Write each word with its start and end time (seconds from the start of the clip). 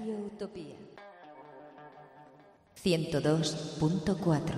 Radio 0.00 0.16
Utopía 0.16 0.76
102.4 2.82 4.54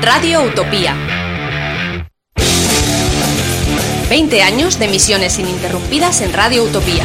Radio 0.00 0.42
Utopía. 0.42 0.96
20 4.08 4.42
años 4.42 4.80
de 4.80 4.86
emisiones 4.86 5.38
ininterrumpidas 5.38 6.22
en 6.22 6.32
Radio 6.32 6.64
Utopía. 6.64 7.04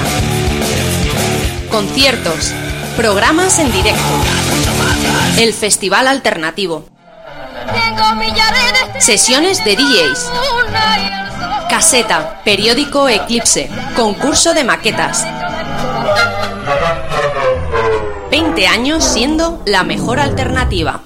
Conciertos, 1.70 2.54
programas 2.95 3.59
en 3.59 3.72
directo. 3.72 4.02
El 5.38 5.54
Festival 5.54 6.08
Alternativo. 6.08 6.97
Sesiones 9.00 9.64
de 9.64 9.76
DJs. 9.76 10.32
Caseta, 11.70 12.42
periódico 12.44 13.08
Eclipse, 13.08 13.70
concurso 13.96 14.54
de 14.54 14.64
maquetas. 14.64 15.26
20 18.32 18.68
años 18.68 19.04
siendo 19.04 19.62
la 19.66 19.84
mejor 19.84 20.20
alternativa. 20.20 21.02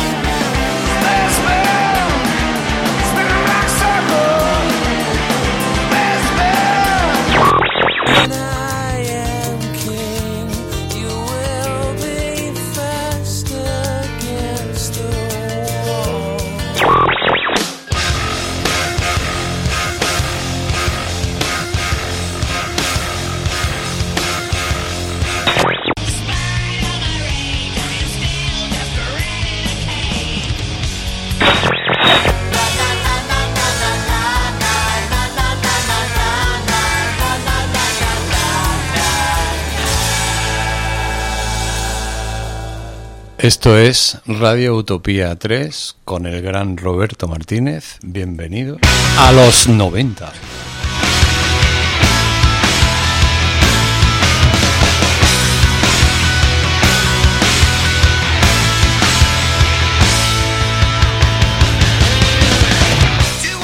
Esto 43.51 43.77
es 43.77 44.17
Radio 44.25 44.77
Utopía 44.77 45.35
3 45.35 45.97
con 46.05 46.25
el 46.25 46.41
gran 46.41 46.77
Roberto 46.77 47.27
Martínez. 47.27 47.99
Bienvenido 48.01 48.77
a 49.19 49.33
los 49.33 49.67
90. 49.67 50.31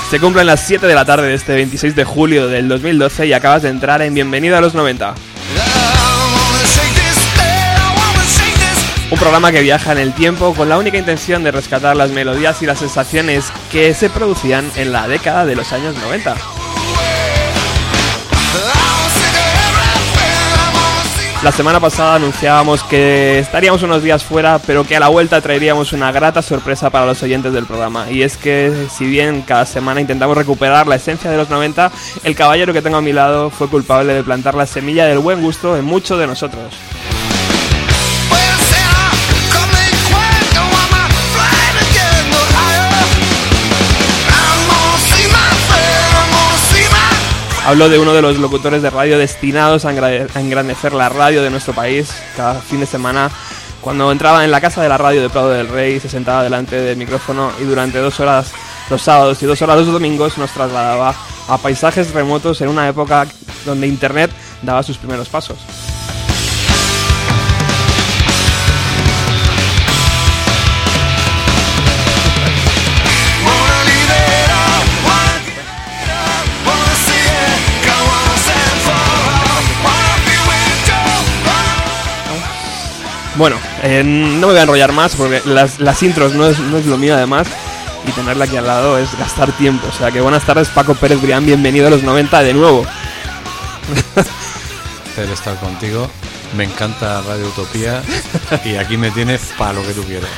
Se 0.09 0.19
cumplen 0.19 0.47
las 0.47 0.67
7 0.67 0.85
de 0.85 0.95
la 0.95 1.05
tarde 1.05 1.29
de 1.29 1.35
este 1.35 1.55
26 1.55 1.95
de 1.95 2.03
julio 2.03 2.49
del 2.49 2.67
2012 2.67 3.27
y 3.27 3.31
acabas 3.31 3.61
de 3.61 3.69
entrar 3.69 4.01
en 4.01 4.13
Bienvenido 4.13 4.57
a 4.57 4.61
los 4.61 4.75
90. 4.75 5.15
Programa 9.19 9.51
que 9.51 9.61
viaja 9.61 9.91
en 9.91 9.97
el 9.97 10.13
tiempo 10.13 10.53
con 10.53 10.69
la 10.69 10.78
única 10.78 10.97
intención 10.97 11.44
de 11.44 11.51
rescatar 11.51 11.95
las 11.95 12.11
melodías 12.11 12.61
y 12.61 12.67
las 12.67 12.79
sensaciones 12.79 13.51
que 13.72 13.94
se 13.95 14.11
producían 14.11 14.69
en 14.75 14.91
la 14.91 15.07
década 15.07 15.45
de 15.45 15.55
los 15.55 15.73
años 15.73 15.95
90. 15.95 16.35
La 21.44 21.51
semana 21.51 21.79
pasada 21.79 22.16
anunciábamos 22.16 22.83
que 22.83 23.39
estaríamos 23.39 23.81
unos 23.83 24.03
días 24.03 24.23
fuera, 24.23 24.59
pero 24.59 24.83
que 24.83 24.97
a 24.97 25.00
la 25.00 25.07
vuelta 25.07 25.41
traeríamos 25.41 25.94
una 25.94 26.11
grata 26.11 26.41
sorpresa 26.41 26.89
para 26.89 27.05
los 27.05 27.22
oyentes 27.23 27.53
del 27.53 27.66
programa. 27.66 28.11
Y 28.11 28.22
es 28.22 28.38
que, 28.38 28.88
si 28.95 29.05
bien 29.05 29.41
cada 29.41 29.66
semana 29.66 30.01
intentamos 30.01 30.38
recuperar 30.38 30.88
la 30.88 30.95
esencia 30.95 31.31
de 31.31 31.38
los 31.38 31.49
90, 31.49 31.91
el 32.23 32.35
caballero 32.35 32.73
que 32.73 32.81
tengo 32.81 32.97
a 32.97 33.01
mi 33.01 33.13
lado 33.13 33.49
fue 33.49 33.67
culpable 33.67 34.13
de 34.13 34.23
plantar 34.23 34.55
la 34.55 34.66
semilla 34.66 35.05
del 35.05 35.19
buen 35.19 35.41
gusto 35.41 35.75
en 35.75 35.85
muchos 35.85 36.19
de 36.19 36.28
nosotros. 36.28 36.73
Hablo 47.67 47.89
de 47.89 48.00
uno 48.00 48.13
de 48.13 48.22
los 48.22 48.38
locutores 48.38 48.81
de 48.81 48.89
radio 48.89 49.17
destinados 49.17 49.83
a 49.83 49.91
engra- 49.94 50.29
a 50.33 50.39
engrandecer 50.39 50.94
la 50.94 51.09
radio 51.09 51.44
de 51.44 51.50
nuestro 51.50 51.73
país. 51.73 52.09
Cada 52.38 52.61
fin 52.61 52.79
de 52.79 52.85
semana, 52.85 53.29
cuando 53.81 54.09
entraba 54.09 54.45
en 54.45 54.51
la 54.51 54.61
casa 54.61 54.81
de 54.81 54.88
la 54.88 54.97
radio 54.97 55.22
de 55.22 55.29
Prado 55.29 55.50
del 55.50 55.67
Rey, 55.67 56.00
se 56.00 56.07
sentaba 56.07 56.44
delante 56.44 56.78
del 56.79 56.95
micrófono 56.95 57.51
y 57.59 57.66
durante 57.66 57.97
dos 58.00 58.22
horas 58.22 58.53
los 58.89 59.01
sábados 59.01 59.44
y 59.44 59.45
dos 59.45 59.61
horas 59.61 59.78
los 59.79 59.88
domingos 59.91 60.38
nos 60.38 60.51
trasladaba 60.51 61.13
a 61.50 61.57
paisajes 61.57 62.13
remotos 62.13 62.61
en 62.61 62.69
una 62.69 62.88
época 62.88 63.28
donde 63.66 63.85
Internet 63.85 64.31
daba 64.61 64.81
sus 64.81 64.97
primeros 64.97 65.28
pasos. 65.28 65.58
Bueno, 83.37 83.55
eh, 83.84 84.03
no 84.03 84.47
me 84.47 84.53
voy 84.53 84.57
a 84.57 84.61
enrollar 84.63 84.91
más 84.93 85.16
porque 85.16 85.41
las, 85.45 85.79
las 85.79 86.01
intros 86.03 86.34
no 86.34 86.47
es, 86.47 86.57
no 86.59 86.78
es 86.78 86.85
lo 86.87 86.97
mío 86.97 87.13
además 87.16 87.47
y 88.07 88.11
tenerla 88.11 88.45
aquí 88.45 88.57
al 88.57 88.66
lado 88.66 88.97
es 88.97 89.09
gastar 89.17 89.51
tiempo. 89.53 89.87
O 89.87 89.91
sea 89.97 90.11
que 90.11 90.22
buenas 90.22 90.43
tardes 90.43 90.69
Paco 90.69 90.95
Pérez 90.95 91.22
Brián, 91.22 91.45
bienvenido 91.45 91.87
a 91.87 91.89
los 91.91 92.01
90 92.03 92.41
de 92.43 92.53
nuevo. 92.53 92.85
Placer 95.16 95.31
estar 95.34 95.55
contigo. 95.59 96.09
Me 96.55 96.63
encanta 96.63 97.22
Radio 97.22 97.47
Utopía 97.47 98.01
y 98.66 98.75
aquí 98.75 98.95
me 98.97 99.11
tienes 99.11 99.41
para 99.57 99.73
lo 99.73 99.81
que 99.83 99.93
tú 99.93 100.03
quieras. 100.03 100.29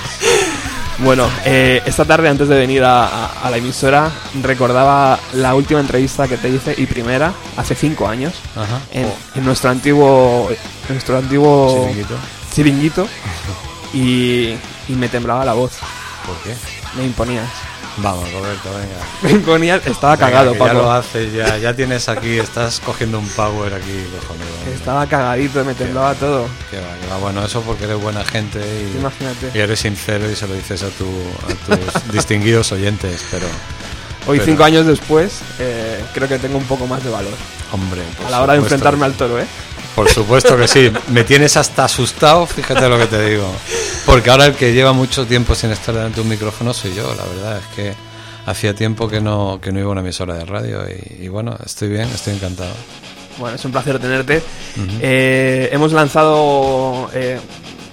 Bueno, 0.98 1.30
eh, 1.46 1.82
esta 1.86 2.04
tarde 2.04 2.28
antes 2.28 2.50
de 2.50 2.58
venir 2.58 2.84
a, 2.84 3.06
a- 3.06 3.32
a 3.44 3.50
la 3.50 3.58
emisora 3.58 4.12
recordaba 4.42 5.18
la 5.34 5.54
última 5.56 5.80
entrevista 5.80 6.28
que 6.28 6.36
te 6.36 6.50
hice 6.50 6.74
y 6.78 6.88
primera 6.88 7.32
hace 7.56 7.76
cinco 7.76 8.08
años 8.10 8.34
Ajá. 8.56 8.80
en, 8.92 9.06
Oh, 9.06 9.16
en 9.38 9.46
nuestro 9.46 9.70
antiguo 9.70 10.50
en 10.52 10.94
nuestro 10.96 11.18
antiguo 11.18 11.84
chiringuito. 11.88 12.16
Chiringuito 12.54 13.08
y, 13.94 14.50
y 14.88 14.94
me 14.96 15.10
temblaba 15.10 15.46
la 15.46 15.54
voz. 15.54 15.74
¿Por 16.26 16.36
qué? 16.44 16.56
Me 16.98 17.06
imponías. 17.06 17.48
Vamos, 17.98 18.32
Roberto, 18.32 18.70
venga. 18.70 19.06
Me 19.24 19.32
imponías, 19.32 19.86
estaba 19.86 20.16
Venga, 20.16 20.28
cagado, 20.30 20.54
que 20.54 20.60
Ya 20.60 20.74
lo 20.74 20.80
Paco. 20.80 20.92
haces, 20.92 21.34
ya, 21.34 21.58
ya 21.58 21.74
tienes 21.76 22.08
aquí, 22.08 22.38
estás 22.40 22.80
cogiendo 22.80 23.20
un 23.20 23.28
power 23.30 23.74
aquí. 23.74 24.06
Estaba 24.74 25.06
cagadito, 25.06 25.66
me 25.66 25.74
temblaba 25.74 26.14
todo. 26.16 26.48
Que 26.72 26.78
va, 26.78 26.88
va. 27.12 27.18
Bueno, 27.18 27.44
eso 27.44 27.62
porque 27.62 27.84
eres 27.86 28.00
buena 28.02 28.24
gente 28.24 28.60
y, 28.60 28.98
Imagínate. 28.98 29.52
y 29.54 29.60
eres 29.60 29.80
sincero 29.82 30.32
y 30.32 30.36
se 30.36 30.48
lo 30.48 30.54
dices 30.54 30.82
a, 30.84 30.90
tu, 30.90 31.06
a 31.06 31.76
tus 31.76 32.12
distinguidos 32.14 32.72
oyentes, 32.72 33.26
pero, 33.32 33.48
Hoy, 34.28 34.38
Pero- 34.38 34.52
cinco 34.52 34.64
años 34.64 34.86
después, 34.86 35.40
eh, 35.60 36.02
creo 36.14 36.28
que 36.28 36.38
tengo 36.40 36.58
un 36.58 36.66
poco 36.66 36.86
más 36.88 37.04
de 37.04 37.10
valor. 37.10 37.34
hombre. 37.74 38.02
por 38.18 38.28
a 38.28 38.30
la 38.30 38.42
hora 38.42 38.54
de 38.54 38.60
enfrentarme 38.60 39.06
al 39.06 39.14
toro, 39.14 39.40
¿eh? 39.40 39.46
Por 40.00 40.10
supuesto 40.10 40.56
que 40.56 40.66
sí. 40.70 40.90
Me 41.10 41.26
tienes 41.26 41.58
hasta 41.58 41.84
asustado, 41.84 42.46
fíjate 42.46 42.88
lo 42.88 42.98
que 42.98 43.08
te 43.08 43.32
digo. 43.32 43.46
Porque 44.06 44.30
ahora 44.30 44.46
el 44.46 44.56
que 44.56 44.72
lleva 44.72 44.94
mucho 44.94 45.26
tiempo 45.26 45.56
sin 45.56 45.72
estar 45.72 45.94
delante 45.94 46.16
de 46.16 46.22
un 46.22 46.30
micrófono 46.30 46.74
soy 46.74 46.94
yo, 46.96 47.14
la 47.16 47.26
verdad 47.26 47.58
es 47.58 47.76
que 47.76 47.94
hacía 48.46 48.74
tiempo 48.74 49.10
que 49.10 49.20
no, 49.20 49.60
que 49.62 49.74
no 49.74 49.80
iba 49.80 49.90
a 49.90 49.92
una 49.92 50.00
emisora 50.00 50.36
de 50.36 50.46
radio 50.46 50.86
y, 50.88 51.26
y 51.26 51.28
bueno, 51.28 51.58
estoy 51.66 51.90
bien, 51.90 52.08
estoy 52.16 52.36
encantado. 52.36 52.72
Bueno, 53.38 53.58
es 53.58 53.66
un 53.66 53.74
placer 53.74 54.00
tenerte. 54.00 54.42
Eh, 55.02 55.68
hemos 55.74 55.92
lanzado 55.92 57.10
eh, 57.14 57.38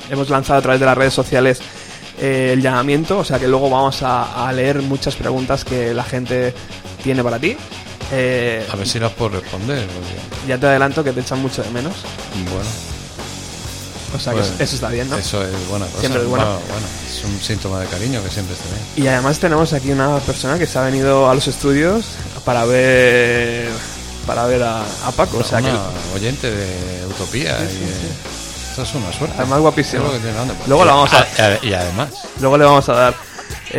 hemos 0.09 0.31
lanzado 0.31 0.61
a 0.61 0.63
través 0.63 0.79
de 0.79 0.87
las 0.87 0.97
redes 0.97 1.13
sociales 1.13 1.61
eh, 2.21 2.51
el 2.53 2.63
llamamiento, 2.63 3.19
o 3.19 3.25
sea 3.25 3.41
que 3.41 3.49
luego 3.49 3.69
vamos 3.69 4.05
a, 4.05 4.47
a 4.47 4.53
leer 4.53 4.81
muchas 4.81 5.17
preguntas 5.17 5.65
que 5.65 5.93
la 5.93 6.05
gente 6.05 6.55
tiene 7.03 7.25
para 7.25 7.41
ti. 7.41 7.57
Eh, 8.13 8.67
A 8.71 8.77
ver 8.77 8.87
si 8.89 8.99
las 9.01 9.13
puedo 9.13 9.41
responder. 9.41 9.87
porque, 9.87 10.49
ya 10.49 10.59
te 10.59 10.67
adelanto 10.67 11.03
que 11.03 11.13
te 11.13 11.21
echan 11.21 11.41
mucho 11.43 11.63
de 11.63 11.71
menos, 11.71 11.93
bueno, 12.53 12.69
o 14.15 14.19
sea 14.21 14.33
que 14.33 14.39
Bueno, 14.41 14.55
eso- 14.55 14.63
eso 14.65 14.75
está 14.77 14.89
bien, 14.89 15.11
¿no? 15.11 15.17
eso 15.17 15.43
es 15.43 15.69
buena 15.69 15.87
cosa. 15.87 16.01
Siempre 16.01 16.23
es 16.23 16.29
bueno. 16.29 16.45
bueno, 16.45 16.87
es 17.09 17.25
un 17.25 17.41
síntoma 17.41 17.81
de 17.81 17.87
cariño 17.87 18.23
que 18.23 18.31
siempre 18.31 18.55
esté 18.55 18.69
bien. 18.69 19.07
Y 19.07 19.09
además 19.09 19.39
tenemos 19.39 19.73
aquí 19.73 19.91
una 19.91 20.19
persona 20.21 20.59
que 20.59 20.67
se 20.67 20.79
ha 20.79 20.83
venido 20.83 21.29
a 21.29 21.35
los 21.35 21.49
estudios 21.49 22.05
para 22.45 22.65
ver 22.65 23.69
para 24.27 24.47
ver 24.47 24.63
a, 24.63 24.83
a 24.83 25.13
Paco, 25.13 25.39
o 25.39 25.45
sea 25.45 25.61
que 25.63 25.71
oyente 26.15 26.51
de 26.51 27.07
Utopía 27.07 27.59
y 27.61 27.65
eh, 27.65 28.13
eso 28.73 28.83
es 28.83 28.95
una 28.95 29.13
suerte. 29.13 29.37
Además, 29.39 29.61
guapísimo. 29.61 30.11
Que 30.11 30.19
tiene. 30.19 30.37
Luego 30.67 30.85
la 30.85 30.93
vamos 30.95 31.13
a- 31.13 31.27
Ah, 31.39 31.59
Y 31.63 31.73
además, 31.73 32.09
luego 32.41 32.59
le 32.59 32.65
vamos 32.65 32.89
a 32.89 32.93
dar 32.93 33.15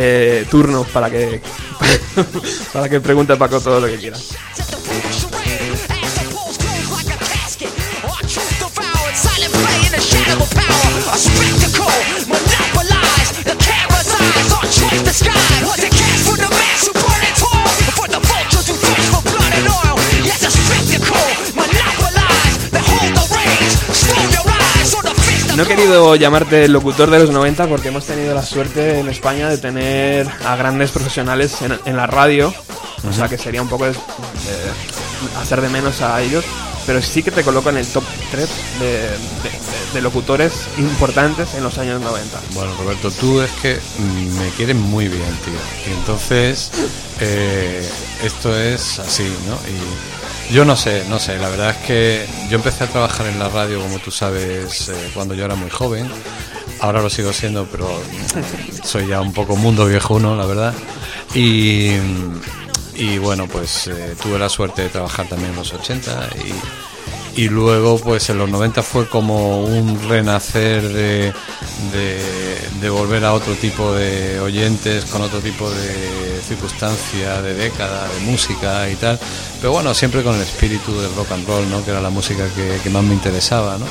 eh, 0.00 0.46
turno 0.48 0.84
para 0.84 1.10
que 1.10 1.40
para 2.72 2.88
que 2.88 3.00
pregunte 3.00 3.32
a 3.32 3.36
Paco 3.36 3.60
todo 3.60 3.80
lo 3.80 3.88
que 3.88 3.96
quiera. 3.96 4.16
No 25.58 25.64
he 25.64 25.66
querido 25.66 26.14
llamarte 26.14 26.64
el 26.66 26.72
locutor 26.72 27.10
de 27.10 27.18
los 27.18 27.30
90 27.30 27.66
porque 27.66 27.88
hemos 27.88 28.04
tenido 28.06 28.32
la 28.32 28.44
suerte 28.44 29.00
en 29.00 29.08
España 29.08 29.48
de 29.48 29.58
tener 29.58 30.28
a 30.46 30.54
grandes 30.54 30.92
profesionales 30.92 31.60
en, 31.62 31.76
en 31.84 31.96
la 31.96 32.06
radio. 32.06 32.54
O 33.08 33.12
sea 33.12 33.28
que 33.28 33.36
sería 33.38 33.60
un 33.60 33.68
poco 33.68 33.84
de, 33.86 33.90
de 33.90 33.98
hacer 35.42 35.60
de 35.60 35.68
menos 35.68 36.00
a 36.00 36.22
ellos. 36.22 36.44
Pero 36.86 37.02
sí 37.02 37.24
que 37.24 37.32
te 37.32 37.42
coloco 37.42 37.70
en 37.70 37.78
el 37.78 37.86
top 37.88 38.04
3 38.30 38.48
de, 38.78 38.86
de- 38.86 38.92
de- 39.02 39.08
locutores 40.00 40.52
importantes 40.78 41.54
en 41.54 41.62
los 41.62 41.78
años 41.78 42.00
90. 42.00 42.40
Bueno, 42.54 42.72
Roberto, 42.78 43.10
tú 43.10 43.40
es 43.40 43.50
que 43.62 43.78
me 44.38 44.48
quieres 44.50 44.76
muy 44.76 45.08
bien, 45.08 45.36
tío. 45.44 45.54
Y 45.86 45.98
entonces, 45.98 46.70
eh, 47.20 47.88
esto 48.22 48.58
es 48.58 48.98
así, 48.98 49.24
¿no? 49.46 49.54
Y 49.54 50.54
yo 50.54 50.64
no 50.64 50.76
sé, 50.76 51.04
no 51.08 51.18
sé, 51.18 51.38
la 51.38 51.48
verdad 51.48 51.70
es 51.70 51.76
que 51.86 52.26
yo 52.48 52.56
empecé 52.56 52.84
a 52.84 52.86
trabajar 52.86 53.26
en 53.26 53.38
la 53.38 53.48
radio, 53.48 53.80
como 53.80 53.98
tú 53.98 54.10
sabes, 54.10 54.88
eh, 54.88 55.10
cuando 55.14 55.34
yo 55.34 55.44
era 55.44 55.54
muy 55.54 55.70
joven. 55.70 56.08
Ahora 56.80 57.02
lo 57.02 57.10
sigo 57.10 57.32
siendo, 57.32 57.66
pero 57.66 57.86
mm, 57.88 58.84
soy 58.84 59.08
ya 59.08 59.20
un 59.20 59.32
poco 59.32 59.56
mundo 59.56 59.86
viejuno, 59.86 60.36
la 60.36 60.46
verdad. 60.46 60.74
Y, 61.34 61.90
y 62.94 63.18
bueno, 63.18 63.46
pues 63.46 63.88
eh, 63.88 64.16
tuve 64.20 64.38
la 64.38 64.48
suerte 64.48 64.82
de 64.82 64.88
trabajar 64.88 65.26
también 65.28 65.50
en 65.50 65.56
los 65.56 65.72
80 65.72 66.30
y, 66.44 66.52
y 67.38 67.48
luego 67.48 68.00
pues 68.00 68.30
en 68.30 68.38
los 68.38 68.50
90 68.50 68.82
fue 68.82 69.08
como 69.08 69.60
un 69.60 70.08
renacer 70.08 70.82
de, 70.92 71.32
volver 72.90 73.24
a 73.24 73.32
otro 73.32 73.54
tipo 73.54 73.92
de 73.92 74.40
oyentes, 74.40 75.04
con 75.04 75.22
otro 75.22 75.38
tipo 75.38 75.70
de 75.70 76.40
circunstancia, 76.42 77.40
de 77.40 77.54
década, 77.54 78.08
de 78.08 78.26
música 78.26 78.90
y 78.90 78.96
tal. 78.96 79.20
Pero 79.60 79.70
bueno, 79.70 79.94
siempre 79.94 80.24
con 80.24 80.34
el 80.34 80.40
espíritu 80.40 81.00
del 81.00 81.14
rock 81.14 81.30
and 81.30 81.46
roll, 81.46 81.70
¿no? 81.70 81.84
que 81.84 81.92
era 81.92 82.00
la 82.00 82.10
música 82.10 82.42
que, 82.56 82.80
que 82.82 82.90
más 82.90 83.04
me 83.04 83.14
interesaba. 83.14 83.78
¿no? 83.78 83.86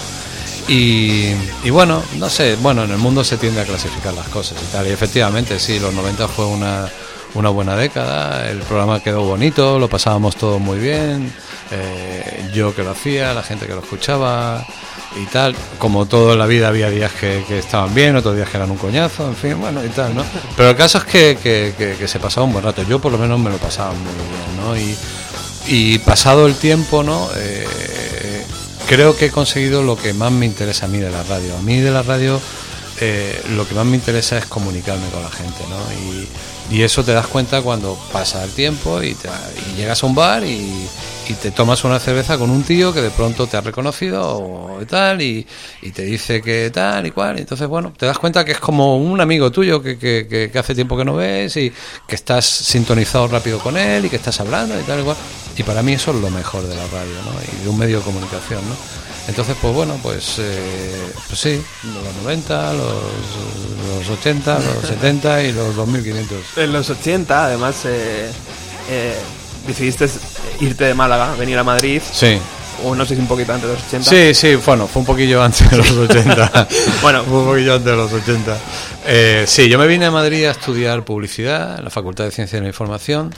Y, 0.68 1.32
y 1.64 1.70
bueno, 1.70 2.04
no 2.18 2.30
sé, 2.30 2.58
bueno, 2.58 2.84
en 2.84 2.92
el 2.92 2.98
mundo 2.98 3.24
se 3.24 3.38
tiende 3.38 3.62
a 3.62 3.64
clasificar 3.64 4.14
las 4.14 4.28
cosas 4.28 4.58
y 4.62 4.74
tal. 4.74 4.88
Y 4.88 4.90
efectivamente, 4.90 5.58
sí, 5.58 5.80
los 5.80 5.94
90 5.94 6.28
fue 6.28 6.48
una, 6.48 6.90
una 7.34 7.50
buena 7.50 7.78
década, 7.78 8.50
el 8.50 8.60
programa 8.60 9.02
quedó 9.02 9.24
bonito, 9.24 9.80
lo 9.80 9.88
pasábamos 9.88 10.36
todo 10.36 10.60
muy 10.60 10.80
bien, 10.80 11.32
eh, 11.72 12.50
yo 12.54 12.74
que 12.76 12.84
lo 12.84 12.92
hacía, 12.92 13.34
la 13.34 13.44
gente 13.44 13.68
que 13.68 13.74
lo 13.74 13.82
escuchaba 13.82 14.66
y 15.22 15.26
tal. 15.28 15.56
Como 15.80 16.06
todo 16.06 16.34
en 16.34 16.40
la 16.40 16.46
vida 16.46 16.68
había 16.68 16.90
días 16.90 17.12
que, 17.14 17.44
estaban 17.58 17.94
bien, 17.94 18.16
otros 18.16 18.36
días 18.36 18.50
que 18.50 18.58
eran 18.58 18.72
un 18.72 18.78
coñazo, 18.78 19.28
en 19.28 19.36
fin, 19.36 19.60
bueno 19.60 19.84
y 19.84 19.90
tal, 19.90 20.16
¿no? 20.16 20.24
Pero 20.56 20.70
el 20.70 20.76
caso 20.76 20.98
es 21.00 21.04
que, 21.06 21.38
que- 21.42 22.08
se 22.08 22.20
pasaba 22.20 22.46
un 22.46 22.54
buen 22.54 22.64
rato, 22.64 22.84
yo 22.84 23.00
por 23.00 23.12
lo 23.12 23.18
menos 23.18 23.40
me 23.40 23.50
lo 23.50 23.58
pasaba 23.58 23.92
muy 23.92 24.14
bien, 24.14 24.58
¿no? 24.58 24.78
Y, 24.78 24.98
y 25.70 26.00
pasado 26.00 26.48
el 26.48 26.56
tiempo, 26.56 27.04
¿no? 27.04 27.28
Eh, 27.36 27.66
creo 28.88 29.16
que 29.18 29.26
he 29.26 29.32
conseguido 29.32 29.84
lo 29.84 29.98
que 29.98 30.14
más 30.14 30.32
me 30.32 30.46
interesa 30.46 30.86
a 30.86 30.90
mí 30.90 31.00
de 31.00 31.12
la 31.12 31.24
radio. 31.24 31.58
A 31.58 31.62
mí 31.62 31.80
de 31.82 31.92
la 31.92 32.04
radio 32.04 32.40
eh, 33.02 33.42
lo 33.56 33.68
que 33.68 33.76
más 33.76 33.86
me 33.86 33.96
interesa 33.98 34.38
es 34.38 34.46
comunicarme 34.46 35.08
con 35.10 35.22
la 35.22 35.30
gente, 35.30 35.64
¿no? 35.70 35.78
Y, 36.12 36.28
y 36.70 36.82
eso 36.82 37.04
te 37.04 37.14
das 37.14 37.28
cuenta 37.28 37.62
cuando 37.62 37.98
pasa 38.12 38.44
el 38.44 38.52
tiempo 38.52 39.02
y, 39.02 39.14
te- 39.16 39.30
y 39.74 39.78
llegas 39.78 40.04
a 40.04 40.06
un 40.08 40.16
bar 40.16 40.44
y, 40.44 40.88
te 41.42 41.52
tomas 41.52 41.84
una 41.84 42.00
cerveza 42.00 42.38
con 42.38 42.50
un 42.50 42.64
tío 42.64 42.94
que 42.94 43.02
de 43.02 43.10
pronto 43.10 43.48
te 43.48 43.58
ha 43.58 43.62
reconocido 43.62 44.24
o 44.38 44.80
tal 44.90 45.22
y, 45.22 45.46
te 45.94 46.04
dice 46.04 46.42
que 46.42 46.70
tal 46.74 47.06
y 47.06 47.12
cual. 47.12 47.38
Entonces, 47.38 47.68
bueno, 47.68 47.92
te 47.98 48.06
das 48.06 48.18
cuenta 48.18 48.46
que 48.46 48.54
es 48.54 48.60
como 48.60 48.98
un 48.98 49.20
amigo 49.20 49.52
tuyo 49.52 49.82
que, 49.84 49.98
que- 49.98 50.26
que- 50.30 50.50
que 50.52 50.60
hace 50.60 50.74
tiempo 50.74 50.96
que 50.98 51.04
no 51.04 51.16
ves 51.16 51.58
y 51.58 51.72
que 52.08 52.16
estás 52.16 52.46
sintonizado 52.46 53.28
rápido 53.28 53.60
con 53.60 53.76
él 53.78 54.06
y 54.06 54.10
que 54.10 54.16
estás 54.16 54.40
hablando 54.40 54.80
y 54.80 54.84
tal 54.84 55.02
y 55.02 55.04
cual. 55.04 55.18
Y 55.58 55.64
para 55.64 55.82
mí 55.84 55.94
eso 55.94 56.12
es 56.12 56.18
lo 56.22 56.30
mejor 56.30 56.66
de 56.66 56.76
la 56.76 56.88
radio, 56.88 57.14
¿no? 57.26 57.32
Y 57.60 57.64
de 57.64 57.70
un 57.70 57.78
medio 57.78 57.98
de 57.98 58.04
comunicación, 58.06 58.62
¿no? 58.70 58.76
Entonces, 59.28 59.58
pues 59.62 59.74
bueno, 59.74 60.00
pues, 60.02 60.36
eh, 60.40 61.12
pues 61.28 61.38
sí, 61.38 61.62
los 61.84 62.16
90, 62.24 62.72
los, 62.74 63.04
los 64.08 64.18
80, 64.20 64.60
los 64.60 64.88
70 64.88 65.44
y 65.44 65.52
los 65.52 65.76
2500. 65.76 66.38
En 66.58 66.74
los 66.74 66.90
80, 66.90 67.46
además, 67.46 67.86
eh, 67.86 68.30
eh, 68.90 69.16
decidiste 69.68 70.08
irte 70.60 70.86
de 70.86 70.94
Málaga, 70.94 71.36
venir 71.36 71.58
a 71.58 71.64
Madrid, 71.64 72.02
Sí, 72.12 72.40
o 72.84 72.96
no 72.96 73.06
sé 73.06 73.16
si 73.16 73.22
un 73.22 73.28
poquito 73.28 73.54
antes 73.54 73.70
de 73.70 73.76
los 73.76 73.84
80. 73.86 74.10
sí, 74.10 74.34
sí, 74.34 74.56
bueno, 74.66 74.88
fue 74.88 75.02
un 75.02 75.06
poquillo 75.06 75.42
antes 75.42 75.70
de 75.70 75.78
los 75.78 75.92
80. 75.92 76.68
Bueno. 77.02 77.24
fue 77.24 77.40
un 77.40 77.46
poquillo 77.46 77.74
antes 77.76 77.92
de 77.92 77.96
los 77.98 78.12
80. 78.12 78.58
Eh, 79.06 79.44
sí, 79.48 79.70
yo 79.70 79.78
me 79.80 79.88
vine 79.88 80.06
a 80.06 80.12
Madrid 80.12 80.46
a 80.46 80.52
estudiar 80.52 81.04
publicidad 81.04 81.78
en 81.78 81.84
la 81.86 81.90
Facultad 81.90 82.26
de 82.26 82.32
Ciencias 82.32 82.60
de 82.60 82.64
la 82.64 82.68
Información 82.68 83.34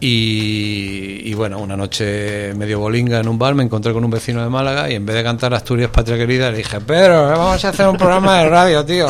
y, 0.00 1.20
y 1.24 1.34
bueno, 1.34 1.58
una 1.58 1.76
noche 1.76 2.54
medio 2.54 2.78
bolinga 2.78 3.20
en 3.20 3.28
un 3.28 3.38
bar 3.38 3.54
me 3.54 3.62
encontré 3.62 3.92
con 3.92 4.04
un 4.04 4.10
vecino 4.10 4.42
de 4.42 4.48
Málaga 4.48 4.90
y 4.90 4.94
en 4.94 5.04
vez 5.04 5.16
de 5.16 5.22
cantar 5.22 5.52
Asturias 5.54 5.90
Patria 5.90 6.16
Querida 6.16 6.50
le 6.50 6.58
dije, 6.58 6.80
Pedro, 6.80 7.28
vamos 7.28 7.64
a 7.64 7.68
hacer 7.68 7.86
un 7.86 7.96
programa 7.96 8.38
de 8.38 8.48
radio, 8.48 8.84
tío. 8.84 9.08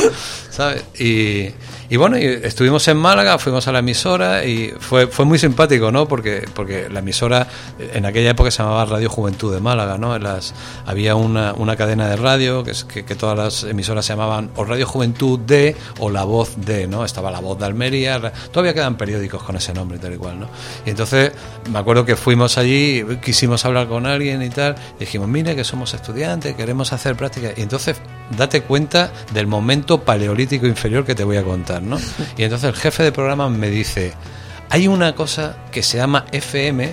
¿Sabes? 0.51 0.83
Y, 0.99 1.51
y 1.91 1.97
bueno, 1.97 2.17
y 2.17 2.25
estuvimos 2.25 2.87
en 2.89 2.97
Málaga, 2.97 3.37
fuimos 3.39 3.67
a 3.69 3.73
la 3.73 3.81
emisora 3.81 4.45
y 4.45 4.73
fue, 4.79 5.09
fue 5.09 5.25
muy 5.25 5.39
simpático, 5.39 5.91
¿no? 5.91 6.07
Porque, 6.07 6.47
porque 6.55 6.89
la 6.89 7.01
emisora 7.01 7.49
en 7.93 8.07
aquella 8.07 8.31
época 8.31 8.51
se 8.53 8.63
llamaba 8.63 8.85
Radio 8.85 9.11
Juventud 9.11 9.53
de 9.53 9.61
Málaga, 9.61 9.99
¿no? 9.99 10.17
Las, 10.19 10.55
había 10.87 11.17
una, 11.17 11.53
una 11.55 11.75
cadena 11.77 12.09
de 12.09 12.17
radio 12.17 12.63
que, 12.63 12.71
es- 12.71 12.85
que, 12.85 13.03
todas 13.03 13.37
las 13.37 13.65
emisoras 13.65 14.07
se 14.07 14.13
llamaban 14.13 14.51
o 14.57 14.65
Radio 14.65 14.87
Juventud 14.87 15.39
de 15.41 15.75
o 15.99 16.11
La 16.11 16.23
Voz 16.25 16.53
de, 16.65 16.87
¿no? 16.87 17.05
Estaba 17.05 17.31
La 17.31 17.41
Voz 17.41 17.59
de 17.59 17.67
Almería, 17.67 18.21
todavía 18.53 18.73
quedan 18.73 18.97
periódicos 18.97 19.43
con 19.43 19.57
ese 19.57 19.75
nombre 19.75 19.99
tal 19.99 20.15
y 20.15 20.17
cual, 20.17 20.39
¿no? 20.39 20.47
Y 20.87 20.91
entonces 20.91 21.33
me 21.73 21.79
acuerdo 21.81 22.05
que 22.05 22.15
fuimos 22.15 22.57
allí, 22.57 23.05
quisimos 23.23 23.65
hablar 23.65 23.89
con 23.89 24.07
alguien 24.07 24.43
y 24.43 24.51
tal, 24.51 24.77
y 24.97 25.01
dijimos, 25.01 25.27
mire 25.29 25.57
que 25.57 25.65
somos 25.65 25.93
estudiantes, 25.93 26.55
queremos 26.55 26.93
hacer 26.93 27.17
práctica, 27.17 27.49
y 27.57 27.63
entonces 27.63 27.97
date 28.37 28.63
cuenta 28.63 29.11
del 29.35 29.49
momento 29.49 30.03
paleolítico 30.03 30.67
inferior 30.69 31.05
que 31.05 31.17
te 31.17 31.25
voy 31.25 31.37
a 31.37 31.43
contar, 31.43 31.80
Y 32.37 32.45
entonces 32.45 32.69
el 32.69 32.77
jefe 32.77 33.03
de 33.03 33.13
programa 33.13 33.49
me 33.49 33.71
dice, 33.71 34.13
hay 34.69 34.89
una 34.89 35.15
cosa 35.15 35.57
que 35.73 35.83
se 35.83 35.99
llama 35.99 36.27
FM, 36.33 36.93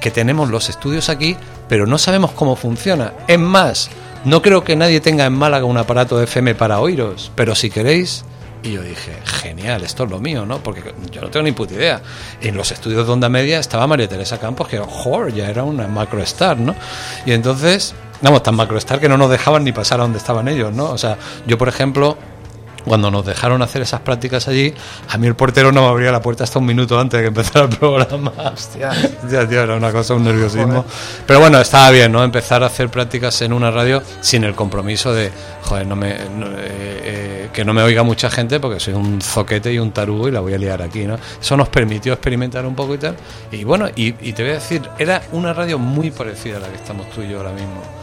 que 0.00 0.10
tenemos 0.10 0.50
los 0.50 0.68
estudios 0.68 1.08
aquí, 1.08 1.36
pero 1.68 1.86
no 1.86 1.98
sabemos 1.98 2.32
cómo 2.32 2.56
funciona. 2.56 3.12
Es 3.26 3.38
más, 3.38 3.90
no 4.24 4.42
creo 4.42 4.64
que 4.64 4.76
nadie 4.76 5.00
tenga 5.00 5.26
en 5.26 5.32
Málaga 5.32 5.64
un 5.64 5.76
aparato 5.76 6.20
FM 6.20 6.54
para 6.54 6.80
oíros, 6.80 7.30
pero 7.34 7.54
si 7.54 7.70
queréis, 7.70 8.24
Y 8.62 8.72
yo 8.72 8.82
dije, 8.82 9.12
genial, 9.24 9.84
esto 9.84 10.04
es 10.04 10.10
lo 10.10 10.18
mío, 10.18 10.44
¿no? 10.44 10.58
Porque 10.58 10.92
yo 11.12 11.20
no 11.20 11.28
tengo 11.30 11.44
ni 11.44 11.52
puta 11.52 11.74
idea. 11.74 12.02
En 12.40 12.56
los 12.56 12.72
estudios 12.72 13.06
de 13.06 13.12
Onda 13.12 13.28
Media 13.28 13.60
estaba 13.60 13.86
María 13.86 14.08
Teresa 14.08 14.38
Campos, 14.38 14.66
que, 14.68 14.78
joder, 14.78 15.32
ya 15.32 15.48
era 15.48 15.62
una 15.62 15.86
macroestar, 15.86 16.58
¿no? 16.58 16.74
Y 17.24 17.32
entonces, 17.32 17.94
vamos, 18.20 18.42
tan 18.42 18.56
macroestar 18.56 18.98
que 18.98 19.08
no 19.08 19.16
nos 19.16 19.30
dejaban 19.30 19.62
ni 19.62 19.70
pasar 19.70 20.00
a 20.00 20.02
donde 20.02 20.18
estaban 20.18 20.48
ellos, 20.48 20.72
¿no? 20.72 20.86
O 20.90 20.98
sea, 20.98 21.18
yo, 21.46 21.56
por 21.56 21.68
ejemplo, 21.68 22.18
cuando 22.88 23.10
nos 23.10 23.24
dejaron 23.24 23.62
hacer 23.62 23.82
esas 23.82 24.00
prácticas 24.00 24.48
allí, 24.48 24.74
a 25.08 25.18
mí 25.18 25.26
el 25.26 25.34
portero 25.34 25.72
no 25.72 25.82
me 25.82 25.88
abría 25.88 26.10
la 26.10 26.20
puerta 26.20 26.44
hasta 26.44 26.58
un 26.58 26.66
minuto 26.66 26.98
antes 26.98 27.18
de 27.18 27.24
que 27.24 27.28
empezara 27.28 27.66
el 27.66 27.70
programa. 27.78 28.32
Hostia. 28.52 28.90
Hostia, 28.90 29.48
tío, 29.48 29.62
era 29.62 29.76
una 29.76 29.92
cosa, 29.92 30.14
un 30.14 30.24
nerviosismo. 30.24 30.84
Pero 31.26 31.40
bueno, 31.40 31.60
estaba 31.60 31.90
bien, 31.90 32.10
¿no? 32.10 32.24
Empezar 32.24 32.62
a 32.62 32.66
hacer 32.66 32.88
prácticas 32.88 33.40
en 33.42 33.52
una 33.52 33.70
radio 33.70 34.02
sin 34.20 34.44
el 34.44 34.54
compromiso 34.54 35.12
de, 35.12 35.30
joder, 35.62 35.86
no 35.86 35.96
me, 35.96 36.16
no, 36.36 36.46
eh, 36.46 36.52
eh, 36.58 37.48
que 37.52 37.64
no 37.64 37.72
me 37.74 37.82
oiga 37.82 38.02
mucha 38.02 38.30
gente 38.30 38.60
porque 38.60 38.80
soy 38.80 38.94
un 38.94 39.20
zoquete 39.20 39.72
y 39.72 39.78
un 39.78 39.92
tarugo 39.92 40.28
y 40.28 40.30
la 40.30 40.40
voy 40.40 40.54
a 40.54 40.58
liar 40.58 40.82
aquí, 40.82 41.04
¿no? 41.04 41.18
Eso 41.40 41.56
nos 41.56 41.68
permitió 41.68 42.12
experimentar 42.12 42.64
un 42.66 42.74
poco 42.74 42.94
y 42.94 42.98
tal. 42.98 43.16
Y 43.52 43.64
bueno, 43.64 43.88
y, 43.94 44.14
y 44.26 44.32
te 44.32 44.42
voy 44.42 44.52
a 44.52 44.54
decir, 44.54 44.82
era 44.98 45.22
una 45.32 45.52
radio 45.52 45.78
muy 45.78 46.10
parecida 46.10 46.56
a 46.56 46.60
la 46.60 46.68
que 46.68 46.76
estamos 46.76 47.08
tú 47.10 47.22
y 47.22 47.28
yo 47.28 47.38
ahora 47.38 47.52
mismo. 47.52 47.97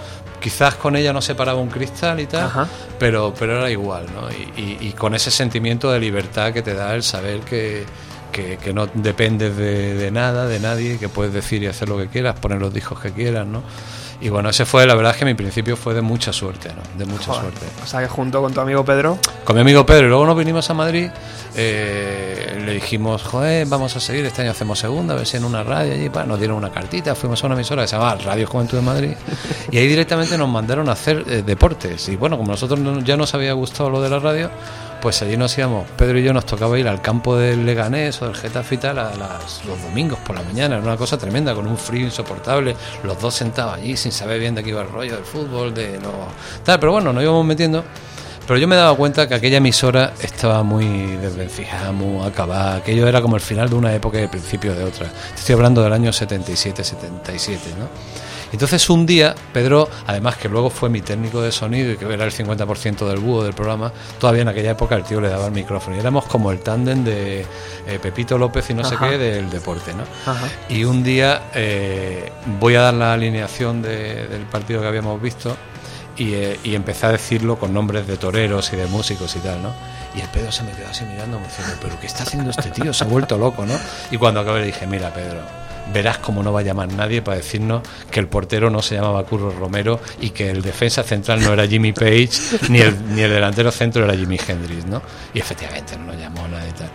Quizás 0.46 0.76
con 0.76 0.96
ella 0.96 1.12
no 1.12 1.24
se 1.24 1.34
paraba 1.34 1.60
un 1.60 1.70
cristal 1.70 2.20
y 2.20 2.28
tal, 2.28 2.44
Ajá. 2.46 2.68
pero, 3.00 3.34
pero 3.38 3.58
era 3.58 3.72
igual, 3.72 4.06
¿no? 4.14 4.30
Y, 4.30 4.62
y- 4.62 4.78
y 4.90 4.92
con 4.92 5.16
ese 5.16 5.32
sentimiento 5.32 5.92
de 5.92 6.00
libertad 6.00 6.54
que 6.54 6.62
te 6.62 6.76
da 6.76 6.94
el 6.94 7.02
saber 7.02 7.40
que, 7.40 7.84
que, 8.32 8.58
que 8.58 8.72
no 8.72 8.86
dependes 8.94 9.58
de, 9.58 9.96
de 9.96 10.12
nada, 10.12 10.46
de 10.46 10.60
nadie, 10.60 11.00
que 11.00 11.10
puedes 11.10 11.34
decir 11.34 11.64
y 11.64 11.66
hacer 11.68 11.90
lo 11.90 11.98
que 11.98 12.10
quieras, 12.10 12.40
poner 12.40 12.60
los 12.60 12.72
discos 12.72 13.00
que 13.00 13.12
quieras, 13.12 13.48
¿no? 13.48 13.64
Y 14.22 14.30
bueno, 14.30 14.50
ese 14.50 14.66
fue, 14.66 14.86
la 14.86 14.96
verdad 14.96 15.12
es 15.12 15.18
que 15.18 15.26
mi 15.26 15.34
principio 15.34 15.76
fue 15.76 15.94
de 15.94 16.02
mucha 16.02 16.32
suerte, 16.32 16.70
¿no? 16.70 16.82
De 16.98 17.06
mucha 17.06 17.26
Joder. 17.34 17.42
suerte. 17.42 17.66
O 17.84 17.86
sea 17.88 18.00
que 18.02 18.08
junto 18.08 18.42
con 18.42 18.54
tu 18.54 18.62
amigo 18.62 18.84
Pedro, 18.86 19.18
Con 19.44 19.56
mi 19.56 19.62
amigo 19.62 19.86
Pedro 19.86 20.06
y 20.06 20.10
luego 20.10 20.26
nos 20.26 20.38
vinimos 20.38 20.70
a 20.70 20.74
Madrid, 20.74 21.10
eh, 21.70 22.62
le 22.66 22.74
dijimos, 22.74 23.24
joder, 23.24 23.66
vamos 23.68 23.96
a 23.96 24.00
seguir, 24.00 24.26
este 24.26 24.42
año 24.42 24.52
hacemos 24.52 24.80
segunda, 24.80 25.14
a 25.14 25.18
ver 25.18 25.26
si 25.28 25.38
en 25.38 25.46
una 25.46 25.64
radio 25.64 25.94
allí, 25.94 26.10
pa, 26.10 26.24
nos 26.24 26.38
dieron 26.40 26.58
una 26.58 26.70
cartita, 26.72 27.16
fuimos 27.16 27.44
a 27.44 27.48
una 27.48 27.56
emisora 27.56 27.82
que 27.84 27.88
se 27.88 27.96
llamaba 27.96 28.16
Radio 28.16 28.48
Juventud 28.48 28.78
de 28.78 28.84
Madrid 28.84 29.12
y 29.72 29.78
ahí 29.78 29.88
directamente 29.88 30.38
nos 30.38 30.50
mandaron 30.50 30.90
a 30.90 30.94
hacer 30.94 31.24
eh, 31.28 31.44
deportes 31.46 32.08
y 32.10 32.16
bueno, 32.16 32.38
como 32.38 32.52
a 32.52 32.54
nosotros 32.54 32.80
no- 32.80 33.00
ya 33.02 33.18
nos 33.18 33.34
había 33.34 33.54
gustado 33.54 33.90
lo 33.90 34.02
de 34.02 34.10
la 34.10 34.20
radio, 34.20 34.50
pues 35.06 35.22
allí 35.22 35.38
nos 35.38 35.56
íbamos, 35.56 35.86
Pedro 35.96 36.18
y 36.18 36.24
yo 36.24 36.34
nos 36.34 36.48
tocaba 36.48 36.80
ir 36.80 36.88
al 36.88 37.00
campo 37.00 37.38
del 37.38 37.64
Leganés 37.64 38.20
o 38.24 38.26
del 38.26 38.34
Getafe 38.36 38.74
y 38.74 38.78
tal 38.80 38.98
a 38.98 39.16
las- 39.16 39.64
los 39.64 39.80
domingos 39.84 40.18
por 40.26 40.36
la 40.36 40.42
mañana, 40.42 40.78
era 40.78 40.84
una 40.84 40.98
cosa 40.98 41.16
tremenda, 41.16 41.54
con 41.54 41.68
un 41.68 41.78
frío 41.78 42.06
insoportable, 42.06 42.76
los 43.04 43.22
dos 43.22 43.36
sentados 43.36 43.76
allí 43.76 43.96
sin 43.96 44.12
saber 44.12 44.40
bien 44.40 44.56
de 44.56 44.64
qué 44.64 44.72
iba 44.72 44.82
el 44.82 44.90
rollo 44.90 45.14
del 45.16 45.24
fútbol, 45.24 45.76
de 45.76 46.00
lo... 46.00 46.12
Tal, 46.64 46.80
pero 46.80 46.94
bueno, 46.94 47.14
nos 47.14 47.22
íbamos 47.22 47.46
metiendo 47.46 47.84
pero 48.48 48.60
yo 48.60 48.68
me 48.68 48.76
daba 48.76 48.96
cuenta 48.96 49.28
que 49.28 49.34
aquella 49.36 49.58
emisora 49.58 50.14
estaba 50.22 50.62
muy 50.62 50.86
desvencijada, 51.18 51.92
muy 51.92 52.24
acabada. 52.28 52.76
Aquello 52.76 53.08
era 53.08 53.20
como 53.20 53.36
el 53.36 53.42
final 53.42 53.70
de 53.70 53.76
una 53.76 53.92
época 53.94 54.20
y 54.20 54.24
el 54.24 54.30
principio 54.30 54.76
de 54.76 54.84
otra. 54.84 55.08
Estoy 55.36 55.54
hablando 55.54 55.82
del 55.84 55.92
año 55.94 56.14
77, 56.14 56.84
77, 56.84 57.60
¿no? 57.80 57.88
Entonces 58.56 58.90
un 58.90 59.06
día, 59.06 59.36
Pedro, 59.54 59.90
además 60.08 60.38
que 60.38 60.48
luego 60.50 60.70
fue 60.70 60.90
mi 60.90 61.02
técnico 61.02 61.42
de 61.42 61.52
sonido 61.52 61.92
y 61.92 61.98
que 61.98 62.06
era 62.12 62.24
el 62.26 62.32
50% 62.32 63.08
del 63.08 63.20
búho 63.20 63.44
del 63.44 63.54
programa, 63.54 63.92
todavía 64.20 64.44
en 64.44 64.48
aquella 64.48 64.72
época 64.72 64.96
el 64.96 65.04
tío 65.04 65.20
le 65.22 65.28
daba 65.30 65.48
el 65.48 65.52
micrófono. 65.52 65.96
Y 65.98 66.00
éramos 66.00 66.26
como 66.26 66.52
el 66.52 66.60
tándem 66.60 67.04
de 67.04 67.42
eh, 67.42 68.00
Pepito 68.02 68.38
López 68.38 68.70
y 68.70 68.74
no 68.74 68.82
Ajá. 68.82 68.90
sé 68.92 68.98
qué 68.98 69.18
del 69.18 69.50
deporte, 69.50 69.94
¿no? 69.94 70.04
Ajá. 70.32 70.48
Y 70.70 70.86
un 70.86 71.04
día 71.04 71.44
eh, 71.54 72.32
voy 72.60 72.76
a 72.76 72.82
dar 72.82 72.94
la 72.94 73.14
alineación 73.14 73.82
de- 73.82 74.28
del 74.28 74.44
partido 74.44 74.82
que 74.82 74.88
habíamos 74.88 75.22
visto 75.22 75.56
y, 76.18 76.34
eh, 76.34 76.58
y 76.64 76.76
empecé 76.76 77.08
a 77.08 77.12
decirlo 77.12 77.58
con 77.60 77.74
nombres 77.74 78.08
de 78.08 78.16
toreros 78.16 78.72
y 78.72 78.78
de 78.78 78.86
músicos 78.88 79.36
y 79.36 79.40
tal, 79.40 79.62
¿no? 79.62 79.74
Y 80.16 80.22
el 80.22 80.30
Pedro 80.30 80.50
se 80.50 80.64
me 80.64 80.72
quedó 80.72 80.88
así 80.88 81.04
mirando, 81.04 81.40
me 81.42 81.46
diciendo, 81.48 81.74
¿pero 81.82 82.00
qué 82.00 82.08
está 82.08 82.24
haciendo 82.24 82.50
este 82.52 82.70
tío? 82.72 82.94
Se 82.94 83.04
ha 83.04 83.08
vuelto 83.08 83.38
loco, 83.38 83.66
¿no? 83.66 83.74
Y 84.12 84.18
cuando 84.18 84.40
acabé 84.40 84.62
le 84.62 84.68
dije, 84.68 84.88
mira, 84.88 85.14
Pedro, 85.14 85.42
verás 85.94 86.18
cómo 86.18 86.44
no 86.44 86.52
va 86.52 86.62
a 86.62 86.64
llamar 86.64 86.92
nadie 86.94 87.22
para 87.22 87.38
decirnos 87.38 87.82
que 88.12 88.20
el 88.20 88.28
portero 88.28 88.70
no 88.70 88.82
se 88.82 88.96
llamaba 88.96 89.24
Curro 89.26 89.52
Romero 89.52 90.00
y 90.20 90.32
que 90.32 90.50
el 90.50 90.62
defensa 90.62 91.04
central 91.04 91.42
no 91.42 91.54
era 91.54 91.68
Jimmy 91.68 91.94
Page, 91.94 92.30
ni 92.70 92.80
el, 92.80 93.16
ni 93.16 93.22
el 93.22 93.32
delantero 93.32 93.72
centro 93.72 94.04
era 94.04 94.16
Jimi 94.16 94.40
Hendrix, 94.48 94.86
¿no? 94.86 95.02
Y 95.34 95.40
efectivamente 95.40 95.98
no 95.98 96.06
nos 96.06 96.18
llamó 96.18 96.48
nadie 96.48 96.70
y 96.70 96.74
tal. 96.74 96.90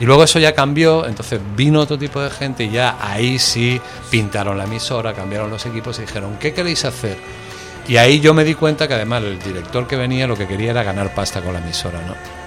Y 0.00 0.04
luego 0.06 0.24
eso 0.24 0.38
ya 0.38 0.54
cambió, 0.54 1.06
entonces 1.06 1.40
vino 1.56 1.80
otro 1.80 1.98
tipo 1.98 2.20
de 2.20 2.30
gente 2.30 2.64
y 2.64 2.70
ya 2.70 2.96
ahí 3.00 3.38
sí 3.38 3.80
pintaron 4.10 4.58
la 4.58 4.64
emisora, 4.64 5.14
cambiaron 5.14 5.50
los 5.50 5.64
equipos 5.66 5.98
y 5.98 6.02
dijeron, 6.02 6.36
¿qué 6.38 6.52
queréis 6.52 6.84
hacer? 6.84 7.16
Y 7.86 7.96
ahí 7.98 8.18
yo 8.20 8.34
me 8.34 8.44
di 8.44 8.54
cuenta 8.54 8.88
que 8.88 8.94
además 8.94 9.22
el 9.22 9.38
director 9.38 9.86
que 9.86 9.96
venía 9.96 10.26
lo 10.26 10.36
que 10.36 10.46
quería 10.46 10.70
era 10.70 10.82
ganar 10.82 11.14
pasta 11.14 11.42
con 11.42 11.52
la 11.52 11.60
emisora, 11.60 12.00
¿no? 12.06 12.43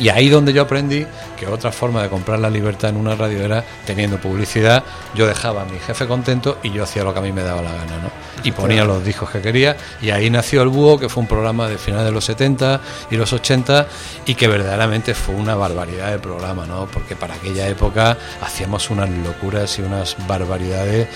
Y 0.00 0.08
ahí 0.08 0.30
donde 0.30 0.54
yo 0.54 0.62
aprendí 0.62 1.06
que 1.38 1.46
otra 1.46 1.70
forma 1.70 2.02
de 2.02 2.08
comprar 2.08 2.38
la 2.38 2.48
libertad 2.48 2.90
en 2.90 2.96
una 2.96 3.14
radio 3.14 3.44
era 3.44 3.62
teniendo 3.84 4.18
publicidad, 4.18 4.82
yo 5.14 5.26
dejaba 5.26 5.62
a 5.62 5.64
mi 5.66 5.78
jefe 5.78 6.06
contento 6.06 6.58
y 6.62 6.70
yo 6.70 6.84
hacía 6.84 7.04
lo 7.04 7.12
que 7.12 7.18
a 7.18 7.22
mí 7.22 7.32
me 7.32 7.42
daba 7.42 7.60
la 7.60 7.72
gana, 7.72 7.98
¿no? 8.02 8.10
Y 8.42 8.52
ponía 8.52 8.84
los 8.84 9.04
discos 9.04 9.28
que 9.28 9.42
quería 9.42 9.76
y 10.00 10.08
ahí 10.10 10.30
nació 10.30 10.62
El 10.62 10.68
Búho, 10.68 10.98
que 10.98 11.10
fue 11.10 11.20
un 11.20 11.28
programa 11.28 11.68
de 11.68 11.76
finales 11.76 12.06
de 12.06 12.12
los 12.12 12.24
70 12.24 12.80
y 13.10 13.16
los 13.16 13.30
80 13.32 13.86
y 14.24 14.34
que 14.34 14.48
verdaderamente 14.48 15.12
fue 15.12 15.34
una 15.34 15.54
barbaridad 15.54 16.10
de 16.10 16.18
programa, 16.18 16.64
¿no? 16.64 16.86
Porque 16.86 17.14
para 17.14 17.34
aquella 17.34 17.68
época 17.68 18.16
hacíamos 18.40 18.88
unas 18.88 19.10
locuras 19.10 19.78
y 19.78 19.82
unas 19.82 20.16
barbaridades 20.26 21.08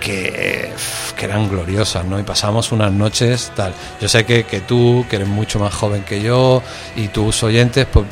que, 0.00 0.72
que 1.16 1.24
eran 1.24 1.48
gloriosas, 1.48 2.04
¿no? 2.04 2.18
Y 2.18 2.22
pasábamos 2.22 2.72
unas 2.72 2.90
noches 2.92 3.52
tal. 3.54 3.72
Yo 4.00 4.08
sé 4.08 4.24
que, 4.24 4.44
que 4.44 4.60
tú, 4.60 5.04
que 5.08 5.16
eres 5.16 5.28
mucho 5.28 5.58
más 5.58 5.72
joven 5.74 6.02
que 6.02 6.22
yo, 6.22 6.62
y 6.96 7.08
tus 7.08 7.42
oyentes, 7.42 7.86
pues 7.92 8.06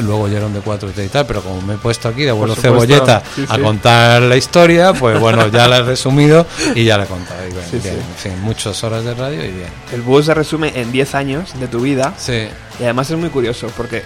luego 0.00 0.22
oyeron 0.22 0.52
de 0.54 0.60
4 0.60 0.90
y 0.96 1.08
tal, 1.08 1.26
pero 1.26 1.42
como 1.42 1.60
me 1.62 1.74
he 1.74 1.78
puesto 1.78 2.08
aquí 2.08 2.22
de 2.22 2.30
abuelo 2.30 2.54
cebolleta 2.54 3.22
sí, 3.34 3.44
a 3.48 3.56
sí. 3.56 3.60
contar 3.60 4.22
la 4.22 4.36
historia, 4.36 4.92
pues 4.92 5.18
bueno, 5.20 5.48
ya 5.48 5.68
la 5.68 5.78
he 5.78 5.82
resumido 5.82 6.46
y 6.74 6.84
ya 6.84 6.96
la 6.98 7.04
he 7.04 7.06
contado. 7.08 7.40
Y 7.48 7.52
bien, 7.52 7.64
Sí, 7.70 7.78
bien, 7.82 7.94
sí. 8.16 8.28
en 8.28 8.32
fin, 8.34 8.42
muchas 8.42 8.82
horas 8.84 9.04
de 9.04 9.14
radio 9.14 9.44
y 9.44 9.50
bien. 9.50 9.68
el 9.92 10.02
búho 10.02 10.22
se 10.22 10.34
resume 10.34 10.72
en 10.74 10.90
10 10.92 11.14
años 11.14 11.58
de 11.60 11.68
tu 11.68 11.80
vida 11.80 12.14
Sí, 12.16 12.48
y 12.80 12.82
además 12.84 13.10
es 13.10 13.18
muy 13.18 13.28
curioso 13.30 13.68
porque 13.76 14.02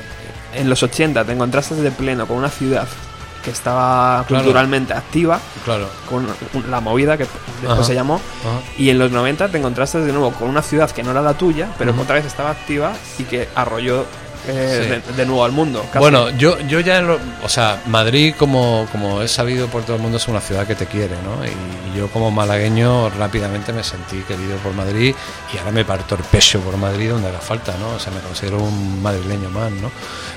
en 0.54 0.68
los 0.70 0.82
80 0.82 1.24
te 1.24 1.32
encontraste 1.32 1.74
de 1.76 1.90
pleno 1.90 2.26
con 2.26 2.36
una 2.38 2.48
ciudad 2.50 2.86
que 3.44 3.50
estaba 3.50 4.24
Claro. 4.26 4.44
culturalmente 4.44 4.92
activa, 4.92 5.38
claro. 5.64 5.88
con 6.08 6.26
la 6.70 6.80
movida 6.80 7.16
que 7.16 7.24
después 7.24 7.70
Ajá. 7.72 7.84
se 7.84 7.94
llamó, 7.94 8.14
Ajá. 8.16 8.60
y 8.76 8.90
en 8.90 8.98
los 8.98 9.10
90 9.10 9.48
te 9.48 9.58
encontraste 9.58 10.00
de 10.00 10.12
nuevo 10.12 10.32
con 10.32 10.48
una 10.48 10.62
ciudad 10.62 10.90
que 10.90 11.02
no 11.02 11.10
era 11.12 11.22
la 11.22 11.34
tuya, 11.34 11.68
pero 11.78 11.92
que 11.92 11.96
Ujú. 11.96 12.02
otra 12.04 12.16
vez 12.16 12.26
estaba 12.26 12.50
activa 12.50 12.92
y 13.18 13.24
que 13.24 13.48
arrolló 13.54 14.04
eh, 14.48 15.00
Sí. 15.04 15.10
de, 15.12 15.16
de 15.16 15.26
nuevo 15.26 15.44
al 15.44 15.52
mundo. 15.52 15.82
casi. 15.92 15.98
Bueno, 15.98 16.30
yo, 16.30 16.58
yo 16.60 16.80
ya, 16.80 17.00
lo- 17.00 17.18
o 17.42 17.48
sea, 17.48 17.80
Madrid, 17.86 18.34
como, 18.38 18.86
como 18.92 19.22
he 19.22 19.28
sabido 19.28 19.68
por 19.68 19.82
todo 19.84 19.96
el 19.96 20.02
mundo, 20.02 20.16
es 20.18 20.26
una 20.28 20.40
ciudad 20.40 20.66
que 20.66 20.74
te 20.74 20.86
quiere, 20.86 21.14
¿no? 21.22 21.44
Y 21.44 21.96
yo 21.98 22.08
como 22.08 22.30
malagueño 22.30 23.10
rápidamente 23.10 23.72
me 23.72 23.82
sentí 23.82 24.18
querido 24.28 24.56
por 24.58 24.72
Madrid 24.74 25.14
y 25.54 25.58
ahora 25.58 25.70
me 25.72 25.84
parto 25.84 26.14
el 26.14 26.22
pecho 26.22 26.60
por 26.60 26.76
Madrid 26.76 27.10
donde 27.10 27.28
haga 27.28 27.40
falta, 27.40 27.74
¿no? 27.80 27.90
O 27.96 27.98
sea, 27.98 28.12
me 28.12 28.20
considero 28.20 28.58
un 28.58 29.02
madrileño 29.02 29.50
más, 29.50 29.70
¿no? 29.72 29.90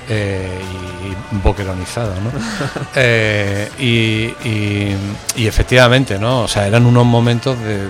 Eh, 0.08 0.60
y, 1.04 1.06
y 1.08 1.16
boqueronizado, 1.42 2.14
¿no? 2.20 2.30
Eh, 2.94 3.68
y, 3.78 4.48
y- 4.48 4.96
y 5.36 5.46
efectivamente, 5.46 6.18
¿no? 6.18 6.42
O 6.42 6.48
sea, 6.48 6.66
eran 6.66 6.84
unos 6.86 7.04
momentos 7.06 7.58
de 7.60 7.88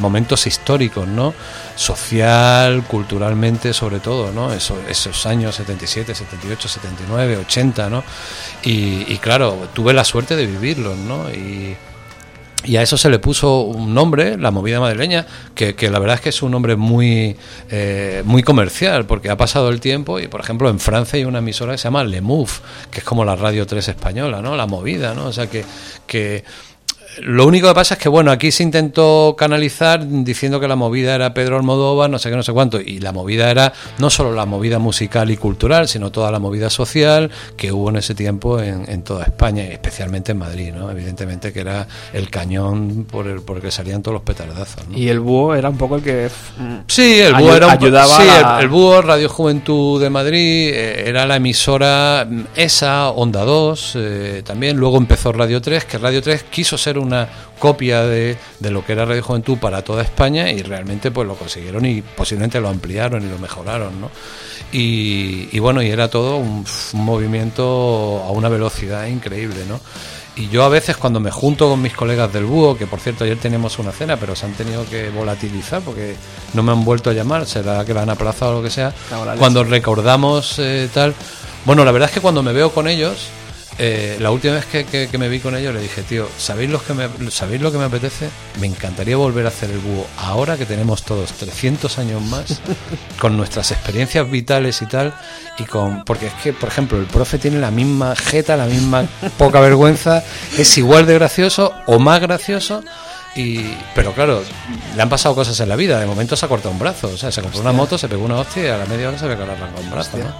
momentos 0.00 0.46
históricos, 0.46 1.06
¿no? 1.06 1.34
Social, 1.78 2.82
culturalmente, 2.88 3.72
sobre 3.72 4.00
todo, 4.00 4.32
¿no? 4.32 4.52
Eso- 4.52 4.80
esos 4.88 5.24
años 5.26 5.54
77, 5.54 6.12
78, 6.12 6.66
79, 6.68 7.36
80, 7.36 7.88
¿no? 7.88 8.02
Y, 8.64 9.16
claro, 9.18 9.68
tuve 9.74 9.92
la 9.94 10.02
suerte 10.04 10.34
de 10.34 10.44
vivirlos, 10.46 10.96
¿no? 10.98 11.30
Y, 11.30 11.76
y 12.64 12.76
a 12.76 12.82
eso 12.82 12.98
se 12.98 13.08
le 13.08 13.20
puso 13.20 13.60
un 13.60 13.94
nombre, 13.94 14.36
la 14.36 14.50
movida 14.50 14.80
madrileña, 14.80 15.24
que, 15.54 15.72
la 15.88 16.00
verdad 16.00 16.16
es 16.16 16.20
que 16.20 16.28
es 16.30 16.42
un 16.42 16.50
nombre 16.50 16.74
muy, 16.74 17.36
eh, 17.70 18.22
muy 18.24 18.42
comercial, 18.42 19.06
porque 19.06 19.30
ha 19.30 19.36
pasado 19.36 19.68
el 19.68 19.78
tiempo 19.78 20.18
y, 20.18 20.26
por 20.26 20.40
ejemplo, 20.40 20.68
en 20.70 20.80
Francia 20.80 21.16
hay 21.16 21.24
una 21.26 21.38
emisora 21.38 21.72
que 21.72 21.78
se 21.78 21.84
llama 21.84 22.02
Le 22.02 22.20
Move, 22.20 22.50
que 22.90 22.98
es 22.98 23.04
como 23.04 23.24
la 23.24 23.36
Radio 23.36 23.64
3 23.68 23.86
española, 23.86 24.42
¿no? 24.42 24.56
La 24.56 24.66
movida, 24.66 25.14
¿no? 25.14 25.26
O 25.26 25.32
sea, 25.32 25.46
que 25.46 26.42
lo 27.22 27.46
único 27.46 27.68
que 27.68 27.74
pasa 27.74 27.94
es 27.94 28.00
que, 28.00 28.08
bueno, 28.08 28.30
aquí 28.30 28.50
se 28.50 28.62
intentó 28.62 29.34
canalizar 29.36 30.06
diciendo 30.06 30.60
que 30.60 30.68
la 30.68 30.76
movida 30.76 31.14
era 31.14 31.34
Pedro 31.34 31.56
Almodóvar, 31.56 32.10
no 32.10 32.18
sé 32.18 32.30
qué, 32.30 32.36
no 32.36 32.42
sé 32.42 32.52
cuánto, 32.52 32.80
y 32.80 33.00
la 33.00 33.12
movida 33.12 33.50
era 33.50 33.72
no 33.98 34.10
solo 34.10 34.32
la 34.34 34.46
movida 34.46 34.78
musical 34.78 35.30
y 35.30 35.36
cultural, 35.36 35.88
sino 35.88 36.10
toda 36.10 36.30
la 36.30 36.38
movida 36.38 36.70
social 36.70 37.30
que 37.56 37.72
hubo 37.72 37.88
en 37.90 37.96
ese 37.96 38.14
tiempo 38.14 38.60
en, 38.60 38.84
en 38.88 39.02
toda 39.02 39.24
España, 39.24 39.64
y 39.64 39.72
especialmente 39.72 40.32
en 40.32 40.38
Madrid, 40.38 40.72
¿no? 40.74 40.90
Evidentemente 40.90 41.52
que 41.52 41.60
era 41.60 41.86
el 42.12 42.30
cañón 42.30 43.06
por 43.10 43.26
el, 43.26 43.40
por 43.40 43.56
el 43.56 43.62
que 43.62 43.70
salían 43.70 44.02
todos 44.02 44.14
los 44.14 44.22
petardazos, 44.22 44.86
¿no? 44.88 44.96
Y 44.96 45.08
el 45.08 45.20
búho 45.20 45.54
era 45.54 45.68
un 45.68 45.78
poco 45.78 45.96
el 45.96 46.02
que... 46.02 46.28
mm, 46.58 46.76
Sí, 46.86 47.20
el 47.20 47.34
búho 47.34 47.54
era 47.54 47.66
un, 47.66 47.72
ayudaba 47.72 48.16
sí, 48.16 48.28
a 48.28 48.56
el, 48.58 48.64
el 48.64 48.68
búho 48.68 49.02
Radio 49.02 49.28
Juventud 49.28 50.00
de 50.00 50.10
Madrid 50.10 50.70
eh, 50.74 51.04
era 51.08 51.26
la 51.26 51.36
emisora 51.36 52.26
mm, 52.28 52.40
esa 52.54 53.10
Onda 53.10 53.44
2 53.44 53.92
eh, 53.96 54.42
también 54.44 54.76
luego 54.76 54.98
empezó 54.98 55.32
Radio 55.32 55.60
3 55.60 55.84
que 55.84 55.98
Radio 55.98 56.22
3 56.22 56.44
quiso 56.50 56.76
ser 56.78 56.98
una 56.98 57.07
una 57.08 57.28
copia 57.58 58.04
de, 58.04 58.36
de 58.60 58.70
lo 58.70 58.84
que 58.84 58.92
era 58.92 59.04
Radio 59.04 59.22
Juventud 59.22 59.58
para 59.58 59.82
toda 59.82 60.02
España 60.02 60.52
y 60.52 60.62
realmente 60.62 61.10
pues 61.10 61.26
lo 61.26 61.34
consiguieron 61.34 61.84
y 61.84 62.02
posiblemente 62.02 62.60
lo 62.60 62.68
ampliaron 62.68 63.24
y 63.24 63.28
lo 63.28 63.38
mejoraron, 63.38 64.00
¿no? 64.00 64.10
Y, 64.70 65.48
y 65.50 65.58
bueno, 65.58 65.82
y 65.82 65.88
era 65.88 66.08
todo 66.08 66.36
un, 66.36 66.64
un 66.92 67.04
movimiento 67.04 68.22
a 68.26 68.30
una 68.30 68.48
velocidad 68.48 69.06
increíble, 69.06 69.64
¿no? 69.66 69.80
Y 70.38 70.48
yo 70.50 70.62
a 70.62 70.68
veces 70.68 70.96
cuando 70.96 71.18
me 71.18 71.32
junto 71.32 71.68
con 71.68 71.82
mis 71.82 71.94
colegas 71.94 72.32
del 72.32 72.44
búho, 72.44 72.76
que 72.78 72.86
por 72.86 73.00
cierto 73.00 73.24
ayer 73.24 73.38
teníamos 73.38 73.76
una 73.80 73.90
cena, 73.90 74.16
pero 74.16 74.36
se 74.36 74.46
han 74.46 74.52
tenido 74.52 74.88
que 74.88 75.10
volatilizar 75.10 75.82
porque 75.82 76.14
no 76.54 76.62
me 76.62 76.70
han 76.70 76.84
vuelto 76.84 77.10
a 77.10 77.12
llamar, 77.12 77.44
será 77.44 77.84
que 77.84 77.92
la 77.92 78.02
han 78.02 78.10
aplazado 78.10 78.52
o 78.52 78.54
lo 78.58 78.62
que 78.62 78.70
sea, 78.70 78.94
cuando 79.38 79.64
recordamos 79.64 80.58
eh, 80.60 80.88
tal... 80.94 81.12
Bueno, 81.64 81.84
la 81.84 81.90
verdad 81.90 82.08
es 82.08 82.14
que 82.14 82.20
cuando 82.20 82.42
me 82.44 82.52
veo 82.52 82.70
con 82.70 82.86
ellos, 82.86 83.30
eh, 83.78 84.16
la 84.20 84.30
última 84.30 84.54
vez 84.54 84.66
que, 84.66 84.84
que- 84.84 85.08
que 85.08 85.18
me 85.18 85.28
vi 85.28 85.38
con 85.40 85.54
ellos 85.56 85.72
le 85.74 85.80
dije, 85.80 86.02
tío, 86.02 86.28
¿sabéis 86.38 86.70
lo, 86.70 86.82
que 86.82 86.94
me, 86.94 87.08
¿sabéis 87.30 87.60
lo 87.62 87.70
que 87.70 87.78
me 87.78 87.84
apetece? 87.84 88.28
Me 88.60 88.66
encantaría 88.66 89.16
volver 89.16 89.44
a 89.46 89.48
hacer 89.48 89.70
el 89.70 89.78
búho 89.78 90.06
ahora 90.18 90.56
que 90.56 90.66
tenemos 90.66 91.02
todos 91.04 91.32
300 91.32 91.98
años 91.98 92.20
más, 92.22 92.60
con 93.20 93.36
nuestras 93.36 93.70
experiencias 93.70 94.28
vitales 94.30 94.82
y 94.82 94.86
tal, 94.86 95.14
y 95.58 95.64
con 95.64 96.04
porque 96.04 96.26
es 96.26 96.32
que, 96.42 96.52
por 96.52 96.68
ejemplo, 96.68 96.98
el 96.98 97.06
profe 97.06 97.38
tiene 97.38 97.58
la 97.58 97.70
misma 97.70 98.14
jeta, 98.16 98.56
la 98.56 98.66
misma 98.66 99.06
poca 99.38 99.60
vergüenza, 99.60 100.22
es 100.56 100.76
igual 100.78 101.06
de 101.06 101.14
gracioso 101.14 101.72
o 101.86 101.98
más 101.98 102.20
gracioso. 102.20 102.82
Y, 103.34 103.60
pero 103.94 104.12
claro, 104.12 104.42
le 104.96 105.02
han 105.02 105.08
pasado 105.08 105.34
cosas 105.34 105.58
en 105.60 105.68
la 105.68 105.76
vida. 105.76 106.00
De 106.00 106.06
momento 106.06 106.36
se 106.36 106.46
ha 106.46 106.48
cortado 106.48 106.70
un 106.70 106.78
brazo. 106.78 107.08
O 107.08 107.16
sea, 107.16 107.30
se 107.30 107.42
compró 107.42 107.60
una 107.60 107.72
moto, 107.72 107.96
se 107.98 108.08
pegó 108.08 108.24
una 108.24 108.36
hostia 108.36 108.64
y 108.64 108.68
a 108.68 108.78
la 108.78 108.86
media 108.86 109.08
hora 109.08 109.18
se 109.18 109.26
ve 109.26 109.36
que 109.36 109.44
le 109.44 109.50
ha 109.50 109.54
arrancado 109.54 109.82
un 109.82 109.90
brazo. 109.90 110.18
¿no? 110.18 110.32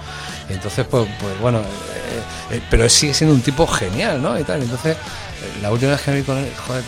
Y 0.49 0.53
entonces, 0.53 0.85
pues, 0.89 1.07
pues 1.19 1.39
bueno, 1.39 1.59
eh, 1.59 2.55
eh, 2.55 2.61
pero 2.69 2.89
sigue 2.89 3.13
siendo 3.13 3.35
un 3.35 3.41
tipo 3.41 3.65
genial, 3.67 4.21
¿no? 4.21 4.37
Y 4.39 4.43
tal. 4.43 4.61
Entonces, 4.61 4.95
eh, 4.95 5.59
la 5.61 5.71
última 5.71 5.91
vez 5.91 6.01
que 6.01 6.11
me 6.11 6.17
vi 6.17 6.23
con 6.23 6.37
él, 6.37 6.51
joder, 6.67 6.83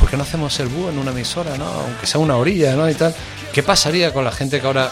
¿por 0.00 0.08
qué 0.08 0.16
no 0.16 0.22
hacemos 0.22 0.58
el 0.60 0.68
búho 0.68 0.90
en 0.90 0.98
una 0.98 1.10
emisora, 1.10 1.56
¿no? 1.56 1.66
Aunque 1.66 2.06
sea 2.06 2.20
una 2.20 2.36
orilla, 2.36 2.74
¿no? 2.74 2.88
Y 2.88 2.94
tal. 2.94 3.14
¿Qué 3.52 3.62
pasaría 3.62 4.12
con 4.12 4.24
la 4.24 4.32
gente 4.32 4.60
que 4.60 4.66
ahora 4.66 4.90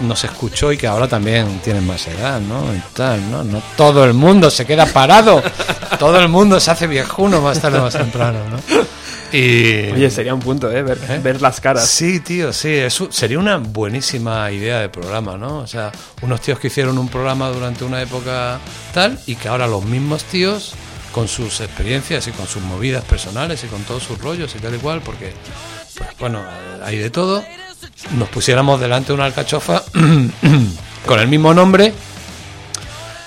nos 0.00 0.24
escuchó 0.24 0.72
y 0.72 0.76
que 0.76 0.86
ahora 0.86 1.08
también 1.08 1.60
tienen 1.60 1.86
más 1.86 2.06
edad, 2.06 2.40
¿no? 2.40 2.74
Y 2.74 2.82
tal, 2.94 3.30
¿no? 3.30 3.44
No 3.44 3.62
todo 3.76 4.04
el 4.04 4.14
mundo 4.14 4.50
se 4.50 4.66
queda 4.66 4.86
parado. 4.86 5.42
todo 5.98 6.18
el 6.18 6.28
mundo 6.28 6.58
se 6.60 6.70
hace 6.70 6.86
viejuno 6.86 7.40
más 7.40 7.60
tarde 7.60 7.78
o 7.78 7.82
más 7.82 7.94
temprano, 7.94 8.38
¿no? 8.50 8.58
Y... 9.32 9.90
Oye, 9.92 10.10
sería 10.10 10.34
un 10.34 10.40
punto, 10.40 10.70
¿eh? 10.70 10.82
Ver, 10.82 10.98
¿Eh? 11.08 11.18
ver 11.22 11.40
las 11.40 11.58
caras. 11.60 11.88
Sí, 11.88 12.20
tío, 12.20 12.52
sí, 12.52 12.68
eso 12.68 13.10
sería 13.10 13.38
una 13.38 13.56
buenísima 13.56 14.50
idea 14.50 14.80
de 14.80 14.90
programa, 14.90 15.38
¿no? 15.38 15.58
O 15.58 15.66
sea, 15.66 15.90
unos 16.20 16.42
tíos 16.42 16.58
que 16.58 16.66
hicieron 16.66 16.98
un 16.98 17.08
programa 17.08 17.48
durante 17.48 17.84
una 17.84 18.02
época 18.02 18.58
tal 18.92 19.18
y 19.26 19.36
que 19.36 19.48
ahora 19.48 19.66
los 19.66 19.84
mismos 19.84 20.24
tíos 20.24 20.74
con 21.12 21.28
sus 21.28 21.60
experiencias 21.60 22.26
y 22.26 22.32
con 22.32 22.46
sus 22.46 22.62
movidas 22.62 23.04
personales 23.04 23.62
y 23.64 23.68
con 23.68 23.82
todos 23.84 24.02
sus 24.02 24.18
rollos 24.18 24.54
y 24.54 24.58
tal 24.58 24.74
y 24.74 24.78
cual, 24.78 25.00
porque, 25.02 25.32
pues 25.96 26.10
bueno, 26.18 26.42
hay 26.82 26.98
de 26.98 27.10
todo, 27.10 27.42
nos 28.10 28.28
pusiéramos 28.28 28.80
delante 28.80 29.12
una 29.12 29.24
alcachofa 29.24 29.84
con 31.06 31.20
el 31.20 31.28
mismo 31.28 31.54
nombre, 31.54 31.92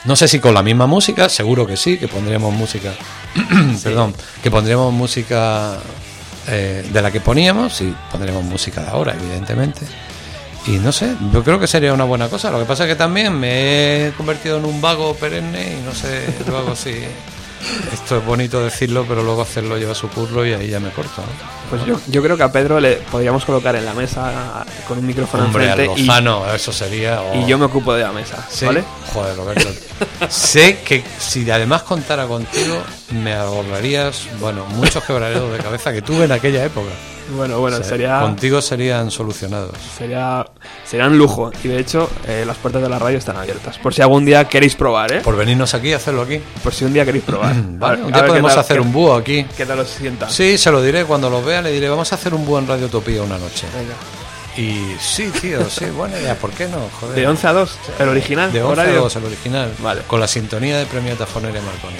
no 0.05 0.15
sé 0.15 0.27
si 0.27 0.39
con 0.39 0.53
la 0.53 0.61
misma 0.61 0.85
música, 0.85 1.29
seguro 1.29 1.65
que 1.65 1.77
sí, 1.77 1.97
que 1.97 2.07
pondríamos 2.07 2.53
música, 2.53 2.93
perdón, 3.83 4.13
que 4.43 4.51
pondríamos 4.51 4.93
música 4.93 5.77
eh, 6.47 6.87
de 6.91 7.01
la 7.01 7.11
que 7.11 7.21
poníamos 7.21 7.81
y 7.81 7.95
pondríamos 8.11 8.43
música 8.43 8.81
de 8.81 8.89
ahora, 8.89 9.15
evidentemente. 9.19 9.81
Y 10.67 10.77
no 10.77 10.91
sé, 10.91 11.15
yo 11.31 11.43
creo 11.43 11.59
que 11.59 11.67
sería 11.67 11.93
una 11.93 12.03
buena 12.05 12.27
cosa. 12.27 12.51
Lo 12.51 12.59
que 12.59 12.65
pasa 12.65 12.83
es 12.83 12.89
que 12.89 12.95
también 12.95 13.33
me 13.33 14.07
he 14.07 14.11
convertido 14.13 14.57
en 14.57 14.65
un 14.65 14.81
vago 14.81 15.15
perenne 15.15 15.77
y 15.79 15.85
no 15.85 15.93
sé 15.93 16.25
luego 16.47 16.75
si 16.75 16.91
esto 17.93 18.17
es 18.17 18.25
bonito 18.25 18.63
decirlo, 18.63 19.05
pero 19.07 19.23
luego 19.23 19.41
hacerlo 19.41 19.77
lleva 19.77 19.95
su 19.95 20.09
curro 20.09 20.45
y 20.45 20.53
ahí 20.53 20.67
ya 20.69 20.79
me 20.79 20.89
corto. 20.89 21.21
¿no? 21.21 21.55
Pues 21.69 21.85
yo, 21.85 21.99
yo 22.07 22.21
creo 22.21 22.37
que 22.37 22.43
a 22.43 22.51
Pedro 22.51 22.79
le 22.79 22.93
podríamos 22.97 23.43
colocar 23.45 23.75
en 23.75 23.85
la 23.85 23.93
mesa 23.93 24.65
con 24.87 24.99
un 24.99 25.05
micrófono 25.07 25.45
Hombre, 25.45 25.69
enfrente 25.69 26.01
Lozano, 26.01 26.53
eso 26.53 26.71
sería. 26.71 27.21
oh. 27.21 27.35
y 27.35 27.45
yo 27.47 27.57
me 27.57 27.65
ocupo 27.65 27.93
de 27.93 28.03
la 28.03 28.11
mesa, 28.11 28.45
Sí. 28.49 28.65
¿vale? 28.65 28.83
Joder, 29.13 29.35
Roberto. 29.35 29.69
Sé 30.29 30.79
que 30.85 31.03
si 31.19 31.49
además 31.49 31.83
contara 31.83 32.25
contigo, 32.27 32.81
me 33.11 33.33
ahorrarías, 33.33 34.27
bueno, 34.39 34.65
muchos 34.67 35.03
quebraderos 35.03 35.51
de 35.51 35.57
cabeza 35.59 35.91
que 35.93 36.01
tuve 36.01 36.25
en 36.25 36.31
aquella 36.31 36.63
época. 36.65 36.89
Bueno, 37.35 37.59
bueno, 37.59 37.77
O 37.77 37.79
sea, 37.79 37.89
sería, 37.89 38.19
Contigo 38.19 38.61
serían 38.61 39.09
solucionados. 39.09 39.71
sería 39.97 40.45
sería 40.87 41.07
un 41.07 41.17
lujo. 41.17 41.51
Y 41.63 41.69
de 41.69 41.79
hecho, 41.79 42.07
eh, 42.27 42.43
las 42.45 42.55
puertas 42.57 42.83
de 42.83 42.89
la 42.89 42.99
radio 42.99 43.17
están 43.17 43.35
abiertas. 43.35 43.79
Por 43.79 43.95
si 43.95 44.03
algún 44.03 44.25
día 44.25 44.45
queréis 44.47 44.75
probar, 44.75 45.11
¿eh? 45.11 45.21
Por 45.21 45.35
venirnos 45.35 45.73
aquí 45.73 45.87
y 45.89 45.93
hacerlo 45.93 46.21
aquí. 46.21 46.39
Por 46.63 46.71
si 46.71 46.85
un 46.85 46.93
día 46.93 47.03
queréis 47.03 47.23
probar. 47.23 47.55
Vale, 47.79 47.95
ver- 47.97 48.05
un 48.05 48.13
a 48.13 48.17
día 48.17 48.21
ver 48.21 48.29
podemos 48.29 48.51
tal- 48.51 48.59
hacer 48.59 48.75
qué- 48.77 48.81
un 48.83 48.93
búho 48.93 49.15
aquí. 49.15 49.43
¿Qué 49.57 49.65
tal 49.65 49.79
os 49.79 49.89
sienta? 49.89 50.29
Sí, 50.29 50.55
se 50.59 50.69
lo 50.71 50.83
diré 50.83 51.03
cuando 51.05 51.27
lo 51.31 51.43
vea, 51.43 51.63
le 51.63 51.71
diré, 51.71 51.89
vamos 51.89 52.11
a 52.11 52.15
hacer 52.15 52.31
un 52.35 52.45
búho 52.45 52.59
en 52.59 52.67
Radio 52.67 52.85
Utopía 52.85 53.23
una 53.23 53.39
noche. 53.39 53.65
Venga. 53.75 53.95
Y 54.57 54.95
sí, 54.99 55.29
tío, 55.41 55.69
sí, 55.69 55.85
buena 55.85 56.17
idea, 56.17 56.35
¿por 56.35 56.51
qué 56.51 56.67
no? 56.67 56.77
Joder. 57.01 57.15
De 57.15 57.27
11 57.27 57.47
a 57.47 57.53
2, 57.53 57.77
el 57.99 58.09
original. 58.09 58.51
De 58.53 58.61
11 58.63 58.79
a 58.79 58.83
horario. 58.83 59.01
2, 59.01 59.15
el 59.17 59.25
original. 59.25 59.73
Vale. 59.79 60.01
Con 60.07 60.19
la 60.21 60.27
sintonía 60.27 60.77
de 60.77 60.85
Premio 60.85 61.15
Tafonera 61.15 61.59
y 61.59 61.61
Marconi. 61.61 61.95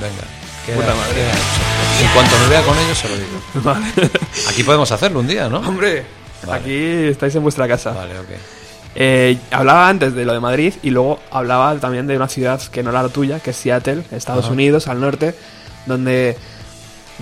Venga. 0.00 0.22
queda- 0.64 0.76
Puta 0.76 0.94
madre. 0.94 1.14
queda. 1.14 2.06
En 2.06 2.08
cuanto 2.14 2.38
me 2.38 2.48
vea 2.48 2.62
con 2.62 2.78
ellos, 2.78 2.96
se 2.98 3.08
lo 3.08 3.14
digo. 3.16 3.40
Vale. 3.54 3.86
Aquí 4.48 4.62
podemos 4.62 4.90
hacerlo 4.90 5.20
un 5.20 5.26
día, 5.26 5.48
¿no? 5.50 5.58
Hombre, 5.58 6.04
Vale. 6.46 6.60
aquí 6.60 7.08
estáis 7.10 7.34
en 7.34 7.42
vuestra 7.42 7.68
casa. 7.68 7.90
Vale, 7.92 8.18
ok. 8.18 8.28
Eh, 8.94 9.36
hablaba 9.50 9.88
antes 9.88 10.14
de 10.14 10.24
lo 10.24 10.32
de 10.32 10.40
Madrid 10.40 10.72
y 10.82 10.90
luego 10.90 11.20
hablaba 11.30 11.74
también 11.76 12.06
de 12.06 12.16
una 12.16 12.28
ciudad 12.28 12.60
que 12.62 12.82
no 12.82 12.88
era 12.90 13.02
la 13.02 13.08
tuya, 13.10 13.38
que 13.40 13.50
es 13.50 13.56
Seattle, 13.56 14.02
Estados 14.12 14.46
Ajá. 14.46 14.54
Unidos, 14.54 14.88
al 14.88 14.98
norte, 15.00 15.34
donde 15.86 16.36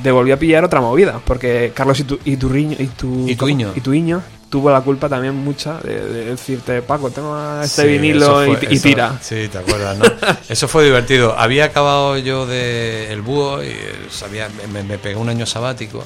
te 0.03 0.11
volvió 0.13 0.35
a 0.35 0.39
pillar 0.39 0.65
otra 0.65 0.81
movida, 0.81 1.21
porque 1.25 1.73
Carlos 1.75 1.99
Itu- 2.01 2.21
Iturriño, 2.25 2.77
Itu- 2.79 3.29
Ituiño. 3.29 3.73
Ituiño 3.75 4.23
tuvo 4.57 4.71
la 4.71 4.81
culpa 4.81 5.07
también 5.07 5.35
mucha 5.35 5.75
de, 5.81 6.01
de 6.01 6.25
decirte, 6.25 6.81
Paco, 6.81 7.11
tengo 7.11 7.37
este 7.61 7.83
Sí, 7.83 7.89
vinilo 7.89 8.43
eso 8.43 8.53
y, 8.53 8.57
fue- 8.57 8.69
y 8.71 8.77
eso- 8.77 8.83
tira. 8.89 9.19
Sí, 9.21 9.49
te 9.49 9.59
acuerdas, 9.59 9.99
¿no? 9.99 10.05
Eso 10.49 10.67
fue 10.67 10.83
divertido. 10.85 11.39
Había 11.39 11.67
acabado 11.67 12.17
yo 12.17 12.47
de 12.47 13.13
El 13.13 13.21
Búho 13.21 13.63
y 13.63 13.67
eh, 13.67 14.07
sabía, 14.11 14.49
me, 14.73 14.83
me 14.83 14.97
pegué 14.97 15.17
un 15.17 15.29
año 15.29 15.45
sabático. 15.45 16.03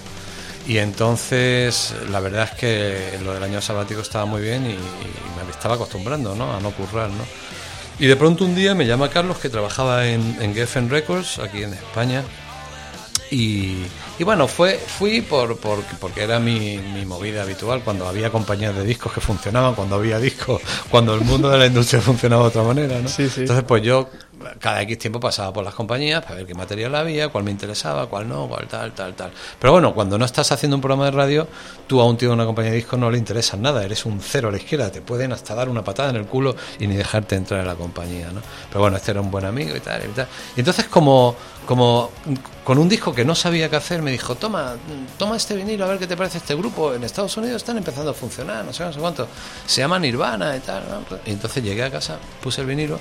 Y 0.67 0.79
entonces, 0.79 1.95
la 2.11 2.19
verdad 2.19 2.49
es 2.53 2.59
que 2.59 3.19
lo 3.25 3.35
del 3.35 3.43
año 3.45 3.61
sabático 3.61 4.01
estaba 4.01 4.25
muy 4.25 4.43
bien 4.43 4.67
y, 4.67 4.71
y 4.71 5.45
me 5.45 5.51
estaba 5.53 5.77
acostumbrando, 5.77 6.35
¿no? 6.35 6.53
A 6.57 6.59
no 6.61 6.73
currar, 6.73 7.09
¿no? 7.11 7.25
Y 8.01 8.07
de 8.09 8.17
pronto 8.17 8.45
un 8.45 8.57
día 8.57 8.75
me 8.75 8.85
llama 8.85 9.11
Carlos, 9.11 9.39
que 9.39 9.49
trabajaba 9.49 10.07
en, 10.09 10.39
en 10.41 10.55
Geffen 10.55 10.91
Records, 10.91 11.39
aquí 11.39 11.63
en 11.63 11.73
España. 11.75 12.25
Y, 13.31 13.83
y 14.21 14.25
bueno, 14.25 14.47
fue, 14.47 14.75
fui 14.75 15.23
por, 15.23 15.57
por- 15.57 15.83
porque 15.99 16.23
era 16.25 16.39
mi, 16.39 16.77
mi 16.77 17.07
movida 17.07 17.41
habitual, 17.43 17.81
cuando 17.83 18.07
había 18.07 18.29
compañías 18.31 18.75
de 18.77 18.85
discos 18.85 19.13
que 19.15 19.21
funcionaban, 19.23 19.75
cuando 19.75 19.97
había 19.97 20.19
discos, 20.19 20.61
cuando 20.91 21.15
el 21.15 21.23
mundo 21.23 21.49
de 21.49 21.57
la 21.57 21.65
industria 21.65 22.03
funcionaba 22.03 22.43
de 22.43 22.49
otra 22.49 22.63
manera, 22.63 23.01
¿no? 23.01 23.09
Sí, 23.09 23.31
sí. 23.31 23.41
Entonces, 23.41 23.65
pues 23.67 23.83
yo 23.83 24.11
cada 24.59 24.81
X 24.83 24.99
tiempo 24.99 25.21
pasaba 25.21 25.53
por 25.53 25.65
las 25.65 25.75
compañías 25.75 26.23
para 26.23 26.37
ver 26.37 26.47
qué 26.47 26.55
material 26.55 26.95
había, 26.95 27.29
cuál 27.29 27.45
me 27.45 27.51
interesaba, 27.51 28.07
cuál 28.09 28.29
no, 28.29 28.47
cuál 28.49 28.67
tal, 28.69 28.93
tal, 28.93 29.15
tal. 29.15 29.31
Pero 29.59 29.73
bueno, 29.73 29.95
cuando 29.95 30.19
no 30.19 30.25
estás 30.27 30.53
haciendo 30.53 30.77
un 30.77 30.81
programa 30.83 31.07
de 31.07 31.11
radio, 31.13 31.49
tú 31.87 32.01
a 32.01 32.05
un 32.07 32.17
tío 32.19 32.29
de 32.29 32.35
una 32.35 32.45
compañía 32.47 32.71
de 32.73 32.77
discos 32.79 32.99
no 32.99 33.11
le 33.11 33.17
interesa 33.19 33.57
nada, 33.57 33.83
eres 33.85 34.05
un 34.07 34.21
cero 34.21 34.49
a 34.49 34.51
la 34.51 34.57
izquierda, 34.59 34.91
te 34.93 35.01
pueden 35.03 35.33
hasta 35.33 35.55
dar 35.55 35.69
una 35.71 35.83
patada 35.85 36.11
en 36.11 36.17
el 36.17 36.27
culo 36.27 36.57
y 36.79 36.87
ni 36.87 36.95
dejarte 36.97 37.37
entrar 37.37 37.61
en 37.61 37.67
la 37.67 37.75
compañía, 37.75 38.31
¿no? 38.33 38.41
Pero 38.69 38.81
bueno, 38.81 38.97
este 38.99 39.11
era 39.13 39.21
un 39.23 39.31
buen 39.31 39.45
amigo 39.47 39.75
y 39.77 39.81
tal, 39.81 40.03
y 40.05 40.09
tal. 40.09 40.27
Y 40.57 40.61
entonces 40.61 40.87
como, 40.87 41.37
como 41.71 42.11
con 42.65 42.79
un 42.79 42.89
disco 42.89 43.15
que 43.15 43.25
no 43.25 43.37
sabía 43.37 43.71
qué 43.71 43.77
hacer, 43.77 44.03
me 44.03 44.11
dijo, 44.11 44.35
toma, 44.35 44.75
toma 45.17 45.37
este 45.37 45.55
vinilo 45.55 45.85
a 45.85 45.89
ver 45.89 46.01
qué 46.01 46.09
te 46.09 46.17
parece 46.17 46.39
este 46.39 46.57
grupo. 46.57 46.93
En 46.95 47.05
Estados 47.05 47.37
Unidos 47.37 47.59
están 47.63 47.79
empezando 47.79 48.11
a 48.11 48.15
funcionar, 48.15 48.65
no 48.65 48.73
sé, 48.73 48.83
no 48.85 48.93
sé 48.93 48.99
cuánto. 48.99 49.29
Se 49.67 49.81
llama 49.81 49.97
Nirvana 50.01 50.57
y 50.57 50.59
tal. 50.59 50.83
¿no? 50.91 51.17
Y 51.25 51.31
entonces 51.31 51.63
llegué 51.63 51.85
a 51.85 51.91
casa, 51.93 52.19
puse 52.43 52.63
el 52.63 52.67
vinilo 52.67 52.99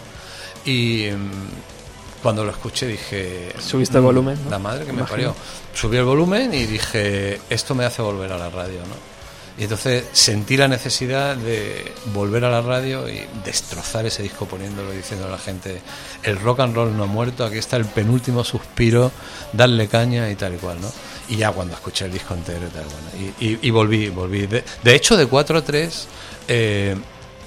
y 0.66 1.08
mm, 1.12 2.22
cuando 2.22 2.44
lo 2.46 2.52
escuché 2.52 2.86
dije... 2.86 3.56
Subiste 3.60 3.98
el 3.98 4.04
"Mm, 4.04 4.06
volumen, 4.06 4.40
¿no? 4.44 4.52
La 4.52 4.60
madre 4.60 4.86
que 4.86 4.92
me 4.94 5.00
Imagino. 5.00 5.10
parió. 5.34 5.36
Subí 5.74 5.98
el 5.98 6.04
volumen 6.06 6.54
y 6.54 6.68
dije, 6.68 7.42
esto 7.50 7.74
me 7.74 7.86
hace 7.86 8.04
volver 8.04 8.32
a 8.34 8.38
la 8.38 8.52
radio, 8.52 8.82
¿no? 8.82 9.19
Y 9.60 9.64
entonces 9.64 10.06
sentí 10.14 10.56
la 10.56 10.70
necesidad 10.70 11.36
de 11.36 11.92
volver 12.14 12.46
a 12.46 12.50
la 12.50 12.62
radio 12.62 13.10
y 13.10 13.26
destrozar 13.44 14.06
ese 14.06 14.24
disco 14.24 14.46
poniéndolo 14.46 14.94
y 14.94 14.98
diciendo 14.98 15.28
a 15.28 15.30
la 15.30 15.38
gente, 15.38 15.82
el 16.24 16.40
rock 16.40 16.62
and 16.62 16.74
roll 16.74 16.96
no 16.96 17.04
ha 17.04 17.08
muerto, 17.08 17.44
aquí 17.44 17.58
está 17.58 17.76
el 17.76 17.84
penúltimo 17.86 18.46
suspiro, 18.46 19.12
darle 19.52 19.90
caña 19.90 20.30
y 20.32 20.36
tal 20.36 20.56
y 20.56 20.58
cual, 20.60 20.80
¿no? 20.80 20.90
Y 21.28 21.36
ya 21.36 21.52
cuando 21.52 21.74
escuché 21.74 22.06
el 22.06 22.14
disco 22.14 22.34
entero 22.36 22.68
y 22.68 22.70
tal, 22.70 22.86
bueno, 22.86 23.34
y, 23.42 23.46
y- 23.46 23.60
y 23.64 23.70
volví, 23.70 24.08
volví. 24.08 24.48
De, 24.48 24.96
hecho, 24.96 25.18
de 25.18 25.26
4 25.28 25.58
a 25.58 25.62
3 25.62 26.08
eh, 26.48 26.96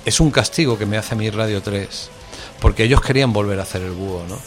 es 0.05 0.20
un 0.20 0.31
castigo 0.31 0.77
que 0.79 0.85
me 0.85 0.98
hace 0.98 1.14
a 1.14 1.16
mí 1.16 1.31
Radio 1.31 1.62
3, 1.62 2.11
porque 2.61 2.85
ellos 2.85 3.01
querían 3.01 3.33
volver 3.33 3.59
a 3.59 3.62
hacer 3.62 3.81
el 3.81 3.92
búho, 3.92 4.22
¿no? 4.29 4.38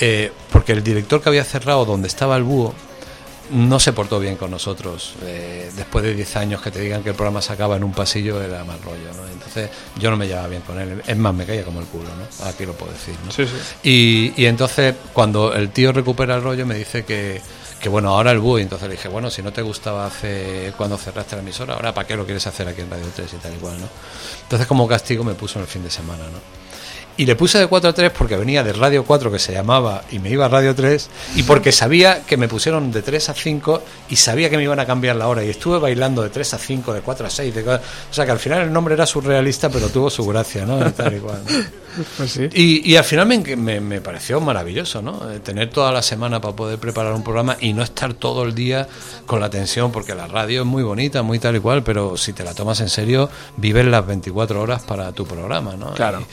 Eh, 0.00 0.32
porque 0.50 0.72
el 0.72 0.82
director 0.82 1.22
que 1.22 1.28
había 1.28 1.44
cerrado 1.44 1.84
donde 1.84 2.08
estaba 2.08 2.36
el 2.36 2.42
búho 2.42 2.74
no 3.50 3.80
se 3.80 3.92
portó 3.92 4.18
bien 4.20 4.36
con 4.36 4.50
nosotros. 4.50 5.14
Eh, 5.22 5.70
después 5.76 6.04
de 6.04 6.14
10 6.14 6.36
años 6.36 6.62
que 6.62 6.70
te 6.70 6.80
digan 6.80 7.02
que 7.02 7.10
el 7.10 7.14
programa 7.14 7.42
se 7.42 7.52
acaba 7.52 7.76
en 7.76 7.84
un 7.84 7.92
pasillo 7.92 8.42
era 8.42 8.64
mal 8.64 8.80
rollo, 8.82 9.12
¿no? 9.16 9.26
Entonces 9.28 9.70
yo 9.98 10.10
no 10.10 10.16
me 10.16 10.26
llevaba 10.26 10.48
bien 10.48 10.62
con 10.62 10.80
él. 10.80 11.02
Es 11.06 11.16
más, 11.16 11.34
me 11.34 11.44
caía 11.44 11.64
como 11.64 11.80
el 11.80 11.86
culo, 11.86 12.08
¿no? 12.16 12.46
Aquí 12.46 12.66
lo 12.66 12.72
puedo 12.72 12.92
decir, 12.92 13.14
¿no? 13.24 13.30
Sí, 13.30 13.46
sí. 13.46 13.52
Y, 13.82 14.42
y 14.42 14.46
entonces 14.46 14.94
cuando 15.12 15.54
el 15.54 15.70
tío 15.70 15.92
recupera 15.92 16.36
el 16.36 16.42
rollo 16.42 16.66
me 16.66 16.74
dice 16.74 17.04
que, 17.04 17.40
que 17.80 17.88
bueno, 17.88 18.10
ahora 18.10 18.30
el 18.30 18.38
BUI, 18.38 18.62
entonces 18.62 18.88
le 18.88 18.94
dije, 18.94 19.08
bueno, 19.08 19.30
si 19.30 19.42
no 19.42 19.52
te 19.52 19.62
gustaba 19.62 20.06
hace 20.06 20.72
cuando 20.76 20.96
cerraste 20.96 21.36
la 21.36 21.42
emisora, 21.42 21.74
ahora 21.74 21.92
¿para 21.92 22.06
qué 22.06 22.16
lo 22.16 22.24
quieres 22.24 22.46
hacer 22.46 22.66
aquí 22.66 22.80
en 22.80 22.90
Radio 22.90 23.06
3 23.14 23.30
y 23.32 23.36
tal 23.36 23.52
igual, 23.54 23.78
¿no? 23.78 23.88
Entonces 24.42 24.66
como 24.66 24.88
castigo 24.88 25.22
me 25.22 25.34
puso 25.34 25.58
en 25.58 25.64
el 25.64 25.68
fin 25.68 25.82
de 25.82 25.90
semana, 25.90 26.24
¿no? 26.24 26.63
Y 27.16 27.26
le 27.26 27.36
puse 27.36 27.58
de 27.58 27.68
4 27.68 27.90
a 27.90 27.92
3 27.92 28.10
porque 28.10 28.36
venía 28.36 28.64
de 28.64 28.72
Radio 28.72 29.04
4 29.04 29.30
que 29.30 29.38
se 29.38 29.52
llamaba 29.52 30.02
y 30.10 30.18
me 30.18 30.30
iba 30.30 30.46
a 30.46 30.48
Radio 30.48 30.74
3 30.74 31.08
y 31.36 31.44
porque 31.44 31.70
sabía 31.70 32.22
que 32.26 32.36
me 32.36 32.48
pusieron 32.48 32.90
de 32.90 33.02
3 33.02 33.28
a 33.28 33.34
5 33.34 33.82
y 34.08 34.16
sabía 34.16 34.50
que 34.50 34.56
me 34.56 34.64
iban 34.64 34.80
a 34.80 34.86
cambiar 34.86 35.14
la 35.14 35.28
hora 35.28 35.44
y 35.44 35.50
estuve 35.50 35.78
bailando 35.78 36.22
de 36.22 36.30
3 36.30 36.54
a 36.54 36.58
5, 36.58 36.92
de 36.92 37.00
4 37.02 37.26
a 37.26 37.30
6, 37.30 37.54
de... 37.54 37.64
cua- 37.64 37.80
o 38.10 38.12
sea 38.12 38.24
que 38.24 38.32
al 38.32 38.40
final 38.40 38.62
el 38.62 38.72
nombre 38.72 38.94
era 38.94 39.06
surrealista 39.06 39.68
pero 39.68 39.88
tuvo 39.90 40.10
su 40.10 40.26
gracia, 40.26 40.66
¿no? 40.66 40.92
Tal 40.92 41.16
y 41.16 41.20
cual, 41.20 41.40
¿no? 41.48 41.83
Pues 42.16 42.30
sí. 42.32 42.48
Y, 42.52 42.90
y 42.90 42.96
al 42.96 43.04
final 43.04 43.26
me, 43.26 43.38
me, 43.56 43.80
me 43.80 44.00
pareció 44.00 44.40
maravilloso, 44.40 45.02
¿no? 45.02 45.30
Eh, 45.30 45.40
Tener 45.40 45.70
toda 45.70 45.92
la 45.92 46.02
semana 46.02 46.40
para 46.40 46.56
poder 46.56 46.78
preparar 46.78 47.12
un 47.12 47.22
programa 47.22 47.56
y 47.60 47.72
no 47.72 47.82
estar 47.82 48.14
todo 48.14 48.44
el 48.44 48.54
día 48.54 48.88
con 49.26 49.40
la 49.40 49.50
tensión, 49.50 49.92
porque 49.92 50.14
la 50.14 50.26
radio 50.26 50.62
es 50.62 50.66
muy 50.66 50.82
bonita, 50.82 51.22
muy 51.22 51.38
tal 51.38 51.56
y 51.56 51.60
cual, 51.60 51.82
pero 51.82 52.16
si 52.16 52.32
te 52.32 52.44
la 52.44 52.54
tomas 52.54 52.80
en 52.80 52.88
serio, 52.88 53.30
vives 53.56 53.86
las 53.86 54.06
24 54.06 54.60
horas 54.60 54.82
para 54.82 55.12
tu 55.12 55.26
programa, 55.26 55.74
¿no? 55.76 55.92
Claro. 55.94 56.24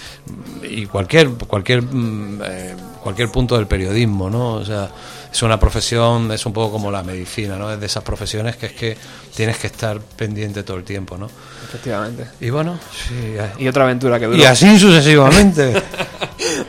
Y, 0.63 0.81
y 0.81 0.85
cualquier, 0.85 1.29
cualquier, 1.29 1.81
mm, 1.83 2.41
eh, 2.43 2.75
cualquier 3.03 3.31
punto 3.31 3.55
del 3.57 3.67
periodismo, 3.67 4.29
¿no? 4.29 4.53
O 4.53 4.65
sea, 4.65 4.89
es 5.31 5.41
una 5.43 5.59
profesión, 5.59 6.31
es 6.31 6.45
un 6.45 6.53
poco 6.53 6.73
como 6.73 6.91
la 6.91 7.03
medicina, 7.03 7.55
¿no? 7.57 7.71
Es 7.71 7.79
de 7.79 7.85
esas 7.85 8.03
profesiones 8.03 8.57
que 8.57 8.65
es 8.67 8.71
que 8.73 8.97
tienes 9.35 9.57
que 9.57 9.67
estar 9.67 9.99
pendiente 9.99 10.63
todo 10.63 10.77
el 10.77 10.83
tiempo, 10.83 11.17
¿no? 11.17 11.29
Efectivamente. 11.63 12.27
Y 12.41 12.49
bueno, 12.49 12.77
sí, 13.07 13.35
Y 13.57 13.67
otra 13.67 13.83
aventura 13.85 14.19
que 14.19 14.25
duró. 14.25 14.37
y 14.37 14.43
así 14.43 14.77
sucesivamente. 14.79 15.81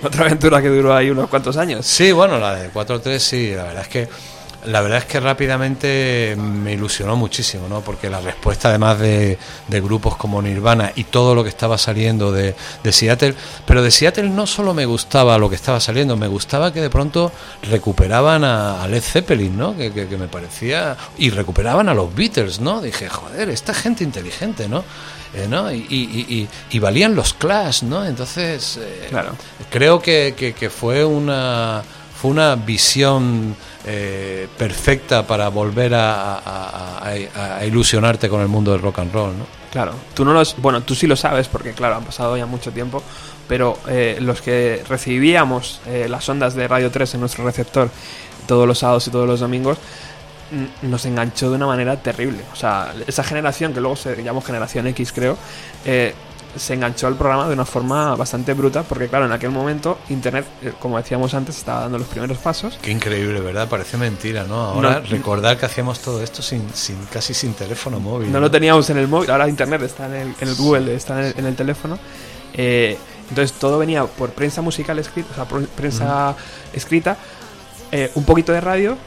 Otra 0.02 0.26
aventura 0.26 0.60
que 0.60 0.68
duró 0.68 0.94
ahí 0.94 1.10
unos 1.10 1.28
cuantos 1.28 1.56
años. 1.56 1.86
Sí, 1.86 2.12
bueno, 2.12 2.38
la 2.38 2.54
de 2.56 2.72
4-3 2.72 3.18
sí, 3.18 3.52
la 3.54 3.64
verdad 3.64 3.82
es 3.82 3.88
que 3.88 4.08
la 4.66 4.80
verdad 4.80 4.98
es 4.98 5.04
que 5.06 5.18
rápidamente 5.20 6.36
me 6.38 6.72
ilusionó 6.72 7.16
muchísimo, 7.16 7.68
¿no? 7.68 7.80
Porque 7.80 8.08
la 8.08 8.20
respuesta 8.20 8.68
además 8.68 8.98
de, 8.98 9.38
de 9.68 9.80
grupos 9.80 10.16
como 10.16 10.40
Nirvana 10.40 10.92
y 10.94 11.04
todo 11.04 11.34
lo 11.34 11.42
que 11.42 11.48
estaba 11.48 11.78
saliendo 11.78 12.30
de, 12.32 12.54
de 12.82 12.92
Seattle, 12.92 13.34
pero 13.66 13.82
de 13.82 13.90
Seattle 13.90 14.28
no 14.30 14.46
solo 14.46 14.72
me 14.74 14.86
gustaba 14.86 15.36
lo 15.38 15.48
que 15.48 15.56
estaba 15.56 15.80
saliendo, 15.80 16.16
me 16.16 16.28
gustaba 16.28 16.72
que 16.72 16.80
de 16.80 16.90
pronto 16.90 17.32
recuperaban 17.70 18.44
a, 18.44 18.82
a 18.82 18.88
Led 18.88 19.02
Zeppelin, 19.02 19.56
¿no? 19.56 19.76
Que, 19.76 19.92
que- 19.92 20.06
que 20.08 20.16
me 20.16 20.28
parecía... 20.28 20.96
Y 21.18 21.30
recuperaban 21.30 21.88
a 21.88 21.94
los 21.94 22.14
Beatles, 22.14 22.60
¿no? 22.60 22.80
Dije, 22.80 23.08
joder, 23.08 23.48
esta 23.50 23.74
gente 23.74 24.04
inteligente, 24.04 24.68
¿no? 24.68 24.84
Eh, 25.34 25.46
¿no? 25.48 25.72
Y, 25.72 25.86
y- 25.88 26.26
y- 26.36 26.48
y 26.70 26.78
valían 26.78 27.14
los 27.14 27.34
Clash, 27.34 27.82
¿no? 27.82 28.04
Entonces... 28.04 28.78
eh, 28.80 29.06
Claro. 29.08 29.34
Creo 29.70 30.00
que, 30.00 30.34
que- 30.36 30.52
que 30.52 30.70
fue 30.70 31.04
una 31.04 31.82
fue 32.20 32.30
una 32.30 32.54
visión 32.54 33.56
eh, 33.86 34.48
perfecta 34.56 35.26
para 35.26 35.48
volver 35.48 35.94
a, 35.94 36.98
a- 37.00 37.64
ilusionarte 37.64 38.28
con 38.28 38.40
el 38.40 38.48
mundo 38.48 38.72
del 38.72 38.80
rock 38.82 39.00
and 39.00 39.12
roll, 39.12 39.36
¿no? 39.38 39.46
Claro, 39.70 39.94
tú 40.14 40.24
no 40.24 40.32
los, 40.34 40.56
bueno, 40.60 40.82
tú 40.82 40.94
sí 40.94 41.06
lo 41.06 41.16
sabes 41.16 41.48
porque 41.48 41.72
claro, 41.72 41.96
han 41.96 42.04
pasado 42.04 42.36
ya 42.36 42.44
mucho 42.46 42.70
tiempo, 42.72 43.02
pero 43.48 43.78
eh, 43.88 44.18
los 44.20 44.42
que 44.42 44.84
recibíamos 44.88 45.80
eh, 45.86 46.06
las 46.08 46.28
ondas 46.28 46.54
de 46.54 46.68
Radio 46.68 46.90
3 46.90 47.14
en 47.14 47.20
nuestro 47.20 47.44
receptor 47.44 47.88
todos 48.46 48.66
los 48.68 48.78
sábados 48.80 49.06
y 49.06 49.10
todos 49.10 49.26
los 49.26 49.40
domingos, 49.40 49.78
nos 50.82 51.06
enganchó 51.06 51.48
de 51.48 51.56
una 51.56 51.66
manera 51.66 51.96
terrible. 52.02 52.40
O 52.52 52.56
sea, 52.56 52.92
esa 53.06 53.24
generación 53.24 53.72
que 53.72 53.80
luego 53.80 53.96
se 53.96 54.22
llamó 54.22 54.42
Generación 54.42 54.86
X, 54.88 55.12
creo, 55.12 55.38
eh, 55.86 56.14
se 56.56 56.74
enganchó 56.74 57.06
al 57.06 57.14
programa 57.16 57.46
de 57.48 57.54
una 57.54 57.64
forma 57.64 58.14
bastante 58.16 58.52
bruta 58.54 58.82
porque 58.82 59.08
claro, 59.08 59.24
en 59.26 59.32
aquel 59.32 59.50
momento 59.50 59.98
Internet, 60.10 60.44
eh, 60.62 60.72
como 60.78 60.98
decíamos 60.98 61.32
antes, 61.34 61.56
estaba 61.56 61.80
dando 61.82 61.98
los 61.98 62.06
primeros 62.08 62.38
pasos. 62.38 62.78
Qué 62.82 62.90
increíble, 62.90 63.40
¿verdad? 63.40 63.68
Parece 63.68 63.96
mentira, 63.96 64.44
¿no? 64.44 64.54
Ahora 64.56 65.00
No. 65.00 65.06
recordar 65.08 65.56
que 65.58 65.66
hacíamos 65.66 66.00
todo 66.00 66.22
esto 66.22 66.42
sin, 66.42 66.62
sin 66.74 66.96
casi 67.06 67.34
sin 67.34 67.54
teléfono 67.54 68.00
móvil. 68.00 68.30
No 68.30 68.40
lo 68.40 68.50
teníamos 68.50 68.88
en 68.90 68.98
el 68.98 69.08
móvil, 69.08 69.30
ahora 69.30 69.48
internet 69.48 69.82
está 69.82 70.06
en 70.06 70.14
el, 70.14 70.34
en 70.40 70.48
el 70.48 70.54
Google, 70.54 70.94
está 70.94 71.18
en 71.20 71.26
el, 71.26 71.34
en 71.38 71.46
el 71.46 71.56
teléfono. 71.56 71.98
Eh, 72.54 72.98
entonces 73.30 73.58
todo 73.58 73.78
venía 73.78 74.04
por 74.04 74.30
prensa 74.30 74.60
musical 74.60 74.98
escrita, 74.98 75.30
o 75.32 75.34
sea, 75.34 75.44
por 75.46 75.66
prensa 75.68 76.36
escrita, 76.72 77.16
eh, 77.90 78.10
un 78.14 78.24
poquito 78.24 78.52
de 78.52 78.60
radio 78.60 78.98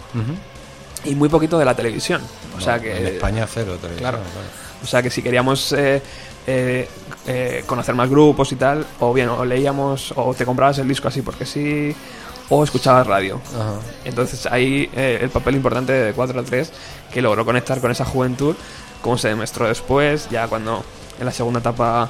y 1.04 1.14
muy 1.14 1.30
poquito 1.30 1.60
de 1.60 1.66
la 1.66 1.76
televisión. 1.76 2.22
O 2.58 2.62
sea 2.62 2.80
que 2.80 2.98
en 2.98 3.06
España 3.08 3.46
cero 3.48 3.78
televisión, 3.80 4.00
claro. 4.12 4.18
claro. 4.18 4.48
O 4.84 4.88
sea 4.88 5.04
que 5.04 5.10
si 5.12 5.22
queríamos 5.22 5.72
eh, 5.74 6.02
eh, 6.48 6.88
eh, 7.28 7.64
conocer 7.66 7.96
más 7.96 8.10
grupos 8.10 8.52
y 8.52 8.56
tal, 8.56 8.86
o 9.00 9.14
bien, 9.14 9.30
o 9.30 9.44
leíamos, 9.46 10.14
o 10.16 10.34
te 10.34 10.46
comprabas 10.46 10.78
el 10.80 10.88
disco 10.88 11.08
así 11.08 11.22
porque 11.22 11.46
sí, 11.46 11.96
o 12.50 12.64
escuchabas 12.64 13.08
radio. 13.08 13.42
Ajá. 13.54 13.76
Entonces 14.04 14.46
ahí 14.46 14.90
eh, 14.96 15.20
el 15.22 15.30
papel 15.30 15.56
importante 15.56 15.94
de 15.94 16.14
4 16.14 16.40
a 16.40 16.44
3 16.44 16.72
que 17.12 17.22
logró 17.22 17.46
conectar 17.46 17.82
con 17.82 17.92
esa 17.92 18.06
juventud, 18.06 18.56
como 19.02 19.18
se 19.18 19.30
demostró 19.30 19.68
después, 19.68 20.30
ya 20.30 20.48
cuando 20.48 20.84
en 21.20 21.26
la 21.26 21.32
segunda 21.32 21.60
etapa 21.60 22.10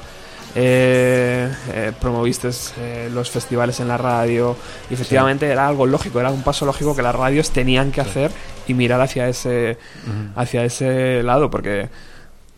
eh, 0.58 1.52
eh, 1.68 1.92
promoviste 2.00 2.48
eh, 2.78 3.10
los 3.12 3.30
festivales 3.30 3.78
en 3.80 3.88
la 3.88 3.98
radio 3.98 4.56
y 4.88 4.94
efectivamente 4.94 5.46
era 5.46 5.68
algo 5.68 5.84
lógico, 5.84 6.18
era 6.18 6.30
un 6.30 6.42
paso 6.42 6.64
lógico 6.64 6.96
que 6.96 7.02
las 7.02 7.14
radios 7.14 7.50
tenían 7.50 7.92
que 7.92 8.00
hacer 8.00 8.30
y 8.66 8.72
mirar 8.72 9.02
hacia 9.02 9.28
ese, 9.28 9.76
hacia 10.34 10.64
ese 10.64 11.22
lado 11.22 11.50
porque 11.50 11.90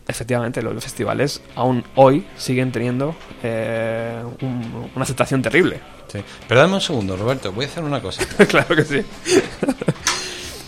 efectivamente 0.09 0.61
los 0.61 0.81
festivales 0.83 1.41
aún 1.55 1.83
hoy 1.95 2.25
siguen 2.37 2.71
teniendo 2.71 3.15
eh, 3.43 4.21
un- 4.41 4.91
una 4.95 5.03
aceptación 5.03 5.41
terrible. 5.41 5.79
Sí. 6.11 6.19
Pero 6.47 6.61
dame 6.61 6.73
un 6.75 6.81
segundo, 6.81 7.15
Roberto, 7.15 7.51
voy 7.51 7.65
a 7.65 7.67
hacer 7.67 7.83
una 7.83 8.01
cosa. 8.01 8.25
claro 8.49 8.75
que 8.75 8.83
sí. 8.83 8.95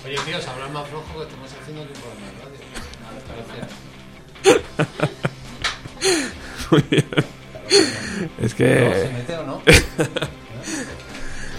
Oye, 0.05 0.17
tíos, 0.25 0.47
hablar 0.47 0.69
más 0.71 0.87
flojo 0.87 1.05
que 1.17 1.23
estamos 1.23 1.49
haciendo 1.61 1.83
aquí 1.83 1.93
por 1.93 2.11
la 2.21 2.27
radio. 4.51 4.61
Muy 6.71 6.83
bien. 6.89 7.05
Es 8.41 8.53
que 8.53 9.09
mete 9.13 9.35
o 9.37 9.43
no? 9.43 9.61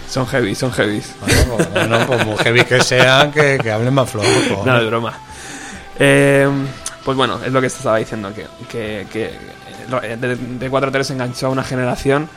son 0.09 0.25
heavy, 0.27 0.55
son 0.55 0.71
heavy. 0.71 1.01
Bueno, 1.21 1.55
pues, 1.57 1.71
bueno, 1.71 2.07
pues 2.07 2.25
muy 2.25 2.37
heavy 2.37 2.63
que 2.65 2.81
sean, 2.83 3.31
que, 3.31 3.57
que 3.61 3.71
hablen 3.71 3.93
más 3.93 4.09
flojo. 4.11 4.63
No, 4.65 4.79
de 4.79 4.85
broma. 4.85 5.19
Eh, 5.99 6.47
pues 7.03 7.17
bueno, 7.17 7.39
es 7.45 7.51
lo 7.51 7.59
que 7.61 7.67
estaba 7.67 7.97
diciendo, 7.97 8.31
que, 8.33 8.45
que, 8.69 9.07
que 9.11 9.31
de, 10.17 10.35
de 10.35 10.69
4 10.69 10.89
a 10.89 10.91
3 10.91 11.09
enganchó 11.11 11.47
a 11.47 11.49
una 11.49 11.63
generación 11.63 12.29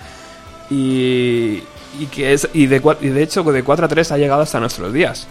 y, 0.71 1.63
y 1.99 2.07
que 2.11 2.33
es 2.33 2.49
y 2.53 2.67
de, 2.67 2.83
y 3.01 3.09
de 3.09 3.23
hecho 3.23 3.43
de 3.45 3.63
4 3.63 3.87
a 3.87 3.89
3 3.89 4.13
ha 4.13 4.19
llegado 4.19 4.43
hasta 4.43 4.61
nuestros 4.61 4.93
días. 4.93 5.27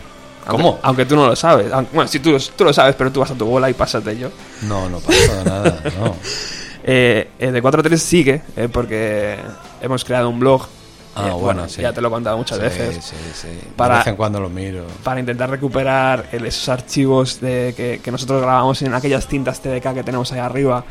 Aunque- 0.47 0.63
¿Cómo? 0.63 0.79
Aunque 0.83 1.05
tú 1.05 1.15
no 1.15 1.27
lo 1.27 1.35
sabes. 1.35 1.71
Aunque- 1.71 1.95
bueno, 1.95 2.07
sí, 2.07 2.19
tú, 2.19 2.31
lo- 2.31 2.39
tú 2.39 2.63
lo 2.63 2.71
sabes, 2.73 2.95
pero 2.95 3.11
tú 3.11 3.19
vas 3.19 3.31
a 3.31 3.35
tu 3.35 3.45
bola 3.45 3.69
y 3.69 3.73
pasas 3.73 4.03
de 4.05 4.11
ello. 4.13 4.31
No, 4.63 4.89
no 4.89 4.99
pasa 4.99 5.43
nada, 5.43 5.79
no. 5.99 6.15
Eh, 6.87 7.31
eh, 7.39 7.51
de 7.51 7.61
4 7.63 7.79
a 7.79 7.83
3 7.83 7.99
sigue, 7.99 8.43
eh, 8.55 8.69
porque 8.71 9.37
hemos 9.81 10.05
creado 10.05 10.29
un 10.29 10.39
blog. 10.39 10.67
Ah, 11.15 11.29
eh, 11.29 11.31
bueno, 11.33 11.67
sí. 11.69 11.81
Ya 11.81 11.93
te 11.93 12.01
lo 12.01 12.09
he 12.09 12.11
contado 12.11 12.37
muchas 12.37 12.57
Sí, 12.57 12.63
veces. 12.63 13.03
sí, 13.03 13.15
sí. 13.33 13.47
Para- 13.75 13.93
De 13.95 13.99
vez 13.99 14.07
en 14.07 14.15
cuando 14.17 14.39
lo 14.41 14.49
miro. 14.49 14.85
para 15.03 15.19
intentar 15.19 15.49
recuperar 15.49 16.27
el- 16.31 16.45
esos 16.45 16.67
archivos 16.69 17.39
de, 17.39 17.73
que, 17.75 18.01
que 18.03 18.11
nosotros 18.11 18.41
grabamos 18.41 18.81
en 18.81 18.93
aquellas 18.93 19.25
cintas 19.27 19.61
TDK 19.61 19.93
que 19.93 20.03
tenemos 20.03 20.31
ahí 20.33 20.39
arriba. 20.39 20.83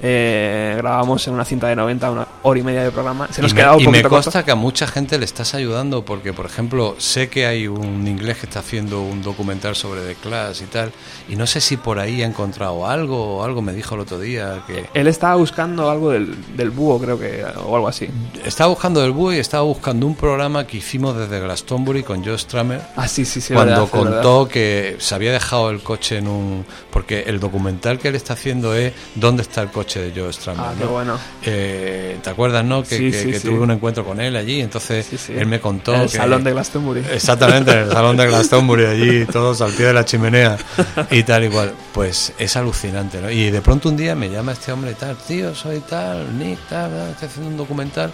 Eh, 0.00 0.74
grabamos 0.78 1.26
en 1.26 1.34
una 1.34 1.44
cinta 1.44 1.66
de 1.68 1.76
90, 1.76 2.10
una 2.10 2.28
hora 2.42 2.60
y 2.60 2.62
media 2.62 2.84
de 2.84 2.90
programa. 2.90 3.28
Se 3.32 3.42
nos 3.42 3.50
y 3.50 3.54
me, 3.54 3.60
quedaba 3.60 3.76
un 3.76 3.82
y 3.82 3.86
me 3.86 3.90
poquito 3.90 4.08
corto. 4.10 4.24
consta 4.24 4.44
que 4.44 4.50
a 4.52 4.54
mucha 4.54 4.86
gente 4.86 5.18
le 5.18 5.24
estás 5.24 5.54
ayudando 5.54 6.04
porque, 6.04 6.32
por 6.32 6.46
ejemplo, 6.46 6.94
sé 6.98 7.28
que 7.28 7.46
hay 7.46 7.66
un 7.66 8.06
inglés 8.06 8.38
que 8.38 8.46
está 8.46 8.60
haciendo 8.60 9.00
un 9.02 9.22
documental 9.22 9.74
sobre 9.74 10.02
The 10.02 10.14
Clash 10.14 10.62
y 10.62 10.66
tal, 10.66 10.92
y 11.28 11.36
no 11.36 11.46
sé 11.46 11.60
si 11.60 11.76
por 11.76 11.98
ahí 11.98 12.22
ha 12.22 12.26
encontrado 12.26 12.86
algo 12.86 13.38
o 13.38 13.44
algo 13.44 13.60
me 13.60 13.72
dijo 13.72 13.96
el 13.96 14.02
otro 14.02 14.20
día 14.20 14.62
que 14.66 14.86
Él 14.94 15.08
estaba 15.08 15.34
buscando 15.34 15.90
algo 15.90 16.10
del, 16.10 16.36
del 16.56 16.70
búho, 16.70 17.00
creo 17.00 17.18
que, 17.18 17.44
o 17.64 17.74
algo 17.74 17.88
así. 17.88 18.08
estaba 18.44 18.70
buscando 18.70 19.04
el 19.04 19.10
búho 19.10 19.32
y 19.32 19.38
estaba 19.38 19.64
buscando 19.64 20.06
un 20.06 20.14
programa 20.14 20.66
que 20.66 20.76
hicimos 20.76 21.16
desde 21.16 21.40
Glastonbury 21.40 22.02
con 22.04 22.24
Joe 22.24 22.38
Stramer 22.38 22.82
Ah, 22.96 23.08
sí, 23.08 23.24
sí, 23.24 23.40
sí. 23.40 23.52
cuando 23.54 23.86
verdad, 23.86 23.90
contó 23.90 24.48
que 24.48 24.96
se 25.00 25.14
había 25.14 25.32
dejado 25.32 25.70
el 25.70 25.82
coche 25.82 26.18
en 26.18 26.28
un 26.28 26.64
porque 26.90 27.24
el 27.26 27.40
documental 27.40 27.98
que 27.98 28.08
él 28.08 28.14
está 28.14 28.34
haciendo 28.34 28.74
es 28.74 28.92
dónde 29.14 29.42
está 29.42 29.62
el 29.62 29.70
coche 29.70 29.87
de 29.94 30.12
Joe 30.14 30.32
Stramer 30.32 30.64
Ah, 30.64 30.72
¿no? 30.74 30.78
qué 30.78 30.84
bueno. 30.86 31.18
Eh, 31.44 32.18
¿Te 32.22 32.30
acuerdas, 32.30 32.64
no? 32.64 32.82
Que, 32.82 32.96
Sí, 32.96 33.10
que- 33.10 33.22
sí, 33.22 33.30
que 33.32 33.40
sí. 33.40 33.48
tuve 33.48 33.60
un 33.60 33.70
encuentro 33.70 34.04
con 34.04 34.20
él 34.20 34.36
allí, 34.36 34.60
entonces 34.60 35.28
él 35.30 35.46
me 35.46 35.60
contó 35.60 35.94
En 35.94 36.02
el 36.02 36.10
que... 36.10 36.16
salón 36.16 36.44
de 36.44 36.52
Glastonbury. 36.52 37.00
Exactamente, 37.12 37.70
en 37.72 37.78
el 37.78 37.90
salón 37.92 38.16
de 38.16 38.26
Glastonbury, 38.26 38.84
allí, 38.86 39.24
todos 39.26 39.60
al 39.62 39.72
pie 39.72 39.86
de 39.86 39.92
la 39.94 40.04
chimenea 40.04 40.56
y 41.10 41.22
tal 41.22 41.44
igual. 41.44 41.72
Pues 41.92 42.32
es 42.38 42.56
alucinante, 42.56 43.20
¿no? 43.20 43.30
Y 43.30 43.50
de 43.50 43.60
pronto 43.62 43.88
un 43.88 43.96
día 43.96 44.14
me 44.14 44.28
llama 44.30 44.52
este 44.52 44.70
hombre 44.72 44.92
y 44.92 44.94
tal, 44.94 45.16
tío, 45.16 45.54
soy 45.54 45.80
tal, 45.80 46.38
Nick, 46.38 46.58
tal, 46.68 46.90
tal, 46.90 47.10
estoy 47.10 47.28
haciendo 47.28 47.50
un 47.50 47.56
documental 47.56 48.12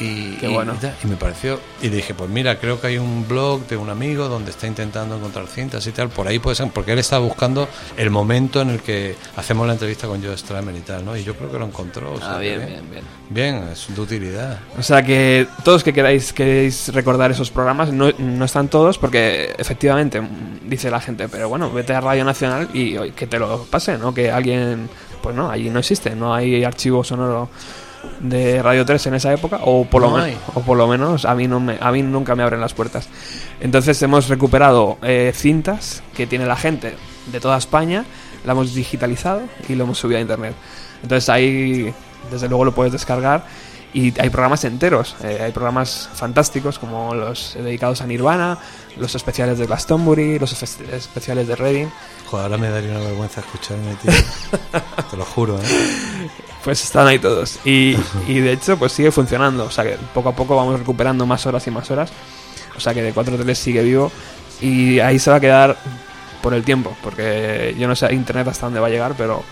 Y, 0.00 0.36
Qué 0.40 0.48
bueno. 0.48 0.74
y 1.04 1.06
me 1.06 1.16
pareció, 1.16 1.60
y 1.82 1.88
dije, 1.88 2.14
pues 2.14 2.30
mira, 2.30 2.58
creo 2.58 2.80
que 2.80 2.86
hay 2.88 2.98
un 2.98 3.28
blog 3.28 3.66
de 3.66 3.76
un 3.76 3.90
amigo 3.90 4.28
donde 4.28 4.50
está 4.50 4.66
intentando 4.66 5.16
encontrar 5.16 5.46
cintas 5.46 5.86
y 5.86 5.92
tal, 5.92 6.08
por 6.08 6.26
ahí 6.26 6.38
puede 6.38 6.56
ser, 6.56 6.68
porque 6.70 6.92
él 6.92 6.98
estaba 6.98 7.24
buscando 7.24 7.68
el 7.96 8.10
momento 8.10 8.62
en 8.62 8.70
el 8.70 8.80
que 8.80 9.14
hacemos 9.36 9.66
la 9.66 9.74
entrevista 9.74 10.06
con 10.06 10.22
Joe 10.22 10.36
Stramer 10.36 10.74
y 10.74 10.80
tal, 10.80 11.04
¿no? 11.04 11.16
Y 11.16 11.22
yo 11.22 11.34
creo 11.34 11.52
que 11.52 11.58
lo 11.58 11.66
encontró. 11.66 12.14
o 12.14 12.18
sea, 12.18 12.36
Ah, 12.36 12.38
bien, 12.38 12.58
bien, 12.66 12.90
bien. 12.90 13.04
Bien, 13.28 13.68
es 13.72 13.86
de 13.94 14.00
utilidad. 14.00 14.58
O 14.78 14.82
sea 14.82 15.02
que 15.02 15.46
todos 15.64 15.84
que 15.84 15.92
queráis, 15.92 16.32
queréis 16.32 16.92
recordar 16.94 17.30
esos 17.30 17.50
programas, 17.50 17.92
no, 17.92 18.10
no 18.18 18.44
están 18.44 18.68
todos 18.68 18.98
porque 18.98 19.54
efectivamente 19.58 20.20
mm, 20.20 20.68
dice 20.68 20.90
la 20.90 21.00
gente, 21.00 21.28
pero 21.28 21.48
bueno, 21.48 21.70
vete 21.70 21.92
a 21.92 22.00
Radio 22.00 22.24
Nacional 22.24 22.68
y 22.72 23.10
que 23.10 23.26
te 23.26 23.38
lo 23.38 23.64
pase, 23.64 23.98
¿no? 23.98 24.14
Que 24.14 24.30
alguien, 24.30 24.88
pues 25.22 25.36
no, 25.36 25.50
allí 25.50 25.68
no 25.70 25.78
existe, 25.78 26.14
no 26.16 26.34
hay 26.34 26.64
archivo 26.64 27.04
sonoro 27.04 27.48
de 28.20 28.62
Radio 28.62 28.84
3 28.84 29.06
en 29.06 29.14
esa 29.14 29.32
época 29.32 29.60
o 29.62 29.84
por, 29.84 30.02
lo, 30.02 30.10
No 30.10 30.16
men- 30.16 30.24
hay. 30.26 30.38
o 30.54 30.60
por 30.60 30.76
lo 30.76 30.86
menos 30.86 31.24
a 31.24 31.34
mí, 31.34 31.46
no 31.48 31.60
me, 31.60 31.78
a 31.80 31.90
mí 31.92 32.02
nunca 32.02 32.34
me 32.34 32.42
abren 32.42 32.60
las 32.60 32.74
puertas. 32.74 33.08
Entonces 33.60 34.00
hemos 34.02 34.28
recuperado 34.28 34.98
eh, 35.02 35.32
cintas 35.34 36.02
que 36.16 36.26
tiene 36.26 36.46
la 36.46 36.56
gente 36.56 36.94
de 37.26 37.40
toda 37.40 37.56
España, 37.58 38.04
la 38.44 38.52
hemos 38.52 38.74
digitalizado 38.74 39.42
y 39.68 39.74
lo 39.74 39.84
hemos 39.84 39.98
subido 39.98 40.18
a 40.18 40.20
internet. 40.22 40.54
Entonces 41.02 41.28
ahí, 41.28 41.92
desde 42.30 42.48
luego, 42.48 42.64
lo 42.64 42.74
puedes 42.74 42.92
descargar 42.92 43.44
y 43.92 44.18
hay 44.20 44.30
programas 44.30 44.64
enteros. 44.64 45.16
eh, 45.22 45.40
hay 45.42 45.50
programas 45.52 46.08
fantásticos 46.14 46.78
como 46.78 47.14
los 47.14 47.54
dedicados 47.54 48.00
a 48.02 48.06
Nirvana, 48.06 48.58
los 48.96 49.14
especiales 49.14 49.58
de 49.58 49.66
Glastonbury, 49.66 50.38
los 50.38 50.52
espe- 50.62 50.92
especiales 50.92 51.48
de 51.48 51.56
Reading. 51.56 51.86
Joder, 52.26 52.44
ahora 52.44 52.58
me 52.58 52.70
daría 52.70 52.90
una 52.90 53.00
vergüenza 53.00 53.40
escucharme, 53.40 53.94
tío. 54.02 54.12
Te 55.10 55.16
lo 55.16 55.24
juro, 55.24 55.58
¿eh? 55.58 55.62
Pues 56.64 56.82
están 56.82 57.06
ahí 57.06 57.18
todos. 57.18 57.58
Y, 57.64 57.96
y 58.28 58.40
de 58.40 58.52
hecho, 58.52 58.76
pues 58.76 58.92
sigue 58.92 59.10
funcionando. 59.10 59.64
O 59.64 59.70
sea 59.70 59.84
que 59.84 59.96
poco 60.14 60.28
a 60.28 60.36
poco 60.36 60.56
vamos 60.56 60.78
recuperando 60.78 61.26
más 61.26 61.46
horas 61.46 61.66
y 61.66 61.70
más 61.70 61.90
horas. 61.90 62.10
O 62.76 62.80
sea 62.80 62.94
que 62.94 63.02
de 63.02 63.14
4.3 63.14 63.54
sigue 63.54 63.82
vivo. 63.82 64.12
Y 64.60 65.00
ahí 65.00 65.18
se 65.18 65.30
va 65.30 65.36
a 65.36 65.40
quedar 65.40 65.76
por 66.42 66.54
el 66.54 66.64
tiempo. 66.64 66.94
Porque 67.02 67.74
yo 67.78 67.88
no 67.88 67.96
sé 67.96 68.06
a 68.06 68.12
internet 68.12 68.48
hasta 68.48 68.66
dónde 68.66 68.80
va 68.80 68.88
a 68.88 68.90
llegar, 68.90 69.14
pero 69.16 69.42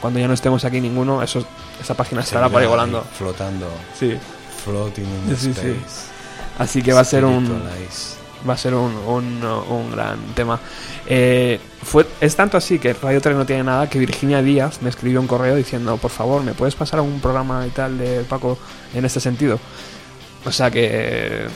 cuando 0.00 0.18
ya 0.18 0.28
no 0.28 0.34
estemos 0.34 0.64
aquí 0.64 0.80
ninguno, 0.80 1.22
eso, 1.22 1.44
esa 1.80 1.94
página 1.94 2.20
estará 2.22 2.48
por 2.48 2.60
ahí 2.60 2.68
volando. 2.68 3.04
Flotando. 3.16 3.68
Sí. 3.98 4.16
Floating 4.64 5.04
in 5.04 5.36
sí. 5.36 5.50
space. 5.50 6.16
Así 6.58 6.82
que 6.82 6.92
va 6.92 7.00
a 7.00 7.04
ser 7.04 7.24
un, 7.24 7.62
va 8.48 8.54
a 8.54 8.56
ser 8.56 8.74
un, 8.74 8.94
un, 9.06 9.44
un 9.44 9.92
gran 9.92 10.18
tema. 10.34 10.58
Eh, 11.08 11.60
fue, 11.82 12.04
es 12.20 12.34
tanto 12.34 12.56
así 12.56 12.78
que 12.78 12.92
Radio 12.92 13.20
3 13.20 13.36
no 13.36 13.46
tiene 13.46 13.62
nada 13.62 13.88
que 13.88 13.98
Virginia 13.98 14.42
Díaz 14.42 14.82
me 14.82 14.90
escribió 14.90 15.20
un 15.20 15.26
correo 15.26 15.54
diciendo, 15.54 15.96
por 15.96 16.10
favor, 16.10 16.42
¿me 16.42 16.52
puedes 16.52 16.74
pasar 16.74 16.98
algún 16.98 17.20
programa 17.20 17.64
y 17.66 17.70
tal 17.70 17.96
de 17.96 18.24
Paco 18.28 18.58
en 18.94 19.04
este 19.04 19.20
sentido? 19.20 19.60
O 20.44 20.52
sea 20.52 20.70
que 20.70 21.46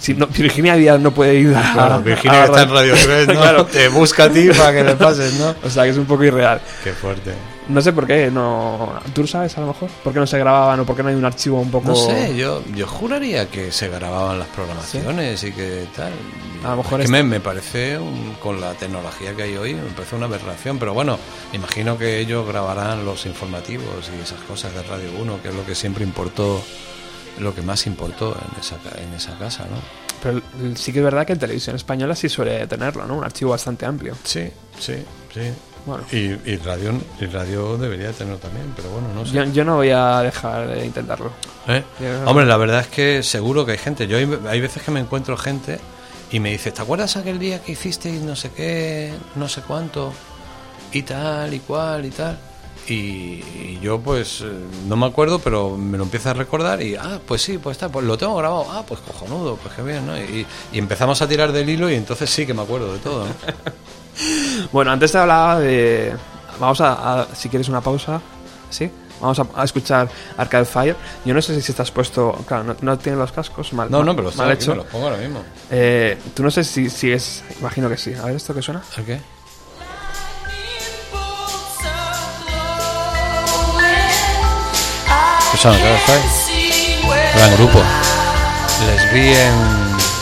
si 0.00 0.14
no, 0.14 0.26
Virginia 0.26 0.74
Díaz 0.74 1.00
no 1.00 1.12
puede 1.12 1.34
ir 1.36 1.54
a, 1.54 1.72
Claro, 1.72 2.00
Virginia 2.00 2.42
a 2.42 2.46
que 2.46 2.50
está 2.50 2.62
en 2.62 2.70
Radio 2.70 2.94
3, 3.02 3.26
¿no? 3.28 3.34
Claro. 3.34 3.66
Te 3.66 3.88
busca 3.88 4.24
a 4.24 4.30
ti 4.30 4.48
para 4.56 4.72
que 4.72 4.84
le 4.84 4.96
pases, 4.96 5.34
¿no? 5.34 5.54
O 5.62 5.70
sea 5.70 5.84
que 5.84 5.90
es 5.90 5.96
un 5.96 6.06
poco 6.06 6.24
irreal. 6.24 6.60
Qué 6.82 6.92
fuerte. 6.92 7.32
No 7.68 7.80
sé 7.80 7.92
por 7.94 8.06
qué, 8.06 8.30
no. 8.30 8.92
¿Tú 9.14 9.26
sabes 9.26 9.56
a 9.56 9.60
lo 9.62 9.68
mejor? 9.68 9.88
¿Por 10.02 10.12
qué 10.12 10.18
no 10.20 10.26
se 10.26 10.38
grababan 10.38 10.80
o 10.80 10.84
por 10.84 10.94
qué 10.96 11.02
no 11.02 11.08
hay 11.08 11.14
un 11.14 11.24
archivo 11.24 11.60
un 11.60 11.70
poco.? 11.70 11.88
No 11.88 11.94
sé, 11.96 12.36
yo, 12.36 12.62
yo 12.74 12.86
juraría 12.86 13.48
que 13.48 13.72
se 13.72 13.88
grababan 13.88 14.38
las 14.38 14.48
programaciones 14.48 15.42
y 15.44 15.52
que 15.52 15.86
tal. 15.96 16.12
A 16.62 16.70
lo 16.70 16.76
mejor 16.78 17.00
Es 17.00 17.04
es- 17.06 17.10
que 17.10 17.22
me, 17.22 17.22
me 17.22 17.40
parece, 17.40 17.98
un- 17.98 18.36
con 18.42 18.60
la 18.60 18.72
tecnología 18.74 19.34
que 19.34 19.44
hay 19.44 19.56
hoy, 19.56 19.74
me 19.74 19.82
parece 19.92 20.14
una 20.16 20.26
aberración. 20.26 20.78
Pero 20.78 20.92
bueno, 20.92 21.18
imagino 21.54 21.96
que 21.96 22.18
ellos 22.20 22.46
grabarán 22.46 23.04
los 23.06 23.24
informativos 23.24 24.10
y 24.14 24.20
esas 24.22 24.40
cosas 24.42 24.74
de 24.74 24.82
Radio 24.82 25.10
1, 25.20 25.40
que 25.42 25.48
es 25.48 25.54
lo 25.54 25.64
que 25.64 25.74
siempre 25.74 26.04
importó, 26.04 26.62
lo 27.38 27.54
que 27.54 27.62
más 27.62 27.86
importó 27.86 28.34
en 28.36 28.60
esa, 28.60 28.76
en 29.02 29.12
esa 29.14 29.38
casa, 29.38 29.64
¿no? 29.70 29.76
Pero 30.22 30.40
sí 30.76 30.92
que 30.92 30.98
es 31.00 31.04
verdad 31.04 31.26
que 31.26 31.32
en 31.34 31.38
televisión 31.38 31.76
española 31.76 32.14
sí 32.14 32.28
suele 32.28 32.66
tenerlo, 32.66 33.06
¿no? 33.06 33.16
Un 33.16 33.24
archivo 33.24 33.50
bastante 33.52 33.84
amplio. 33.86 34.14
Sí, 34.22 34.48
sí, 34.78 34.94
sí. 35.32 35.40
Bueno. 35.86 36.02
Y, 36.12 36.16
y 36.50 36.56
radio, 36.64 36.92
y 37.20 37.26
radio 37.26 37.76
debería 37.76 38.10
tenerlo 38.12 38.38
también, 38.38 38.72
pero 38.74 38.88
bueno, 38.90 39.08
no 39.14 39.26
sé. 39.26 39.32
Yo, 39.34 39.44
yo 39.44 39.64
no 39.64 39.76
voy 39.76 39.90
a 39.90 40.20
dejar 40.20 40.66
de 40.68 40.86
intentarlo. 40.86 41.30
¿Eh? 41.68 41.82
Yo- 42.00 42.24
Hombre, 42.30 42.46
la 42.46 42.56
verdad 42.56 42.80
es 42.80 42.86
que 42.88 43.22
seguro 43.22 43.66
que 43.66 43.72
hay 43.72 43.78
gente. 43.78 44.06
Yo 44.06 44.16
hay, 44.16 44.38
hay 44.48 44.60
veces 44.60 44.82
que 44.82 44.90
me 44.90 45.00
encuentro 45.00 45.36
gente 45.36 45.78
y 46.32 46.40
me 46.40 46.50
dice, 46.52 46.72
¿te 46.72 46.80
acuerdas 46.82 47.16
aquel 47.16 47.38
día 47.38 47.62
que 47.62 47.72
hicisteis 47.72 48.22
no 48.22 48.34
sé 48.34 48.50
qué, 48.50 49.12
no 49.34 49.48
sé 49.48 49.60
cuánto? 49.62 50.12
Y 50.92 51.02
tal, 51.02 51.52
y 51.52 51.60
cual, 51.60 52.06
y 52.06 52.10
tal. 52.10 52.38
Y, 52.88 52.92
y 52.94 53.78
yo 53.82 53.98
pues 54.00 54.42
eh, 54.42 54.46
no 54.88 54.96
me 54.96 55.06
acuerdo, 55.06 55.38
pero 55.38 55.76
me 55.76 55.96
lo 55.96 56.04
empiezo 56.04 56.30
a 56.30 56.34
recordar 56.34 56.82
y, 56.82 56.96
ah, 56.96 57.18
pues 57.26 57.40
sí, 57.42 57.56
pues 57.58 57.76
está, 57.76 57.88
pues 57.88 58.04
lo 58.06 58.16
tengo 58.18 58.36
grabado. 58.36 58.66
Ah, 58.70 58.84
pues 58.86 59.00
cojonudo, 59.00 59.56
pues 59.56 59.74
qué 59.74 59.82
bien, 59.82 60.06
¿no? 60.06 60.18
Y, 60.18 60.46
y 60.72 60.78
empezamos 60.78 61.20
a 61.22 61.28
tirar 61.28 61.52
del 61.52 61.68
hilo 61.68 61.90
y 61.90 61.94
entonces 61.94 62.28
sí 62.30 62.46
que 62.46 62.52
me 62.54 62.62
acuerdo 62.62 62.92
de 62.92 62.98
todo, 63.00 63.26
¿no? 63.26 63.32
Bueno, 64.72 64.92
antes 64.92 65.12
te 65.12 65.18
hablaba 65.18 65.58
de. 65.60 66.14
Vamos 66.58 66.80
a, 66.80 67.20
a- 67.22 67.26
si 67.34 67.48
quieres 67.48 67.68
una 67.68 67.80
pausa, 67.80 68.20
¿sí? 68.70 68.90
Vamos 69.20 69.38
a, 69.38 69.46
a 69.56 69.64
escuchar 69.64 70.08
Arcade 70.36 70.64
Fire. 70.64 70.96
Yo 71.24 71.32
no 71.34 71.40
sé 71.42 71.60
si 71.60 71.72
estás 71.72 71.90
puesto. 71.90 72.32
Claro, 72.46 72.64
no, 72.64 72.76
no 72.80 72.98
tienes 72.98 73.18
los 73.18 73.32
cascos, 73.32 73.72
mal, 73.72 73.90
No, 73.90 73.98
mal- 73.98 74.06
no, 74.06 74.16
pero 74.16 74.32
mal 74.36 74.50
hecho. 74.52 74.70
me 74.72 74.76
lo 74.76 74.84
pongo 74.84 75.06
ahora 75.06 75.18
mismo. 75.18 75.42
Eh, 75.70 76.18
Tú 76.34 76.42
no 76.42 76.50
sé 76.50 76.62
si, 76.64 76.90
si 76.90 77.10
es. 77.12 77.42
Imagino 77.60 77.88
que 77.88 77.96
sí. 77.96 78.12
A 78.14 78.26
ver, 78.26 78.36
¿esto 78.36 78.54
qué 78.54 78.62
suena? 78.62 78.82
¿El 78.98 79.04
qué? 79.04 79.20
¿Qué 85.52 85.58
son? 85.58 85.76
¿Qué 85.76 85.96
fue? 86.06 86.20
Gran 87.36 87.54
grupo. 87.56 87.80
Les 88.86 89.12
vi 89.12 89.28
en 89.28 89.54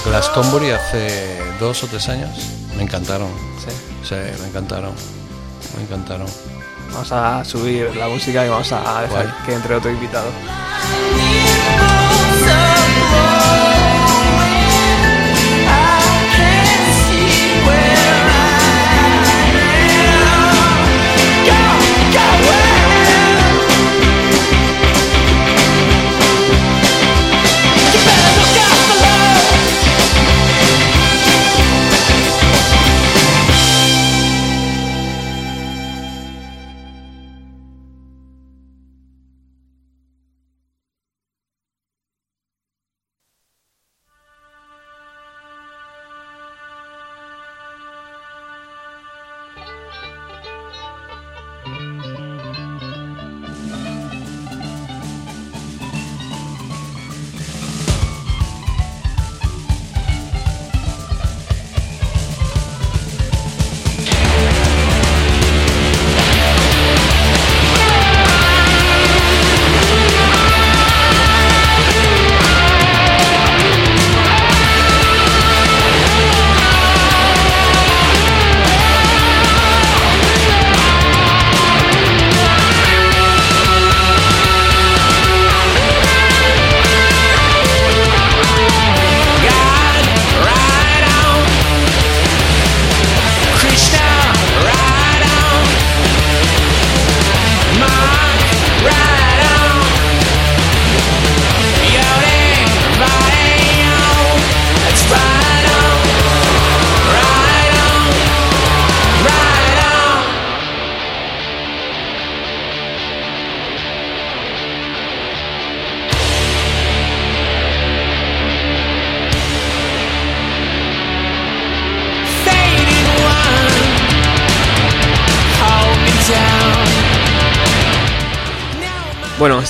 Glastonbury 0.04 0.70
hace 0.72 1.38
dos 1.58 1.82
o 1.84 1.86
tres 1.86 2.08
años. 2.08 2.30
Me 2.76 2.82
encantaron. 2.82 3.28
Sí. 4.02 4.14
Me 4.40 4.48
encantaron. 4.48 4.92
Me 5.76 5.82
encantaron. 5.84 6.26
Vamos 6.92 7.12
a 7.12 7.44
subir 7.44 7.94
la 7.96 8.08
música 8.08 8.44
y 8.44 8.48
vamos 8.48 8.70
a 8.72 9.02
dejar 9.02 9.08
Guay. 9.08 9.28
que 9.46 9.54
entre 9.54 9.74
otro 9.76 9.90
invitado. 9.90 10.28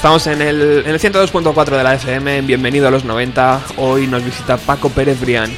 Estamos 0.03 0.27
en 0.27 0.43
el, 0.43 0.83
en 0.85 0.91
el 0.91 0.99
102.4 0.99 1.77
de 1.77 1.85
la 1.85 1.95
FM, 1.95 2.39
en 2.39 2.45
Bienvenido 2.49 2.89
a 2.89 2.91
los 2.91 3.05
90. 3.05 3.61
Hoy 3.77 4.09
nos 4.09 4.25
visita 4.25 4.57
Paco 4.57 4.89
Pérez 4.89 5.21
Brián, 5.21 5.49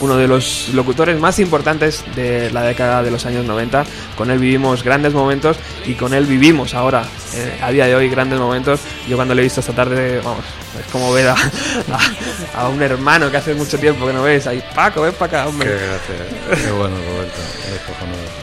uno 0.00 0.16
de 0.16 0.28
los 0.28 0.68
locutores 0.72 1.18
más 1.18 1.40
importantes 1.40 2.04
de 2.14 2.48
la 2.52 2.62
década 2.62 3.02
de 3.02 3.10
los 3.10 3.26
años 3.26 3.44
90. 3.44 3.84
Con 4.16 4.30
él 4.30 4.38
vivimos 4.38 4.84
grandes 4.84 5.14
momentos 5.14 5.56
y 5.84 5.94
con 5.94 6.14
él 6.14 6.26
vivimos 6.26 6.74
ahora, 6.74 7.02
eh, 7.34 7.58
a 7.60 7.72
día 7.72 7.86
de 7.86 7.96
hoy, 7.96 8.08
grandes 8.08 8.38
momentos. 8.38 8.78
Yo 9.08 9.16
cuando 9.16 9.34
le 9.34 9.40
he 9.40 9.44
visto 9.44 9.60
esta 9.60 9.72
tarde, 9.72 10.20
vamos, 10.22 10.44
es 10.78 10.92
como 10.92 11.12
ver 11.12 11.28
a, 11.28 11.32
a- 11.34 12.60
a 12.64 12.68
un 12.68 12.82
hermano 12.82 13.30
que 13.30 13.38
hace 13.38 13.54
mucho 13.54 13.78
tiempo 13.78 14.06
que 14.06 14.12
no 14.12 14.22
ves. 14.22 14.46
Ahí, 14.46 14.62
Paco, 14.74 15.00
ven 15.02 15.14
para 15.14 15.26
acá, 15.26 15.42
Qué 15.44 15.48
hombre. 15.48 15.70
gracias. 15.70 16.62
Qué 16.64 16.70
bueno, 16.72 16.94
Roberto. 16.96 17.40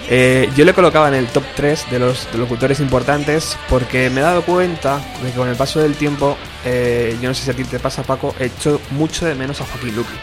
Eh, 0.07 0.49
yo 0.55 0.65
le 0.65 0.73
colocaba 0.73 1.07
en 1.07 1.15
el 1.15 1.27
top 1.27 1.43
3 1.55 1.85
de 1.91 1.99
los 1.99 2.31
de 2.31 2.37
locutores 2.37 2.79
importantes 2.79 3.57
porque 3.69 4.09
me 4.09 4.21
he 4.21 4.23
dado 4.23 4.41
cuenta 4.43 4.99
de 5.23 5.31
que 5.31 5.37
con 5.37 5.49
el 5.49 5.55
paso 5.55 5.79
del 5.79 5.95
tiempo, 5.95 6.37
eh, 6.63 7.17
yo 7.21 7.29
no 7.29 7.35
sé 7.35 7.43
si 7.43 7.51
a 7.51 7.53
ti 7.55 7.63
te 7.63 7.79
pasa, 7.79 8.03
Paco, 8.03 8.35
he 8.39 8.45
hecho 8.45 8.79
mucho 8.91 9.25
de 9.25 9.35
menos 9.35 9.61
a 9.61 9.65
Joaquín 9.65 9.95
Luqui. 9.95 10.13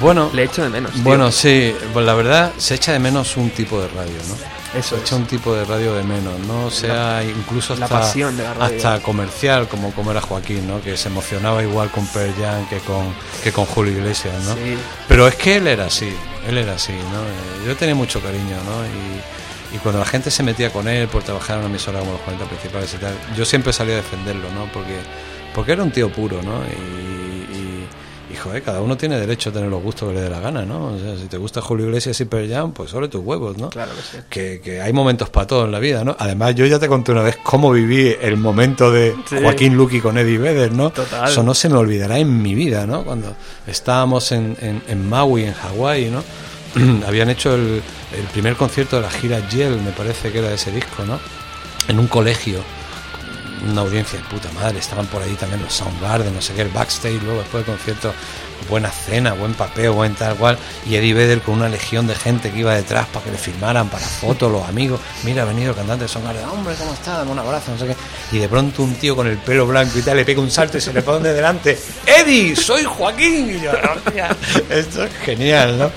Bueno, 0.00 0.30
Le 0.34 0.42
echo 0.44 0.62
de 0.62 0.68
menos. 0.68 0.92
tío. 0.92 1.02
bueno, 1.04 1.30
sí, 1.32 1.74
pues 1.92 2.04
la 2.04 2.14
verdad 2.14 2.52
se 2.58 2.74
echa 2.74 2.92
de 2.92 2.98
menos 2.98 3.36
un 3.36 3.50
tipo 3.50 3.80
de 3.80 3.88
radio, 3.88 4.16
¿no? 4.28 4.34
Eso 4.74 4.90
Se 4.90 4.96
es. 4.96 5.02
echa 5.02 5.16
un 5.16 5.26
tipo 5.26 5.54
de 5.54 5.64
radio 5.64 5.94
de 5.94 6.02
menos, 6.02 6.38
no 6.40 6.70
sea 6.70 7.22
incluso 7.24 7.74
la 7.76 7.86
hasta, 7.86 8.00
pasión 8.00 8.36
de 8.36 8.42
la 8.44 8.54
radio. 8.54 8.76
hasta 8.76 9.00
comercial 9.00 9.68
como, 9.68 9.92
como 9.92 10.10
era 10.10 10.20
Joaquín, 10.20 10.66
¿no? 10.66 10.80
Que 10.82 10.96
se 10.96 11.08
emocionaba 11.08 11.62
igual 11.62 11.90
con 11.90 12.06
Pearl 12.08 12.34
Jam 12.40 12.68
que 12.68 12.78
con, 12.78 13.14
que 13.42 13.52
con 13.52 13.64
Julio 13.66 13.92
Iglesias, 13.92 14.34
¿no? 14.44 14.54
Sí. 14.54 14.76
Pero 15.08 15.26
es 15.28 15.34
que 15.36 15.56
él 15.56 15.66
era 15.66 15.86
así, 15.86 16.14
él 16.48 16.58
era 16.58 16.74
así, 16.74 16.92
¿no? 16.92 17.22
Eh, 17.22 17.66
Yo 17.68 17.76
tenía 17.76 17.94
mucho 17.94 18.20
cariño, 18.20 18.56
¿no? 18.64 18.84
Y, 18.86 19.76
y 19.76 19.78
cuando 19.78 19.98
la 20.00 20.06
gente 20.06 20.30
se 20.30 20.42
metía 20.42 20.72
con 20.72 20.86
él 20.88 21.08
por 21.08 21.22
trabajar 21.22 21.56
en 21.56 21.60
una 21.64 21.70
emisora 21.70 21.98
como 22.00 22.12
los 22.12 22.20
40 22.22 22.44
principales 22.46 22.94
y 22.94 22.96
tal, 22.98 23.14
yo 23.36 23.44
siempre 23.44 23.72
salía 23.72 23.94
a 23.94 23.96
defenderlo, 23.98 24.48
¿no? 24.52 24.66
Porque, 24.72 24.96
porque 25.54 25.72
era 25.72 25.82
un 25.82 25.90
tío 25.90 26.08
puro, 26.10 26.40
¿no? 26.42 26.62
Y, 26.64 27.45
joder, 28.46 28.62
cada 28.62 28.80
uno 28.80 28.96
tiene 28.96 29.18
derecho 29.18 29.50
a 29.50 29.52
tener 29.52 29.68
los 29.68 29.82
gustos 29.82 30.08
que 30.08 30.14
le 30.14 30.20
dé 30.22 30.30
la 30.30 30.40
gana, 30.40 30.64
¿no? 30.64 30.94
O 30.94 30.98
sea, 30.98 31.16
si 31.16 31.26
te 31.26 31.36
gusta 31.36 31.60
Julio 31.60 31.86
Iglesias 31.86 32.20
y 32.20 32.24
Pearl 32.24 32.48
Jam, 32.48 32.72
pues 32.72 32.90
sobre 32.90 33.08
tus 33.08 33.22
huevos, 33.24 33.58
¿no? 33.58 33.70
Claro 33.70 33.92
que 33.94 34.00
sí. 34.02 34.22
Que, 34.30 34.60
que 34.62 34.80
hay 34.80 34.92
momentos 34.92 35.28
para 35.30 35.46
todo 35.46 35.64
en 35.64 35.72
la 35.72 35.78
vida, 35.78 36.04
¿no? 36.04 36.16
Además, 36.18 36.54
yo 36.54 36.64
ya 36.66 36.78
te 36.78 36.88
conté 36.88 37.12
una 37.12 37.22
vez 37.22 37.36
cómo 37.42 37.70
viví 37.72 38.14
el 38.20 38.36
momento 38.36 38.90
de 38.90 39.14
Sí. 39.28 39.36
Joaquín 39.42 39.76
Luqui 39.76 40.00
con 40.00 40.16
Eddie 40.18 40.38
Vedder, 40.38 40.72
¿no? 40.72 40.90
Total. 40.90 41.28
Eso 41.28 41.42
no 41.42 41.54
se 41.54 41.68
me 41.68 41.76
olvidará 41.76 42.18
en 42.18 42.42
mi 42.42 42.54
vida, 42.54 42.86
¿no? 42.86 43.04
Cuando 43.04 43.34
estábamos 43.66 44.32
en, 44.32 44.56
en, 44.60 44.82
en 44.88 45.08
Maui, 45.08 45.44
en 45.44 45.52
Hawái, 45.52 46.10
¿no? 46.10 46.22
Habían 47.06 47.30
hecho 47.30 47.54
el, 47.54 47.82
el 48.16 48.24
primer 48.32 48.54
concierto 48.56 48.96
de 48.96 49.02
la 49.02 49.10
gira 49.10 49.46
Yell, 49.48 49.80
me 49.80 49.90
parece 49.92 50.30
que 50.30 50.38
era 50.38 50.48
de 50.48 50.54
ese 50.54 50.70
disco, 50.70 51.04
¿no? 51.06 51.18
En 51.88 51.98
un 51.98 52.06
colegio, 52.06 52.60
una 53.70 53.80
audiencia 53.82 54.18
de 54.18 54.24
puta 54.26 54.50
madre, 54.52 54.78
estaban 54.78 55.06
por 55.06 55.22
ahí 55.22 55.34
también 55.34 55.62
los 55.62 55.72
Soundgarden, 55.72 56.34
no 56.34 56.40
sé 56.42 56.54
qué, 56.54 56.62
el 56.62 56.68
backstage, 56.68 57.22
luego 57.22 57.40
después 57.40 57.64
del 57.66 57.74
concierto, 57.76 58.12
buena 58.68 58.90
cena, 58.90 59.32
buen 59.34 59.54
papeo, 59.54 59.92
buen 59.94 60.14
tal 60.14 60.34
cual, 60.36 60.58
y 60.86 60.96
Eddie 60.96 61.14
Vedder 61.14 61.40
con 61.40 61.54
una 61.54 61.68
legión 61.68 62.06
de 62.06 62.14
gente 62.14 62.50
que 62.50 62.58
iba 62.60 62.74
detrás 62.74 63.06
para 63.06 63.24
que 63.24 63.30
le 63.30 63.38
firmaran, 63.38 63.88
para 63.88 64.04
fotos, 64.04 64.50
los 64.50 64.66
amigos, 64.68 65.00
mira, 65.24 65.42
ha 65.42 65.46
venido 65.46 65.70
el 65.70 65.76
cantante 65.76 66.04
de 66.04 66.08
Soundgarden, 66.08 66.44
hombre, 66.48 66.74
¿cómo 66.78 66.92
está? 66.92 67.18
Dame 67.18 67.30
un 67.30 67.38
abrazo, 67.38 67.72
no 67.72 67.78
sé 67.78 67.86
qué, 67.86 67.96
y 68.36 68.38
de 68.40 68.48
pronto 68.48 68.82
un 68.82 68.94
tío 68.94 69.14
con 69.14 69.26
el 69.26 69.38
pelo 69.38 69.66
blanco 69.66 69.98
y 69.98 70.02
tal, 70.02 70.16
le 70.16 70.24
pega 70.24 70.40
un 70.40 70.50
salto 70.50 70.78
y 70.78 70.80
se 70.80 70.92
le 70.92 71.02
pone 71.02 71.28
delante, 71.32 71.78
Eddie, 72.06 72.56
soy 72.56 72.84
Joaquín, 72.84 73.56
y 73.56 73.60
yo, 73.60 73.70
"Hostia, 73.72 74.36
esto 74.70 75.04
es 75.04 75.12
genial, 75.24 75.78
¿no? 75.78 75.90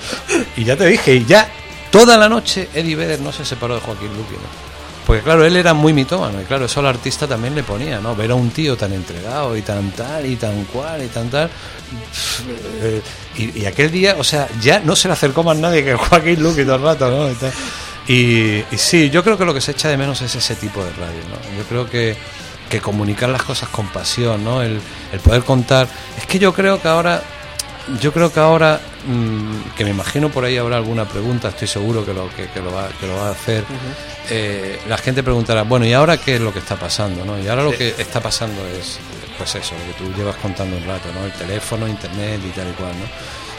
Y 0.56 0.64
ya 0.64 0.76
te 0.76 0.86
dije, 0.86 1.14
y 1.16 1.24
ya 1.24 1.48
toda 1.90 2.16
la 2.16 2.28
noche 2.28 2.68
Eddie 2.74 2.94
Vedder 2.94 3.20
no 3.20 3.32
se 3.32 3.44
separó 3.44 3.74
de 3.74 3.80
Joaquín 3.80 4.08
Luqui, 4.08 4.34
¿no? 4.34 4.69
Porque 5.10 5.24
claro, 5.24 5.44
él 5.44 5.56
era 5.56 5.74
muy 5.74 5.92
mitómano 5.92 6.40
y 6.40 6.44
claro, 6.44 6.66
eso 6.66 6.78
al 6.78 6.86
artista 6.86 7.26
también 7.26 7.54
le 7.56 7.64
ponía, 7.64 7.98
¿no? 7.98 8.14
Ver 8.14 8.30
a 8.30 8.36
un 8.36 8.50
tío 8.50 8.76
tan 8.76 8.92
entregado 8.92 9.56
y 9.56 9.62
tan 9.62 9.90
tal 9.90 10.24
y 10.24 10.36
tan 10.36 10.64
cual 10.66 11.02
y 11.02 11.08
tan 11.08 11.28
tal. 11.28 11.50
eh, 12.80 13.02
y, 13.36 13.64
aquel 13.66 13.90
día, 13.90 14.14
o 14.18 14.22
sea, 14.24 14.46
ya 14.60 14.78
no 14.80 14.94
se 14.94 15.08
le 15.08 15.14
acercó 15.14 15.42
más 15.42 15.56
nadie 15.56 15.82
que 15.84 15.94
Joaquín 15.96 16.40
Luqui 16.40 16.62
todo 16.64 16.76
el 16.76 16.82
rato, 16.82 17.10
¿no? 17.10 17.28
Y- 18.06 18.64
y 18.70 18.76
sí, 18.78 19.10
yo 19.10 19.22
creo 19.24 19.36
que 19.36 19.44
lo 19.44 19.52
que 19.54 19.60
se 19.60 19.72
echa 19.72 19.88
de 19.88 19.96
menos 19.96 20.20
es 20.22 20.34
ese 20.34 20.54
tipo 20.54 20.82
de 20.84 20.90
radio, 20.90 21.20
¿no? 21.28 21.58
Yo 21.58 21.64
creo 21.68 21.90
que, 21.90 22.16
que 22.68 22.80
comunicar 22.80 23.28
las 23.30 23.42
cosas 23.42 23.68
con 23.68 23.88
pasión, 23.88 24.44
¿no? 24.44 24.62
El, 24.62 24.80
el 25.12 25.20
poder 25.20 25.42
contar. 25.42 25.88
Es 26.18 26.26
que 26.26 26.38
yo 26.38 26.52
creo 26.54 26.80
que 26.80 26.88
ahora 26.88 27.20
yo 28.00 28.12
creo 28.12 28.32
que 28.32 28.40
ahora, 28.40 28.80
mm, 29.06 29.74
que 29.76 29.84
me 29.84 29.90
imagino 29.90 30.28
por 30.30 30.44
ahí 30.44 30.56
habrá 30.56 30.76
alguna 30.76 31.06
pregunta, 31.06 31.48
estoy 31.48 31.68
seguro 31.68 32.04
que 32.04 32.12
lo, 32.12 32.28
que, 32.34 32.46
que 32.48 32.60
lo, 32.60 32.72
va, 32.72 32.88
que 33.00 33.06
lo 33.06 33.16
va 33.16 33.28
a 33.28 33.30
hacer. 33.30 33.64
eh, 34.28 34.78
la 34.88 34.96
gente 34.98 35.22
preguntará, 35.22 35.62
bueno, 35.62 35.86
¿y 35.86 35.92
ahora 35.92 36.16
qué 36.18 36.36
es 36.36 36.40
lo 36.40 36.52
que 36.52 36.60
está 36.60 36.76
pasando? 36.76 37.24
¿no? 37.24 37.38
Y 37.38 37.48
ahora 37.48 37.64
lo 37.64 37.72
que 37.72 37.94
está 37.98 38.20
pasando 38.20 38.64
es, 38.68 38.98
pues 39.38 39.54
eso, 39.54 39.74
lo 39.74 39.92
que 39.92 39.98
tú 40.04 40.18
llevas 40.18 40.36
contando 40.36 40.76
un 40.76 40.84
rato, 40.84 41.08
¿no? 41.14 41.24
El 41.24 41.32
teléfono, 41.32 41.88
internet 41.88 42.40
y 42.46 42.50
tal 42.50 42.68
y 42.68 42.72
cual, 42.72 42.92
¿no? 42.92 43.06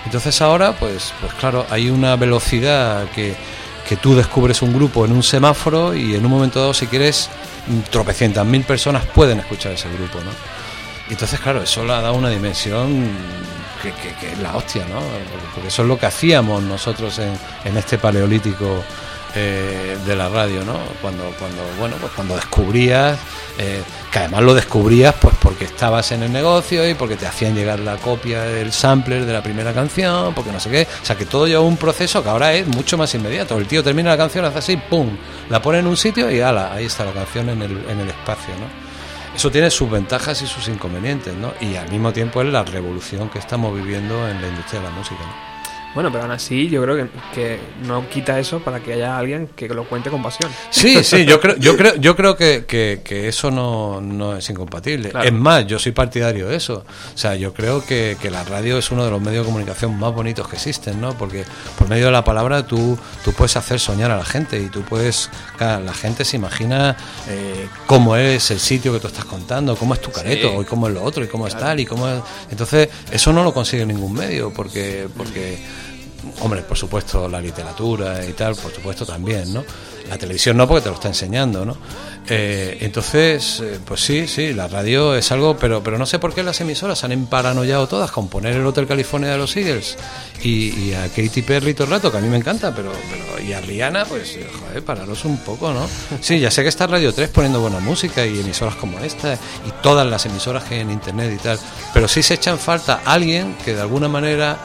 Entonces 0.06 0.42
ahora, 0.42 0.74
pues, 0.74 1.14
pues 1.20 1.34
claro, 1.34 1.66
hay 1.70 1.90
una 1.90 2.16
velocidad 2.16 3.06
que, 3.12 3.36
que 3.88 3.98
tú 3.98 4.16
descubres 4.16 4.62
un 4.62 4.74
grupo 4.74 5.06
en 5.06 5.12
un 5.12 5.24
semáforo 5.24 5.94
y 5.96 6.16
en 6.16 6.26
un 6.26 6.32
momento 6.32 6.60
dado, 6.60 6.74
si 6.74 6.88
quieres, 6.88 7.30
mm, 7.68 7.80
tropecientas 7.92 8.46
mil 8.46 8.64
personas 8.64 9.06
pueden 9.06 9.40
escuchar 9.40 9.74
ese 9.74 9.90
grupo, 9.90 10.20
¿no? 10.20 10.32
Entonces, 11.10 11.40
claro, 11.40 11.62
eso 11.62 11.84
le 11.84 11.92
ha 11.94 12.02
dado 12.02 12.14
una 12.14 12.30
dimensión 12.30 13.10
que, 13.82 14.32
es 14.32 14.40
la 14.40 14.56
hostia, 14.56 14.86
¿no? 14.86 15.02
Porque 15.54 15.68
eso 15.68 15.82
es 15.82 15.88
lo 15.88 15.98
que 15.98 16.06
hacíamos 16.06 16.64
nosotros 16.64 17.20
en, 17.20 17.38
en 17.66 17.78
este 17.78 17.98
paleolítico 17.98 18.84
eh, 19.34 19.98
de 20.06 20.16
la 20.16 20.28
radio, 20.28 20.66
¿no? 20.66 20.78
Cuando, 21.02 21.24
cuando, 21.40 21.64
bueno, 21.80 21.96
pues 22.02 22.12
cuando 22.14 22.36
descubrías, 22.36 23.18
eh, 23.58 23.82
que 24.12 24.20
además 24.20 24.42
lo 24.44 24.54
descubrías 24.54 25.16
pues 25.22 25.36
porque 25.42 25.64
estabas 25.64 26.12
en 26.12 26.24
el 26.24 26.34
negocio 26.34 26.88
y 26.90 26.96
porque 26.96 27.16
te 27.16 27.28
hacían 27.28 27.56
llegar 27.56 27.80
la 27.80 27.96
copia 27.96 28.42
del 28.42 28.74
sampler 28.74 29.26
de 29.26 29.32
la 29.32 29.42
primera 29.42 29.74
canción, 29.74 30.34
porque 30.34 30.52
no 30.52 30.60
sé 30.60 30.70
qué. 30.70 30.86
O 31.02 31.06
sea, 31.06 31.16
que 31.16 31.26
todo 31.26 31.48
lleva 31.48 31.62
un 31.62 31.78
proceso 31.78 32.22
que 32.22 32.28
ahora 32.28 32.54
es 32.54 32.68
mucho 32.68 32.98
más 32.98 33.16
inmediato. 33.16 33.58
El 33.58 33.68
tío 33.68 33.82
termina 33.82 34.10
la 34.10 34.18
canción, 34.18 34.44
hace 34.44 34.60
así, 34.60 34.76
¡pum! 34.76 35.16
La 35.50 35.62
pone 35.62 35.80
en 35.80 35.88
un 35.88 35.96
sitio 35.96 36.30
y 36.30 36.42
ala, 36.42 36.74
ahí 36.74 36.88
está 36.88 37.06
la 37.06 37.14
canción 37.14 37.48
en 37.48 37.62
el, 37.62 37.86
en 37.90 38.02
el 38.02 38.10
espacio, 38.10 38.54
¿no? 38.56 38.91
Eso 39.42 39.50
tiene 39.50 39.72
sus 39.72 39.90
ventajas 39.90 40.40
y 40.44 40.46
sus 40.46 40.68
inconvenientes, 40.68 41.34
¿no? 41.34 41.52
Y 41.60 41.76
al 41.76 41.90
mismo 41.90 42.14
tiempo 42.14 42.44
es 42.44 42.48
la 42.50 42.64
revolución 42.64 43.28
que 43.28 43.40
estamos 43.40 43.76
viviendo 43.76 44.30
en 44.30 44.40
la 44.40 44.48
industria 44.48 44.82
de 44.82 44.88
la 44.88 44.94
música. 44.94 45.51
Bueno, 45.94 46.10
pero 46.12 46.24
aún 46.24 46.32
así 46.32 46.70
yo 46.70 46.82
creo 46.84 46.96
que, 46.96 47.08
que 47.36 47.60
no 47.86 48.08
quita 48.10 48.40
eso 48.40 48.60
para 48.60 48.80
que 48.80 48.94
haya 48.94 49.18
alguien 49.18 49.50
que 49.56 49.68
lo 49.68 49.84
cuente 49.86 50.10
con 50.10 50.24
pasión. 50.24 50.50
Sí, 50.70 51.04
sí, 51.04 51.26
yo 51.26 51.40
creo, 51.42 51.58
yo 51.58 51.76
creo, 51.76 51.96
yo 51.96 52.16
creo 52.16 52.38
que, 52.38 52.66
que- 52.68 53.02
que 53.04 53.28
eso 53.28 53.52
no, 53.52 54.00
no 54.00 54.38
es 54.38 54.50
incompatible. 54.50 55.10
Claro. 55.10 55.28
Es 55.28 55.34
más, 55.34 55.68
yo 55.68 55.80
soy 55.80 55.92
partidario 55.92 56.48
de 56.48 56.56
eso. 56.56 56.86
O 57.14 57.18
sea, 57.18 57.36
yo 57.36 57.54
creo 57.54 57.84
que, 57.86 58.16
que 58.22 58.30
la 58.32 58.44
radio 58.46 58.78
es 58.78 58.90
uno 58.92 59.04
de 59.04 59.12
los 59.12 59.20
medios 59.22 59.46
de 59.46 59.52
comunicación 59.52 59.98
más 60.00 60.14
bonitos 60.14 60.48
que 60.48 60.56
existen, 60.56 61.02
¿no? 61.02 61.18
Porque 61.18 61.44
por 61.78 61.90
medio 61.90 62.06
de 62.06 62.12
la 62.12 62.24
palabra 62.24 62.66
tú, 62.66 62.98
tú 63.26 63.34
puedes 63.34 63.56
hacer 63.58 63.80
soñar 63.80 64.12
a 64.12 64.18
la 64.18 64.26
gente 64.26 64.60
y 64.62 64.68
tú 64.70 64.82
puedes, 64.84 65.30
claro, 65.58 65.84
la 65.84 65.94
gente 65.94 66.24
se 66.24 66.38
imagina 66.38 66.96
eh, 67.28 67.68
cómo 67.86 68.16
es 68.16 68.50
el 68.52 68.60
sitio 68.60 68.94
que 68.94 69.00
tú 69.00 69.08
estás 69.08 69.26
contando, 69.26 69.76
cómo 69.76 69.94
es 69.94 70.02
tu 70.02 70.12
careto, 70.12 70.62
y 70.62 70.66
cómo 70.66 70.88
es 70.88 70.94
lo 70.94 71.04
otro, 71.04 71.24
y 71.24 71.28
cómo 71.28 71.48
es 71.48 71.58
tal, 71.58 71.80
y 71.80 71.86
cómo 71.86 72.08
es... 72.08 72.22
Entonces, 72.50 72.88
eso 73.12 73.34
no 73.34 73.44
lo 73.44 73.54
consigue 73.54 73.86
ningún 73.86 74.14
medio, 74.14 74.52
porque, 74.54 75.08
porque 75.18 75.60
Hombre, 76.42 76.62
por 76.62 76.78
supuesto, 76.78 77.28
la 77.28 77.42
literatura 77.42 78.26
y 78.26 78.34
tal, 78.34 78.56
por 78.56 78.74
supuesto 78.74 79.06
también, 79.06 79.54
¿no? 79.54 79.64
La 80.10 80.18
televisión 80.18 80.58
no, 80.58 80.68
porque 80.68 80.84
te 80.84 80.90
lo 80.90 80.96
está 80.96 81.08
enseñando, 81.08 81.66
¿no? 81.66 81.78
Eh, 82.28 82.78
entonces, 82.82 83.62
eh, 83.62 83.80
pues 83.84 84.02
sí, 84.02 84.28
sí, 84.28 84.54
la 84.54 84.68
radio 84.68 85.16
es 85.16 85.32
algo, 85.32 85.58
pero, 85.58 85.82
pero 85.82 85.98
no 85.98 86.06
sé 86.06 86.20
por 86.20 86.34
qué 86.34 86.44
las 86.44 86.62
emisoras 86.62 87.04
han 87.04 87.12
emparanoyado 87.12 87.88
todas 87.88 88.12
con 88.12 88.28
poner 88.28 88.56
el 88.56 88.66
Hotel 88.66 88.88
California 88.88 89.32
de 89.32 89.38
los 89.38 89.56
Eagles 89.56 89.98
y, 90.44 90.94
a 90.94 91.08
Katy 91.08 91.42
Perry 91.42 91.74
todo 91.74 91.86
el 91.86 91.92
rato, 91.92 92.12
que 92.12 92.18
a 92.18 92.22
mí 92.22 92.28
me 92.30 92.38
encanta, 92.38 92.74
pero, 92.76 92.92
pero 93.10 93.48
y 93.48 93.54
a 93.54 93.62
Rihanna, 93.62 94.06
pues, 94.06 94.36
eh, 94.36 94.48
joder, 94.60 94.84
pararos 94.84 95.26
un 95.26 95.38
poco, 95.38 95.74
¿no? 95.74 95.88
Sí, 96.22 96.40
ya 96.40 96.52
sé 96.52 96.62
que 96.64 96.70
está 96.70 96.88
Radio 96.88 97.14
3 97.14 97.30
poniendo 97.30 97.60
buena 97.60 97.80
música 97.80 98.26
y 98.26 98.40
emisoras 98.40 98.76
como 98.76 99.00
esta 99.00 99.34
y 99.34 99.72
todas 99.82 100.06
las 100.06 100.26
emisoras 100.26 100.64
que 100.66 100.76
hay 100.76 100.82
en 100.82 100.92
Internet 100.92 101.32
y 101.34 101.42
tal, 101.42 101.60
pero 101.94 102.08
sí 102.08 102.22
se 102.22 102.36
echa 102.36 102.52
en 102.52 102.60
falta 102.60 103.02
alguien 103.06 103.56
que 103.64 103.74
de 103.74 103.82
alguna 103.82 104.08
manera 104.08 104.60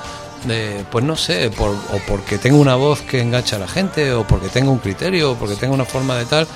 pues 0.91 1.05
no 1.05 1.17
sé, 1.17 1.51
por, 1.51 1.71
o 1.71 2.01
porque 2.07 2.39
tenga 2.39 2.57
una 2.57 2.75
voz 2.75 3.03
que 3.03 3.21
engancha 3.21 3.57
a 3.57 3.59
la 3.59 3.69
gente, 3.69 4.13
o 4.13 4.27
porque 4.27 4.49
tenga 4.49 4.71
un 4.71 4.79
criterio, 4.79 5.33
o 5.33 5.35
porque 5.37 5.57
tenga 5.57 5.75
una 5.75 5.85
forma 5.85 6.17
de 6.17 6.27
tal, 6.27 6.47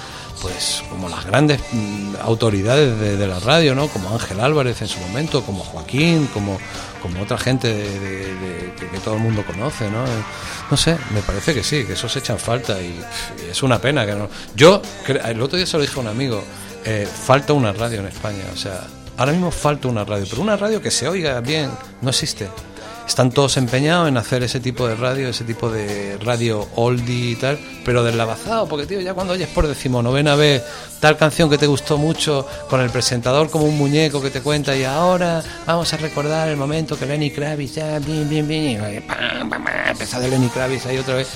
pues 0.40 0.82
como 0.88 1.08
las 1.08 1.24
grandes 1.24 1.60
mm, 1.72 2.14
autoridades 2.22 2.98
de, 3.18 3.26
la 3.26 3.38
radio, 3.40 3.74
¿no? 3.74 3.88
Como 3.88 4.10
Ángel 4.10 4.40
Álvarez 4.40 4.80
en 4.82 4.88
su 4.88 4.98
momento, 5.00 5.42
como 5.42 5.62
Joaquín, 5.62 6.28
como, 6.32 6.58
como 7.02 7.22
otra 7.22 7.38
gente 7.38 7.72
de, 7.72 8.72
que, 8.78 8.98
todo 8.98 9.14
el 9.16 9.20
mundo 9.20 9.44
conoce, 9.46 9.90
¿no? 9.90 10.04
Eh, 10.04 10.22
No 10.70 10.76
sé, 10.76 10.96
me 11.12 11.20
parece 11.20 11.54
que 11.54 11.62
sí, 11.62 11.84
que 11.84 11.92
eso 11.92 12.08
se 12.08 12.20
echa 12.20 12.32
en 12.32 12.38
falta 12.38 12.80
y, 12.80 12.98
es 13.50 13.62
una 13.62 13.78
pena 13.80 14.06
que 14.06 14.14
no. 14.14 14.28
Yo, 14.54 14.80
el 15.08 15.40
otro 15.40 15.56
día 15.56 15.66
se 15.66 15.76
lo 15.76 15.82
dije 15.82 15.98
a 15.98 16.02
un 16.02 16.08
amigo, 16.08 16.42
eh, 16.84 17.06
falta 17.06 17.52
una 17.52 17.72
radio 17.72 18.00
en 18.00 18.06
España, 18.06 18.44
o 18.52 18.56
sea, 18.56 18.86
ahora 19.16 19.32
mismo 19.32 19.50
falta 19.50 19.88
una 19.88 20.04
radio, 20.04 20.26
pero 20.28 20.42
una 20.42 20.56
radio 20.56 20.80
que 20.80 20.90
se 20.90 21.08
oiga 21.08 21.40
bien 21.40 21.70
no 22.00 22.10
existe. 22.10 22.48
Están 23.10 23.32
todos 23.32 23.56
empeñados 23.56 24.06
en 24.06 24.16
hacer 24.16 24.44
ese 24.44 24.60
tipo 24.60 24.86
de 24.86 24.94
radio, 24.94 25.28
ese 25.30 25.42
tipo 25.42 25.68
de 25.68 26.16
radio 26.22 26.68
oldie 26.76 27.32
y 27.32 27.34
tal, 27.34 27.58
pero 27.84 28.04
deslavazado, 28.04 28.68
porque 28.68 28.86
tío, 28.86 29.00
ya 29.00 29.14
cuando 29.14 29.32
oyes 29.32 29.48
por 29.48 29.66
decimonovena 29.66 30.36
vez 30.36 30.62
tal 31.00 31.16
canción 31.16 31.50
que 31.50 31.58
te 31.58 31.66
gustó 31.66 31.98
mucho, 31.98 32.46
con 32.68 32.80
el 32.80 32.88
presentador 32.88 33.50
como 33.50 33.64
un 33.64 33.76
muñeco 33.76 34.22
que 34.22 34.30
te 34.30 34.42
cuenta 34.42 34.76
y 34.76 34.84
ahora 34.84 35.42
vamos 35.66 35.92
a 35.92 35.96
recordar 35.96 36.50
el 36.50 36.56
momento 36.56 36.96
que 36.96 37.04
Lenny 37.04 37.32
Kravitz, 37.32 37.74
ya, 37.74 37.98
bien, 37.98 38.28
bien, 38.28 38.46
bien, 38.46 38.96
y 38.96 39.00
pam, 39.00 39.50
pam, 39.50 39.64
pam, 39.64 39.74
empezó 39.88 40.20
de 40.20 40.28
Lenny 40.28 40.48
Kravitz 40.48 40.86
ahí 40.86 40.98
otra 40.98 41.16
vez, 41.16 41.30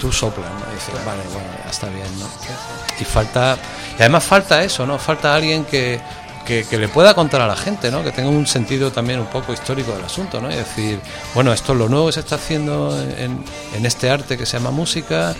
tú 0.00 0.10
soplas, 0.10 0.48
¿no? 0.50 0.72
Y 0.72 0.74
dices, 0.74 0.94
vale, 1.04 1.22
bueno, 1.34 1.48
ya 1.64 1.70
está 1.70 1.88
bien, 1.90 2.18
¿no? 2.18 2.26
Y 2.98 3.04
falta, 3.04 3.58
y 3.98 4.00
además 4.00 4.24
falta 4.24 4.64
eso, 4.64 4.86
¿no? 4.86 4.98
Falta 4.98 5.34
alguien 5.34 5.66
que, 5.66 6.00
que, 6.48 6.78
le 6.78 6.88
pueda 6.88 7.12
contar 7.12 7.42
a 7.42 7.46
la 7.46 7.56
gente, 7.56 7.90
¿no? 7.90 8.02
Que 8.02 8.10
tenga 8.10 8.30
un 8.30 8.46
sentido 8.46 8.90
también 8.90 9.20
un 9.20 9.26
poco 9.26 9.52
histórico 9.52 9.92
del 9.92 10.04
asunto, 10.04 10.40
¿no? 10.40 10.50
Y 10.50 10.56
decir, 10.56 10.98
bueno, 11.34 11.52
esto 11.52 11.74
es 11.74 11.78
lo 11.78 11.90
nuevo 11.90 12.06
que 12.06 12.12
se 12.12 12.20
está 12.20 12.36
haciendo 12.36 12.98
en, 12.98 13.44
este 13.84 14.10
arte 14.10 14.38
que 14.38 14.46
se 14.46 14.56
llama 14.56 14.70
música 14.70 15.34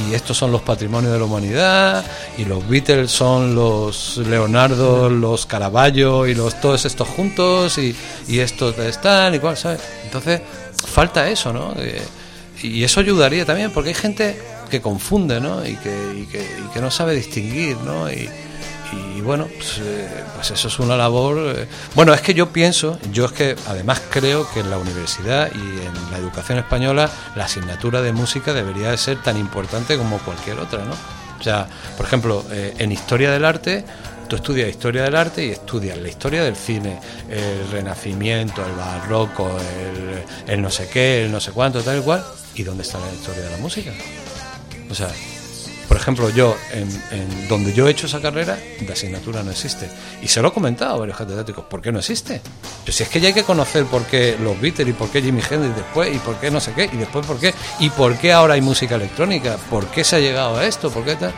y 0.00 0.14
estos 0.14 0.36
son 0.38 0.52
los 0.52 0.62
patrimonios 0.62 1.12
de 1.12 1.18
la 1.18 1.24
humanidad 1.24 2.04
y 2.38 2.46
los 2.46 2.66
Beatles 2.66 3.10
son 3.10 3.54
los 3.54 4.16
Leonardo, 4.16 5.10
los 5.10 5.44
Caravaggio 5.44 6.26
y 6.26 6.34
los 6.34 6.60
todos 6.60 6.84
estos 6.86 7.08
juntos 7.08 7.76
y, 7.78 7.94
y 8.26 8.38
estos 8.38 8.78
están 8.78 9.34
y 9.34 9.38
cuál, 9.40 9.56
¿sabes? 9.56 9.80
Entonces, 10.04 10.40
falta 10.86 11.28
eso, 11.28 11.52
¿no? 11.52 11.74
Eh, 11.76 12.02
y 12.62 12.82
eso 12.84 13.00
ayudaría 13.00 13.44
también, 13.44 13.70
porque 13.70 13.90
hay 13.90 13.94
gente 13.94 14.40
que 14.70 14.80
confunde, 14.80 15.40
¿no? 15.40 15.66
Y 15.66 15.76
que, 15.76 16.22
y 16.22 16.26
que, 16.26 16.40
y 16.40 16.72
que 16.72 16.80
no 16.80 16.90
sabe 16.90 17.14
distinguir, 17.14 17.76
¿no? 17.78 18.10
Y, 18.10 18.28
y 19.16 19.20
bueno, 19.20 19.46
pues, 19.46 19.78
eh, 19.82 20.08
pues 20.34 20.50
eso 20.50 20.68
es 20.68 20.78
una 20.78 20.96
labor. 20.96 21.54
eh, 21.56 21.66
Bueno, 21.94 22.12
es 22.14 22.20
que 22.20 22.34
yo 22.34 22.50
pienso, 22.52 22.98
yo 23.12 23.26
es 23.26 23.32
que 23.32 23.56
además 23.66 24.00
creo 24.10 24.48
que 24.52 24.60
en 24.60 24.70
la 24.70 24.78
universidad 24.78 25.50
y 25.54 25.58
en 25.58 26.10
la 26.10 26.18
educación 26.18 26.58
española 26.58 27.10
la 27.36 27.44
asignatura 27.44 28.02
de 28.02 28.12
música 28.12 28.52
debería 28.52 28.90
de 28.90 28.98
ser 28.98 29.22
tan 29.22 29.36
importante 29.38 29.96
como 29.96 30.18
cualquier 30.18 30.58
otra, 30.58 30.84
¿no? 30.84 30.94
O 31.38 31.42
sea, 31.42 31.66
por 31.96 32.06
ejemplo, 32.06 32.44
eh, 32.50 32.74
en 32.78 32.92
historia 32.92 33.30
del 33.30 33.44
arte, 33.44 33.84
tú 34.28 34.36
estudias 34.36 34.68
historia 34.70 35.02
del 35.02 35.14
arte 35.16 35.44
y 35.44 35.50
estudias 35.50 35.98
la 35.98 36.08
historia 36.08 36.42
del 36.42 36.56
cine, 36.56 37.00
el 37.28 37.70
renacimiento, 37.70 38.64
el 38.64 38.72
barroco, 38.72 39.50
el, 40.46 40.52
el 40.54 40.62
no 40.62 40.70
sé 40.70 40.88
qué, 40.88 41.24
el 41.24 41.32
no 41.32 41.40
sé 41.40 41.52
cuánto, 41.52 41.82
tal 41.82 41.98
y 41.98 42.02
cual. 42.02 42.24
¿Y 42.54 42.62
dónde 42.62 42.82
está 42.82 42.98
la 42.98 43.12
historia 43.12 43.42
de 43.42 43.50
la 43.50 43.56
música? 43.58 43.90
O 44.90 44.94
sea, 44.94 45.08
por 45.94 46.00
ejemplo, 46.00 46.28
yo, 46.28 46.56
en, 46.72 47.48
donde 47.48 47.72
yo 47.72 47.86
he 47.86 47.92
hecho 47.92 48.08
esa 48.08 48.20
carrera, 48.20 48.58
de 48.80 48.92
asignatura 48.92 49.44
no 49.44 49.52
existe. 49.52 49.88
Y 50.22 50.26
se 50.26 50.42
lo 50.42 50.48
he 50.48 50.52
comentado 50.52 50.96
a 50.96 50.98
varios 50.98 51.16
catedráticos, 51.16 51.66
¿por 51.66 51.80
qué 51.80 51.92
no 51.92 52.00
existe? 52.00 52.40
Pues 52.82 52.96
si 52.96 53.04
es 53.04 53.08
que 53.08 53.20
ya 53.20 53.28
hay 53.28 53.32
que 53.32 53.44
conocer 53.44 53.84
por 53.84 54.02
qué 54.02 54.36
los 54.42 54.60
Beatles 54.60 54.88
y 54.88 54.92
por 54.92 55.08
qué 55.08 55.22
Jimi 55.22 55.40
Hendrix 55.48 55.76
después, 55.76 56.12
y 56.12 56.18
por 56.18 56.34
qué 56.40 56.50
no 56.50 56.58
sé 56.58 56.72
qué, 56.72 56.90
y 56.92 56.96
después 56.96 57.24
por 57.24 57.38
qué, 57.38 57.54
y 57.78 57.90
por 57.90 58.18
qué 58.18 58.32
ahora 58.32 58.54
hay 58.54 58.60
música 58.60 58.96
electrónica, 58.96 59.56
por 59.70 59.86
qué 59.86 60.02
se 60.02 60.16
ha 60.16 60.18
llegado 60.18 60.56
a 60.56 60.66
esto, 60.66 60.90
por 60.90 61.04
qué 61.04 61.14
tal. 61.14 61.32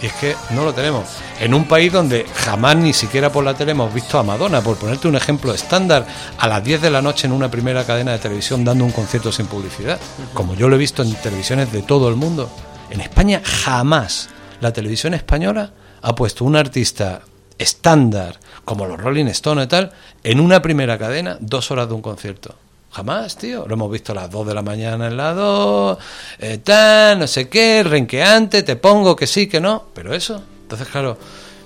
Y 0.00 0.06
es 0.06 0.12
que 0.12 0.36
no 0.50 0.64
lo 0.64 0.72
tenemos. 0.72 1.04
En 1.40 1.52
un 1.52 1.64
país 1.64 1.92
donde 1.92 2.24
jamás 2.36 2.76
ni 2.76 2.92
siquiera 2.92 3.32
por 3.32 3.42
la 3.42 3.54
tele 3.54 3.72
hemos 3.72 3.92
visto 3.92 4.16
a 4.16 4.22
Madonna, 4.22 4.60
por 4.60 4.76
ponerte 4.76 5.08
un 5.08 5.16
ejemplo 5.16 5.52
estándar, 5.52 6.06
a 6.38 6.46
las 6.46 6.62
10 6.62 6.82
de 6.82 6.90
la 6.90 7.02
noche 7.02 7.26
en 7.26 7.32
una 7.32 7.50
primera 7.50 7.84
cadena 7.84 8.12
de 8.12 8.18
televisión 8.20 8.64
dando 8.64 8.84
un 8.84 8.92
concierto 8.92 9.32
sin 9.32 9.46
publicidad, 9.46 9.98
como 10.34 10.54
yo 10.54 10.68
lo 10.68 10.76
he 10.76 10.78
visto 10.78 11.02
en 11.02 11.12
televisiones 11.14 11.72
de 11.72 11.82
todo 11.82 12.08
el 12.08 12.14
mundo. 12.14 12.48
En 12.90 13.00
España 13.00 13.42
jamás 13.44 14.28
la 14.60 14.72
televisión 14.72 15.14
española 15.14 15.72
ha 16.02 16.14
puesto 16.14 16.44
un 16.44 16.56
artista 16.56 17.22
estándar 17.58 18.38
como 18.64 18.86
los 18.86 19.00
Rolling 19.00 19.26
Stones 19.26 19.66
y 19.66 19.68
tal 19.68 19.92
en 20.22 20.40
una 20.40 20.62
primera 20.62 20.98
cadena 20.98 21.36
dos 21.40 21.70
horas 21.70 21.88
de 21.88 21.94
un 21.94 22.02
concierto. 22.02 22.54
Jamás, 22.90 23.36
tío. 23.36 23.66
Lo 23.66 23.74
hemos 23.74 23.90
visto 23.92 24.12
a 24.12 24.14
las 24.14 24.30
2 24.30 24.46
de 24.46 24.54
la 24.54 24.62
mañana 24.62 25.08
en 25.08 25.16
la 25.16 25.34
2, 25.34 25.98
eh, 26.38 26.58
tal, 26.58 27.18
no 27.18 27.26
sé 27.26 27.48
qué, 27.48 27.82
renqueante, 27.82 28.62
te 28.62 28.76
pongo 28.76 29.14
que 29.14 29.26
sí, 29.26 29.46
que 29.46 29.60
no. 29.60 29.84
Pero 29.94 30.14
eso. 30.14 30.42
Entonces, 30.62 30.88
claro, 30.88 31.18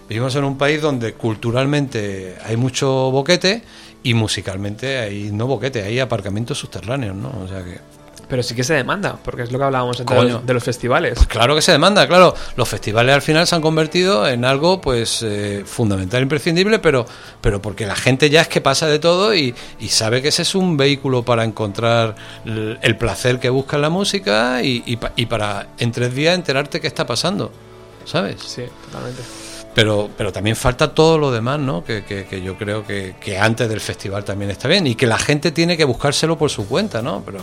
vivimos 0.08 0.34
en 0.34 0.44
un 0.44 0.58
país 0.58 0.82
donde 0.82 1.14
culturalmente 1.14 2.36
hay 2.44 2.56
mucho 2.56 3.10
boquete 3.10 3.62
y 4.02 4.14
musicalmente 4.14 4.98
hay 4.98 5.30
no 5.30 5.46
boquete, 5.46 5.82
hay 5.82 6.00
aparcamientos 6.00 6.58
subterráneos, 6.58 7.14
¿no? 7.14 7.32
O 7.44 7.48
sea 7.48 7.62
que. 7.62 8.01
Pero 8.32 8.42
sí 8.42 8.54
que 8.54 8.64
se 8.64 8.72
demanda, 8.72 9.18
porque 9.22 9.42
es 9.42 9.52
lo 9.52 9.58
que 9.58 9.64
hablábamos 9.66 10.00
antes 10.00 10.16
de 10.16 10.22
los, 10.32 10.46
de 10.46 10.54
los 10.54 10.64
festivales. 10.64 11.12
Pues 11.16 11.26
claro 11.28 11.54
que 11.54 11.60
se 11.60 11.70
demanda, 11.70 12.06
claro. 12.08 12.34
Los 12.56 12.66
festivales 12.66 13.14
al 13.14 13.20
final 13.20 13.46
se 13.46 13.54
han 13.54 13.60
convertido 13.60 14.26
en 14.26 14.46
algo 14.46 14.80
pues 14.80 15.20
eh, 15.22 15.64
fundamental, 15.66 16.22
imprescindible, 16.22 16.78
pero, 16.78 17.04
pero 17.42 17.60
porque 17.60 17.84
la 17.84 17.94
gente 17.94 18.30
ya 18.30 18.40
es 18.40 18.48
que 18.48 18.62
pasa 18.62 18.86
de 18.86 18.98
todo 18.98 19.34
y, 19.34 19.54
y 19.80 19.88
sabe 19.90 20.22
que 20.22 20.28
ese 20.28 20.40
es 20.42 20.54
un 20.54 20.78
vehículo 20.78 21.22
para 21.26 21.44
encontrar 21.44 22.14
el, 22.46 22.78
el 22.80 22.96
placer 22.96 23.38
que 23.38 23.50
busca 23.50 23.76
en 23.76 23.82
la 23.82 23.90
música 23.90 24.62
y, 24.62 24.82
y 24.86 24.96
pa- 24.96 25.12
y 25.14 25.26
para 25.26 25.66
en 25.76 25.92
tres 25.92 26.14
días 26.14 26.34
enterarte 26.34 26.80
qué 26.80 26.86
está 26.86 27.04
pasando, 27.04 27.52
¿sabes? 28.06 28.36
Sí, 28.46 28.62
totalmente. 28.86 29.20
Pero, 29.74 30.08
pero 30.16 30.32
también 30.32 30.56
falta 30.56 30.94
todo 30.94 31.18
lo 31.18 31.30
demás, 31.30 31.58
¿no? 31.58 31.84
Que, 31.84 32.02
que- 32.04 32.24
que 32.24 32.40
yo 32.40 32.56
creo 32.56 32.86
que, 32.86 33.14
que 33.20 33.38
antes 33.38 33.68
del 33.68 33.80
festival 33.82 34.24
también 34.24 34.50
está 34.50 34.68
bien 34.68 34.86
y 34.86 34.94
que 34.94 35.06
la 35.06 35.18
gente 35.18 35.52
tiene 35.52 35.76
que 35.76 35.84
buscárselo 35.84 36.38
por 36.38 36.48
su 36.48 36.66
cuenta, 36.66 37.02
¿no? 37.02 37.22
Pero, 37.26 37.40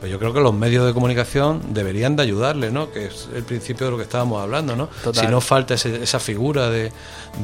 pero 0.00 0.10
yo 0.12 0.18
creo 0.18 0.32
que 0.32 0.40
los 0.40 0.54
medios 0.54 0.86
de 0.86 0.94
comunicación 0.94 1.60
deberían 1.74 2.16
de 2.16 2.22
ayudarle, 2.22 2.70
¿no? 2.70 2.90
Que 2.90 3.06
es 3.06 3.28
el 3.34 3.42
principio 3.44 3.84
de 3.86 3.90
lo 3.92 3.96
que 3.98 4.04
estábamos 4.04 4.42
hablando, 4.42 4.74
¿no? 4.74 4.88
Total. 5.04 5.26
Si 5.26 5.30
no 5.30 5.40
falta 5.42 5.74
ese- 5.74 6.02
esa 6.02 6.18
figura 6.18 6.70
de, 6.70 6.90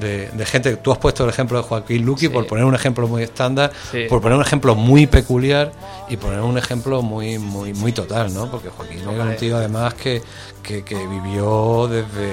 de- 0.01 0.29
de 0.31 0.47
gente. 0.47 0.77
Tú 0.77 0.91
has 0.91 0.99
puesto 0.99 1.25
el 1.25 1.31
ejemplo 1.31 1.59
de 1.59 1.65
Joaquín 1.65 2.05
Luqui 2.07 2.27
Sí. 2.27 2.29
por 2.31 2.47
poner 2.47 2.65
un 2.65 2.75
ejemplo 2.75 3.07
muy 3.07 3.23
estándar, 3.23 3.73
Sí. 3.93 4.07
por 4.09 4.21
poner 4.23 4.37
un 4.39 4.43
ejemplo 4.45 4.75
muy 4.75 5.07
peculiar 5.07 5.71
y 6.09 6.17
poner 6.17 6.41
un 6.41 6.57
ejemplo 6.57 7.03
muy 7.03 7.39
muy 7.39 7.75
muy 7.75 7.93
total, 7.93 8.33
¿no? 8.33 8.51
Porque 8.51 8.71
Joaquín 8.71 9.01
era 9.09 9.25
un 9.25 9.37
tío 9.37 9.57
además 9.59 9.93
que, 9.95 10.23
que, 10.63 10.83
que 10.83 10.95
vivió 11.07 11.89
desde 11.89 12.33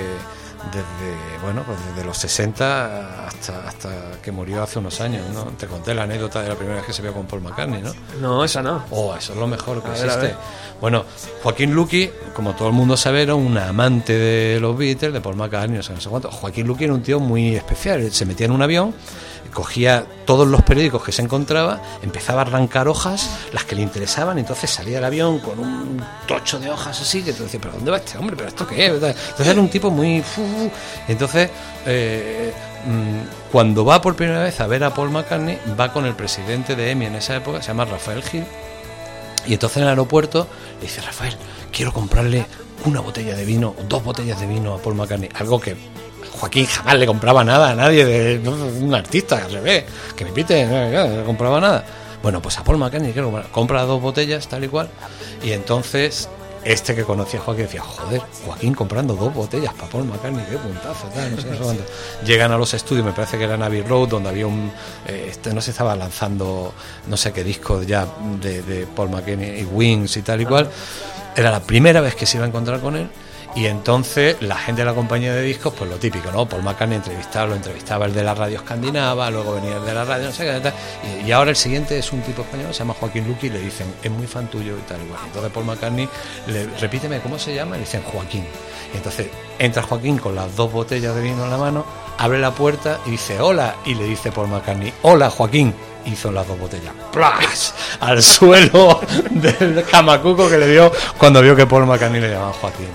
desde 0.72 1.40
bueno 1.42 1.64
pues 1.66 1.78
desde 1.90 2.06
los 2.06 2.18
60 2.18 3.28
hasta 3.28 3.68
hasta 3.68 3.90
que 4.22 4.32
murió 4.32 4.64
hace 4.64 4.80
unos 4.80 5.02
años 5.02 5.24
no 5.34 5.46
te 5.58 5.68
conté 5.68 5.94
la 5.94 6.04
anécdota 6.04 6.42
de 6.42 6.50
la 6.50 6.56
primera 6.56 6.78
vez 6.78 6.86
que 6.86 6.94
se 6.94 7.02
vio 7.02 7.14
con 7.14 7.26
Paul 7.26 7.42
McCartney 7.42 7.82
no 7.82 7.94
No, 8.22 8.44
esa 8.44 8.62
no. 8.62 8.84
oh 8.92 9.16
eso 9.16 9.34
es 9.34 9.40
lo 9.40 9.48
mejor 9.48 9.82
que 9.84 9.90
A 9.90 9.94
existe. 9.94 10.18
ver. 10.22 10.36
bueno 10.80 11.04
Joaquín 11.44 11.74
Luqui 11.74 12.10
como 12.34 12.54
todo 12.56 12.70
el 12.70 12.74
mundo 12.74 12.96
sabe 12.98 13.24
era 13.24 13.36
un 13.36 13.58
amante 13.58 14.14
de 14.14 14.60
los 14.60 14.78
Beatles 14.78 15.14
de 15.14 15.22
Paul 15.22 15.36
McCartney 15.36 15.78
no 15.78 15.84
sé, 15.84 15.94
no 15.94 16.00
sé 16.02 16.10
cuánto. 16.10 16.32
Joaquín 16.32 16.66
Luqui 16.68 16.86
era 16.86 16.94
un 16.94 17.04
tío 17.04 17.20
muy 17.20 17.56
especial. 17.56 18.12
Se 18.12 18.26
metía 18.26 18.46
en 18.46 18.52
un 18.54 18.62
avión 18.62 18.94
cogía 19.54 20.06
todos 20.26 20.48
los 20.48 20.62
periódicos 20.64 21.04
que 21.04 21.12
se 21.12 21.22
encontraba, 21.22 21.82
empezaba 22.02 22.42
a 22.42 22.46
arrancar 22.46 22.88
hojas, 22.88 23.30
las 23.52 23.64
que 23.66 23.76
le 23.76 23.82
interesaban, 23.82 24.38
entonces 24.38 24.70
salía 24.70 24.96
del 24.96 25.06
avión 25.06 25.40
con 25.40 25.60
un 25.60 26.04
tocho 26.28 26.60
de 26.60 26.70
hojas 26.70 27.00
así, 27.02 27.24
que 27.24 27.34
tú 27.34 27.44
decías, 27.44 27.62
¿pero 27.62 27.76
dónde 27.76 27.92
va 27.92 27.98
este 27.98 28.18
hombre? 28.18 28.36
¿Pero 28.36 28.50
esto 28.50 28.68
qué 28.68 28.86
es? 28.86 28.94
Entonces 28.94 29.48
era 29.48 29.60
un 29.60 29.70
tipo 29.70 29.90
muy... 29.90 30.24
Entonces, 31.08 31.50
eh, 31.86 32.54
mm, 32.86 33.52
cuando 33.52 33.86
va 33.86 34.02
por 34.02 34.16
primera 34.16 34.44
vez 34.44 34.60
a 34.60 34.68
ver 34.68 34.84
a 34.84 34.94
Paul 34.94 35.12
McCartney, 35.12 35.60
va 35.80 35.92
con 35.94 36.06
el 36.06 36.16
presidente 36.16 36.76
de 36.76 36.92
EMI 36.92 37.06
en 37.06 37.16
esa 37.16 37.36
época, 37.36 37.62
se 37.62 37.70
llama 37.70 37.86
Rafael 37.86 38.24
Gil, 38.24 38.46
y 39.46 39.54
entonces 39.54 39.78
en 39.78 39.84
el 39.84 39.90
aeropuerto 39.90 40.48
le 40.80 40.88
dice, 40.88 41.02
Rafael, 41.02 41.36
quiero 41.72 41.92
comprarle 41.94 42.46
una 42.86 43.00
botella 43.00 43.36
de 43.36 43.46
vino, 43.46 43.76
dos 43.88 44.04
botellas 44.04 44.40
de 44.40 44.48
vino 44.48 44.74
a 44.74 44.78
Paul 44.78 44.96
McCartney, 44.96 45.30
algo 45.36 45.60
que 45.60 45.76
Joaquín 46.40 46.66
jamás 46.66 46.96
le 46.98 47.06
compraba 47.06 47.44
nada 47.44 47.72
a 47.72 47.76
nadie, 47.76 48.06
de 48.06 48.50
un 48.50 48.94
artista, 48.94 49.44
al 49.46 49.52
revés, 49.52 49.86
que 50.16 50.26
me 50.26 50.32
pite, 50.32 50.66
no, 50.66 50.90
no, 50.90 51.18
le 51.18 51.24
compraba 51.24 51.60
nada. 51.60 51.84
Bueno, 52.22 52.42
pues 52.42 52.58
a 52.58 52.64
Paul 52.64 52.78
McCartney 52.78 53.14
comprar, 53.14 53.48
compra 53.52 53.84
dos 53.84 54.02
botellas, 54.02 54.48
tal 54.48 54.64
y 54.64 54.68
cual, 54.68 54.90
y 55.44 55.52
entonces 55.52 56.30
este 56.64 56.96
que 56.96 57.04
conocía 57.04 57.40
a 57.40 57.44
Joaquín 57.44 57.66
decía, 57.66 57.82
joder, 57.82 58.22
Joaquín 58.46 58.74
comprando 58.74 59.16
dos 59.16 59.34
botellas 59.34 59.74
para 59.74 59.92
Paul 59.92 60.06
McCartney, 60.06 60.46
qué 60.50 60.58
puntazo, 60.58 61.08
tal, 61.14 61.36
no 61.36 61.42
sé. 61.42 61.80
Llegan 62.26 62.52
a 62.52 62.58
los 62.58 62.74
estudios, 62.74 63.06
me 63.06 63.12
parece 63.12 63.38
que 63.38 63.44
era 63.44 63.56
Abbey 63.56 63.82
Road, 63.82 64.08
donde 64.08 64.30
había 64.30 64.48
un, 64.48 64.72
eh, 65.08 65.28
este, 65.30 65.54
no 65.54 65.62
se 65.62 65.72
estaba 65.72 65.96
lanzando, 65.96 66.74
no 67.08 67.18
sé 67.18 67.34
qué 67.34 67.44
disco 67.44 67.84
ya 67.84 68.08
de, 68.42 68.62
de 68.62 68.88
Paul 68.88 69.10
McCartney 69.10 69.62
y 69.62 69.66
Wings 69.66 70.16
y 70.18 70.22
tal 70.22 70.42
y 70.42 70.46
cual. 70.46 70.70
Era 71.36 71.52
la 71.52 71.60
primera 71.60 72.00
vez 72.00 72.16
que 72.16 72.26
se 72.26 72.38
iba 72.38 72.46
a 72.46 72.48
encontrar 72.48 72.80
con 72.80 72.96
él. 72.96 73.10
Y 73.56 73.68
entonces 73.68 74.42
la 74.42 74.56
gente 74.56 74.82
de 74.82 74.86
la 74.86 74.96
compañía 74.96 75.34
de 75.34 75.44
discos, 75.44 75.74
pues 75.78 75.90
lo 75.90 75.98
típico, 75.98 76.32
¿no? 76.32 76.48
Paul 76.48 76.64
McCartney 76.64 76.98
entrevistaba, 76.98 77.48
lo 77.48 77.56
entrevistaba 77.56 78.06
el 78.08 78.14
de 78.14 78.24
la 78.24 78.34
radio 78.34 78.58
escandinava, 78.58 79.30
luego 79.30 79.54
venía 79.54 79.78
el 79.78 79.86
de 79.86 79.94
la 79.94 80.04
radio, 80.06 80.26
no 80.26 80.32
sé 80.32 80.46
qué, 80.46 80.60
tal. 80.60 80.74
Y, 81.24 81.32
ahora 81.32 81.52
el 81.52 81.56
siguiente 81.56 81.98
es 82.00 82.12
un 82.12 82.22
tipo 82.22 82.42
español, 82.42 82.74
se 82.74 82.80
llama 82.80 82.96
Joaquín 83.00 83.28
Luqui, 83.28 83.48
y 83.48 83.50
le 83.52 83.60
dicen, 83.60 83.94
es 84.02 84.10
muy 84.10 84.26
fan 84.26 84.48
tuyo 84.48 84.76
y 84.76 84.82
tal 84.90 85.02
igual. 85.04 85.20
Entonces 85.26 85.52
Paul 85.52 85.66
McCartney, 85.66 86.10
le, 86.48 86.66
repíteme, 86.80 87.20
¿cómo 87.20 87.38
se 87.38 87.54
llama? 87.54 87.76
Y 87.76 87.80
le 87.80 87.86
dicen 87.86 88.02
Joaquín. 88.02 88.44
Y 88.92 88.98
entonces 88.98 89.28
entra 89.60 89.84
Joaquín 89.84 90.18
con 90.18 90.34
las 90.34 90.56
dos 90.56 90.72
botellas 90.72 91.16
de 91.16 91.22
vino 91.22 91.44
en 91.44 91.52
la 91.52 91.58
mano, 91.58 91.86
abre 92.18 92.40
la 92.40 92.52
puerta 92.52 93.00
y 93.06 93.12
dice, 93.12 93.40
hola, 93.40 93.76
y 93.86 93.94
le 93.94 94.06
dice 94.06 94.32
Paul 94.32 94.48
McCartney, 94.48 94.92
hola 95.04 95.30
Joaquín. 95.30 95.76
Hizo 96.06 96.32
las 96.32 96.48
dos 96.48 96.60
botellas, 96.60 96.94
¡plas! 97.12 97.74
al 98.00 98.22
suelo 98.22 99.00
del 99.30 99.84
camacuco 99.86 100.50
que 100.50 100.58
le 100.58 100.68
dio 100.68 100.92
cuando 101.18 101.42
vio 101.42 101.56
que 101.56 101.66
Paul 101.66 101.86
McCartney 101.86 102.20
le 102.20 102.32
llamaba 102.32 102.54
Joaquín. 102.54 102.88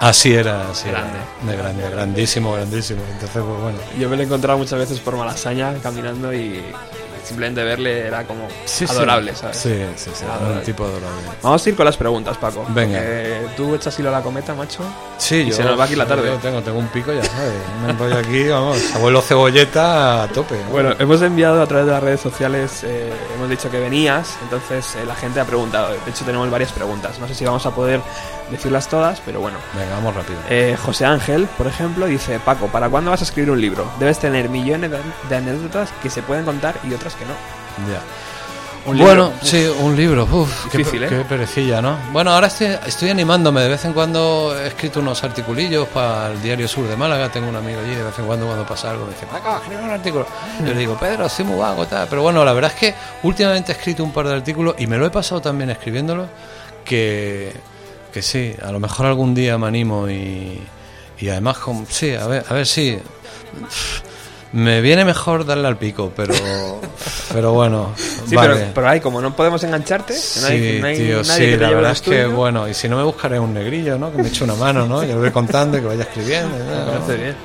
Así 0.00 0.34
era, 0.34 0.68
así 0.70 0.88
era. 0.88 1.00
Grande. 1.00 1.18
De 1.42 1.56
grande, 1.56 1.90
grandísimo, 1.90 2.52
grandísimo. 2.52 3.00
Entonces, 3.12 3.42
pues 3.42 3.60
bueno. 3.62 3.78
Yo 3.98 4.08
me 4.08 4.16
lo 4.16 4.22
he 4.22 4.26
encontrado 4.26 4.58
muchas 4.58 4.78
veces 4.78 4.98
por 5.00 5.16
Malasaña 5.16 5.74
caminando 5.82 6.34
y 6.34 6.62
simplemente 7.24 7.62
verle 7.64 8.06
era 8.06 8.24
como 8.24 8.46
Sí, 8.64 8.86
sí. 8.86 8.92
adorable, 8.92 9.34
¿sabes? 9.34 9.56
Sí, 9.56 9.74
sí, 9.96 10.10
sí. 10.14 10.24
Era 10.24 10.32
Un 10.34 10.38
adorable. 10.42 10.64
tipo 10.64 10.84
adorable. 10.84 11.22
Vamos 11.42 11.66
a 11.66 11.68
ir 11.68 11.76
con 11.76 11.84
las 11.86 11.96
preguntas, 11.96 12.36
Paco. 12.36 12.64
Venga. 12.68 12.98
porque 12.98 13.46
Tú 13.56 13.74
echas 13.74 13.98
hilo 13.98 14.08
a 14.10 14.12
la 14.12 14.22
cometa, 14.22 14.54
macho. 14.54 14.80
Sí, 15.18 15.36
Y 15.36 15.50
yo, 15.50 15.56
se 15.56 15.64
nos 15.64 15.78
va 15.78 15.84
aquí 15.84 15.96
la 15.96 16.06
tarde. 16.06 16.26
yo 16.28 16.36
tengo, 16.38 16.60
tengo 16.62 16.78
un 16.78 16.88
pico, 16.88 17.12
ya 17.12 17.24
sabes. 17.24 17.52
Me 17.84 17.90
enrollo 17.90 18.18
aquí, 18.18 18.48
vamos. 18.48 18.78
Abuelo 18.94 19.20
cebolleta 19.22 20.22
a 20.24 20.28
tope. 20.28 20.56
Bueno, 20.70 20.94
hemos 20.98 21.22
enviado 21.22 21.62
a 21.62 21.66
través 21.66 21.86
de 21.86 21.92
las 21.92 22.02
redes 22.02 22.20
sociales, 22.20 22.82
eh, 22.84 23.12
hemos 23.36 23.48
dicho 23.48 23.70
que 23.70 23.78
venías, 23.80 24.36
entonces 24.42 24.94
eh, 24.96 25.04
la 25.06 25.14
gente 25.14 25.40
ha 25.40 25.44
preguntado. 25.44 25.88
De 26.04 26.10
hecho, 26.10 26.24
tenemos 26.24 26.50
varias 26.50 26.72
preguntas. 26.72 27.18
No 27.18 27.28
sé 27.28 27.34
si 27.34 27.44
vamos 27.44 27.64
a 27.66 27.70
poder 27.70 28.00
decirlas 28.50 28.88
todas, 28.88 29.20
pero 29.24 29.40
bueno. 29.40 29.56
Venga, 29.74 29.94
vamos 29.96 30.14
rápido. 30.14 30.38
Eh, 30.50 30.76
José 30.84 31.04
Ángel, 31.06 31.46
por 31.56 31.66
ejemplo, 31.66 32.06
dice: 32.06 32.38
Paco, 32.40 32.66
¿para 32.68 32.88
cuándo 32.88 33.10
vas 33.10 33.20
a 33.20 33.24
escribir 33.24 33.50
un 33.50 33.60
libro? 33.60 33.90
Debes 33.98 34.18
tener 34.18 34.48
millones 34.48 34.90
de 35.28 35.36
anécdotas 35.36 35.90
que 36.02 36.10
se 36.10 36.22
pueden 36.22 36.44
contar 36.44 36.74
y 36.84 36.92
otras 36.92 37.13
que 37.14 37.24
no. 37.24 37.34
Ya. 37.92 38.00
Un 38.86 38.98
bueno, 38.98 39.28
libro, 39.28 39.38
uf, 39.40 39.48
sí, 39.48 39.66
un 39.80 39.96
libro. 39.96 40.28
Uf, 40.30 40.66
qué, 40.70 40.78
Difícil, 40.78 41.04
¿eh? 41.04 41.08
qué 41.08 41.24
perecilla, 41.24 41.80
¿no? 41.80 41.96
Bueno, 42.12 42.32
ahora 42.32 42.48
estoy, 42.48 42.68
estoy 42.86 43.08
animándome. 43.08 43.62
De 43.62 43.70
vez 43.70 43.82
en 43.86 43.94
cuando 43.94 44.54
he 44.58 44.66
escrito 44.66 45.00
unos 45.00 45.24
articulillos 45.24 45.88
para 45.88 46.32
el 46.32 46.42
Diario 46.42 46.68
Sur 46.68 46.86
de 46.86 46.94
Málaga. 46.94 47.30
Tengo 47.30 47.48
un 47.48 47.56
amigo 47.56 47.80
allí. 47.80 47.94
De 47.94 48.02
vez 48.02 48.18
en 48.18 48.26
cuando, 48.26 48.44
cuando 48.44 48.66
pasa 48.66 48.90
algo, 48.90 49.06
me 49.06 49.12
dice, 49.12 49.24
Paco, 49.24 49.56
escribe 49.56 49.82
un 49.82 49.90
artículo. 49.90 50.26
Yo 50.60 50.66
le 50.66 50.78
digo, 50.78 50.98
Pedro, 51.00 51.24
estoy 51.24 51.46
muy 51.46 51.58
vago, 51.58 51.86
tal. 51.86 52.06
Pero 52.10 52.20
bueno, 52.20 52.44
la 52.44 52.52
verdad 52.52 52.72
es 52.74 52.78
que 52.78 52.94
últimamente 53.22 53.72
he 53.72 53.74
escrito 53.74 54.04
un 54.04 54.12
par 54.12 54.28
de 54.28 54.34
artículos 54.34 54.74
y 54.76 54.86
me 54.86 54.98
lo 54.98 55.06
he 55.06 55.10
pasado 55.10 55.40
también 55.40 55.70
escribiéndolos. 55.70 56.28
Que, 56.84 57.54
que 58.12 58.20
sí, 58.20 58.54
a 58.62 58.70
lo 58.70 58.80
mejor 58.80 59.06
algún 59.06 59.34
día 59.34 59.56
me 59.56 59.66
animo 59.66 60.10
y, 60.10 60.60
y 61.18 61.28
además, 61.30 61.56
con, 61.56 61.86
sí, 61.86 62.14
a 62.14 62.26
ver, 62.26 62.44
a 62.46 62.52
ver 62.52 62.66
si. 62.66 62.98
Me 64.54 64.80
viene 64.80 65.04
mejor 65.04 65.44
darle 65.44 65.66
al 65.66 65.76
pico, 65.76 66.12
pero, 66.14 66.32
pero 67.32 67.52
bueno. 67.52 67.92
Sí, 68.26 68.36
vale. 68.36 68.54
pero, 68.54 68.70
pero 68.72 68.88
hay, 68.88 69.00
como 69.00 69.20
no 69.20 69.34
podemos 69.34 69.62
engancharte, 69.64 70.12
no 70.12 70.46
hay, 70.46 70.74
Sí, 70.74 70.78
no 70.80 70.86
hay 70.86 70.96
tío, 70.96 71.16
nadie 71.16 71.24
sí, 71.24 71.50
que 71.50 71.56
te 71.58 71.62
la 71.64 71.70
verdad 71.70 71.90
es 71.92 72.00
que 72.02 72.26
bueno, 72.26 72.68
y 72.68 72.74
si 72.74 72.88
no 72.88 72.96
me 72.96 73.02
buscaré 73.02 73.38
un 73.40 73.52
negrillo, 73.52 73.98
¿no? 73.98 74.12
Que 74.12 74.22
me 74.22 74.28
eche 74.28 74.44
una 74.44 74.54
mano, 74.54 74.86
¿no? 74.86 75.02
Yo 75.02 75.14
lo 75.16 75.20
voy 75.22 75.32
contando 75.32 75.76
y 75.76 75.80
que 75.80 75.86
vaya 75.88 76.04
escribiendo. 76.04 76.56
¿no? 76.56 76.64
Me 76.64 76.92
parece 76.92 77.16
bien. 77.16 77.36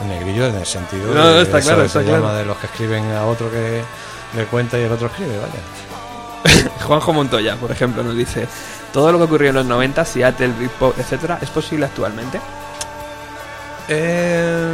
El 0.00 0.08
negrillo 0.08 0.46
en 0.46 0.54
el 0.56 0.66
sentido 0.66 1.14
No, 1.14 1.34
de 1.34 1.42
está 1.42 1.58
eso 1.58 1.68
claro, 1.68 1.80
que 1.82 1.86
está 1.86 1.98
se 2.00 2.04
claro. 2.06 2.22
llama 2.22 2.34
de 2.38 2.44
los 2.46 2.56
que 2.56 2.66
escriben 2.66 3.04
a 3.12 3.26
otro 3.26 3.50
que 3.50 3.82
le 4.36 4.44
cuenta 4.46 4.78
y 4.78 4.82
el 4.82 4.92
otro 4.92 5.06
escribe, 5.08 5.36
vaya. 5.36 6.70
Juanjo 6.86 7.12
Montoya, 7.12 7.56
por 7.56 7.70
ejemplo, 7.70 8.02
nos 8.02 8.16
dice: 8.16 8.46
Todo 8.90 9.12
lo 9.12 9.18
que 9.18 9.24
ocurrió 9.24 9.50
en 9.50 9.56
los 9.56 9.66
90, 9.66 10.02
Seattle, 10.04 10.48
Britpop, 10.58 10.98
etcétera, 10.98 11.38
¿es 11.42 11.50
posible 11.50 11.84
actualmente? 11.84 12.40
Eh, 13.88 14.72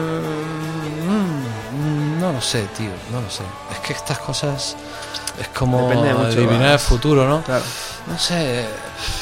no 2.31 2.37
lo 2.37 2.41
sé, 2.43 2.65
tío, 2.77 2.91
no 3.13 3.21
lo 3.21 3.31
sé. 3.31 3.43
Es 3.73 3.79
que 3.81 3.93
estas 3.93 4.19
cosas 4.19 4.77
es 5.41 5.49
como 5.49 5.89
Depende 5.89 6.15
mucho, 6.15 6.27
adivinar 6.27 6.63
va. 6.69 6.73
el 6.75 6.79
futuro, 6.79 7.29
¿no? 7.29 7.43
Claro. 7.43 7.65
No 8.07 8.19
sé, 8.19 8.65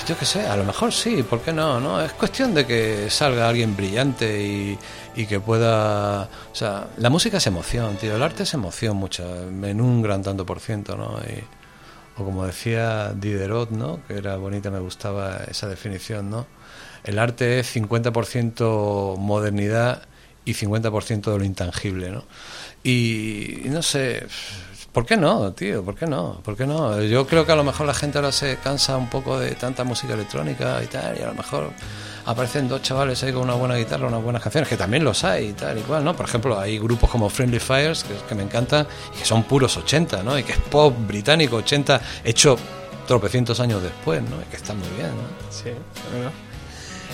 yo 0.07 0.17
qué 0.17 0.25
sé, 0.25 0.47
a 0.47 0.57
lo 0.57 0.65
mejor 0.65 0.93
sí, 0.93 1.23
¿por 1.23 1.41
qué 1.41 1.53
no? 1.53 1.81
no? 1.81 2.01
Es 2.01 2.13
cuestión 2.13 2.55
de 2.55 2.67
que 2.67 3.09
salga 3.11 3.49
alguien 3.49 3.77
brillante 3.77 4.41
y, 4.43 4.79
y 5.17 5.27
que 5.27 5.41
pueda... 5.41 6.23
O 6.23 6.55
sea, 6.55 6.87
la 6.99 7.11
música 7.11 7.39
es 7.39 7.47
emoción, 7.47 7.97
tío, 7.97 8.15
el 8.17 8.23
arte 8.23 8.45
es 8.45 8.55
emoción 8.55 8.97
mucho, 8.97 9.25
en 9.49 9.81
un 9.81 10.01
gran 10.03 10.23
tanto 10.23 10.45
por 10.47 10.61
ciento, 10.61 10.97
¿no? 10.97 11.19
Y- 11.29 11.45
o 12.21 12.25
como 12.25 12.45
decía 12.47 13.13
Diderot, 13.15 13.71
¿no? 13.71 14.01
Que 14.09 14.17
era 14.19 14.37
bonita, 14.37 14.71
me 14.71 14.81
gustaba 14.81 15.39
esa 15.49 15.69
definición, 15.69 16.29
¿no? 16.31 16.47
El 17.05 17.19
arte 17.21 17.61
es 17.61 17.77
50% 17.77 19.17
modernidad 19.17 20.03
y 20.45 20.55
50% 20.55 21.31
de 21.33 21.39
lo 21.39 21.45
intangible, 21.45 22.11
¿no? 22.11 22.25
Y, 22.91 23.65
no 23.67 23.83
sé, 23.83 24.27
¿por 24.93 25.05
qué 25.05 25.19
no, 25.19 25.53
tío? 25.53 25.85
¿Por 25.85 25.95
qué 25.95 26.07
no? 26.07 26.41
¿Por 26.43 26.57
qué 26.57 26.67
no? 26.67 27.03
Yo 27.03 27.27
creo 27.27 27.45
que 27.45 27.53
a 27.53 27.57
lo 27.57 27.63
mejor 27.63 27.87
la 27.87 27.93
gente 27.93 28.17
ahora 28.17 28.33
se 28.33 28.57
cansa 28.57 28.97
un 28.97 29.11
poco 29.11 29.39
de 29.39 29.51
tanta 29.57 29.85
música 29.85 30.15
electrónica 30.15 30.83
y 30.83 30.87
tal, 30.87 31.19
y 31.19 31.23
a 31.23 31.27
lo 31.27 31.35
mejor 31.35 31.71
aparecen 32.25 32.67
dos 32.67 32.81
chavales 32.81 33.23
ahí 33.23 33.33
con 33.35 33.43
una 33.43 33.57
buena 33.57 33.77
guitarra, 33.77 34.07
unas 34.07 34.23
buenas 34.23 34.43
canciones, 34.43 34.71
que 34.71 34.79
también 34.79 35.05
los 35.05 35.23
hay 35.23 35.49
y 35.49 35.53
tal 35.53 35.77
y 35.77 35.83
cual, 35.83 36.03
¿no? 36.03 36.17
Por 36.17 36.25
ejemplo, 36.25 36.59
hay 36.59 36.79
grupos 36.79 37.11
como 37.11 37.29
Friendly 37.29 37.61
Fires, 37.61 38.05
que, 38.05 38.15
que 38.27 38.35
me 38.35 38.43
encantan, 38.43 38.87
y 39.15 39.19
que 39.19 39.25
son 39.27 39.43
puros 39.43 39.77
80, 39.77 40.23
¿no? 40.23 40.39
Y 40.39 40.43
que 40.43 40.53
es 40.53 40.59
pop 40.59 40.95
británico 41.07 41.57
80, 41.57 42.01
hecho 42.25 42.57
tropecientos 43.07 43.61
años 43.61 43.83
después, 43.83 44.23
¿no? 44.23 44.41
Y 44.41 44.45
que 44.51 44.57
está 44.57 44.73
muy 44.73 44.89
bien, 44.97 45.11
¿no? 45.11 45.51
Sí, 45.51 45.73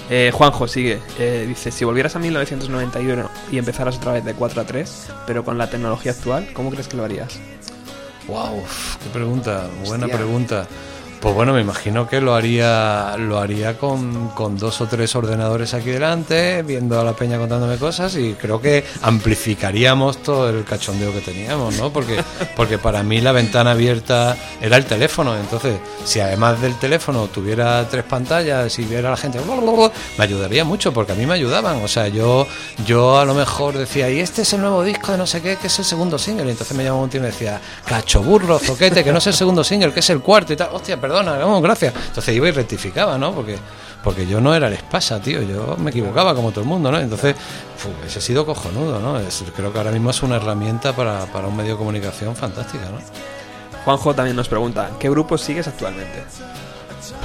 Eh, 0.08 0.30
Juanjo 0.32 0.68
sigue, 0.68 1.00
eh, 1.18 1.46
dice, 1.48 1.72
si 1.72 1.84
volvieras 1.84 2.14
a 2.14 2.20
1991 2.20 3.28
y 3.50 3.58
empezaras 3.58 3.96
otra 3.96 4.12
vez 4.12 4.24
de 4.24 4.34
4 4.34 4.60
a 4.60 4.64
3, 4.64 5.06
pero 5.26 5.44
con 5.44 5.58
la 5.58 5.68
tecnología 5.70 6.12
actual, 6.12 6.48
¿cómo 6.54 6.70
crees 6.70 6.88
que 6.88 6.96
lo 6.96 7.04
harías? 7.04 7.38
Wow, 8.26 8.62
qué 9.02 9.10
pregunta, 9.10 9.68
buena 9.84 10.06
Hostia. 10.06 10.16
pregunta. 10.18 10.66
Pues 11.24 11.34
bueno, 11.34 11.54
me 11.54 11.62
imagino 11.62 12.06
que 12.06 12.20
lo 12.20 12.34
haría 12.34 13.16
lo 13.16 13.38
haría 13.38 13.78
con, 13.78 14.28
con 14.34 14.58
dos 14.58 14.82
o 14.82 14.86
tres 14.86 15.16
ordenadores 15.16 15.72
aquí 15.72 15.88
delante, 15.88 16.62
viendo 16.62 17.00
a 17.00 17.02
la 17.02 17.14
peña 17.14 17.38
contándome 17.38 17.78
cosas 17.78 18.14
y 18.16 18.34
creo 18.34 18.60
que 18.60 18.84
amplificaríamos 19.00 20.18
todo 20.18 20.50
el 20.50 20.64
cachondeo 20.64 21.14
que 21.14 21.22
teníamos, 21.22 21.78
¿no? 21.78 21.90
Porque, 21.90 22.22
porque 22.56 22.76
para 22.76 23.02
mí 23.02 23.22
la 23.22 23.32
ventana 23.32 23.70
abierta 23.70 24.36
era 24.60 24.76
el 24.76 24.84
teléfono, 24.84 25.34
entonces 25.34 25.78
si 26.04 26.20
además 26.20 26.60
del 26.60 26.78
teléfono 26.78 27.26
tuviera 27.28 27.88
tres 27.88 28.04
pantallas 28.04 28.78
y 28.78 28.84
viera 28.84 29.08
a 29.08 29.12
la 29.12 29.16
gente, 29.16 29.40
me 30.18 30.24
ayudaría 30.24 30.64
mucho 30.64 30.92
porque 30.92 31.12
a 31.12 31.14
mí 31.14 31.24
me 31.24 31.32
ayudaban, 31.32 31.82
o 31.82 31.88
sea, 31.88 32.06
yo, 32.08 32.46
yo 32.84 33.18
a 33.18 33.24
lo 33.24 33.32
mejor 33.32 33.78
decía, 33.78 34.10
y 34.10 34.20
este 34.20 34.42
es 34.42 34.52
el 34.52 34.60
nuevo 34.60 34.84
disco 34.84 35.12
de 35.12 35.16
no 35.16 35.26
sé 35.26 35.40
qué, 35.40 35.56
que 35.56 35.68
es 35.68 35.78
el 35.78 35.86
segundo 35.86 36.18
single, 36.18 36.48
y 36.48 36.50
entonces 36.50 36.76
me 36.76 36.84
llamaba 36.84 37.02
un 37.02 37.08
tío 37.08 37.20
y 37.20 37.22
me 37.22 37.28
decía, 37.28 37.58
cacho 37.86 38.22
burro, 38.22 38.58
zoquete, 38.58 39.02
que 39.02 39.10
no 39.10 39.16
es 39.16 39.26
el 39.26 39.32
segundo 39.32 39.64
single, 39.64 39.90
que 39.90 40.00
es 40.00 40.10
el 40.10 40.20
cuarto 40.20 40.52
y 40.52 40.56
tal, 40.56 40.68
hostia, 40.70 41.00
perdona, 41.14 41.38
vamos, 41.38 41.62
gracias. 41.62 41.94
Entonces 42.08 42.34
iba 42.34 42.48
y 42.48 42.50
rectificaba, 42.50 43.16
¿no? 43.18 43.32
Porque, 43.34 43.56
porque 44.02 44.26
yo 44.26 44.40
no 44.40 44.54
era 44.54 44.66
el 44.68 44.72
espasa, 44.74 45.20
tío, 45.20 45.42
yo 45.42 45.76
me 45.78 45.90
equivocaba 45.90 46.34
como 46.34 46.50
todo 46.50 46.60
el 46.62 46.66
mundo, 46.66 46.90
¿no? 46.90 46.98
Entonces, 46.98 47.36
ese 48.06 48.18
ha 48.18 48.22
sido 48.22 48.44
cojonudo, 48.44 48.98
¿no? 49.00 49.18
Es- 49.20 49.44
creo 49.56 49.72
que 49.72 49.78
ahora 49.78 49.90
mismo 49.92 50.10
es 50.10 50.22
una 50.22 50.36
herramienta 50.36 50.92
para, 50.94 51.24
para 51.26 51.48
un 51.48 51.56
medio 51.56 51.72
de 51.72 51.78
comunicación 51.78 52.34
fantástica, 52.34 52.84
¿no? 52.86 52.98
Juanjo 53.84 54.14
también 54.14 54.34
nos 54.36 54.48
pregunta, 54.48 54.90
¿qué 54.98 55.10
grupo 55.10 55.36
sigues 55.38 55.66
actualmente? 55.68 56.22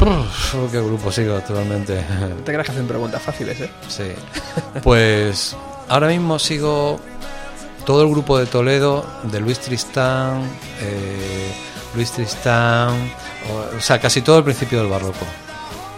Uf, 0.01 0.71
¿Qué 0.71 0.81
grupo 0.81 1.11
sigo 1.11 1.35
actualmente? 1.35 2.03
Te 2.45 2.51
creas 2.51 2.65
que 2.65 2.71
hacen 2.73 2.87
preguntas 2.87 3.21
fáciles, 3.21 3.59
¿eh? 3.61 3.69
Sí. 3.87 4.11
Pues 4.83 5.55
ahora 5.87 6.07
mismo 6.07 6.37
sigo 6.37 6.99
todo 7.85 8.03
el 8.03 8.09
grupo 8.09 8.37
de 8.37 8.45
Toledo, 8.45 9.05
de 9.23 9.39
Luis 9.39 9.59
Tristán, 9.59 10.43
eh, 10.81 11.51
Luis 11.95 12.11
Tristán, 12.11 13.11
o, 13.49 13.77
o 13.77 13.81
sea, 13.81 13.99
casi 13.99 14.21
todo 14.21 14.37
el 14.39 14.43
principio 14.43 14.79
del 14.79 14.87
barroco. 14.87 15.25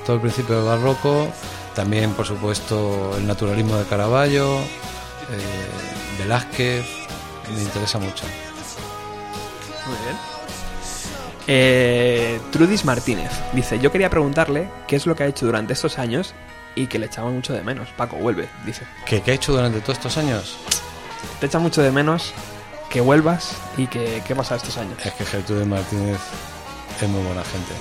Todo 0.05 0.15
el 0.15 0.21
principio 0.21 0.55
del 0.57 0.65
barroco, 0.65 1.27
también 1.75 2.11
por 2.13 2.25
supuesto 2.25 3.15
el 3.17 3.27
naturalismo 3.27 3.75
de 3.77 3.85
Caravaggio, 3.85 4.59
eh, 4.59 6.19
Velázquez, 6.19 6.85
me 7.53 7.61
interesa 7.61 7.99
mucho. 7.99 8.25
Muy 9.87 9.97
bien. 10.05 10.17
Eh, 11.47 12.39
Trudis 12.51 12.85
Martínez 12.85 13.31
dice, 13.53 13.79
yo 13.79 13.91
quería 13.91 14.09
preguntarle 14.09 14.69
qué 14.87 14.95
es 14.95 15.05
lo 15.05 15.15
que 15.15 15.23
ha 15.23 15.27
hecho 15.27 15.45
durante 15.45 15.73
estos 15.73 15.97
años 15.97 16.33
y 16.75 16.87
que 16.87 16.99
le 16.99 17.07
echaba 17.07 17.29
mucho 17.29 17.53
de 17.53 17.63
menos. 17.63 17.89
Paco, 17.97 18.15
vuelve, 18.15 18.47
dice. 18.65 18.83
¿Qué, 19.05 19.21
qué 19.21 19.31
he 19.31 19.33
hecho 19.35 19.51
durante 19.51 19.81
todos 19.81 19.97
estos 19.97 20.17
años? 20.17 20.57
Te 21.39 21.47
echa 21.47 21.59
mucho 21.59 21.81
de 21.81 21.91
menos 21.91 22.33
que 22.91 23.01
vuelvas 23.01 23.53
y 23.77 23.87
que 23.87 24.21
qué 24.27 24.35
pasa 24.35 24.55
estos 24.55 24.77
años. 24.77 24.99
Es 25.03 25.13
que 25.13 25.25
Gertrude 25.25 25.65
Martínez 25.65 26.19
es 27.01 27.09
muy 27.09 27.23
buena 27.23 27.41
gente. 27.43 27.73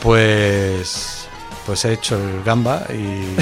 Pues, 0.00 1.26
pues 1.66 1.84
he 1.84 1.92
hecho 1.94 2.16
el 2.16 2.42
gamba 2.44 2.86
y, 2.90 3.36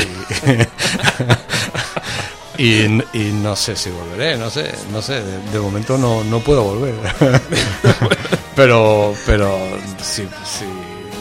y, 2.63 3.03
y 3.13 3.33
no 3.33 3.55
sé 3.55 3.77
si 3.77 3.91
volveré, 3.91 4.37
no 4.37 4.49
sé, 4.49 4.73
no 4.91 5.03
sé, 5.03 5.23
de, 5.23 5.51
de 5.51 5.61
momento 5.61 5.99
no, 5.99 6.25
no 6.25 6.41
puedo 6.41 6.63
volver. 6.63 6.95
pero, 8.57 9.15
pero 9.27 9.59
sí, 10.03 10.27
sí, 10.45 10.67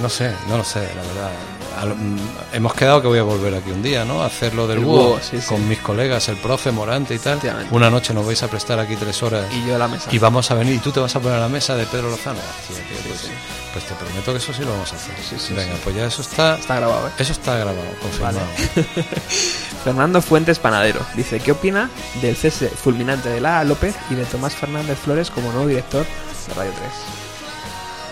no 0.01 0.07
sé, 0.07 0.31
no 0.47 0.57
lo 0.57 0.63
sé, 0.63 0.79
la 0.79 1.01
verdad. 1.01 1.50
Mm, 1.85 2.17
hemos 2.53 2.73
quedado 2.73 3.01
que 3.01 3.07
voy 3.07 3.19
a 3.19 3.23
volver 3.23 3.53
aquí 3.55 3.71
un 3.71 3.81
día, 3.81 4.05
¿no? 4.05 4.21
A 4.23 4.27
hacer 4.27 4.53
lo 4.53 4.67
del 4.67 4.79
El 4.79 4.85
búho 4.85 5.19
sí. 5.21 5.37
con 5.47 5.67
mis 5.67 5.79
colegas, 5.79 6.29
el 6.29 6.37
profe 6.37 6.71
Morante 6.71 7.15
y 7.15 7.19
tal. 7.19 7.39
Una 7.71 7.89
noche 7.89 8.13
nos 8.13 8.25
vais 8.25 8.41
a 8.43 8.47
prestar 8.47 8.79
aquí 8.79 8.95
tres 8.95 9.21
horas 9.23 9.45
Y 9.53 9.65
yo 9.67 9.75
a 9.75 9.79
la 9.79 9.87
mesa. 9.87 10.09
y 10.11 10.17
vamos 10.19 10.49
a 10.51 10.55
venir 10.55 10.75
y 10.75 10.79
tú 10.79 10.91
te 10.91 10.99
vas 10.99 11.15
a 11.15 11.19
poner 11.19 11.37
a 11.37 11.41
la 11.41 11.49
mesa 11.49 11.75
de 11.75 11.85
Pedro 11.85 12.09
Lozano. 12.09 12.39
Tío, 12.67 12.77
tío, 12.77 12.97
pues, 13.07 13.29
pues 13.73 13.85
te 13.85 13.93
prometo 13.95 14.31
que 14.31 14.37
eso 14.37 14.53
sí 14.53 14.63
lo 14.63 14.71
vamos 14.71 14.91
a 14.93 14.95
hacer. 14.95 15.55
Venga, 15.55 15.73
pues 15.83 15.95
ya 15.95 16.05
eso 16.05 16.21
está, 16.21 16.57
Está 16.57 16.75
grabado, 16.75 17.07
¿eh? 17.07 17.11
eso 17.17 17.31
está 17.31 17.55
grabado, 17.55 17.77
confirmado. 18.01 18.39
Fernando 19.83 20.21
Fuentes 20.21 20.59
Panadero 20.59 20.99
dice, 21.15 21.39
¿qué 21.39 21.51
opina 21.51 21.89
del 22.21 22.35
cese 22.35 22.69
fulminante 22.69 23.29
de 23.29 23.41
Lara 23.41 23.63
López 23.63 23.95
y 24.09 24.15
de 24.15 24.25
Tomás 24.25 24.53
Fernández 24.55 24.97
Flores 24.99 25.31
como 25.31 25.51
nuevo 25.51 25.67
director 25.67 26.05
de 26.47 26.53
Radio 26.53 26.71
3? 26.77 27.30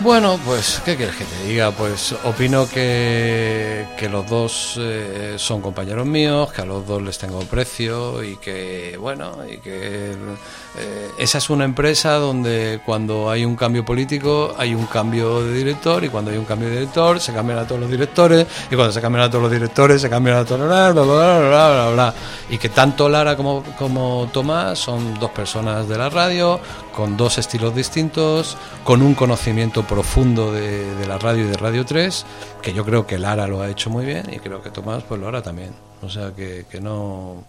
Bueno, 0.02 0.40
pues, 0.46 0.80
¿qué 0.82 0.96
quieres 0.96 1.14
que 1.14 1.26
te 1.26 1.44
diga? 1.44 1.72
Pues 1.72 2.14
opino 2.24 2.66
que, 2.66 3.84
que 3.98 4.08
los 4.08 4.26
dos 4.26 4.76
eh, 4.80 5.34
son 5.36 5.60
compañeros 5.60 6.06
míos, 6.06 6.50
que 6.54 6.62
a 6.62 6.64
los 6.64 6.86
dos 6.86 7.02
les 7.02 7.18
tengo 7.18 7.40
precio 7.40 8.24
y 8.24 8.36
que, 8.36 8.96
bueno, 8.98 9.36
y 9.46 9.58
que 9.58 10.12
eh, 10.78 11.10
esa 11.18 11.36
es 11.36 11.50
una 11.50 11.66
empresa 11.66 12.14
donde 12.14 12.80
cuando 12.86 13.30
hay 13.30 13.44
un 13.44 13.56
cambio 13.56 13.84
político 13.84 14.54
hay 14.56 14.72
un 14.72 14.86
cambio 14.86 15.42
de 15.42 15.52
director 15.52 16.02
y 16.02 16.08
cuando 16.08 16.30
hay 16.30 16.38
un 16.38 16.44
cambio 16.46 16.68
de 16.68 16.76
director 16.76 17.20
se 17.20 17.34
cambian 17.34 17.58
a 17.58 17.66
todos 17.66 17.82
los 17.82 17.90
directores 17.90 18.46
y 18.70 18.76
cuando 18.76 18.92
se 18.92 19.00
cambian 19.02 19.24
a 19.24 19.28
todos 19.28 19.42
los 19.42 19.52
directores 19.52 20.00
se 20.00 20.08
cambian 20.08 20.38
a 20.38 20.44
todos 20.44 20.60
los... 20.60 20.68
Bla, 20.68 20.92
bla, 20.92 21.02
bla, 21.02 21.48
bla, 21.48 21.70
bla, 21.70 21.90
bla. 21.90 22.14
Y 22.48 22.56
que 22.56 22.70
tanto 22.70 23.08
Lara 23.08 23.36
como, 23.36 23.62
como 23.76 24.30
Tomás 24.32 24.78
son 24.78 25.18
dos 25.18 25.30
personas 25.30 25.86
de 25.88 25.98
la 25.98 26.08
radio 26.08 26.58
con 27.00 27.16
dos 27.16 27.38
estilos 27.38 27.74
distintos, 27.74 28.58
con 28.84 29.00
un 29.00 29.14
conocimiento 29.14 29.86
profundo 29.86 30.52
de, 30.52 30.84
la 31.08 31.16
radio 31.16 31.46
y 31.46 31.48
de 31.48 31.56
Radio 31.56 31.86
3, 31.86 32.26
que 32.60 32.74
yo 32.74 32.84
creo 32.84 33.06
que 33.06 33.18
Lara 33.18 33.46
lo 33.46 33.62
ha 33.62 33.70
hecho 33.70 33.88
muy 33.88 34.04
bien 34.04 34.30
y 34.30 34.38
creo 34.38 34.62
que 34.62 34.68
Tomás 34.68 35.02
pues 35.04 35.18
lo 35.18 35.26
hará 35.26 35.40
también. 35.40 35.70
O 36.02 36.10
sea 36.10 36.32
que, 36.36 36.66
que 36.70 36.78
no... 36.78 37.46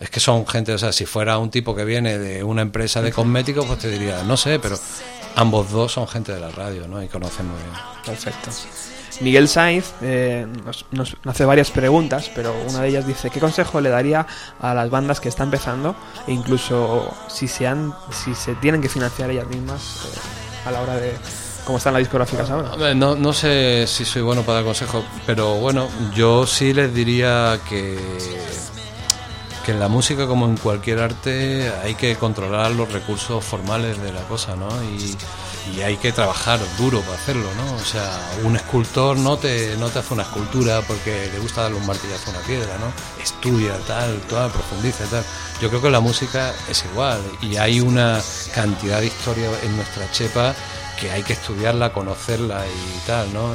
Es 0.00 0.10
que 0.10 0.20
son 0.20 0.46
gente, 0.46 0.74
o 0.74 0.78
sea, 0.78 0.92
si 0.92 1.06
fuera 1.06 1.38
un 1.38 1.50
tipo 1.50 1.74
que 1.74 1.86
viene 1.86 2.18
de 2.18 2.44
una 2.44 2.60
empresa 2.60 3.00
de 3.00 3.10
cosméticos, 3.10 3.64
pues 3.64 3.78
te 3.78 3.88
diría, 3.88 4.22
no 4.22 4.36
sé, 4.36 4.58
pero 4.58 4.78
ambos 5.34 5.70
dos 5.70 5.92
son 5.92 6.06
gente 6.06 6.34
de 6.34 6.40
la 6.40 6.50
radio, 6.50 6.86
¿no? 6.86 7.02
Y 7.02 7.08
conocen 7.08 7.46
muy 7.46 7.56
bien. 7.56 7.72
Perfecto. 8.04 8.50
Miguel 9.20 9.48
Sainz 9.48 9.92
eh, 10.02 10.46
nos, 10.64 10.86
nos 10.92 11.16
hace 11.26 11.44
varias 11.44 11.70
preguntas, 11.70 12.30
pero 12.34 12.54
una 12.68 12.82
de 12.82 12.88
ellas 12.88 13.06
dice, 13.06 13.30
¿qué 13.30 13.40
consejo 13.40 13.80
le 13.80 13.90
daría 13.90 14.26
a 14.60 14.74
las 14.74 14.90
bandas 14.90 15.20
que 15.20 15.28
están 15.28 15.48
empezando 15.48 15.94
e 16.26 16.32
incluso 16.32 17.12
si 17.28 17.48
se, 17.48 17.66
han, 17.66 17.92
si 18.10 18.34
se 18.34 18.54
tienen 18.56 18.80
que 18.80 18.88
financiar 18.88 19.30
ellas 19.30 19.46
mismas 19.48 19.80
eh, 20.04 20.68
a 20.68 20.70
la 20.70 20.80
hora 20.82 20.96
de 20.96 21.14
cómo 21.64 21.78
están 21.78 21.92
las 21.92 22.00
discográficas 22.00 22.50
ahora? 22.50 22.94
No, 22.94 23.32
sé 23.32 23.86
si 23.86 24.04
soy 24.04 24.22
bueno 24.22 24.42
para 24.42 24.56
dar 24.56 24.64
consejos, 24.64 25.04
pero 25.26 25.56
bueno, 25.56 25.88
yo 26.14 26.46
sí 26.46 26.72
les 26.72 26.94
diría 26.94 27.58
que, 27.68 27.98
que 29.64 29.72
en 29.72 29.80
la 29.80 29.88
música, 29.88 30.26
como 30.26 30.46
en 30.46 30.56
cualquier 30.56 31.00
arte, 31.00 31.70
hay 31.82 31.94
que 31.94 32.16
controlar 32.16 32.70
los 32.72 32.90
recursos 32.92 33.44
formales 33.44 34.00
de 34.02 34.12
la 34.12 34.22
cosa, 34.22 34.56
¿no? 34.56 34.68
Y 35.74 35.82
hay 35.82 35.96
que 35.96 36.12
trabajar 36.12 36.58
duro 36.78 37.00
para 37.02 37.14
hacerlo, 37.14 37.48
¿no? 37.56 37.74
O 37.74 37.84
sea, 37.84 38.10
un 38.44 38.56
escultor 38.56 39.16
no 39.18 39.36
te, 39.36 39.76
no 39.76 39.88
te 39.88 39.98
hace 39.98 40.14
una 40.14 40.22
escultura 40.22 40.82
porque 40.82 41.30
le 41.32 41.38
gusta 41.38 41.62
darle 41.62 41.78
un 41.78 41.86
martillazo 41.86 42.30
a 42.30 42.34
una 42.34 42.46
piedra, 42.46 42.78
¿no? 42.78 42.92
Estudia, 43.22 43.76
tal, 43.86 44.20
tal, 44.22 44.50
profundiza, 44.50 45.04
tal. 45.04 45.24
Yo 45.60 45.68
creo 45.68 45.82
que 45.82 45.90
la 45.90 46.00
música 46.00 46.54
es 46.68 46.84
igual 46.92 47.20
y 47.40 47.56
hay 47.56 47.80
una 47.80 48.20
cantidad 48.54 49.00
de 49.00 49.06
historia 49.06 49.50
en 49.62 49.76
nuestra 49.76 50.10
chepa 50.10 50.54
que 50.98 51.10
hay 51.10 51.22
que 51.22 51.32
estudiarla, 51.32 51.92
conocerla 51.92 52.64
y 52.66 53.06
tal, 53.06 53.32
¿no? 53.32 53.54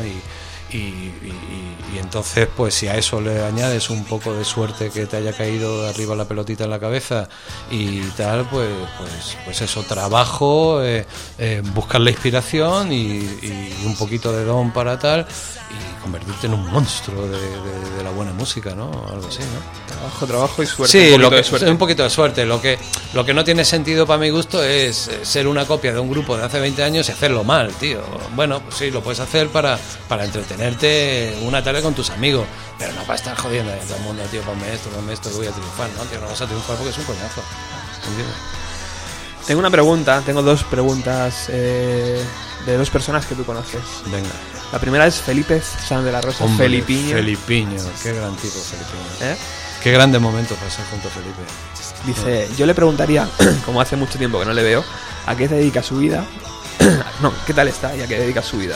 Y, 0.72 0.78
y- 0.78 1.76
y 1.96 1.98
entonces, 2.00 2.48
pues 2.56 2.74
si 2.74 2.88
a 2.88 2.96
eso 2.98 3.22
le 3.22 3.42
añades 3.44 3.90
un 3.90 4.04
poco 4.04 4.34
de 4.34 4.44
suerte 4.44 4.90
que 4.90 5.06
te 5.06 5.16
haya 5.18 5.32
caído 5.32 5.84
de 5.84 5.90
arriba 5.90 6.16
la 6.16 6.26
pelotita 6.26 6.66
en 6.66 6.70
la 6.72 6.80
cabeza 6.80 7.30
y 7.72 8.00
tal, 8.18 8.46
pues, 8.50 8.70
pues, 8.98 9.38
pues 9.46 9.62
eso, 9.62 9.84
trabajo, 9.84 10.84
eh, 10.84 11.06
eh, 11.38 11.62
buscar 11.74 12.02
la 12.02 12.10
inspiración 12.10 12.92
y, 12.92 12.98
y 13.20 13.84
un 13.86 13.96
poquito 13.96 14.32
de 14.34 14.44
don 14.44 14.72
para 14.72 15.00
tal 15.00 15.26
y 15.72 16.02
convertirte 16.04 16.48
en 16.48 16.54
un 16.56 16.66
monstruo 16.70 17.28
de, 17.28 17.40
de- 17.40 17.90
de 17.98 18.04
la 18.04 18.10
buena 18.12 18.34
música, 18.34 18.76
¿no? 18.76 18.92
Algo 19.10 19.28
así, 19.28 19.40
¿no? 19.40 19.86
Trabajo, 19.96 20.26
trabajo 20.28 20.64
y 20.64 20.66
suerte. 20.66 20.92
Sí, 21.08 21.14
un 21.14 21.22
lo 21.22 21.30
poquito 21.30 21.30
que, 21.30 21.36
de 21.38 21.44
suerte. 21.44 21.70
un 21.72 21.78
poquito 21.78 22.04
de 22.04 22.10
suerte. 22.10 22.46
Lo 22.46 22.62
que, 22.62 22.78
lo 23.14 23.26
que 23.26 23.34
no 23.34 23.44
tiene 23.44 23.64
sentido 23.66 24.06
para 24.06 24.20
mi 24.20 24.30
gusto 24.30 24.62
es 24.64 25.08
eh, 25.08 25.20
ser 25.24 25.48
una 25.48 25.66
copia 25.66 25.94
de 25.94 26.00
un 26.00 26.10
grupo 26.10 26.36
de 26.38 26.44
hace 26.44 26.60
20 26.60 26.84
años 26.84 27.08
y 27.08 27.12
hacerlo 27.14 27.44
mal, 27.44 27.74
tío. 27.76 28.02
Bueno, 28.36 28.60
pues 28.62 28.76
sí, 28.76 28.92
lo 28.92 29.02
puedes 29.02 29.20
hacer 29.22 29.48
para, 29.50 29.80
para 30.08 30.26
entretenerte 30.56 31.38
una 31.44 31.64
tarde 31.64 31.82
con 31.82 31.94
tus 31.94 32.10
amigos, 32.10 32.46
pero 32.80 32.94
no 32.94 33.02
para 33.02 33.16
estar 33.16 33.36
jodiendo 33.38 33.72
a 33.72 33.76
todo 33.78 33.98
el 33.98 34.04
mundo, 34.04 34.24
tío, 34.32 34.42
ponme 34.42 34.74
esto, 34.74 34.90
ponme 34.90 35.14
esto, 35.14 35.30
que 35.30 35.36
voy 35.38 35.48
a 35.48 35.52
triunfar, 35.52 35.90
¿no? 35.98 36.04
Tío, 36.04 36.20
no 36.22 36.28
vas 36.28 36.42
a 36.42 36.46
triunfar 36.46 36.76
porque 36.78 36.92
es 36.92 36.98
un 36.98 37.04
coñazo. 37.06 37.42
¿Entiendes? 38.08 38.36
Tengo 39.46 39.60
una 39.60 39.70
pregunta, 39.70 40.22
tengo 40.26 40.42
dos 40.42 40.64
preguntas 40.64 41.48
eh, 41.50 42.24
de 42.66 42.78
dos 42.78 42.90
personas 42.90 43.26
que 43.26 43.36
tú 43.36 43.46
conoces. 43.46 43.82
Venga. 44.06 44.30
La 44.72 44.80
primera 44.80 45.06
es 45.06 45.22
Felipe 45.22 45.62
San 45.62 46.04
de 46.04 46.12
la 46.12 46.22
Rosa, 46.22 46.46
Hombre, 46.46 46.66
Felipiño. 46.66 47.16
Felipiño, 47.16 47.82
qué 48.02 48.14
gran 48.14 48.36
tipo, 48.38 48.60
Felipiño. 48.60 49.32
¿eh? 49.32 49.38
Qué 49.84 49.92
grande 49.92 50.18
momento 50.18 50.56
pasar 50.56 50.86
junto 50.90 51.08
a 51.10 51.12
Felipe. 51.12 51.44
Dice, 52.06 52.50
yo 52.58 52.66
le 52.66 52.74
preguntaría, 52.74 53.28
como 53.66 53.82
hace 53.82 53.96
mucho 53.96 54.18
tiempo 54.18 54.40
que 54.40 54.46
no 54.46 54.54
le 54.54 54.64
veo, 54.64 54.84
¿a 55.28 55.36
qué 55.36 55.48
se 55.48 55.56
dedica 55.56 55.84
su 55.84 55.98
vida? 55.98 56.26
no, 57.22 57.32
¿qué 57.46 57.54
tal 57.54 57.68
está 57.68 57.96
y 57.96 58.02
a 58.02 58.08
qué 58.08 58.18
dedica 58.18 58.42
su 58.42 58.58
vida? 58.58 58.76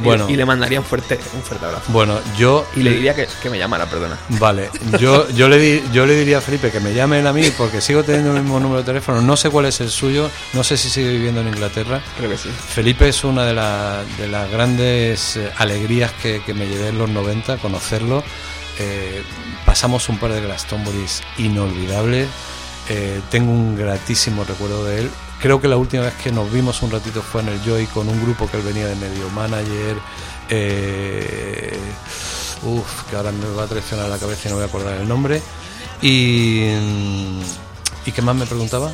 Y- 0.00 0.02
Bueno. 0.04 0.28
Y, 0.30 0.36
le 0.36 0.44
mandaría 0.44 0.78
un 0.78 0.86
fuerte, 0.86 1.18
un 1.34 1.42
fuerte 1.42 1.66
abrazo. 1.66 1.84
Bueno, 1.88 2.18
yo 2.36 2.66
Y 2.76 2.82
le 2.82 2.90
diría 2.92 3.14
que, 3.14 3.26
que 3.42 3.50
me 3.50 3.58
llamara, 3.58 3.86
perdona. 3.86 4.16
Vale, 4.30 4.70
yo, 5.00 5.28
yo, 5.30 5.48
le 5.48 5.58
di- 5.58 5.82
yo 5.92 6.06
le 6.06 6.14
diría 6.14 6.38
a 6.38 6.40
Felipe 6.40 6.70
que 6.70 6.80
me 6.80 6.94
llamen 6.94 7.26
a 7.26 7.32
mí 7.32 7.50
porque 7.58 7.80
sigo 7.80 8.04
teniendo 8.04 8.34
el 8.36 8.42
mismo 8.42 8.60
número 8.60 8.80
de 8.80 8.84
teléfono, 8.86 9.20
no 9.20 9.36
sé 9.36 9.50
cuál 9.50 9.66
es 9.66 9.80
el 9.80 9.90
suyo, 9.90 10.30
no 10.52 10.62
sé 10.62 10.76
si 10.76 10.88
sigue 10.88 11.10
viviendo 11.10 11.40
en 11.40 11.48
Inglaterra. 11.48 12.00
Creo 12.16 12.30
que 12.30 12.38
sí. 12.38 12.48
Felipe 12.50 13.08
es 13.08 13.24
una 13.24 13.44
de, 13.44 13.54
la- 13.54 14.02
de 14.18 14.28
las 14.28 14.50
grandes 14.50 15.36
eh, 15.36 15.50
alegrías 15.58 16.12
que, 16.22 16.42
que 16.44 16.54
me 16.54 16.66
llevé 16.68 16.88
en 16.88 16.98
los 16.98 17.08
90, 17.10 17.56
conocerlo. 17.58 18.22
Eh, 18.78 19.22
pasamos 19.66 20.08
un 20.08 20.18
par 20.18 20.32
de 20.32 20.40
Glastonburys 20.40 21.22
inolvidables. 21.38 22.28
Eh, 22.88 23.20
tengo 23.30 23.50
un 23.52 23.76
gratísimo 23.76 24.44
recuerdo 24.44 24.84
de 24.84 25.00
él. 25.00 25.10
Creo 25.40 25.60
que 25.60 25.68
la 25.68 25.76
última 25.76 26.02
vez 26.04 26.14
que 26.14 26.32
nos 26.32 26.50
vimos 26.52 26.82
un 26.82 26.90
ratito 26.90 27.22
fue 27.22 27.42
en 27.42 27.48
el 27.48 27.62
Joy 27.62 27.86
con 27.86 28.08
un 28.08 28.20
grupo 28.22 28.50
que 28.50 28.56
él 28.56 28.62
venía 28.64 28.86
de 28.86 28.96
medio 28.96 29.28
manager. 29.30 29.96
Eh, 30.50 31.78
uf, 32.62 33.04
que 33.08 33.16
ahora 33.16 33.30
me 33.30 33.46
va 33.54 33.64
a 33.64 33.66
traicionar 33.66 34.08
la 34.08 34.18
cabeza 34.18 34.48
y 34.48 34.50
no 34.50 34.56
voy 34.56 34.64
a 34.64 34.66
acordar 34.66 34.96
el 34.96 35.06
nombre. 35.06 35.40
Y, 36.02 36.64
¿y 38.06 38.12
qué 38.12 38.22
más 38.22 38.34
me 38.34 38.46
preguntaba? 38.46 38.90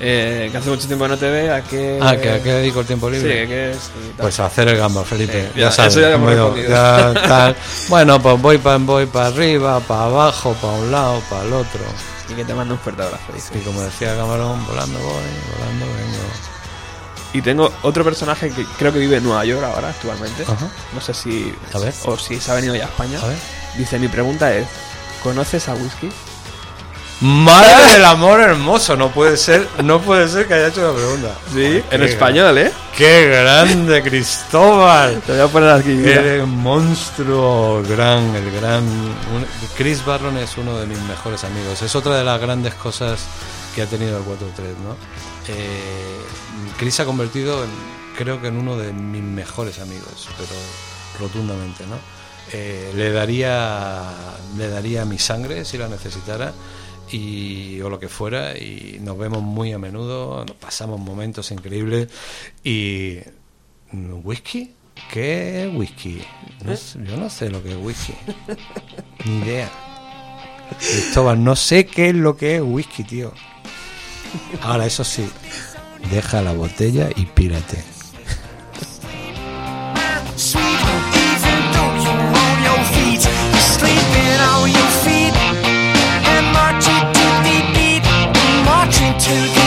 Eh, 0.00 0.48
que 0.52 0.56
hace 0.56 0.70
mucho 0.70 0.86
tiempo 0.86 1.08
no 1.08 1.16
te 1.16 1.28
ve, 1.28 1.50
¿a 1.50 1.62
qué...? 1.62 1.98
Ah, 2.00 2.16
¿que 2.16 2.30
a 2.30 2.42
qué 2.42 2.52
dedico 2.52 2.80
el 2.80 2.86
tiempo 2.86 3.10
libre? 3.10 3.74
Pues 4.16 4.38
a 4.38 4.46
hacer 4.46 4.68
el 4.68 4.76
gamba, 4.76 5.02
Felipe. 5.04 5.50
Ya, 5.56 5.62
ya, 5.62 5.70
sabes. 5.72 5.94
eso 5.94 6.02
ya 6.02 6.12
hemos 6.12 6.26
bueno, 6.26 6.54
respondido. 6.54 6.68
ya 6.70 7.14
tal. 7.14 7.56
Bueno, 7.88 8.22
pues 8.22 8.40
voy 8.40 8.58
para 8.58 8.78
voy 8.78 9.06
para 9.06 9.26
arriba, 9.26 9.80
para 9.80 10.04
abajo, 10.04 10.54
para 10.60 10.74
un 10.74 10.92
lado, 10.92 11.20
para 11.28 11.42
el 11.44 11.52
otro. 11.52 11.80
Y 12.28 12.34
que 12.34 12.44
te 12.44 12.54
mando 12.54 12.74
un 12.74 12.80
fuerte 12.80 13.02
abrazo, 13.02 13.32
dice. 13.32 13.58
Y 13.58 13.62
como 13.62 13.80
decía 13.80 14.14
Camarón, 14.16 14.64
volando 14.66 14.98
voy, 14.98 15.22
volando 15.58 15.86
vengo. 15.86 16.18
Y 17.32 17.42
tengo 17.42 17.72
otro 17.82 18.04
personaje 18.04 18.50
que 18.50 18.64
creo 18.78 18.92
que 18.92 18.98
vive 18.98 19.16
en 19.16 19.24
Nueva 19.24 19.44
York 19.44 19.62
ahora, 19.62 19.90
actualmente. 19.90 20.44
Ajá. 20.44 20.68
No 20.94 21.00
sé 21.00 21.12
si... 21.12 21.54
A 21.74 21.78
ver. 21.78 21.94
O 22.04 22.16
si 22.16 22.40
se 22.40 22.50
ha 22.50 22.54
venido 22.54 22.74
ya 22.74 22.84
a 22.84 22.88
España. 22.88 23.20
A 23.22 23.26
ver. 23.26 23.38
Dice, 23.76 23.98
mi 23.98 24.08
pregunta 24.08 24.52
es, 24.54 24.66
¿conoces 25.22 25.68
a 25.68 25.74
Whisky? 25.74 26.10
Madre 27.20 27.94
del 27.94 28.04
amor 28.04 28.40
hermoso, 28.40 28.96
no 28.96 29.10
puede 29.10 29.36
ser, 29.36 29.66
no 29.82 30.00
puede 30.00 30.28
ser 30.28 30.46
que 30.46 30.54
haya 30.54 30.68
hecho 30.68 30.86
la 30.86 30.96
pregunta. 30.96 31.34
Sí, 31.52 31.82
en 31.90 32.02
español, 32.04 32.56
¿eh? 32.58 32.72
¡Qué 32.96 33.28
grande, 33.28 34.02
Cristóbal! 34.04 35.20
Te 35.26 35.32
voy 35.32 35.40
a 35.40 35.48
poner 35.48 35.70
aquí. 35.70 35.90
Eres 35.90 36.46
monstruo 36.46 37.82
gran, 37.88 38.36
el 38.36 38.52
gran. 38.52 38.84
Chris 39.76 40.04
Barron 40.04 40.36
es 40.36 40.56
uno 40.58 40.78
de 40.78 40.86
mis 40.86 41.00
mejores 41.00 41.42
amigos. 41.42 41.82
Es 41.82 41.96
otra 41.96 42.16
de 42.16 42.22
las 42.22 42.40
grandes 42.40 42.74
cosas 42.74 43.20
que 43.74 43.82
ha 43.82 43.86
tenido 43.86 44.18
el 44.18 44.24
4-3, 44.24 44.28
¿no? 44.84 44.96
Eh, 45.48 46.20
Chris 46.78 46.94
se 46.94 47.02
ha 47.02 47.04
convertido, 47.04 47.64
en, 47.64 47.70
creo 48.16 48.40
que 48.40 48.46
en 48.46 48.56
uno 48.56 48.76
de 48.76 48.92
mis 48.92 49.22
mejores 49.22 49.80
amigos, 49.80 50.28
pero 50.36 50.50
rotundamente, 51.18 51.84
¿no? 51.86 51.96
Eh, 52.52 52.92
le 52.94 53.10
daría, 53.10 54.02
le 54.56 54.68
daría 54.68 55.04
mi 55.04 55.18
sangre 55.18 55.64
si 55.64 55.78
la 55.78 55.88
necesitara 55.88 56.52
y 57.10 57.80
o 57.80 57.88
lo 57.90 57.98
que 57.98 58.08
fuera 58.08 58.56
y 58.56 58.98
nos 59.00 59.16
vemos 59.18 59.42
muy 59.42 59.72
a 59.72 59.78
menudo, 59.78 60.44
nos 60.44 60.56
pasamos 60.56 61.00
momentos 61.00 61.50
increíbles 61.50 62.08
y 62.64 63.18
Mm, 63.90 64.20
¿Whisky? 64.22 64.72
¿Qué 65.10 65.64
es 65.64 65.74
whisky? 65.74 66.20
No 66.62 66.76
sé- 66.76 66.98
yo 67.04 67.16
no 67.16 67.30
sé 67.30 67.48
lo 67.48 67.62
que 67.62 67.70
es 67.70 67.76
whisky. 67.80 68.12
Ni 69.24 69.38
idea. 69.38 69.70
Cristóbal, 70.78 71.42
no 71.42 71.56
sé 71.56 71.86
qué 71.86 72.10
es 72.10 72.14
lo 72.14 72.36
que 72.36 72.56
es 72.56 72.62
whisky, 72.62 73.04
tío. 73.04 73.32
Ahora, 74.60 74.84
eso 74.84 75.04
sí, 75.04 75.26
deja 76.10 76.42
la 76.42 76.52
botella 76.52 77.08
y 77.16 77.24
pírate. 77.24 77.82
To 89.28 89.57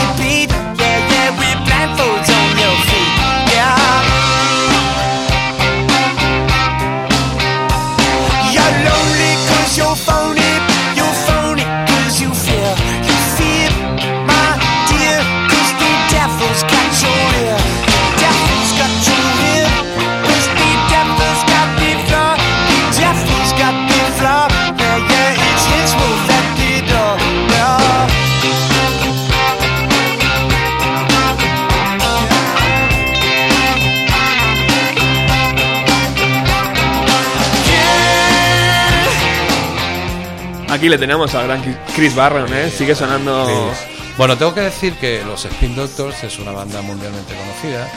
aquí 40.82 40.88
le 40.88 40.98
tenemos 40.98 41.32
al 41.36 41.46
gran 41.46 41.62
Chris 41.94 42.12
Barron, 42.16 42.52
¿eh? 42.52 42.68
Sigue 42.68 42.96
sonando... 42.96 43.46
Sí. 43.72 43.94
Bueno, 44.18 44.36
tengo 44.36 44.52
que 44.52 44.62
decir 44.62 44.94
que 44.94 45.22
los 45.24 45.44
Spin 45.44 45.76
Doctors 45.76 46.24
es 46.24 46.40
una 46.40 46.50
banda 46.50 46.82
mundialmente 46.82 47.34
conocida 47.36 47.88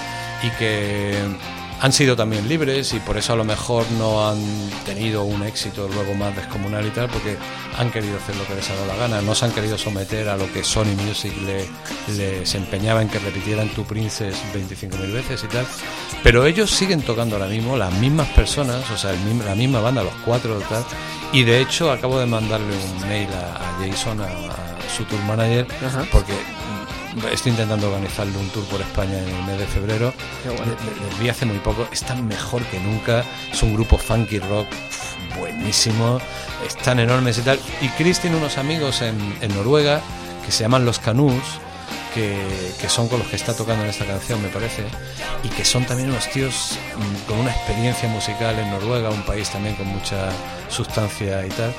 y 0.43 0.51
que 0.51 1.17
han 1.81 1.91
sido 1.91 2.15
también 2.15 2.47
libres 2.47 2.93
y 2.93 2.99
por 2.99 3.17
eso 3.17 3.33
a 3.33 3.35
lo 3.35 3.43
mejor 3.43 3.85
no 3.99 4.27
han 4.27 4.39
tenido 4.85 5.23
un 5.23 5.43
éxito 5.43 5.89
luego 5.93 6.13
más 6.13 6.35
descomunal 6.35 6.85
y 6.85 6.89
tal, 6.89 7.09
porque 7.09 7.37
han 7.77 7.91
querido 7.91 8.17
hacer 8.17 8.35
lo 8.37 8.45
que 8.47 8.55
les 8.55 8.69
ha 8.69 8.75
dado 8.75 8.87
la 8.87 8.95
gana, 8.95 9.21
no 9.21 9.35
se 9.35 9.45
han 9.45 9.51
querido 9.51 9.77
someter 9.77 10.29
a 10.29 10.37
lo 10.37 10.51
que 10.51 10.63
Sony 10.63 10.95
Music 11.05 11.33
le, 11.45 11.65
les 12.15 12.55
empeñaba 12.55 13.01
en 13.01 13.09
que 13.09 13.19
repitieran 13.19 13.69
Tu 13.69 13.83
Princess 13.83 14.35
25.000 14.53 15.11
veces 15.11 15.43
y 15.43 15.47
tal, 15.47 15.65
pero 16.23 16.45
ellos 16.45 16.71
siguen 16.71 17.01
tocando 17.01 17.35
ahora 17.35 17.47
mismo, 17.47 17.75
las 17.77 17.93
mismas 17.93 18.27
personas, 18.29 18.89
o 18.91 18.97
sea, 18.97 19.11
el 19.11 19.25
la 19.45 19.55
misma 19.55 19.81
banda, 19.81 20.03
los 20.03 20.15
cuatro 20.25 20.59
y 20.59 20.63
tal, 20.63 20.83
y 21.33 21.43
de 21.43 21.59
hecho 21.61 21.91
acabo 21.91 22.19
de 22.19 22.25
mandarle 22.25 22.73
un 22.73 23.09
mail 23.09 23.27
a, 23.33 23.55
a 23.55 23.85
Jason, 23.85 24.21
a, 24.21 24.25
a 24.25 24.89
su 24.95 25.03
tour 25.03 25.21
manager, 25.23 25.67
Ajá. 25.85 26.05
porque 26.11 26.33
estoy 27.31 27.51
intentando 27.51 27.87
organizarle 27.87 28.37
un 28.37 28.49
tour 28.49 28.63
por 28.65 28.81
España 28.81 29.17
en 29.19 29.27
el 29.27 29.43
mes 29.43 29.59
de 29.59 29.65
febrero. 29.67 30.13
Qué 30.43 30.49
bueno. 30.49 30.65
Le- 30.65 31.01
le- 31.01 31.09
Les 31.09 31.19
vi 31.19 31.29
hace 31.29 31.45
muy 31.45 31.57
poco, 31.59 31.87
están 31.91 32.27
mejor 32.27 32.61
que 32.63 32.79
nunca, 32.79 33.23
es 33.51 33.61
un 33.63 33.73
grupo 33.73 33.97
funky 33.97 34.39
rock 34.39 34.67
buenísimo, 35.39 36.19
están 36.65 36.99
enormes 36.99 37.37
y 37.37 37.41
tal. 37.41 37.59
Y 37.81 37.89
Chris 37.89 38.19
tiene 38.19 38.37
unos 38.37 38.57
amigos 38.57 39.01
en, 39.01 39.17
en 39.41 39.53
Noruega 39.55 40.01
que 40.45 40.51
se 40.51 40.63
llaman 40.63 40.85
Los 40.85 40.99
Canús, 40.99 41.41
que, 42.13 42.37
que 42.79 42.87
son 42.87 43.07
con 43.09 43.19
los 43.19 43.27
que 43.27 43.35
está 43.35 43.53
tocando 43.55 43.83
en 43.83 43.89
esta 43.89 44.05
canción, 44.05 44.41
me 44.41 44.47
parece, 44.49 44.83
y 45.43 45.49
que 45.49 45.65
son 45.65 45.85
también 45.85 46.09
unos 46.09 46.29
tíos 46.29 46.77
mm, 46.97 47.27
con 47.29 47.39
una 47.39 47.51
experiencia 47.51 48.07
musical 48.09 48.57
en 48.57 48.69
Noruega, 48.71 49.09
un 49.09 49.23
país 49.23 49.49
también 49.49 49.75
con 49.75 49.87
mucha 49.87 50.29
sustancia 50.69 51.45
y 51.45 51.49
tal. 51.49 51.73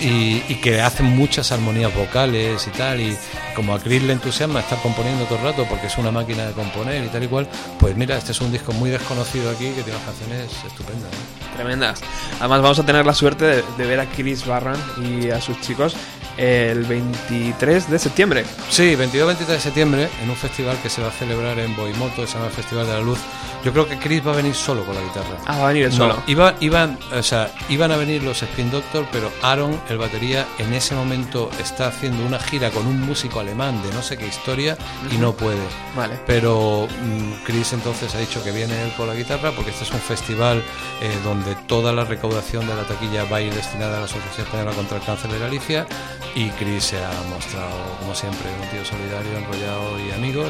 Y, 0.00 0.44
y 0.48 0.60
que 0.62 0.80
hacen 0.80 1.06
muchas 1.06 1.50
armonías 1.50 1.92
vocales 1.92 2.66
y 2.66 2.70
tal, 2.70 3.00
y 3.00 3.16
como 3.56 3.74
a 3.74 3.80
Chris 3.80 4.02
le 4.02 4.12
entusiasma 4.12 4.60
estar 4.60 4.80
componiendo 4.80 5.24
todo 5.24 5.38
el 5.38 5.44
rato 5.44 5.66
porque 5.68 5.88
es 5.88 5.98
una 5.98 6.12
máquina 6.12 6.46
de 6.46 6.52
componer 6.52 7.04
y 7.04 7.08
tal 7.08 7.24
y 7.24 7.26
cual, 7.26 7.48
pues 7.80 7.96
mira, 7.96 8.16
este 8.16 8.30
es 8.30 8.40
un 8.40 8.52
disco 8.52 8.72
muy 8.72 8.90
desconocido 8.90 9.50
aquí 9.50 9.64
que 9.70 9.82
tiene 9.82 9.98
unas 9.98 10.04
canciones 10.04 10.50
estupendas. 10.64 11.10
¿no? 11.10 11.47
Tremendas. 11.54 12.00
Además 12.40 12.62
vamos 12.62 12.78
a 12.78 12.86
tener 12.86 13.04
la 13.06 13.14
suerte 13.14 13.44
de, 13.44 13.64
de 13.76 13.86
ver 13.86 14.00
a 14.00 14.06
Chris 14.06 14.46
Barron 14.46 14.76
y 15.02 15.30
a 15.30 15.40
sus 15.40 15.60
chicos 15.60 15.94
el 16.36 16.84
23 16.84 17.90
de 17.90 17.98
septiembre. 17.98 18.44
Sí, 18.70 18.94
22-23 18.94 19.36
de 19.46 19.60
septiembre, 19.60 20.08
en 20.22 20.30
un 20.30 20.36
festival 20.36 20.76
que 20.80 20.88
se 20.88 21.02
va 21.02 21.08
a 21.08 21.10
celebrar 21.10 21.58
en 21.58 21.74
Boimoto, 21.74 22.22
que 22.22 22.26
se 22.28 22.34
llama 22.34 22.46
el 22.46 22.52
Festival 22.52 22.86
de 22.86 22.92
la 22.92 23.00
Luz. 23.00 23.18
Yo 23.64 23.72
creo 23.72 23.88
que 23.88 23.98
Chris 23.98 24.24
va 24.24 24.32
a 24.32 24.36
venir 24.36 24.54
solo 24.54 24.84
con 24.84 24.94
la 24.94 25.00
guitarra. 25.00 25.36
Ah, 25.46 25.58
va 25.58 25.64
a 25.64 25.68
venir 25.68 25.86
él 25.86 25.92
solo. 25.92 26.14
No, 26.14 26.22
iba- 26.28 26.54
iban, 26.60 26.96
o 27.12 27.22
sea, 27.24 27.50
iban 27.68 27.90
a 27.90 27.96
venir 27.96 28.22
los 28.22 28.40
Spin 28.40 28.70
Doctor, 28.70 29.04
pero 29.10 29.32
Aaron, 29.42 29.80
el 29.88 29.98
batería, 29.98 30.46
en 30.58 30.72
ese 30.74 30.94
momento 30.94 31.50
está 31.60 31.88
haciendo 31.88 32.24
una 32.24 32.38
gira 32.38 32.70
con 32.70 32.86
un 32.86 33.00
músico 33.00 33.40
alemán 33.40 33.82
de 33.82 33.92
no 33.92 34.00
sé 34.02 34.16
qué 34.16 34.28
historia 34.28 34.78
y 35.10 35.16
no 35.16 35.32
puede. 35.32 35.58
Vale. 35.96 36.20
Pero 36.24 36.86
mm, 36.86 37.44
Chris 37.44 37.72
entonces 37.72 38.14
ha 38.14 38.18
dicho 38.18 38.44
que 38.44 38.52
viene 38.52 38.80
él 38.84 38.92
con 38.96 39.08
la 39.08 39.14
guitarra 39.16 39.50
porque 39.50 39.72
este 39.72 39.82
es 39.82 39.90
un 39.90 39.98
festival 39.98 40.62
eh, 41.02 41.18
donde 41.24 41.37
toda 41.66 41.92
la 41.92 42.04
recaudación 42.04 42.66
de 42.66 42.74
la 42.74 42.82
taquilla 42.82 43.24
va 43.24 43.38
a 43.38 43.40
ir 43.42 43.54
destinada 43.54 43.96
a 43.96 44.00
la 44.00 44.04
Asociación 44.06 44.46
Española 44.46 44.72
contra 44.72 44.98
el 44.98 45.04
Cáncer 45.04 45.30
de 45.30 45.38
Galicia 45.38 45.86
y 46.34 46.48
Chris 46.50 46.84
se 46.84 46.98
ha 47.04 47.10
mostrado, 47.30 47.96
como 48.00 48.14
siempre, 48.14 48.48
un 48.62 48.68
tío 48.68 48.84
solidario, 48.84 49.36
enrollado 49.38 49.98
y 50.00 50.10
amigo 50.12 50.44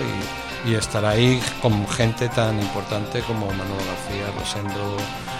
y, 0.66 0.70
y 0.70 0.74
estará 0.74 1.10
ahí 1.10 1.40
con 1.62 1.86
gente 1.88 2.28
tan 2.28 2.58
importante 2.60 3.20
como 3.22 3.46
Manuel 3.46 3.68
García, 3.86 4.26
Rosendo, 4.38 4.96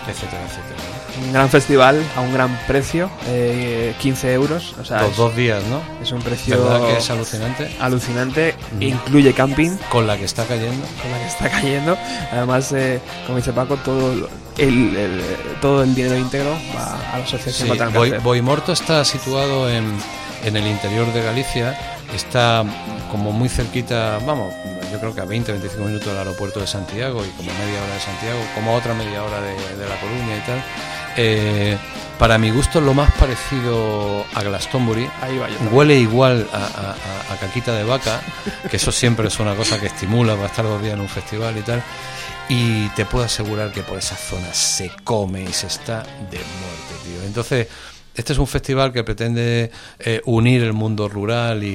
etcétera, 0.09 0.43
etcétera. 0.45 0.81
Un 1.27 1.33
gran 1.33 1.49
festival 1.51 2.01
a 2.17 2.21
un 2.21 2.33
gran 2.33 2.57
precio, 2.69 3.11
eh, 3.27 3.95
15 4.01 4.33
euros. 4.35 4.75
O 4.81 4.85
sea, 4.85 5.03
Los 5.03 5.17
dos 5.17 5.35
días, 5.35 5.63
¿no? 5.65 5.81
es 6.03 6.13
un 6.13 6.23
precio 6.23 6.63
¿Verdad 6.63 6.87
que 6.87 6.97
es 6.99 7.11
alucinante? 7.11 7.77
alucinante. 7.81 8.55
Ujú. 8.75 8.83
Incluye 8.85 9.33
camping, 9.35 9.77
Con 9.91 10.07
la 10.07 10.17
que 10.17 10.25
está 10.25 10.45
cayendo. 10.47 10.87
con 11.03 11.11
la 11.11 11.19
que 11.19 11.27
está 11.27 11.51
cayendo. 11.51 11.99
Además, 12.33 12.71
eh, 12.73 13.01
como 13.27 13.39
dice 13.39 13.53
Paco, 13.53 13.77
todo 13.79 14.15
lo- 14.15 14.29
el, 14.59 14.97
el- 14.97 15.23
todo 15.61 15.83
el 15.83 15.95
dinero 15.95 16.17
íntegro 16.17 16.59
va 16.77 16.95
a 17.15 17.19
la 17.19 17.25
asociación 17.25 17.71
Sí, 17.73 17.79
cáncer. 17.79 18.21
Boimorto 18.21 18.73
está 18.73 19.05
situado 19.05 19.71
en, 19.71 19.97
en 20.45 20.57
el 20.57 20.67
interior 20.67 21.13
de 21.13 21.23
Galicia, 21.23 21.79
está 22.15 22.65
como 23.11 23.33
muy 23.33 23.49
cerquita, 23.49 24.19
vamos, 24.27 24.53
yo 24.93 24.99
creo 25.01 25.15
que 25.15 25.21
a 25.21 25.25
20-25 25.25 25.77
minutos 25.79 26.09
del 26.09 26.19
aeropuerto 26.19 26.61
de 26.61 26.67
Santiago 26.67 27.25
y 27.25 27.29
como 27.31 27.51
media 27.53 27.83
hora 27.83 27.95
de 27.95 28.01
Santiago, 28.01 28.39
como 28.55 28.75
otra 28.75 28.95
media 28.95 29.23
hora 29.25 29.41
de, 29.41 29.53
de 29.55 29.89
La 29.89 29.97
Coruña 30.01 30.37
y 30.37 30.41
tal. 30.47 30.63
Eh, 31.17 31.77
para 32.19 32.37
mi 32.39 32.51
gusto, 32.51 32.81
lo 32.81 32.95
más 32.95 33.11
parecido 33.13 34.25
a 34.35 34.43
Glastonbury. 34.43 35.09
Ahí 35.23 35.39
va. 35.39 35.47
Huele 35.71 35.95
igual 35.99 36.49
a- 36.53 36.95
a 37.33 37.37
caquita 37.37 37.75
de 37.77 37.85
vaca, 37.85 38.21
que 38.71 38.77
eso 38.77 38.91
siempre 38.91 39.29
es 39.29 39.39
una 39.39 39.55
cosa 39.55 39.79
que 39.79 39.87
estimula 39.87 40.35
para 40.35 40.47
estar 40.47 40.65
dos 40.65 40.83
días 40.83 40.95
en 40.95 41.01
un 41.01 41.09
festival 41.09 41.57
y 41.57 41.63
tal. 41.63 41.83
Y 42.49 42.89
te 42.91 43.05
puedo 43.05 43.25
asegurar 43.25 43.73
que 43.73 43.83
por 43.83 43.99
esa 43.99 44.17
zona 44.17 44.55
se 44.55 44.91
come 45.05 45.43
y 45.43 45.53
se 45.53 45.67
está 45.67 46.03
de 46.03 46.39
muerte, 46.39 46.95
tío. 47.05 47.23
Entonces, 47.25 47.69
este 48.19 48.33
es 48.33 48.39
un 48.39 48.47
festival 48.47 48.93
que 48.93 49.05
pretende 49.05 49.71
eh, 50.01 50.21
unir 50.27 50.63
el 50.63 50.73
mundo 50.73 51.09
rural 51.09 51.63
y, 51.65 51.67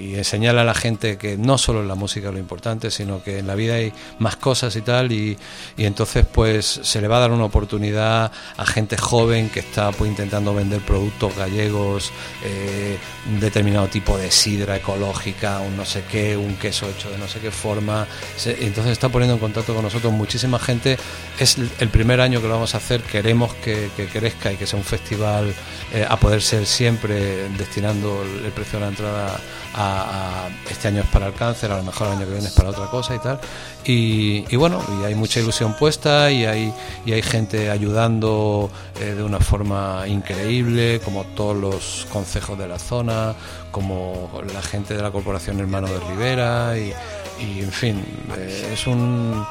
y- 0.00 0.14
enseñar 0.14 0.56
a 0.56 0.64
la 0.64 0.74
gente 0.74 1.18
que 1.18 1.36
no 1.36 1.58
solo 1.58 1.80
en 1.82 1.88
la 1.88 1.94
música 1.96 2.28
es 2.28 2.32
lo 2.34 2.38
importante, 2.40 2.90
sino 2.90 3.22
que 3.22 3.38
en 3.40 3.46
la 3.48 3.54
vida 3.56 3.74
hay 3.74 3.92
más 4.20 4.36
cosas 4.36 4.74
y 4.76 4.80
tal. 4.80 5.10
Y, 5.12 5.36
entonces, 5.76 6.24
pues 6.32 6.80
se 6.82 7.00
le 7.00 7.08
va 7.08 7.16
a 7.18 7.20
dar 7.20 7.32
una 7.32 7.44
oportunidad 7.44 8.30
a 8.56 8.66
gente 8.66 8.96
joven 8.96 9.50
que 9.50 9.60
está 9.60 9.90
pues, 9.92 10.08
intentando 10.10 10.54
vender 10.54 10.80
productos 10.80 11.36
gallegos, 11.36 12.12
eh, 12.44 12.96
un 13.28 13.40
determinado 13.40 13.88
tipo 13.88 14.16
de 14.16 14.30
sidra 14.30 14.76
ecológica, 14.76 15.58
un 15.60 15.76
no 15.76 15.84
sé 15.84 16.04
qué, 16.10 16.36
un 16.36 16.54
queso 16.56 16.88
hecho 16.88 17.10
de 17.10 17.18
no 17.18 17.26
sé 17.28 17.40
qué 17.40 17.50
forma. 17.50 18.06
Se- 18.36 18.64
entonces 18.64 18.92
está 18.92 19.08
poniendo 19.08 19.34
en 19.34 19.40
contacto 19.40 19.74
con 19.74 19.82
nosotros 19.82 20.12
muchísima 20.12 20.58
gente. 20.58 20.96
Es 21.38 21.58
el- 21.58 21.88
primer 21.88 22.20
año 22.20 22.40
que 22.40 22.48
lo 22.48 22.54
vamos 22.54 22.74
a 22.74 22.78
hacer. 22.78 23.02
Queremos 23.02 23.52
que, 23.54 23.88
que 23.96 24.06
crezca 24.06 24.52
y 24.52 24.56
que 24.56 24.66
sea 24.66 24.78
un 24.78 24.84
festival 24.84 25.54
eh, 25.92 26.06
a 26.08 26.16
poder 26.16 26.42
ser 26.42 26.66
siempre 26.66 27.48
destinando 27.50 28.22
el, 28.22 28.50
precio 28.52 28.78
de 28.78 28.84
la 28.84 28.90
entrada 28.90 29.40
a, 29.74 30.48
este 30.70 30.88
año 30.88 31.02
es 31.02 31.08
para 31.08 31.26
el 31.26 31.34
cáncer, 31.34 31.70
a 31.72 31.76
lo 31.76 31.84
mejor 31.84 32.08
el 32.08 32.14
año 32.14 32.26
que 32.26 32.32
viene 32.32 32.48
es 32.48 32.54
para 32.54 32.70
otra 32.70 32.86
cosa 32.86 33.14
y 33.14 33.18
tal. 33.18 33.40
Y, 33.86 34.56
bueno, 34.56 34.82
y 35.00 35.04
hay 35.04 35.14
mucha 35.14 35.40
ilusión 35.40 35.74
puesta 35.74 36.30
y 36.30 36.46
hay, 36.46 36.72
y 37.04 37.12
hay 37.12 37.22
gente 37.22 37.70
ayudando 37.70 38.70
eh, 38.98 39.14
de 39.14 39.22
una 39.22 39.40
forma 39.40 40.04
increíble, 40.06 41.00
como 41.04 41.24
todos 41.24 41.56
los 41.56 42.06
consejos 42.10 42.58
de 42.58 42.66
la 42.66 42.78
zona, 42.78 43.34
como 43.70 44.30
la 44.52 44.62
gente 44.62 44.94
de 44.94 45.02
la 45.02 45.10
Corporación 45.10 45.60
Hermano 45.60 45.88
de 45.88 46.00
Rivera 46.00 46.78
y, 46.78 46.92
y, 47.40 47.60
en 47.60 47.72
fin, 47.72 48.04
eh, 48.38 48.70
es 48.72 48.86
un 48.86 49.44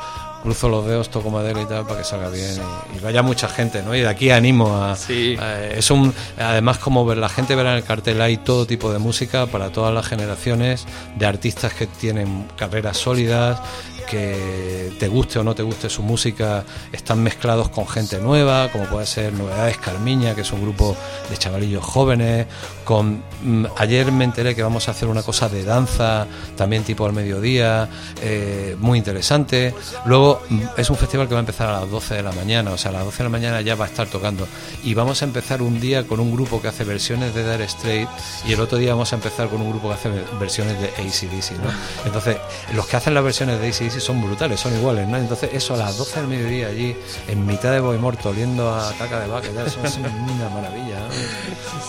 cruzo 0.43 0.69
los 0.69 0.85
dedos, 0.85 1.09
toco 1.09 1.29
madera 1.31 1.61
y 1.61 1.65
tal 1.65 1.85
para 1.85 1.99
que 1.99 2.03
salga 2.03 2.29
bien 2.29 2.51
y, 2.93 2.97
y 2.97 2.99
vaya 2.99 3.23
mucha 3.23 3.47
gente, 3.47 3.81
¿no? 3.81 3.95
Y 3.95 4.01
de 4.01 4.07
aquí 4.09 4.29
animo 4.29 4.75
a, 4.77 4.95
Sí. 4.95 5.35
a- 5.39 5.63
es 5.65 5.89
un 5.89 6.13
además 6.37 6.77
como 6.77 7.05
ver 7.05 7.17
la 7.17 7.29
gente 7.29 7.55
verá 7.55 7.71
en 7.71 7.77
el 7.77 7.83
cartel 7.83 8.21
hay 8.21 8.37
todo 8.37 8.67
tipo 8.67 8.91
de 8.93 8.99
música 8.99 9.45
para 9.47 9.71
todas 9.71 9.93
las 9.93 10.05
generaciones 10.05 10.85
de 11.17 11.25
artistas 11.25 11.73
que 11.73 11.87
tienen 11.87 12.47
carreras 12.57 12.97
sólidas 12.97 13.59
que 14.03 14.91
te 14.99 15.07
guste 15.07 15.39
o 15.39 15.43
no 15.43 15.55
te 15.55 15.63
guste 15.63 15.89
su 15.89 16.03
música 16.03 16.63
están 16.91 17.21
mezclados 17.21 17.69
con 17.69 17.87
gente 17.87 18.19
nueva 18.19 18.71
como 18.71 18.85
puede 18.85 19.05
ser 19.05 19.33
Novedades 19.33 19.77
Carmiña 19.77 20.35
que 20.35 20.41
es 20.41 20.51
un 20.51 20.61
grupo 20.61 20.95
de 21.29 21.37
chavalillos 21.37 21.83
jóvenes 21.83 22.47
con 22.83 23.23
mm, 23.43 23.65
ayer 23.77 24.11
me 24.11 24.25
enteré 24.25 24.55
que 24.55 24.63
vamos 24.63 24.87
a 24.87 24.91
hacer 24.91 25.07
una 25.07 25.23
cosa 25.23 25.49
de 25.49 25.63
danza 25.63 26.27
también 26.55 26.83
tipo 26.83 27.05
al 27.05 27.13
mediodía 27.13 27.89
eh, 28.21 28.75
muy 28.79 28.97
interesante. 28.97 29.73
Luego 30.05 30.41
mm, 30.49 30.61
es 30.77 30.89
un 30.89 30.97
festival 30.97 31.27
que 31.27 31.33
va 31.33 31.39
a 31.39 31.41
empezar 31.41 31.69
a 31.69 31.79
las 31.81 31.89
12 31.89 32.15
de 32.15 32.23
la 32.23 32.31
mañana 32.31 32.71
o 32.71 32.77
sea 32.77 32.91
a 32.91 32.95
las 32.95 33.05
12 33.05 33.17
de 33.17 33.23
la 33.23 33.29
mañana 33.29 33.61
ya 33.61 33.75
va 33.75 33.85
a 33.85 33.87
estar 33.87 34.07
tocando. 34.07 34.47
Y 34.83 34.93
vamos 34.93 35.21
a 35.21 35.25
empezar 35.25 35.61
un 35.61 35.79
día 35.79 36.05
con 36.05 36.19
un 36.19 36.33
grupo 36.33 36.61
que 36.61 36.67
hace 36.67 36.83
versiones 36.83 37.33
de 37.33 37.49
Dire 37.49 37.67
Straits 37.67 38.43
y 38.45 38.53
el 38.53 38.59
otro 38.59 38.77
día 38.77 38.91
vamos 38.91 39.11
a 39.13 39.15
empezar 39.15 39.49
con 39.49 39.61
un 39.61 39.69
grupo 39.69 39.89
que 39.89 39.93
hace 39.95 40.09
versiones 40.39 40.79
de 40.79 40.87
ACDC 40.87 41.51
¿no? 41.59 41.69
entonces 42.05 42.37
los 42.73 42.87
que 42.87 42.97
hacen 42.97 43.13
las 43.13 43.23
versiones 43.23 43.59
de 43.59 43.67
ACDC 43.67 43.92
son 43.99 44.21
brutales 44.23 44.59
son 44.59 44.75
iguales 44.75 45.07
¿no? 45.07 45.17
entonces 45.17 45.49
eso 45.53 45.73
a 45.73 45.77
las 45.77 45.97
12 45.97 46.19
del 46.21 46.29
mediodía 46.29 46.67
allí 46.67 46.95
en 47.27 47.45
mitad 47.45 47.71
de 47.71 47.79
Boimorto 47.79 48.29
oliendo 48.29 48.73
a 48.73 48.91
caca 48.97 49.19
de 49.19 49.27
vaca 49.27 49.47
y 49.51 49.55
tal, 49.55 49.67
eso 49.67 49.79
es 49.83 49.97
una 49.97 50.49
maravilla 50.53 50.99
¿no? 50.99 51.13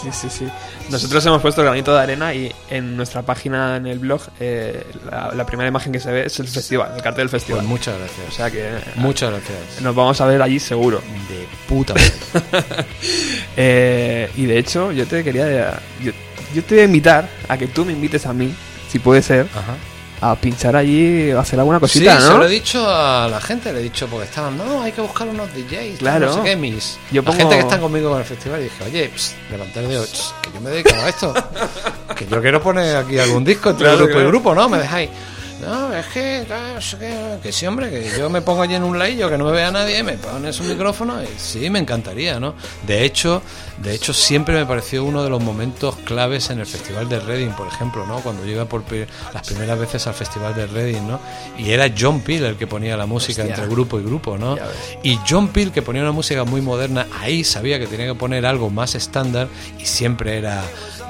Sí, 0.03 0.09
sí, 0.13 0.29
sí. 0.31 0.49
Nosotros 0.91 1.25
hemos 1.25 1.41
puesto 1.41 1.63
el 1.63 1.67
granito 1.69 1.95
de 1.95 2.01
arena 2.03 2.35
y 2.35 2.53
en 2.69 2.95
nuestra 2.97 3.23
página 3.23 3.77
en 3.77 3.87
el 3.87 3.99
blog 3.99 4.21
eh, 4.39 4.85
la, 5.11 5.33
la 5.35 5.47
primera 5.47 5.69
imagen 5.69 5.93
que 5.93 6.01
se 6.01 6.11
ve 6.13 6.27
es 6.27 6.39
el 6.41 6.49
festival, 6.49 6.93
el 6.95 7.03
cartel 7.03 7.25
del 7.25 7.31
pues 7.31 7.43
festival. 7.43 7.65
muchas 7.65 7.99
gracias 7.99 8.29
O 8.29 8.33
sea 8.33 8.51
que 8.51 8.71
muchas 8.97 9.31
gracias 9.31 9.81
nos 9.81 9.95
vamos 9.95 10.21
a 10.21 10.27
ver 10.27 10.43
allí 10.43 10.61
seguro. 10.61 11.01
de 11.29 11.47
puta 11.69 11.95
madre. 11.95 12.85
Eh, 13.57 14.31
y 14.37 14.47
de 14.47 14.59
hecho, 14.59 14.91
yo 14.93 15.07
te 15.07 15.23
quería. 15.23 15.81
Yo, 16.03 16.13
yo 16.55 16.63
te 16.65 16.75
voy 16.75 16.83
a 16.83 16.85
invitar 16.87 17.29
a 17.49 17.57
que 17.57 17.67
tú 17.69 17.85
me 17.85 17.93
invites 17.93 18.27
a 18.27 18.33
mí, 18.33 18.53
si 18.91 18.99
puede 18.99 19.23
ser, 19.23 19.47
Ajá. 19.55 19.75
A 20.31 20.37
pinchar 20.37 20.75
allí, 20.77 21.31
a 21.33 21.41
hacer 21.41 21.59
alguna 21.59 21.79
cosita, 21.81 22.17
sí, 22.19 22.25
¿no? 22.25 22.33
se 22.33 22.39
lo 22.39 22.47
he 22.47 22.49
dicho 22.51 22.89
a 22.89 23.29
la 23.29 23.41
gente, 23.41 23.73
le 23.73 23.81
he 23.81 23.83
dicho, 23.83 24.07
porque 24.09 24.25
estaban, 24.27 24.57
no, 24.57 24.83
hay 24.83 24.93
que 24.93 25.01
buscar 25.01 25.29
unos 25.29 25.49
DJs, 25.55 25.99
Claro. 25.99 26.27
no 26.27 26.35
sé 26.37 26.43
qué, 26.43 26.57
mis. 26.57 26.99
Yo 27.11 27.23
La 27.23 27.27
pongo- 27.31 27.39
gente 27.41 27.55
que 27.57 27.61
está 27.63 27.79
conmigo 27.79 28.13
en 28.13 28.19
el 28.21 28.25
festival, 28.25 28.61
y 28.61 28.65
dije, 28.65 28.85
oye, 28.85 29.09
pss, 29.15 29.35
el 29.53 29.89
dedo, 29.89 30.03
pss, 30.05 30.35
que 30.43 30.51
yo 30.55 30.61
me 30.61 30.71
dedico 30.71 30.91
a 30.95 31.09
esto, 31.09 31.35
que 32.17 32.27
yo 32.27 32.41
quiero 32.41 32.63
poner 32.63 32.97
aquí 32.97 33.19
algún 33.19 33.45
disco 33.45 33.71
entre 33.71 33.85
Claro, 33.85 33.99
grupo 33.99 34.13
claro. 34.13 34.27
y 34.29 34.31
grupo, 34.31 34.55
¿no? 34.55 34.69
Me 34.69 34.79
dejáis. 34.79 35.11
No, 35.65 35.95
es 35.95 36.07
que, 36.07 36.47
que, 37.43 37.53
sí, 37.53 37.67
hombre, 37.67 37.91
que 37.91 38.19
yo 38.19 38.29
me 38.29 38.43
pongo 38.43 38.63
allí 38.63 38.75
en 38.75 38.85
un 38.85 38.99
laillo, 38.99 39.31
que 39.31 39.39
no 39.39 39.47
me 39.47 39.53
vea 39.53 39.71
nadie, 39.71 40.03
me 40.03 40.15
pones 40.15 40.61
un 40.61 40.69
micrófono 40.69 41.23
y 41.23 41.27
sí, 41.39 41.71
me 41.71 41.79
encantaría, 41.79 42.39
¿no? 42.39 42.55
De 42.87 43.05
hecho, 43.05 43.43
de 43.79 43.95
hecho 43.95 44.13
siempre 44.13 44.55
me 44.55 44.67
pareció 44.67 45.05
uno 45.05 45.23
de 45.23 45.31
los 45.31 45.43
momentos 45.43 45.97
claves 46.05 46.51
en 46.51 46.61
el 46.61 46.67
Festival 46.67 47.09
de 47.09 47.21
Reading, 47.21 47.53
por 47.53 47.67
ejemplo, 47.67 48.07
¿no? 48.07 48.21
Cuando 48.21 48.45
yo 48.45 48.53
iba 48.53 48.65
por 48.67 48.85
las 49.33 49.47
primeras 49.47 49.79
veces 49.79 50.07
al 50.07 50.15
Festival 50.15 50.55
de 50.55 50.67
Reading, 50.67 51.07
¿no? 51.09 51.21
Y 51.57 51.71
era 51.71 51.93
John 51.99 52.21
Peel 52.21 52.45
el 52.45 52.57
que 52.57 52.67
ponía 52.67 52.97
la 52.97 53.07
música 53.07 53.43
Hostia. 53.43 53.55
entre 53.55 53.69
grupo 53.69 53.99
y 53.99 54.05
grupo, 54.05 54.37
¿no? 54.37 54.57
Y 55.03 55.19
John 55.29 55.49
Peel, 55.49 55.73
que 55.73 55.83
ponía 55.83 56.03
una 56.03 56.13
música 56.13 56.45
muy 56.45 56.61
moderna, 56.61 57.07
ahí 57.21 57.45
sabía 57.45 57.79
que 57.79 57.87
tenía 57.87 58.07
que 58.07 58.15
poner 58.15 58.45
algo 58.47 58.71
más 58.71 58.95
estándar 58.95 59.49
y 59.79 59.87
siempre 59.87 60.39
era 60.39 60.63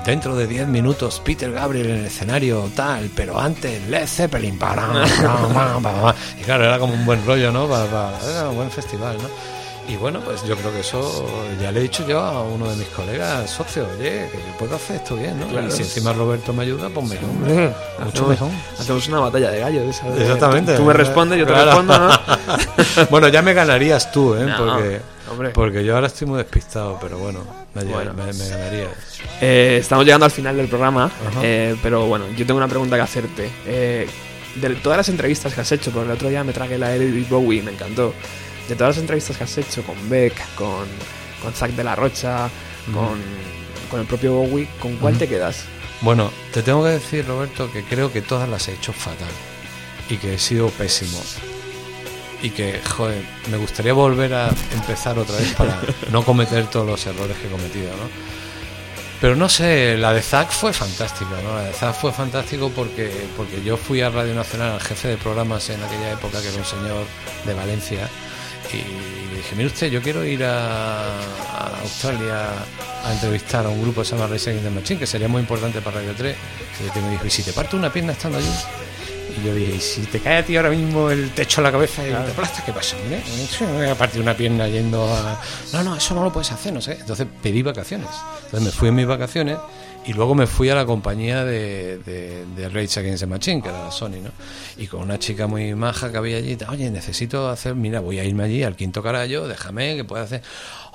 dentro 0.04 0.36
de 0.36 0.46
10 0.46 0.68
minutos 0.68 1.20
Peter 1.24 1.50
Gabriel 1.50 1.86
en 1.90 1.96
el 2.00 2.06
escenario 2.06 2.70
tal, 2.76 3.10
pero 3.14 3.38
antes 3.40 3.86
Led 3.88 4.06
Zeppelin. 4.06 4.58
Y 6.40 6.42
claro, 6.44 6.64
era 6.64 6.78
como 6.78 6.94
un 6.94 7.04
buen 7.06 7.24
rollo, 7.26 7.50
¿no? 7.52 7.66
Para, 7.66 7.86
para- 7.86 8.30
era 8.30 8.48
un 8.48 8.56
buen 8.56 8.70
festival, 8.70 9.16
¿no? 9.18 9.28
Y 9.86 9.96
bueno, 9.96 10.20
pues 10.20 10.42
yo 10.44 10.56
creo 10.56 10.72
que 10.72 10.80
eso 10.80 11.26
ya 11.60 11.70
le 11.70 11.80
he 11.80 11.82
dicho 11.82 12.06
yo 12.06 12.18
a 12.18 12.42
uno 12.42 12.70
de 12.70 12.76
mis 12.76 12.88
colegas 12.88 13.50
socios, 13.50 13.86
oye, 13.98 14.30
que 14.32 14.38
yo 14.38 14.56
puedo 14.58 14.76
hacer 14.76 14.96
esto 14.96 15.14
bien, 15.14 15.38
¿no? 15.38 15.46
Claro. 15.46 15.66
Y 15.68 15.70
si 15.70 15.82
encima 15.82 16.14
Roberto 16.14 16.54
me 16.54 16.62
ayuda, 16.62 16.88
pues 16.88 17.06
mejor. 17.06 17.28
Hombre, 17.28 17.66
Mucho 17.98 18.08
hacemos, 18.08 18.28
mejor. 18.30 18.48
hacemos 18.78 19.08
una 19.08 19.20
batalla 19.20 19.50
de 19.50 19.60
gallos. 19.60 19.84
esa 19.94 20.08
de- 20.10 20.22
Exactamente. 20.22 20.74
Tú 20.76 20.84
me 20.84 20.94
respondes, 20.94 21.38
yo 21.38 21.44
te 21.46 21.52
Claro. 21.52 21.66
respondo, 21.66 21.98
¿no? 21.98 22.10
bueno, 23.10 23.28
ya 23.28 23.42
me 23.42 23.52
ganarías 23.52 24.10
tú, 24.10 24.34
¿eh? 24.34 24.46
No, 24.46 24.56
porque, 24.56 25.02
hombre. 25.34 25.50
porque 25.50 25.84
yo 25.84 25.94
ahora 25.94 26.06
estoy 26.08 26.26
muy 26.26 26.38
despistado, 26.38 26.98
pero 27.00 27.18
bueno, 27.18 27.40
me, 27.74 27.84
Bueno. 27.84 28.14
me, 28.14 28.32
me 28.32 28.48
ganarías. 28.48 28.88
Eh, 29.40 29.78
estamos 29.80 30.04
llegando 30.04 30.24
al 30.26 30.32
final 30.32 30.56
del 30.56 30.68
programa, 30.68 31.10
eh, 31.42 31.76
pero 31.82 32.06
bueno, 32.06 32.24
yo 32.36 32.46
tengo 32.46 32.56
una 32.58 32.68
pregunta 32.68 32.96
que 32.96 33.02
hacerte. 33.02 33.50
Eh, 33.66 34.08
de 34.54 34.70
todas 34.76 34.96
las 34.98 35.08
entrevistas 35.08 35.52
que 35.52 35.60
has 35.60 35.72
hecho, 35.72 35.90
porque 35.90 36.06
el 36.06 36.14
otro 36.14 36.28
día 36.28 36.44
me 36.44 36.52
tragué 36.52 36.78
la 36.78 36.88
de 36.90 36.98
David 37.06 37.26
Bowie, 37.28 37.62
me 37.62 37.72
encantó. 37.72 38.14
De 38.68 38.76
todas 38.76 38.96
las 38.96 39.02
entrevistas 39.02 39.36
que 39.36 39.44
has 39.44 39.58
hecho 39.58 39.82
con 39.82 39.96
Beck, 40.08 40.34
con, 40.54 40.86
con 41.42 41.52
Zack 41.52 41.72
de 41.72 41.84
la 41.84 41.94
Rocha, 41.96 42.48
con, 42.94 43.18
con 43.90 44.00
el 44.00 44.06
propio 44.06 44.32
Bowie, 44.32 44.68
¿con 44.80 44.96
cuál 44.96 45.18
te 45.18 45.28
quedas? 45.28 45.64
Bueno, 46.00 46.30
te 46.52 46.62
tengo 46.62 46.82
que 46.84 46.90
decir, 46.90 47.26
Roberto, 47.26 47.70
que 47.72 47.82
creo 47.82 48.12
que 48.12 48.22
todas 48.22 48.48
las 48.48 48.68
he 48.68 48.72
hecho 48.74 48.92
fatal 48.92 49.28
y 50.08 50.16
que 50.18 50.34
he 50.34 50.38
sido 50.38 50.68
pésimo. 50.68 51.20
Y 52.44 52.50
que, 52.50 52.78
joder, 52.96 53.24
me 53.50 53.56
gustaría 53.56 53.94
volver 53.94 54.34
a 54.34 54.50
empezar 54.74 55.18
otra 55.18 55.36
vez 55.38 55.54
para 55.54 55.80
no 56.10 56.22
cometer 56.22 56.66
todos 56.66 56.86
los 56.86 57.06
errores 57.06 57.38
que 57.38 57.46
he 57.46 57.50
cometido, 57.50 57.88
¿no? 57.96 58.10
Pero 59.18 59.34
no 59.34 59.48
sé, 59.48 59.96
la 59.96 60.12
de 60.12 60.20
Zack 60.20 60.50
fue 60.50 60.74
fantástica, 60.74 61.40
¿no? 61.42 61.54
La 61.54 61.62
de 61.62 61.72
Zack 61.72 61.94
fue 61.94 62.12
fantástico 62.12 62.70
porque, 62.76 63.10
porque 63.38 63.62
yo 63.64 63.78
fui 63.78 64.02
a 64.02 64.10
Radio 64.10 64.34
Nacional 64.34 64.72
al 64.72 64.80
jefe 64.82 65.08
de 65.08 65.16
programas 65.16 65.70
en 65.70 65.82
aquella 65.82 66.12
época, 66.12 66.42
que 66.42 66.48
era 66.48 66.58
un 66.58 66.66
señor 66.66 67.06
de 67.46 67.54
Valencia, 67.54 68.10
y 68.70 69.30
le 69.30 69.36
dije, 69.38 69.56
mire 69.56 69.68
usted, 69.68 69.90
yo 69.90 70.02
quiero 70.02 70.22
ir 70.22 70.44
a, 70.44 71.18
Australia 71.80 72.48
a 73.04 73.12
entrevistar 73.12 73.64
a 73.64 73.70
un 73.70 73.80
grupo 73.80 74.02
que 74.02 74.08
se 74.08 74.16
llama 74.16 74.26
Race 74.26 74.50
Against 74.50 74.68
the 74.68 74.74
Machine, 74.74 75.00
que 75.00 75.06
sería 75.06 75.28
muy 75.28 75.40
importante 75.40 75.80
para 75.80 76.00
Radio 76.00 76.12
3. 76.14 76.36
Y 76.94 76.98
me 77.00 77.10
dijo, 77.10 77.26
¿y 77.26 77.30
si 77.30 77.42
te 77.42 77.54
parto 77.54 77.78
una 77.78 77.90
pierna 77.90 78.12
estando 78.12 78.36
allí? 78.36 78.52
Y 79.36 79.46
yo 79.46 79.54
dije, 79.54 79.76
¿y 79.76 79.80
si 79.80 80.02
te 80.02 80.20
cae 80.20 80.38
a 80.38 80.44
ti 80.44 80.56
ahora 80.56 80.70
mismo 80.70 81.10
el 81.10 81.30
techo 81.30 81.60
a 81.60 81.64
la 81.64 81.72
cabeza 81.72 82.06
y 82.06 82.10
te 82.10 82.16
aplastas, 82.16 82.64
qué 82.64 82.72
pasa, 82.72 82.96
hombre? 82.96 83.22
No 83.60 83.66
voy 83.74 83.88
a 83.88 83.94
partir 83.94 84.20
una 84.20 84.36
pierna 84.36 84.68
yendo 84.68 85.04
a... 85.12 85.40
No, 85.72 85.82
no, 85.82 85.96
eso 85.96 86.14
no 86.14 86.22
lo 86.22 86.32
puedes 86.32 86.52
hacer, 86.52 86.72
no 86.72 86.80
sé. 86.80 86.98
Entonces 87.00 87.26
pedí 87.42 87.62
vacaciones. 87.62 88.08
Entonces 88.44 88.62
me 88.62 88.70
fui 88.70 88.88
en 88.88 88.94
mis 88.94 89.06
vacaciones 89.06 89.58
y 90.06 90.12
luego 90.12 90.34
me 90.34 90.46
fui 90.46 90.68
a 90.68 90.74
la 90.74 90.84
compañía 90.84 91.44
de, 91.44 91.98
de, 91.98 92.44
de 92.56 92.68
Rage 92.68 93.00
Against 93.00 93.20
the 93.22 93.26
Machine, 93.26 93.62
que 93.62 93.68
era 93.68 93.84
la 93.84 93.90
Sony, 93.90 94.20
¿no? 94.22 94.30
Y 94.76 94.86
con 94.86 95.02
una 95.02 95.18
chica 95.18 95.46
muy 95.46 95.74
maja 95.74 96.10
que 96.10 96.18
había 96.18 96.36
allí, 96.38 96.58
oye, 96.68 96.90
necesito 96.90 97.48
hacer, 97.48 97.74
mira, 97.74 98.00
voy 98.00 98.18
a 98.18 98.24
irme 98.24 98.44
allí 98.44 98.62
al 98.62 98.76
quinto 98.76 99.02
carallo, 99.02 99.46
déjame 99.48 99.96
que 99.96 100.04
pueda 100.04 100.24
hacer... 100.24 100.42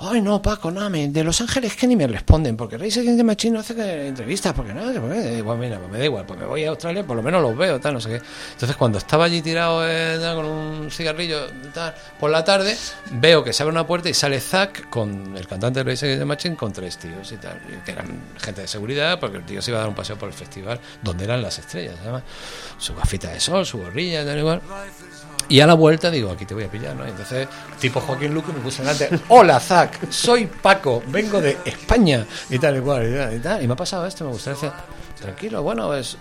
Ay, 0.02 0.22
no, 0.22 0.40
Paco, 0.40 0.70
no, 0.70 0.88
me- 0.88 1.08
de 1.08 1.22
Los 1.24 1.42
Ángeles 1.42 1.76
que 1.76 1.86
ni 1.86 1.94
me 1.94 2.06
responden, 2.06 2.56
porque 2.56 2.78
Rage 2.78 3.00
Against 3.00 3.18
the 3.18 3.24
Machine 3.24 3.52
no 3.54 3.60
hace 3.60 3.74
que 3.74 4.06
entrevistas, 4.08 4.54
porque 4.54 4.72
no, 4.72 4.90
que 4.92 4.98
me 5.00 5.08
da 5.22 5.32
igual, 5.32 5.58
mira, 5.58 5.78
me 5.78 5.98
da 5.98 6.04
igual, 6.04 6.24
pues 6.24 6.38
me 6.40 6.46
voy 6.46 6.64
a 6.64 6.70
Australia, 6.70 7.04
por 7.06 7.16
lo 7.16 7.22
menos 7.22 7.42
los 7.42 7.54
veo, 7.56 7.78
tal, 7.80 7.94
no 7.94 8.00
sé 8.00 8.08
qué. 8.08 8.20
Entonces, 8.52 8.76
cuando 8.76 8.96
estaba 8.96 9.24
allí 9.26 9.42
tirado 9.42 9.82
eh, 9.86 10.18
con 10.34 10.46
un 10.46 10.90
cigarrillo, 10.90 11.40
por 12.18 12.30
la 12.30 12.42
tarde, 12.44 12.76
veo 13.12 13.44
que 13.44 13.52
se 13.52 13.62
abre 13.62 13.72
una 13.74 13.86
puerta 13.86 14.08
y 14.08 14.14
sale 14.14 14.40
Zack 14.40 14.88
con 14.88 15.36
el 15.36 15.46
cantante 15.46 15.84
de 15.84 15.90
Rage 15.90 16.06
Against 16.06 16.20
the 16.22 16.24
Machine 16.26 16.56
con 16.56 16.72
tres 16.72 16.96
tíos 16.96 17.30
y 17.32 17.36
tal, 17.36 17.58
que 17.84 17.90
eran 17.92 18.06
gente 18.38 18.62
de 18.62 18.68
seguridad, 18.68 18.99
porque 19.18 19.38
el 19.38 19.44
tío 19.44 19.62
se 19.62 19.70
iba 19.70 19.78
a 19.78 19.80
dar 19.80 19.88
un 19.88 19.94
paseo 19.94 20.16
por 20.16 20.28
el 20.28 20.34
festival, 20.34 20.80
donde 21.02 21.24
eran 21.24 21.42
las 21.42 21.58
estrellas, 21.58 21.96
además, 22.00 22.22
su 22.78 22.94
gafita 22.94 23.30
de 23.30 23.40
sol, 23.40 23.64
su 23.66 23.78
gorrilla, 23.78 24.24
tal 24.24 24.38
igual. 24.38 24.60
Y 25.48 25.60
a 25.60 25.66
la 25.66 25.74
vuelta 25.74 26.10
digo, 26.10 26.30
aquí 26.30 26.46
te 26.46 26.54
voy 26.54 26.64
a 26.64 26.70
pillar, 26.70 26.94
¿no? 26.94 27.06
Y 27.06 27.10
entonces, 27.10 27.48
tipo 27.80 28.00
Joaquín 28.00 28.32
Luque 28.32 28.52
me 28.52 28.60
puse 28.60 28.82
delante, 28.82 29.10
hola 29.28 29.58
Zack, 29.58 30.10
soy 30.10 30.46
Paco, 30.46 31.02
vengo 31.08 31.40
de 31.40 31.58
España, 31.64 32.24
y 32.48 32.58
tal 32.58 32.76
y 32.76 32.80
cual, 32.80 33.10
y 33.10 33.16
tal, 33.16 33.36
y 33.36 33.38
tal. 33.40 33.62
Y 33.62 33.66
me 33.66 33.72
ha 33.72 33.76
pasado 33.76 34.06
esto, 34.06 34.24
me 34.24 34.30
gustaría 34.30 34.60
decir, 34.60 34.72
tranquilo, 35.20 35.62
bueno, 35.62 35.92
es 35.94 36.16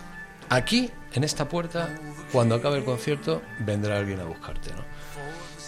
aquí, 0.49 0.89
en 1.13 1.23
esta 1.23 1.47
puerta, 1.47 1.89
cuando 2.31 2.55
acabe 2.55 2.77
el 2.77 2.83
concierto, 2.83 3.41
vendrá 3.59 3.97
alguien 3.97 4.19
a 4.19 4.23
buscarte, 4.23 4.71
¿no? 4.71 4.83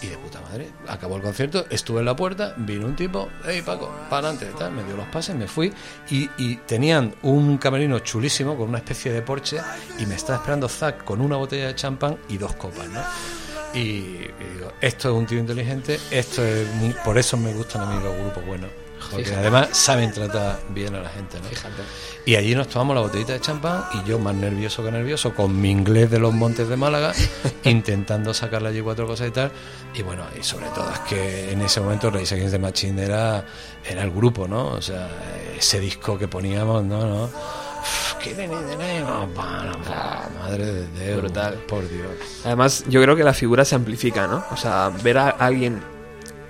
Y 0.02 0.08
de 0.08 0.18
puta 0.18 0.40
madre, 0.40 0.68
acabó 0.88 1.16
el 1.16 1.22
concierto, 1.22 1.64
estuve 1.70 2.00
en 2.00 2.06
la 2.06 2.16
puerta, 2.16 2.54
vino 2.56 2.86
un 2.86 2.96
tipo, 2.96 3.28
hey 3.44 3.62
Paco, 3.64 3.88
para 4.10 4.30
adelante, 4.30 4.70
me 4.70 4.82
dio 4.82 4.96
los 4.96 5.06
pases, 5.06 5.36
me 5.36 5.46
fui 5.46 5.72
y, 6.10 6.56
tenían 6.66 7.14
un 7.22 7.56
camerino 7.58 8.00
chulísimo 8.00 8.56
con 8.56 8.68
una 8.68 8.78
especie 8.78 9.12
de 9.12 9.22
porche 9.22 9.58
y 9.98 10.06
me 10.06 10.16
estaba 10.16 10.38
esperando 10.38 10.68
Zack 10.68 11.04
con 11.04 11.20
una 11.20 11.36
botella 11.36 11.68
de 11.68 11.74
champán 11.76 12.18
y 12.28 12.36
dos 12.36 12.54
copas, 12.54 12.88
¿no? 12.88 13.00
Y, 13.74 13.78
y 13.78 14.54
digo, 14.54 14.72
esto 14.80 15.10
es 15.10 15.14
un 15.14 15.26
tío 15.26 15.38
inteligente, 15.38 15.98
esto 16.10 16.44
es 16.44 16.66
por 17.04 17.16
eso 17.16 17.36
me 17.36 17.52
gustan 17.54 17.82
a 17.82 17.86
mí 17.86 18.02
los 18.02 18.16
grupos 18.16 18.44
buenos. 18.44 18.81
Porque 19.10 19.24
Fíjate. 19.24 19.40
además 19.40 19.68
saben 19.72 20.12
tratar 20.12 20.60
bien 20.70 20.94
a 20.94 21.00
la 21.00 21.08
gente, 21.10 21.38
¿no? 21.38 21.44
Fíjate. 21.48 21.82
Y 22.24 22.36
allí 22.36 22.54
nos 22.54 22.68
tomamos 22.68 22.94
la 22.94 23.02
botellita 23.02 23.32
de 23.32 23.40
champán 23.40 23.84
y 23.94 24.08
yo 24.08 24.18
más 24.18 24.34
nervioso 24.34 24.84
que 24.84 24.90
nervioso, 24.92 25.34
con 25.34 25.60
mi 25.60 25.70
inglés 25.70 26.10
de 26.10 26.18
los 26.20 26.32
montes 26.32 26.68
de 26.68 26.76
Málaga, 26.76 27.12
intentando 27.64 28.32
sacarle 28.32 28.68
allí 28.68 28.80
cuatro 28.80 29.06
cosas 29.06 29.28
y 29.28 29.30
tal. 29.32 29.50
Y 29.94 30.02
bueno, 30.02 30.24
y 30.38 30.42
sobre 30.42 30.66
todo 30.68 30.90
es 30.92 31.00
que 31.00 31.52
en 31.52 31.60
ese 31.62 31.80
momento 31.80 32.10
Rage 32.10 32.34
Against 32.34 32.52
the 32.52 32.58
Machine 32.58 33.02
era, 33.04 33.44
era 33.88 34.02
el 34.02 34.10
grupo, 34.10 34.46
¿no? 34.48 34.68
O 34.68 34.82
sea, 34.82 35.08
ese 35.58 35.80
disco 35.80 36.16
que 36.18 36.28
poníamos, 36.28 36.84
no, 36.84 37.06
no. 37.06 37.24
Uf, 37.24 38.14
¿Qué 38.22 38.32
de- 38.34 38.46
de- 38.46 38.76
de- 38.76 39.00
no, 39.00 39.28
pa, 39.34 39.64
no, 39.64 39.82
pa, 39.82 40.28
Madre 40.40 40.64
de 40.66 41.04
Dios. 41.06 41.20
Brutal. 41.20 41.54
Por 41.66 41.88
Dios. 41.88 42.06
Además, 42.44 42.84
yo 42.88 43.02
creo 43.02 43.16
que 43.16 43.24
la 43.24 43.34
figura 43.34 43.64
se 43.64 43.74
amplifica, 43.74 44.28
¿no? 44.28 44.44
O 44.52 44.56
sea, 44.56 44.90
ver 45.02 45.18
a 45.18 45.30
alguien 45.30 45.82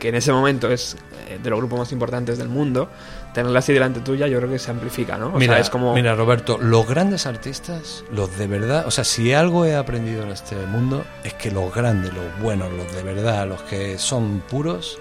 que 0.03 0.09
en 0.09 0.17
ese 0.17 0.33
momento 0.33 0.69
es 0.69 0.97
eh, 1.29 1.39
de 1.41 1.49
los 1.49 1.61
grupos 1.61 1.79
más 1.79 1.93
importantes 1.93 2.37
del 2.37 2.49
mundo, 2.49 2.89
tenerla 3.33 3.61
así 3.61 3.73
delante 3.73 4.01
tuya, 4.01 4.27
yo 4.27 4.39
creo 4.39 4.51
que 4.51 4.59
se 4.59 4.73
amplifica, 4.73 5.17
¿no? 5.17 5.29
O 5.29 5.39
mira, 5.39 5.53
sea, 5.53 5.61
es 5.61 5.71
como... 5.71 5.95
mira, 5.95 6.17
Roberto, 6.17 6.59
los 6.59 6.89
grandes 6.89 7.25
artistas, 7.25 8.03
los 8.11 8.37
de 8.37 8.49
verdad, 8.49 8.85
o 8.85 8.91
sea, 8.91 9.05
si 9.05 9.33
algo 9.33 9.65
he 9.65 9.77
aprendido 9.77 10.25
en 10.25 10.31
este 10.31 10.57
mundo 10.67 11.05
es 11.23 11.35
que 11.35 11.53
los 11.53 11.73
grandes, 11.73 12.13
los 12.13 12.37
buenos, 12.41 12.73
los 12.73 12.93
de 12.93 13.05
verdad, 13.05 13.47
los 13.47 13.63
que 13.63 13.97
son 13.97 14.41
puros, 14.41 14.99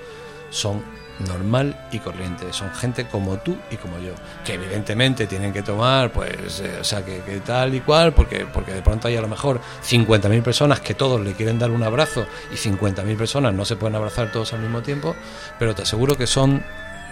son 0.52 0.84
normal 1.28 1.88
y 1.91 1.99
corriente, 1.99 2.51
son 2.53 2.72
gente 2.74 3.07
como 3.07 3.38
tú 3.38 3.57
y 3.69 3.78
como 3.78 3.99
yo, 3.99 4.13
que 4.45 4.53
evidentemente 4.53 5.28
tienen 5.28 5.53
que 5.53 5.61
tomar, 5.61 6.11
pues, 6.11 6.59
eh, 6.59 6.78
o 6.80 6.84
sea, 6.84 7.03
que, 7.03 7.22
que 7.22 7.39
tal 7.39 7.74
y 7.76 7.82
cual, 7.82 8.13
porque, 8.13 8.45
porque 8.51 8.74
de 8.74 8.82
pronto 8.82 9.07
hay 9.07 9.15
a 9.15 9.22
lo 9.22 9.28
mejor 9.28 9.59
50.000 9.84 10.41
personas 10.41 10.80
que 10.80 10.93
todos 10.93 11.22
le 11.22 11.34
quieren 11.34 11.59
dar 11.59 11.72
un 11.72 11.84
abrazo 11.84 12.26
y 12.51 12.55
50.000 12.55 13.17
personas 13.17 13.53
no 13.53 13.65
se 13.65 13.76
pueden 13.76 13.95
abrazar 13.95 14.32
todos 14.32 14.53
al 14.53 14.61
mismo 14.61 14.82
tiempo, 14.82 15.15
pero 15.59 15.76
te 15.76 15.84
aseguro 15.84 16.17
que 16.17 16.28
son 16.28 16.63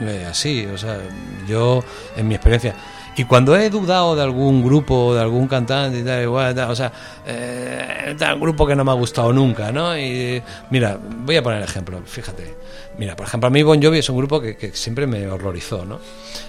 eh, 0.02 0.26
así, 0.30 0.66
o 0.66 0.78
sea, 0.78 0.98
yo 1.48 1.84
en 2.16 2.28
mi 2.28 2.36
experiencia. 2.36 2.76
Y 3.20 3.26
cuando 3.26 3.54
he 3.54 3.70
dudado 3.70 4.16
de 4.16 4.24
algún 4.24 4.64
grupo, 4.64 5.14
de 5.14 5.20
algún 5.20 5.46
cantante 5.50 6.00
y 6.00 6.04
tal, 6.06 6.24
igual, 6.24 6.56
tal, 6.56 6.72
o 6.72 6.76
sea, 6.76 6.90
eh, 7.28 8.16
tal 8.18 8.40
grupo 8.40 8.66
que 8.66 8.78
no 8.78 8.86
me 8.86 8.92
ha 8.92 8.94
gustado 8.94 9.34
nunca, 9.34 9.74
¿no? 9.74 9.98
Y 9.98 10.42
mira, 10.70 10.98
voy 11.26 11.36
a 11.36 11.44
poner 11.44 11.62
ejemplo, 11.62 12.02
fíjate. 12.06 12.56
Mira, 12.98 13.18
por 13.18 13.28
ejemplo, 13.28 13.48
a 13.48 13.50
mí 13.50 13.62
Bon 13.64 13.82
Jovi 13.82 14.00
es 14.00 14.10
un 14.10 14.18
grupo 14.18 14.42
que, 14.42 14.56
que 14.56 14.72
siempre 14.74 15.08
me 15.08 15.28
horrorizó, 15.28 15.86
¿no? 15.86 16.00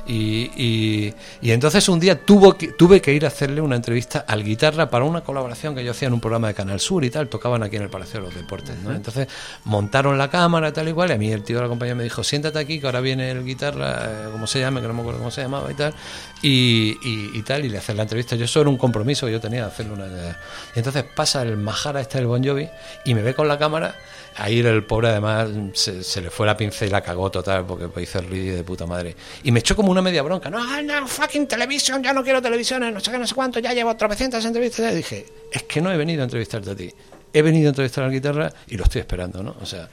Y, 0.06 0.50
y, 0.56 1.14
y 1.40 1.52
entonces 1.52 1.88
un 1.88 2.00
día 2.00 2.24
tuvo 2.24 2.56
que, 2.56 2.68
tuve 2.68 3.00
que 3.00 3.14
ir 3.14 3.24
a 3.24 3.28
hacerle 3.28 3.60
una 3.60 3.76
entrevista 3.76 4.24
al 4.26 4.42
guitarra 4.42 4.90
para 4.90 5.04
una 5.04 5.20
colaboración 5.20 5.76
que 5.76 5.84
yo 5.84 5.92
hacía 5.92 6.08
en 6.08 6.14
un 6.14 6.20
programa 6.20 6.48
de 6.48 6.54
Canal 6.54 6.80
Sur 6.80 7.04
y 7.04 7.10
tal, 7.10 7.28
tocaban 7.28 7.62
aquí 7.62 7.76
en 7.76 7.82
el 7.82 7.88
Palacio 7.88 8.18
de 8.18 8.26
los 8.26 8.34
Deportes, 8.34 8.76
¿no? 8.82 8.92
Entonces 8.92 9.28
montaron 9.64 10.18
la 10.18 10.28
cámara 10.28 10.72
tal 10.72 10.88
y 10.88 10.92
cual, 10.92 11.10
y 11.10 11.12
a 11.12 11.18
mí 11.18 11.30
el 11.30 11.44
tío 11.44 11.56
de 11.56 11.62
la 11.62 11.68
compañía 11.68 11.94
me 11.94 12.02
dijo, 12.02 12.24
siéntate 12.24 12.58
aquí 12.58 12.80
que 12.80 12.86
ahora 12.86 13.00
viene 13.00 13.30
el 13.30 13.44
guitarra, 13.44 14.04
eh, 14.04 14.28
como 14.32 14.48
se 14.48 14.58
llame, 14.58 14.80
que 14.80 14.88
no 14.88 14.94
me 14.94 15.00
acuerdo 15.00 15.20
cómo 15.20 15.30
se 15.30 15.42
llamaba 15.42 15.70
y 15.70 15.74
tal, 15.74 15.94
y, 16.42 16.59
y, 16.60 17.42
tal, 17.42 17.64
y 17.64 17.68
le 17.68 17.78
hacer 17.78 17.96
la 17.96 18.02
entrevista. 18.02 18.36
Yo 18.36 18.60
era 18.60 18.68
un 18.68 18.76
compromiso 18.76 19.26
que 19.26 19.32
yo 19.32 19.40
tenía 19.40 19.66
hacerle 19.66 19.92
una... 19.92 20.06
Y 20.74 20.78
entonces 20.78 21.04
pasa 21.04 21.42
el 21.42 21.56
Majara 21.56 22.00
este 22.00 22.18
del 22.18 22.26
Bon 22.26 22.42
Jovi 22.44 22.68
y 23.04 23.14
me 23.14 23.22
ve 23.22 23.34
con 23.34 23.48
la 23.48 23.58
cámara. 23.58 23.94
Ahí 24.36 24.60
el 24.60 24.84
pobre 24.84 25.08
además 25.08 25.48
se, 25.74 26.02
se 26.04 26.20
le 26.20 26.30
fue 26.30 26.46
la 26.46 26.56
pinza 26.56 26.86
y 26.86 26.90
la 26.90 27.00
cagó 27.00 27.30
total 27.30 27.66
porque 27.66 27.88
pues, 27.88 28.08
hizo 28.08 28.20
el 28.20 28.26
ridículo 28.28 28.56
de 28.56 28.64
puta 28.64 28.86
madre. 28.86 29.16
Y 29.42 29.52
me 29.52 29.60
echó 29.60 29.74
como 29.74 29.90
una 29.90 30.02
media 30.02 30.22
bronca. 30.22 30.50
No, 30.50 30.82
no, 30.82 31.06
fucking 31.06 31.46
televisión, 31.46 32.02
ya 32.02 32.12
no 32.12 32.22
quiero 32.22 32.40
televisiones, 32.40 32.92
no 32.92 33.00
sé 33.00 33.10
qué, 33.10 33.18
no 33.18 33.26
sé 33.26 33.34
cuánto, 33.34 33.58
ya 33.58 33.72
llevo 33.72 33.96
tropecientas 33.96 34.44
entrevistas. 34.44 34.92
Y 34.92 34.96
dije, 34.96 35.26
es 35.52 35.62
que 35.64 35.80
no 35.80 35.92
he 35.92 35.96
venido 35.96 36.22
a 36.22 36.24
entrevistarte 36.24 36.70
a 36.70 36.76
ti. 36.76 36.92
He 37.32 37.42
venido 37.42 37.68
a 37.68 37.70
entrevistar 37.70 38.04
a 38.04 38.06
la 38.08 38.12
guitarra 38.12 38.52
y 38.68 38.76
lo 38.76 38.84
estoy 38.84 39.00
esperando, 39.00 39.42
¿no? 39.42 39.56
O 39.60 39.66
sea, 39.66 39.88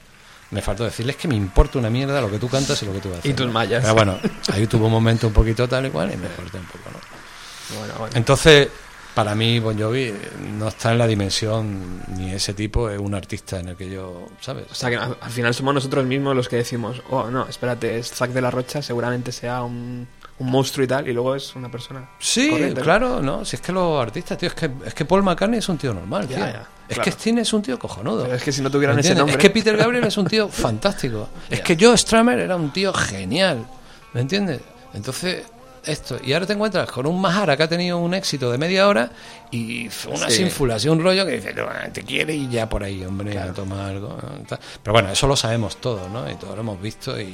me 0.50 0.62
faltó 0.62 0.84
decirles 0.84 1.16
que 1.16 1.28
me 1.28 1.34
importa 1.34 1.78
una 1.78 1.90
mierda 1.90 2.20
lo 2.20 2.30
que 2.30 2.38
tú 2.38 2.48
cantas 2.48 2.82
y 2.82 2.86
lo 2.86 2.92
que 2.92 3.00
tú 3.00 3.12
haces. 3.12 3.26
Y 3.26 3.34
tus 3.34 3.50
mallas. 3.50 3.82
Pero 3.82 3.94
bueno, 3.94 4.18
ahí 4.52 4.66
tuvo 4.66 4.86
un 4.86 4.92
momento 4.92 5.26
un 5.26 5.32
poquito 5.32 5.68
tal 5.68 5.86
y 5.86 5.90
cual 5.90 6.12
y 6.12 6.16
me 6.16 6.28
corté 6.28 6.58
un 6.58 6.66
poco, 6.66 6.90
¿no? 6.90 7.78
Bueno, 7.78 7.94
bueno. 7.98 8.16
Entonces, 8.16 8.68
para 9.14 9.34
mí, 9.34 9.58
Bon 9.58 9.78
Jovi 9.78 10.14
no 10.56 10.68
está 10.68 10.92
en 10.92 10.98
la 10.98 11.06
dimensión 11.06 12.02
ni 12.16 12.32
ese 12.32 12.54
tipo, 12.54 12.88
es 12.88 12.98
un 12.98 13.14
artista 13.14 13.60
en 13.60 13.68
el 13.68 13.76
que 13.76 13.90
yo, 13.90 14.28
¿sabes? 14.40 14.66
O 14.70 14.74
sea 14.74 14.88
que 14.88 14.96
al 14.96 15.18
al 15.20 15.30
final 15.30 15.52
somos 15.54 15.74
nosotros 15.74 16.06
mismos 16.06 16.34
los 16.34 16.48
que 16.48 16.56
decimos, 16.56 17.02
oh 17.10 17.30
no, 17.30 17.46
espérate, 17.46 17.98
es 17.98 18.10
Zack 18.10 18.30
de 18.30 18.40
la 18.40 18.50
Rocha, 18.50 18.80
seguramente 18.80 19.32
sea 19.32 19.62
un, 19.64 20.06
un 20.40 20.50
monstruo 20.50 20.84
y 20.84 20.88
tal, 20.88 21.08
y 21.08 21.12
luego 21.12 21.34
es 21.34 21.54
una 21.56 21.68
persona. 21.70 22.08
Sí, 22.18 22.50
claro, 22.80 23.20
no, 23.20 23.44
si 23.44 23.56
es 23.56 23.62
que 23.62 23.72
los 23.72 24.00
artistas, 24.00 24.38
tío, 24.38 24.48
es 24.48 24.54
que, 24.54 24.70
es 24.86 24.94
que 24.94 25.04
Paul 25.04 25.22
McCartney 25.22 25.58
es 25.58 25.68
un 25.68 25.78
tío 25.78 25.92
normal, 25.92 26.28
Ya, 26.28 26.36
tío. 26.36 26.44
ya, 26.46 26.68
es 26.88 26.94
claro. 26.94 27.02
que 27.02 27.10
Sting 27.10 27.38
es 27.38 27.52
un 27.52 27.62
tío 27.62 27.78
cojonudo. 27.78 28.22
Pero 28.24 28.36
es 28.36 28.42
que 28.42 28.52
si 28.52 28.62
no 28.62 28.70
tuvieran 28.70 28.98
ese 28.98 29.14
nombre. 29.14 29.34
Es 29.36 29.40
que 29.42 29.50
Peter 29.50 29.76
Gabriel 29.76 30.04
es 30.04 30.16
un 30.16 30.26
tío 30.26 30.48
fantástico. 30.50 31.28
Es 31.50 31.60
que 31.60 31.76
Joe 31.78 31.96
Stramer 31.98 32.38
era 32.38 32.56
un 32.56 32.72
tío 32.72 32.92
genial. 32.92 33.66
¿Me 34.14 34.20
entiendes? 34.22 34.60
Entonces, 34.94 35.44
esto. 35.84 36.16
Y 36.24 36.32
ahora 36.32 36.46
te 36.46 36.52
encuentras 36.54 36.90
con 36.90 37.06
un 37.06 37.20
Mahara 37.20 37.56
que 37.56 37.62
ha 37.62 37.68
tenido 37.68 37.98
un 37.98 38.14
éxito 38.14 38.50
de 38.50 38.58
media 38.58 38.88
hora 38.88 39.10
y 39.50 39.88
unas 40.08 40.32
Sí. 40.32 40.42
y 40.84 40.88
un 40.88 41.02
rollo 41.02 41.24
que 41.26 41.32
dice, 41.32 41.54
"Ah, 41.60 41.88
te 41.92 42.02
quiere 42.02 42.34
y 42.34 42.48
ya 42.48 42.68
por 42.68 42.82
ahí, 42.84 43.04
hombre, 43.04 43.38
toma 43.54 43.86
algo. 43.88 44.08
¿no? 44.20 44.44
Tal. 44.46 44.58
Pero 44.82 44.92
bueno, 44.92 45.10
eso 45.10 45.26
lo 45.26 45.36
sabemos 45.36 45.76
todos, 45.80 46.10
¿no? 46.10 46.30
Y 46.30 46.34
todos 46.36 46.54
lo 46.54 46.60
hemos 46.60 46.80
visto 46.80 47.18
y, 47.20 47.24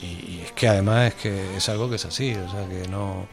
y- 0.00 0.04
y 0.06 0.42
es 0.44 0.52
que 0.52 0.68
además 0.68 1.08
es 1.08 1.14
que 1.14 1.56
es 1.56 1.68
algo 1.68 1.88
que 1.90 1.96
es 1.96 2.04
así, 2.04 2.34
o 2.34 2.50
sea 2.50 2.66
que 2.68 2.88
no... 2.88 3.26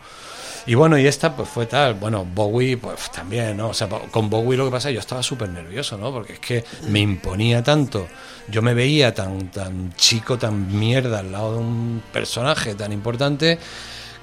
Y 0.67 0.73
bueno, 0.73 0.97
y 0.97 1.05
esta 1.05 1.35
pues 1.35 1.47
fue 1.47 1.67
tal, 1.67 1.93
bueno, 1.93 2.25
Bowie 2.25 2.75
pues 2.77 3.11
también, 3.11 3.55
¿no? 3.55 3.67
O 3.69 3.73
sea, 3.75 3.87
con 3.87 4.31
Bowie 4.31 4.57
lo 4.57 4.65
que 4.65 4.71
pasa, 4.71 4.89
yo 4.89 4.99
estaba 4.99 5.21
súper 5.21 5.47
nervioso, 5.49 5.95
¿no? 5.95 6.11
Porque 6.11 6.33
es 6.33 6.39
que 6.39 6.65
me 6.87 7.01
imponía 7.01 7.61
tanto, 7.63 8.07
yo 8.47 8.63
me 8.63 8.73
veía 8.73 9.13
tan, 9.13 9.51
tan 9.51 9.93
chico, 9.93 10.39
tan 10.39 10.75
mierda 10.75 11.19
al 11.19 11.31
lado 11.31 11.51
de 11.53 11.57
un 11.59 12.01
personaje 12.11 12.73
tan 12.73 12.91
importante, 12.91 13.59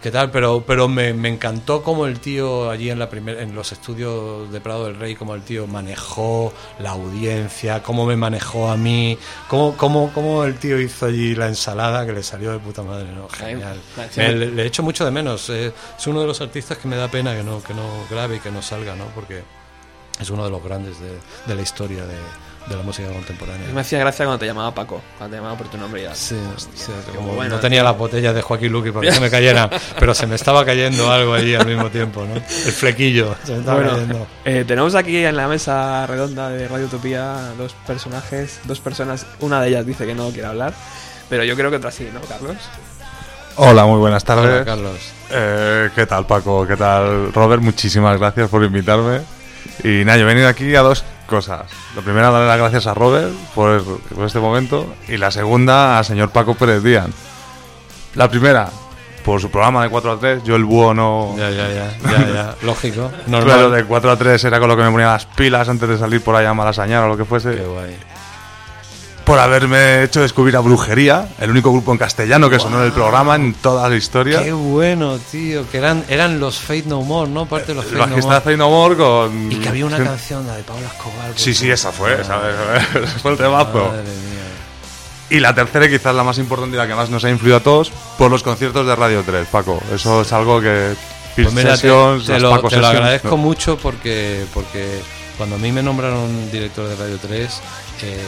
que 0.03 0.11
tal, 0.11 0.30
pero, 0.32 0.64
pero 0.66 0.88
me, 0.88 1.14
me 1.14 1.28
encantó 1.28 1.82
como 1.82 2.07
el 2.07 2.18
tío 2.20 2.68
allí 2.70 2.90
en, 2.90 2.98
la 2.98 3.09
primer, 3.09 3.38
en 3.38 3.55
los 3.55 3.70
estudios 3.70 4.50
de 4.53 4.61
Prado 4.61 4.86
del 4.86 4.96
Rey, 4.96 5.14
como 5.14 5.34
el 5.34 5.42
tío 5.42 5.66
manejó 5.68 6.53
la 6.80 6.90
audiencia, 6.90 7.82
cómo 7.82 8.05
me 8.05 8.16
manejó 8.16 8.68
a 8.70 8.76
mí, 8.76 9.16
cómo, 9.48 9.76
cómo, 9.76 10.12
cómo 10.12 10.44
el 10.44 10.59
tío 10.59 10.80
hizo 10.80 11.07
allí 11.07 11.34
la 11.36 11.46
ensalada 11.46 12.05
que 12.05 12.12
le 12.12 12.22
salió 12.22 12.50
de 12.53 12.59
puta 12.59 12.82
madre, 12.82 13.07
¿no? 13.12 13.28
Genial. 13.28 13.80
Me- 14.16 14.32
le, 14.34 14.46
le 14.50 14.66
echo 14.66 14.82
mucho 14.82 15.05
de 15.05 15.11
menos. 15.12 15.48
eh, 15.50 15.72
es 15.98 16.07
uno 16.07 16.20
de 16.20 16.26
los 16.26 16.40
artistas 16.40 16.78
que 16.78 16.88
me 16.88 16.96
da 16.96 17.09
pena 17.09 17.36
que 17.36 17.44
no, 17.44 17.62
que 17.62 17.72
no 17.72 17.84
grabe 18.11 18.36
y 18.36 18.40
que 18.40 18.50
no 18.50 18.61
salga, 18.61 18.96
¿no? 18.96 19.05
Porque 19.14 19.42
es 20.20 20.30
uno 20.30 20.44
de 20.44 20.50
los 20.50 20.62
grandes 20.64 20.98
de, 21.00 21.16
de 21.46 21.55
la 21.55 21.62
historia 21.62 22.05
de, 22.05 22.16
de 22.66 22.76
la 22.76 22.82
música 22.82 23.08
contemporánea. 23.08 23.68
Me 23.74 23.80
hacía 23.80 23.98
gracia 23.98 24.24
cuando 24.24 24.38
te 24.38 24.46
llamaba 24.46 24.72
Paco, 24.74 25.02
cuando 25.18 25.34
te 25.34 25.40
llamaba 25.40 25.58
por 25.58 25.68
tu 25.68 25.76
nombre 25.78 26.00
y 26.00 26.04
ya. 26.04 26.14
Sí, 26.14 26.36
sí, 26.56 26.92
qué 27.10 27.16
como 27.16 27.34
bueno, 27.34 27.56
no 27.56 27.60
tenía 27.60 27.82
las 27.82 27.96
botellas 27.98 28.34
de 28.34 28.42
Joaquín 28.42 28.70
Luqui 28.72 28.90
para 28.92 29.06
que 29.06 29.12
se 29.12 29.20
me 29.20 29.30
cayeran, 29.30 29.68
pero 29.98 30.14
se 30.14 30.26
me 30.26 30.36
estaba 30.36 30.64
cayendo 30.64 31.10
algo 31.10 31.34
allí 31.34 31.54
al 31.54 31.66
mismo 31.66 31.90
tiempo, 31.90 32.24
¿no? 32.24 32.34
El 32.36 32.42
flequillo, 32.72 33.34
se 33.44 33.52
me 33.52 33.58
estaba 33.58 33.78
Bueno, 33.78 33.92
cayendo. 33.94 34.26
eh, 34.44 34.64
tenemos 34.66 34.94
aquí 34.94 35.16
en 35.24 35.36
la 35.36 35.48
mesa 35.48 36.06
redonda 36.06 36.48
de 36.50 36.68
Radio 36.68 36.86
Utopía 36.86 37.52
dos 37.58 37.74
personajes, 37.86 38.60
dos 38.64 38.80
personas. 38.80 39.26
Una 39.40 39.60
de 39.60 39.68
ellas 39.70 39.84
dice 39.86 40.06
que 40.06 40.14
no 40.14 40.30
quiere 40.30 40.46
hablar, 40.46 40.72
pero 41.28 41.42
yo 41.44 41.56
creo 41.56 41.70
que 41.70 41.76
otra 41.76 41.90
sí, 41.90 42.08
¿no, 42.12 42.20
Carlos? 42.20 42.56
Hola, 43.56 43.84
muy 43.84 43.98
buenas 43.98 44.24
Hola, 44.24 44.34
tardes. 44.42 44.64
Carlos. 44.64 44.98
Eh, 45.30 45.90
¿Qué 45.94 46.06
tal, 46.06 46.26
Paco? 46.26 46.66
¿Qué 46.66 46.76
tal, 46.76 47.32
Robert? 47.34 47.60
Muchísimas 47.62 48.18
gracias 48.18 48.48
por 48.48 48.62
invitarme. 48.64 49.20
Y 49.84 50.04
nada, 50.04 50.16
yo 50.18 50.24
he 50.24 50.26
venido 50.26 50.48
aquí 50.48 50.74
a 50.74 50.80
dos 50.80 51.04
cosas. 51.26 51.62
La 51.96 52.02
primera, 52.02 52.30
darle 52.30 52.48
las 52.48 52.58
gracias 52.58 52.86
a 52.86 52.94
Robert 52.94 53.30
por, 53.54 53.82
por 54.00 54.26
este 54.26 54.38
momento. 54.38 54.94
Y 55.08 55.16
la 55.16 55.30
segunda, 55.30 55.98
al 55.98 56.04
señor 56.04 56.30
Paco 56.30 56.54
Pérez 56.54 56.82
Díaz. 56.82 57.08
La 58.14 58.28
primera, 58.28 58.68
por 59.24 59.40
su 59.40 59.50
programa 59.50 59.82
de 59.84 59.88
4 59.90 60.12
a 60.12 60.18
3. 60.18 60.44
Yo 60.44 60.56
el 60.56 60.64
búho 60.64 60.92
no... 60.94 61.34
Ya, 61.38 61.50
ya, 61.50 61.68
ya, 61.68 61.92
ya, 62.10 62.32
ya. 62.32 62.54
Lógico, 62.62 63.10
Pero 63.24 63.30
normal. 63.44 63.72
de 63.72 63.84
4 63.84 64.10
a 64.10 64.16
3 64.16 64.44
era 64.44 64.58
con 64.60 64.68
lo 64.68 64.76
que 64.76 64.82
me 64.82 64.90
ponía 64.90 65.08
las 65.08 65.26
pilas 65.26 65.68
antes 65.68 65.88
de 65.88 65.98
salir 65.98 66.22
por 66.22 66.34
allá 66.36 66.50
a 66.50 66.54
Malasañar 66.54 67.04
o 67.04 67.08
lo 67.08 67.16
que 67.16 67.24
fuese. 67.24 67.54
Qué 67.54 67.62
guay. 67.64 67.96
Por 69.24 69.38
haberme 69.38 70.02
hecho 70.02 70.20
descubrir 70.20 70.56
a 70.56 70.60
Brujería, 70.60 71.28
el 71.40 71.50
único 71.50 71.70
grupo 71.70 71.92
en 71.92 71.98
castellano 71.98 72.50
que 72.50 72.58
sonó 72.58 72.78
en 72.80 72.86
el 72.86 72.92
programa 72.92 73.36
en 73.36 73.54
toda 73.54 73.88
la 73.88 73.94
historia. 73.96 74.42
Qué 74.42 74.52
bueno, 74.52 75.18
tío. 75.30 75.68
Que 75.70 75.78
eran, 75.78 76.04
eran 76.08 76.40
los 76.40 76.58
Fate 76.58 76.84
No 76.86 77.02
More, 77.02 77.30
¿no? 77.30 77.46
Parte 77.46 77.68
de 77.68 77.74
los 77.76 77.84
El 77.86 77.98
Fate 77.98 78.10
No 78.16 78.16
More. 78.26 78.40
Fey 78.40 78.56
No 78.56 78.70
More 78.70 78.96
con... 78.96 79.52
Y 79.52 79.56
que 79.56 79.68
había 79.68 79.86
una 79.86 79.98
Sí. 79.98 80.02
canción, 80.04 80.46
la 80.46 80.56
de 80.56 80.62
Paula 80.64 80.86
Escobar. 80.88 81.30
Sí, 81.36 81.54
sí, 81.54 81.70
esa 81.70 81.92
fue, 81.92 82.14
Ah, 82.20 82.24
¿sabes? 82.24 82.54
Ese 83.04 83.18
fue 83.20 83.30
el 83.32 83.36
temazo. 83.38 83.86
Madre 83.88 84.02
mía. 84.02 84.42
Y 85.30 85.40
la 85.40 85.54
tercera, 85.54 85.88
quizás 85.88 86.14
la 86.14 86.24
más 86.24 86.38
importante 86.38 86.74
y 86.76 86.78
la 86.78 86.86
que 86.86 86.94
más 86.94 87.08
nos 87.08 87.24
ha 87.24 87.30
influido 87.30 87.56
a 87.56 87.60
todos, 87.60 87.90
por 88.18 88.30
los 88.30 88.42
conciertos 88.42 88.86
de 88.86 88.94
Radio 88.96 89.22
3, 89.24 89.46
Paco. 89.48 89.80
Eso 89.94 90.22
es 90.22 90.32
algo 90.32 90.60
que... 90.60 90.94
Pues 91.36 91.52
mira, 91.54 91.70
te, 91.70 91.76
Sessions, 91.88 92.26
te 92.26 92.38
lo, 92.40 92.60
te 92.68 92.76
lo 92.76 92.86
agradezco 92.86 93.28
no. 93.30 93.36
mucho 93.38 93.78
porque, 93.78 94.44
porque 94.52 95.00
cuando 95.38 95.56
a 95.56 95.58
mí 95.58 95.72
me 95.72 95.82
nombraron 95.82 96.50
director 96.50 96.86
de 96.86 96.96
Radio 96.96 97.18
3, 97.22 97.30
eh, 97.40 97.58
eh, 98.02 98.20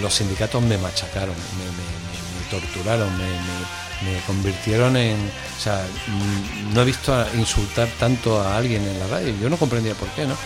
los 0.00 0.14
sindicatos 0.14 0.62
me 0.62 0.78
machacaron, 0.78 1.34
me, 1.34 2.50
torturaron, 2.50 3.10
me, 3.18 4.20
convirtieron 4.26 4.96
en... 4.96 5.16
O 5.58 5.62
sea, 5.62 5.84
mm, 6.06 6.74
no 6.74 6.82
he 6.82 6.84
visto 6.84 7.12
a- 7.14 7.26
insultar 7.34 7.88
tanto 7.98 8.40
a 8.40 8.56
alguien 8.56 8.82
en 8.86 8.98
la 9.00 9.06
radio, 9.08 9.34
yo 9.40 9.50
no 9.50 9.56
comprendía 9.56 9.94
por 9.94 10.08
qué, 10.10 10.26
¿no? 10.26 10.36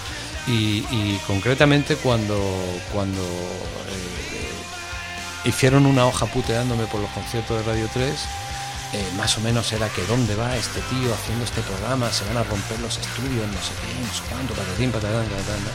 Y, 0.47 0.79
y 0.91 1.21
concretamente 1.27 1.97
cuando, 1.97 2.35
cuando 2.93 3.21
eh, 3.21 4.51
hicieron 5.49 5.87
una 5.87 6.07
hoja 6.07 6.27
puteándome 6.27 6.87
por 6.87 7.01
los 7.01 7.11
conciertos 7.11 7.59
de 7.59 7.63
Radio 7.73 7.89
3, 7.93 8.15
eh, 8.93 9.09
más 9.17 9.37
o 9.39 9.41
menos 9.41 9.71
era 9.73 9.89
que 9.89 10.05
dónde 10.07 10.35
va 10.35 10.57
este 10.57 10.81
tío 10.81 11.15
haciendo 11.15 11.45
este 11.45 11.61
programa, 11.63 12.11
se 12.13 12.25
van 12.25 12.39
a 12.39 12.43
romper 12.45 12.81
los 12.81 12.97
estudios, 12.99 13.47
no 13.47 13.61
sé 13.63 13.73
qué, 13.81 14.07
no 14.07 14.13
sé 14.15 14.23
cuánto, 14.31 14.55
patatín, 14.55 14.91
patatán, 14.91 15.25
patatán, 15.27 15.65
¿no? 15.65 15.71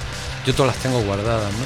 Yo 0.45 0.53
todas 0.53 0.76
las 0.76 0.84
tengo 0.84 0.99
guardadas, 1.01 1.51
¿no? 1.53 1.65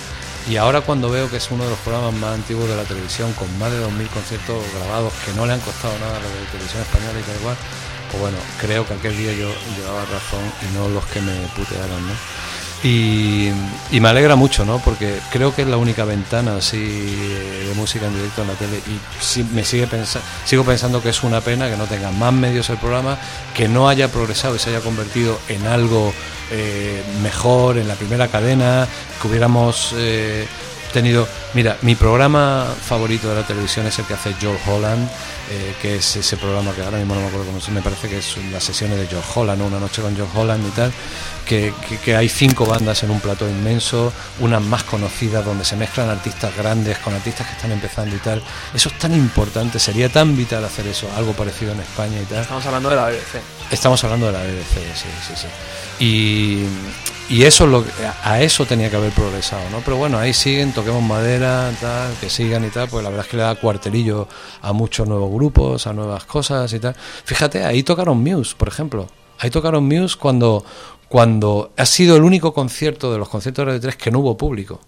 Y 0.49 0.57
ahora 0.57 0.81
cuando 0.81 1.11
veo 1.11 1.29
que 1.29 1.37
es 1.37 1.51
uno 1.51 1.63
de 1.63 1.69
los 1.69 1.77
programas 1.79 2.11
más 2.15 2.33
antiguos 2.33 2.67
de 2.67 2.75
la 2.75 2.83
televisión, 2.83 3.31
con 3.33 3.45
más 3.59 3.71
de 3.71 3.85
2.000 3.85 4.07
conciertos 4.09 4.63
grabados, 4.73 5.13
que 5.23 5.31
no 5.33 5.45
le 5.45 5.53
han 5.53 5.59
costado 5.59 5.93
nada 5.99 6.17
a 6.17 6.19
la 6.19 6.51
televisión 6.51 6.81
española 6.81 7.19
y 7.19 7.21
tal 7.21 7.35
igual, 7.39 7.55
pues 8.09 8.19
bueno, 8.19 8.37
creo 8.59 8.87
que 8.87 8.95
aquel 8.95 9.15
día 9.15 9.31
yo 9.33 9.53
llevaba 9.77 10.01
razón 10.05 10.41
y 10.65 10.73
no 10.73 10.89
los 10.89 11.05
que 11.05 11.21
me 11.21 11.35
putearon, 11.55 12.01
¿no? 12.07 12.13
Y, 12.81 13.49
y 13.91 13.99
me 13.99 14.07
alegra 14.07 14.37
mucho, 14.37 14.63
¿no? 14.63 14.79
Porque 14.79 15.19
creo 15.31 15.53
que 15.53 15.63
es 15.63 15.67
la 15.67 15.75
única 15.75 16.05
ventana 16.05 16.55
así 16.55 16.77
de 16.77 17.73
música 17.75 18.05
en 18.07 18.15
directo 18.15 18.41
en 18.43 18.47
la 18.47 18.53
tele 18.53 18.77
y 18.77 18.97
sí, 19.21 19.45
me 19.53 19.65
sigue 19.65 19.85
pensa- 19.85 20.21
sigo 20.45 20.63
pensando 20.63 21.01
que 21.03 21.09
es 21.09 21.21
una 21.23 21.41
pena 21.41 21.69
que 21.69 21.75
no 21.75 21.85
tenga 21.87 22.09
más 22.11 22.31
medios 22.31 22.69
el 22.69 22.77
programa, 22.77 23.17
que 23.53 23.67
no 23.67 23.89
haya 23.89 24.07
progresado 24.07 24.55
y 24.55 24.59
se 24.59 24.69
haya 24.69 24.79
convertido 24.79 25.37
en 25.49 25.67
algo 25.67 26.13
eh, 26.51 27.03
mejor 27.21 27.77
en 27.77 27.87
la 27.89 27.95
primera 27.95 28.29
cadena, 28.29 28.87
que 29.21 29.27
hubiéramos 29.27 29.93
eh, 29.97 30.47
tenido... 30.91 31.27
Mira, 31.53 31.77
mi 31.81 31.95
programa 31.95 32.67
favorito 32.85 33.29
de 33.29 33.35
la 33.41 33.47
televisión 33.47 33.85
es 33.87 33.97
el 33.99 34.05
que 34.05 34.13
hace 34.13 34.33
George 34.39 34.61
Holland, 34.69 35.09
eh, 35.51 35.73
que 35.81 35.95
es 35.95 36.15
ese 36.15 36.37
programa 36.37 36.71
que 36.73 36.83
ahora 36.83 36.97
mismo 36.97 37.15
no 37.15 37.21
me 37.21 37.27
acuerdo 37.27 37.45
cómo 37.47 37.59
se 37.61 37.71
me 37.71 37.81
parece 37.81 38.07
que 38.09 38.17
es 38.19 38.37
las 38.51 38.63
sesiones 38.63 38.99
de 38.99 39.07
George 39.07 39.27
Holland, 39.35 39.61
una 39.61 39.79
noche 39.79 40.01
con 40.01 40.15
George 40.15 40.37
Holland 40.37 40.67
y 40.67 40.71
tal, 40.71 40.91
que, 41.45 41.73
que- 41.87 41.97
que 41.97 42.15
hay 42.15 42.29
cinco 42.29 42.65
bandas 42.65 43.01
en 43.03 43.09
un 43.11 43.19
plató 43.19 43.49
inmenso, 43.49 44.13
unas 44.39 44.61
más 44.61 44.83
conocidas 44.83 45.43
donde 45.43 45.65
se 45.65 45.75
mezclan 45.75 46.09
artistas 46.09 46.55
grandes 46.55 46.97
con 46.99 47.13
artistas 47.15 47.47
que 47.47 47.53
están 47.53 47.71
empezando 47.71 48.15
y 48.15 48.19
tal. 48.19 48.43
Eso 48.73 48.89
es 48.89 48.97
tan 48.99 49.13
importante, 49.15 49.79
sería 49.79 50.09
tan 50.09 50.37
vital 50.37 50.63
hacer 50.63 50.85
eso, 50.87 51.07
algo 51.17 51.33
parecido 51.33 51.71
en 51.71 51.79
España 51.79 52.19
y 52.21 52.25
tal. 52.25 52.41
Estamos 52.41 52.65
hablando 52.65 52.89
de 52.89 52.95
la 52.95 53.05
BBC. 53.07 53.41
Estamos 53.71 54.03
hablando 54.03 54.27
de 54.27 54.31
la 54.31 54.39
BBC, 54.39 54.95
sí, 54.95 55.07
sí, 55.27 55.33
sí. 55.35 56.03
Y, 56.03 56.65
y 57.29 57.43
eso 57.43 57.65
es 57.65 57.69
lo 57.69 57.85
a 58.23 58.41
eso 58.41 58.65
tenía 58.65 58.89
que 58.89 58.95
haber 58.95 59.11
progresado, 59.11 59.69
¿no? 59.69 59.81
Pero 59.85 59.97
bueno, 59.97 60.17
ahí 60.17 60.33
siguen, 60.33 60.73
toquemos 60.73 61.03
madera, 61.03 61.71
tal, 61.79 62.11
que 62.19 62.29
sigan 62.29 62.65
y 62.65 62.69
tal, 62.69 62.89
pues 62.89 63.03
la 63.03 63.09
verdad 63.11 63.25
es 63.25 63.31
que 63.31 63.37
le 63.37 63.43
da 63.43 63.53
cuartelillo 63.53 64.27
a 64.63 64.73
muchos 64.73 65.07
nuevos 65.07 65.31
grupos, 65.31 65.85
a 65.85 65.93
nuevas 65.93 66.25
cosas 66.25 66.73
y 66.73 66.79
tal. 66.79 66.95
Fíjate, 67.23 67.63
ahí 67.63 67.83
tocaron 67.83 68.23
Muse, 68.23 68.55
por 68.57 68.67
ejemplo. 68.67 69.07
Ahí 69.37 69.51
tocaron 69.51 69.87
Muse 69.87 70.17
cuando, 70.17 70.65
cuando 71.07 71.71
ha 71.77 71.85
sido 71.85 72.15
el 72.15 72.23
único 72.23 72.51
concierto 72.53 73.11
de 73.11 73.19
los 73.19 73.29
conciertos 73.29 73.63
de 73.63 73.65
Radio 73.67 73.81
3 73.81 73.95
que 73.95 74.09
no 74.09 74.19
hubo 74.19 74.35
público. 74.35 74.81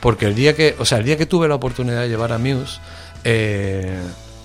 Porque 0.00 0.26
el 0.26 0.34
día 0.34 0.54
que, 0.54 0.76
o 0.78 0.84
sea, 0.84 0.98
el 0.98 1.04
día 1.04 1.16
que 1.16 1.24
tuve 1.24 1.48
la 1.48 1.54
oportunidad 1.54 2.02
de 2.02 2.08
llevar 2.08 2.32
a 2.32 2.38
Muse, 2.38 2.78
eh, 3.24 3.98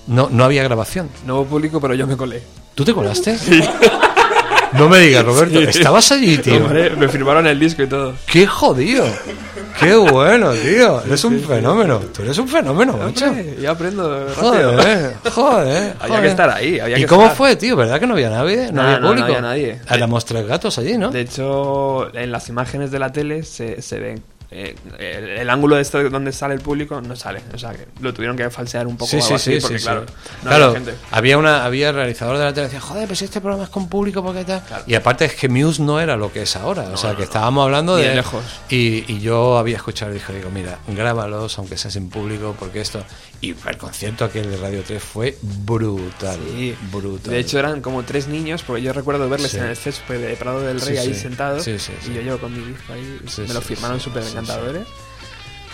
no, 0.07 0.29
no 0.31 0.43
había 0.43 0.63
grabación. 0.63 1.09
Nuevo 1.25 1.45
público, 1.45 1.79
pero 1.81 1.93
yo 1.93 2.07
me 2.07 2.17
colé. 2.17 2.41
¿Tú 2.75 2.83
te 2.85 2.93
colaste? 2.93 3.37
No 4.73 4.87
me 4.87 4.99
digas, 4.99 5.25
Roberto. 5.25 5.59
¿Estabas 5.59 6.11
allí, 6.13 6.37
tío? 6.37 6.55
Hombre, 6.55 6.91
me 6.91 7.09
firmaron 7.09 7.45
el 7.45 7.59
disco 7.59 7.83
y 7.83 7.87
todo. 7.87 8.13
¡Qué 8.25 8.47
jodido! 8.47 9.03
¡Qué 9.77 9.93
bueno, 9.95 10.53
tío! 10.53 11.01
Eres 11.03 11.25
un 11.25 11.41
fenómeno. 11.41 11.99
Tú 11.99 12.21
eres 12.21 12.37
un 12.37 12.47
fenómeno, 12.47 12.93
macho. 12.97 13.25
Ya 13.59 13.71
aprendo 13.71 14.27
rápido. 14.29 14.41
Joder, 14.71 15.13
joder. 15.29 15.95
Había 15.99 16.07
joder. 16.07 16.21
que 16.21 16.27
estar 16.29 16.49
ahí, 16.49 16.79
había 16.79 16.99
¿Y 16.99 17.05
cómo 17.05 17.23
estar. 17.23 17.35
fue, 17.37 17.55
tío? 17.57 17.75
¿Verdad 17.75 17.99
que 17.99 18.07
no 18.07 18.13
había 18.13 18.29
nadie? 18.29 18.67
No, 18.71 18.73
No, 18.73 18.81
había 18.83 18.93
no, 18.95 19.01
no 19.01 19.07
público. 19.09 19.25
había 19.27 19.41
nadie. 19.41 19.81
Éramos 19.89 20.23
tres 20.23 20.47
gatos 20.47 20.77
allí, 20.77 20.97
¿no? 20.97 21.11
De 21.11 21.19
hecho, 21.21 22.15
en 22.15 22.31
las 22.31 22.47
imágenes 22.47 22.91
de 22.91 22.99
la 22.99 23.11
tele 23.11 23.43
se, 23.43 23.81
se 23.81 23.99
ven. 23.99 24.23
Eh, 24.53 24.75
el, 24.99 25.29
el 25.29 25.49
ángulo 25.49 25.77
de 25.77 25.81
esto 25.81 26.09
donde 26.09 26.33
sale 26.33 26.53
el 26.53 26.59
público 26.59 26.99
no 26.99 27.15
sale. 27.15 27.41
O 27.53 27.57
sea, 27.57 27.71
que 27.71 27.87
lo 28.01 28.13
tuvieron 28.13 28.35
que 28.35 28.49
falsear 28.49 28.85
un 28.85 28.97
poco 28.97 29.09
Sí, 29.09 29.21
sí, 29.21 29.33
así, 29.33 29.53
sí, 29.55 29.61
porque 29.61 29.79
sí, 29.79 29.85
claro, 29.85 30.05
sí. 30.05 30.13
no 30.43 30.49
claro, 30.49 30.65
había 30.65 30.75
gente. 30.75 30.93
había 31.09 31.37
una 31.37 31.65
había 31.65 31.89
el 31.89 31.95
realizador 31.95 32.37
de 32.37 32.43
la 32.43 32.53
tele 32.53 32.67
que 32.67 32.73
decía, 32.73 32.81
joder, 32.87 33.03
pero 33.05 33.15
si 33.15 33.25
este 33.25 33.39
programa 33.39 33.63
es 33.63 33.69
con 33.69 33.87
público, 33.87 34.21
¿por 34.21 34.35
qué 34.35 34.43
tal? 34.43 34.61
Y 34.87 34.95
aparte 34.95 35.25
es 35.25 35.35
que 35.35 35.47
Muse 35.47 35.81
no 35.81 35.99
era 36.01 36.17
lo 36.17 36.33
que 36.33 36.41
es 36.41 36.55
ahora, 36.57 36.83
o 36.93 36.97
sea, 36.97 37.15
que 37.15 37.23
estábamos 37.23 37.63
hablando 37.63 37.95
de... 37.95 38.09
de 38.09 38.15
lejos. 38.15 38.43
Y, 38.69 39.05
y 39.11 39.21
yo 39.21 39.57
había 39.57 39.77
escuchado 39.77 40.11
y 40.11 40.15
dije, 40.15 40.33
digo, 40.33 40.49
mira, 40.49 40.79
grábalos, 40.87 41.57
aunque 41.57 41.77
sea 41.77 41.89
sin 41.89 42.09
público, 42.09 42.55
porque 42.59 42.81
esto... 42.81 43.03
Y 43.41 43.55
el 43.67 43.77
concierto 43.77 44.23
aquel 44.25 44.51
de 44.51 44.57
Radio 44.57 44.83
3 44.85 45.01
fue 45.01 45.35
brutal, 45.41 46.37
Sí. 46.55 46.75
brutal. 46.91 47.31
De 47.33 47.39
hecho, 47.39 47.57
eran 47.57 47.81
como 47.81 48.03
tres 48.03 48.27
niños, 48.27 48.61
porque 48.61 48.83
yo 48.83 48.93
recuerdo 48.93 49.27
verles 49.27 49.51
Sí. 49.51 49.57
en 49.57 49.63
el 49.65 49.75
césped 49.75 50.19
de 50.21 50.35
Prado 50.35 50.61
del 50.61 50.79
Rey 50.79 50.93
Sí, 50.95 50.97
ahí 50.99 51.13
sentados. 51.15 51.63
Sí, 51.63 51.79
sí, 51.79 51.91
sí. 52.01 52.11
Y 52.11 52.15
yo 52.15 52.21
llevo 52.21 52.37
con 52.37 52.53
mi 52.53 52.63
disco 52.63 52.93
ahí. 52.93 53.19
Me 53.47 53.53
lo 53.53 53.61
firmaron 53.61 53.99
súper 53.99 54.23
encantadores. 54.23 54.87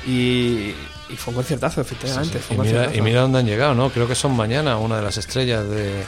Y, 0.06 0.74
y 1.10 1.16
fue 1.18 1.32
un 1.32 1.36
conciertazo, 1.36 1.82
efectivamente. 1.82 2.38
Y, 2.38 2.52
mira, 2.54 2.56
conciertazo. 2.64 2.98
y 2.98 3.02
mira 3.02 3.22
dónde 3.22 3.40
han 3.40 3.46
llegado, 3.46 3.76
¿no? 3.76 3.90
Creo 3.90 4.08
que 4.08 4.16
son 4.16 4.34
mañana 4.36 4.78
una 4.78 4.96
de 4.98 5.02
las 5.02 5.18
estrellas 5.18 5.68
de... 5.70 6.04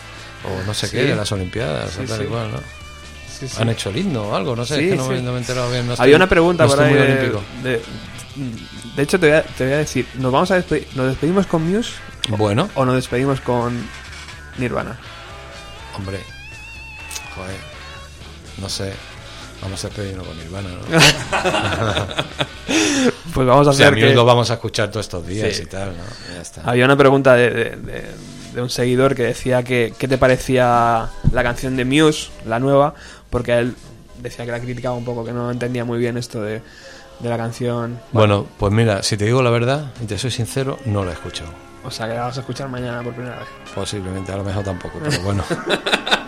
O 0.46 0.66
no 0.66 0.74
sé 0.74 0.90
qué, 0.90 1.04
de 1.04 1.16
las 1.18 1.30
Olimpiadas, 1.34 1.98
o 1.98 2.04
tal 2.04 2.18
sí. 2.20 2.24
y 2.24 2.28
cual, 2.28 2.52
¿no? 2.52 2.60
Han 3.60 3.70
hecho 3.70 3.90
el 3.90 3.98
himno 3.98 4.24
o 4.30 4.36
algo, 4.36 4.56
no 4.56 4.66
sé, 4.66 4.76
es 4.86 4.92
que 4.92 4.96
no, 4.98 5.08
me- 5.10 5.22
no 5.22 5.32
me 5.32 5.38
he 5.38 5.42
enterado 5.42 5.70
bien. 5.72 5.86
no 5.88 5.94
estoy- 5.94 6.04
Había 6.06 6.16
una 6.16 6.28
pregunta 6.30 6.64
no 6.66 6.70
por 6.70 6.82
ahí 6.82 6.94
de, 6.94 7.82
de 8.96 9.04
hecho, 9.04 9.20
te 9.20 9.28
voy, 9.30 9.38
a, 9.38 9.44
te 9.44 9.64
voy 9.66 9.74
a 9.74 9.78
decir, 9.78 10.08
¿nos 10.16 10.32
vamos 10.32 10.52
a 10.52 10.56
despedir, 10.56 10.88
¿nos 10.96 11.08
despedimos 11.08 11.46
con 11.48 11.70
Muse 11.70 11.92
Bueno, 12.30 12.70
o 12.76 12.86
nos 12.86 12.96
despedimos 12.96 13.40
con 13.42 13.78
Nirvana? 14.58 14.98
hombre, 15.98 16.20
joder, 17.36 17.58
no 18.60 18.70
sé, 18.70 18.94
vamos 19.62 19.84
a 19.84 19.88
despedirnos 19.88 20.26
con 20.28 20.38
Nirvana, 20.38 20.70
¿no? 20.70 20.80
Pues 23.34 23.48
vamos 23.48 23.68
a 23.68 23.70
O 23.72 23.74
sea, 23.74 23.88
hacer 23.88 24.00
que... 24.00 24.14
lo 24.14 24.26
vamos 24.26 24.50
a 24.52 24.56
escuchar 24.56 24.90
todos 24.90 25.06
estos 25.06 25.26
días 25.26 25.56
Sí. 25.56 25.64
y 25.64 25.66
tal, 25.66 25.90
¿no? 25.96 26.04
Ya 26.36 26.42
está. 26.42 26.62
Había 26.64 26.86
una 26.86 26.98
pregunta 26.98 27.34
de, 27.36 27.50
de- 27.52 27.76
de- 27.76 28.06
de 28.54 28.62
un 28.64 28.70
seguidor 28.70 29.14
que 29.16 29.24
decía 29.24 29.64
que 29.64 29.94
qué 29.98 30.08
te 30.08 30.18
parecía 30.18 31.08
la 31.32 31.44
canción 31.44 31.78
de 31.78 31.86
Muse, 31.86 32.30
la 32.48 32.60
nueva, 32.60 32.96
porque 33.30 33.58
él 33.58 33.76
decía 34.22 34.44
que 34.46 34.52
la 34.52 34.60
criticaba 34.60 34.96
un 34.96 35.06
poco, 35.06 35.24
que 35.24 35.32
no 35.32 35.52
entendía 35.52 35.86
muy 35.86 36.00
bien 36.00 36.18
esto 36.18 36.42
de, 36.42 36.62
de 37.20 37.30
la 37.30 37.38
canción. 37.38 38.00
Bueno, 38.12 38.46
pues 38.58 38.72
mira, 38.72 39.04
si 39.04 39.18
te 39.18 39.26
digo 39.26 39.42
la 39.42 39.50
verdad, 39.50 39.92
y 40.02 40.06
te 40.06 40.18
soy 40.18 40.32
sincero, 40.32 40.78
no 40.86 41.04
la 41.04 41.12
he 41.12 41.14
escuchado. 41.14 41.50
O 41.84 41.92
sea, 41.92 42.08
que 42.08 42.14
la 42.14 42.24
vas 42.24 42.38
a 42.38 42.42
escuchar 42.42 42.70
mañana 42.70 43.02
por 43.02 43.14
primera 43.14 43.38
vez. 43.40 43.48
Posiblemente, 43.74 44.32
a 44.32 44.38
lo 44.38 44.44
mejor 44.44 44.64
tampoco, 44.64 45.00
pero 45.02 45.22
bueno. 45.22 45.44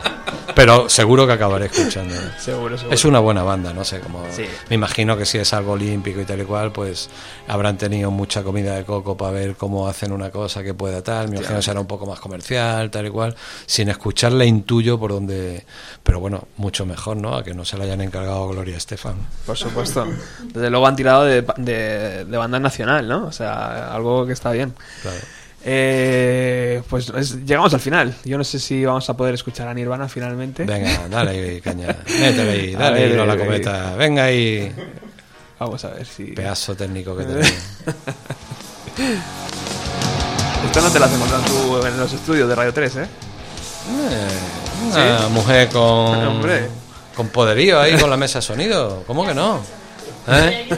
pero 0.55 0.89
seguro 0.89 1.25
que 1.27 1.33
acabaré 1.33 1.65
escuchando. 1.65 2.13
Seguro, 2.37 2.77
seguro. 2.77 2.95
Es 2.95 3.05
una 3.05 3.19
buena 3.19 3.43
banda, 3.43 3.73
no 3.73 3.83
sé 3.83 3.99
cómo. 3.99 4.23
Sí. 4.31 4.45
Me 4.69 4.75
imagino 4.75 5.17
que 5.17 5.25
si 5.25 5.37
es 5.37 5.53
algo 5.53 5.73
olímpico 5.73 6.21
y 6.21 6.25
tal 6.25 6.41
y 6.41 6.45
cual, 6.45 6.71
pues 6.71 7.09
habrán 7.47 7.77
tenido 7.77 8.11
mucha 8.11 8.43
comida 8.43 8.75
de 8.75 8.83
coco 8.83 9.17
para 9.17 9.31
ver 9.31 9.55
cómo 9.55 9.87
hacen 9.87 10.11
una 10.11 10.29
cosa 10.29 10.63
que 10.63 10.73
pueda 10.73 11.01
tal. 11.01 11.29
Me 11.29 11.37
imagino 11.37 11.57
que 11.57 11.63
será 11.63 11.79
un 11.79 11.87
poco 11.87 12.05
más 12.05 12.19
comercial, 12.19 12.89
tal 12.91 13.07
y 13.07 13.09
cual. 13.09 13.35
Sin 13.65 13.89
escucharla 13.89 14.45
intuyo 14.45 14.99
por 14.99 15.11
donde. 15.11 15.65
Pero 16.03 16.19
bueno, 16.19 16.47
mucho 16.57 16.85
mejor, 16.85 17.17
¿no? 17.17 17.35
A 17.35 17.43
que 17.43 17.53
no 17.53 17.65
se 17.65 17.77
la 17.77 17.83
hayan 17.85 18.01
encargado 18.01 18.47
Gloria 18.49 18.77
Estefan. 18.77 19.15
Por 19.45 19.57
supuesto. 19.57 20.07
Desde 20.43 20.69
luego 20.69 20.87
han 20.87 20.95
tirado 20.95 21.23
de, 21.23 21.45
de, 21.57 22.25
de 22.25 22.37
banda 22.37 22.59
nacional, 22.59 23.07
¿no? 23.07 23.25
O 23.25 23.31
sea, 23.31 23.93
algo 23.93 24.25
que 24.25 24.33
está 24.33 24.51
bien. 24.51 24.73
Claro. 25.01 25.17
Eh, 25.63 26.81
pues 26.89 27.09
es- 27.09 27.45
llegamos 27.45 27.73
al 27.73 27.79
final. 27.79 28.15
Yo 28.25 28.37
no 28.37 28.43
sé 28.43 28.59
si 28.59 28.83
vamos 28.83 29.07
a 29.09 29.15
poder 29.15 29.35
escuchar 29.35 29.67
a 29.67 29.73
Nirvana 29.73 30.07
finalmente. 30.07 30.63
Venga, 30.65 31.07
dale 31.09 31.61
caña. 31.61 31.95
Métele 32.19 32.51
ahí, 32.51 32.71
dale 32.73 33.07
ver, 33.07 33.17
no 33.17 33.25
la 33.25 33.33
eh, 33.35 33.37
cometa. 33.37 33.95
Venga 33.95 34.23
ahí. 34.25 34.73
Vamos 35.59 35.85
a 35.85 35.89
ver 35.89 36.05
si. 36.05 36.23
Pedazo 36.25 36.75
técnico 36.75 37.15
que 37.15 37.23
tenés. 37.25 37.53
Esto 40.65 40.81
no 40.81 40.89
te 40.91 40.99
lo 40.99 41.05
has 41.05 41.13
encontrado 41.13 41.43
tú 41.43 41.85
en 41.85 41.97
los 41.99 42.13
estudios 42.13 42.47
de 42.47 42.55
Radio 42.55 42.73
3, 42.73 42.95
¿eh? 42.97 43.03
Eh, 43.03 44.27
una 44.91 45.27
mujer 45.29 45.69
con. 45.69 45.81
Hombre. 46.27 46.67
Con 47.15 47.27
poderío 47.27 47.79
ahí 47.79 47.97
con 47.99 48.09
la 48.09 48.17
mesa 48.17 48.39
de 48.39 48.43
sonido. 48.43 49.03
¿Cómo 49.05 49.27
que 49.27 49.33
no? 49.33 49.59
¿Eh? 50.27 50.67
¿Eh? 50.69 50.77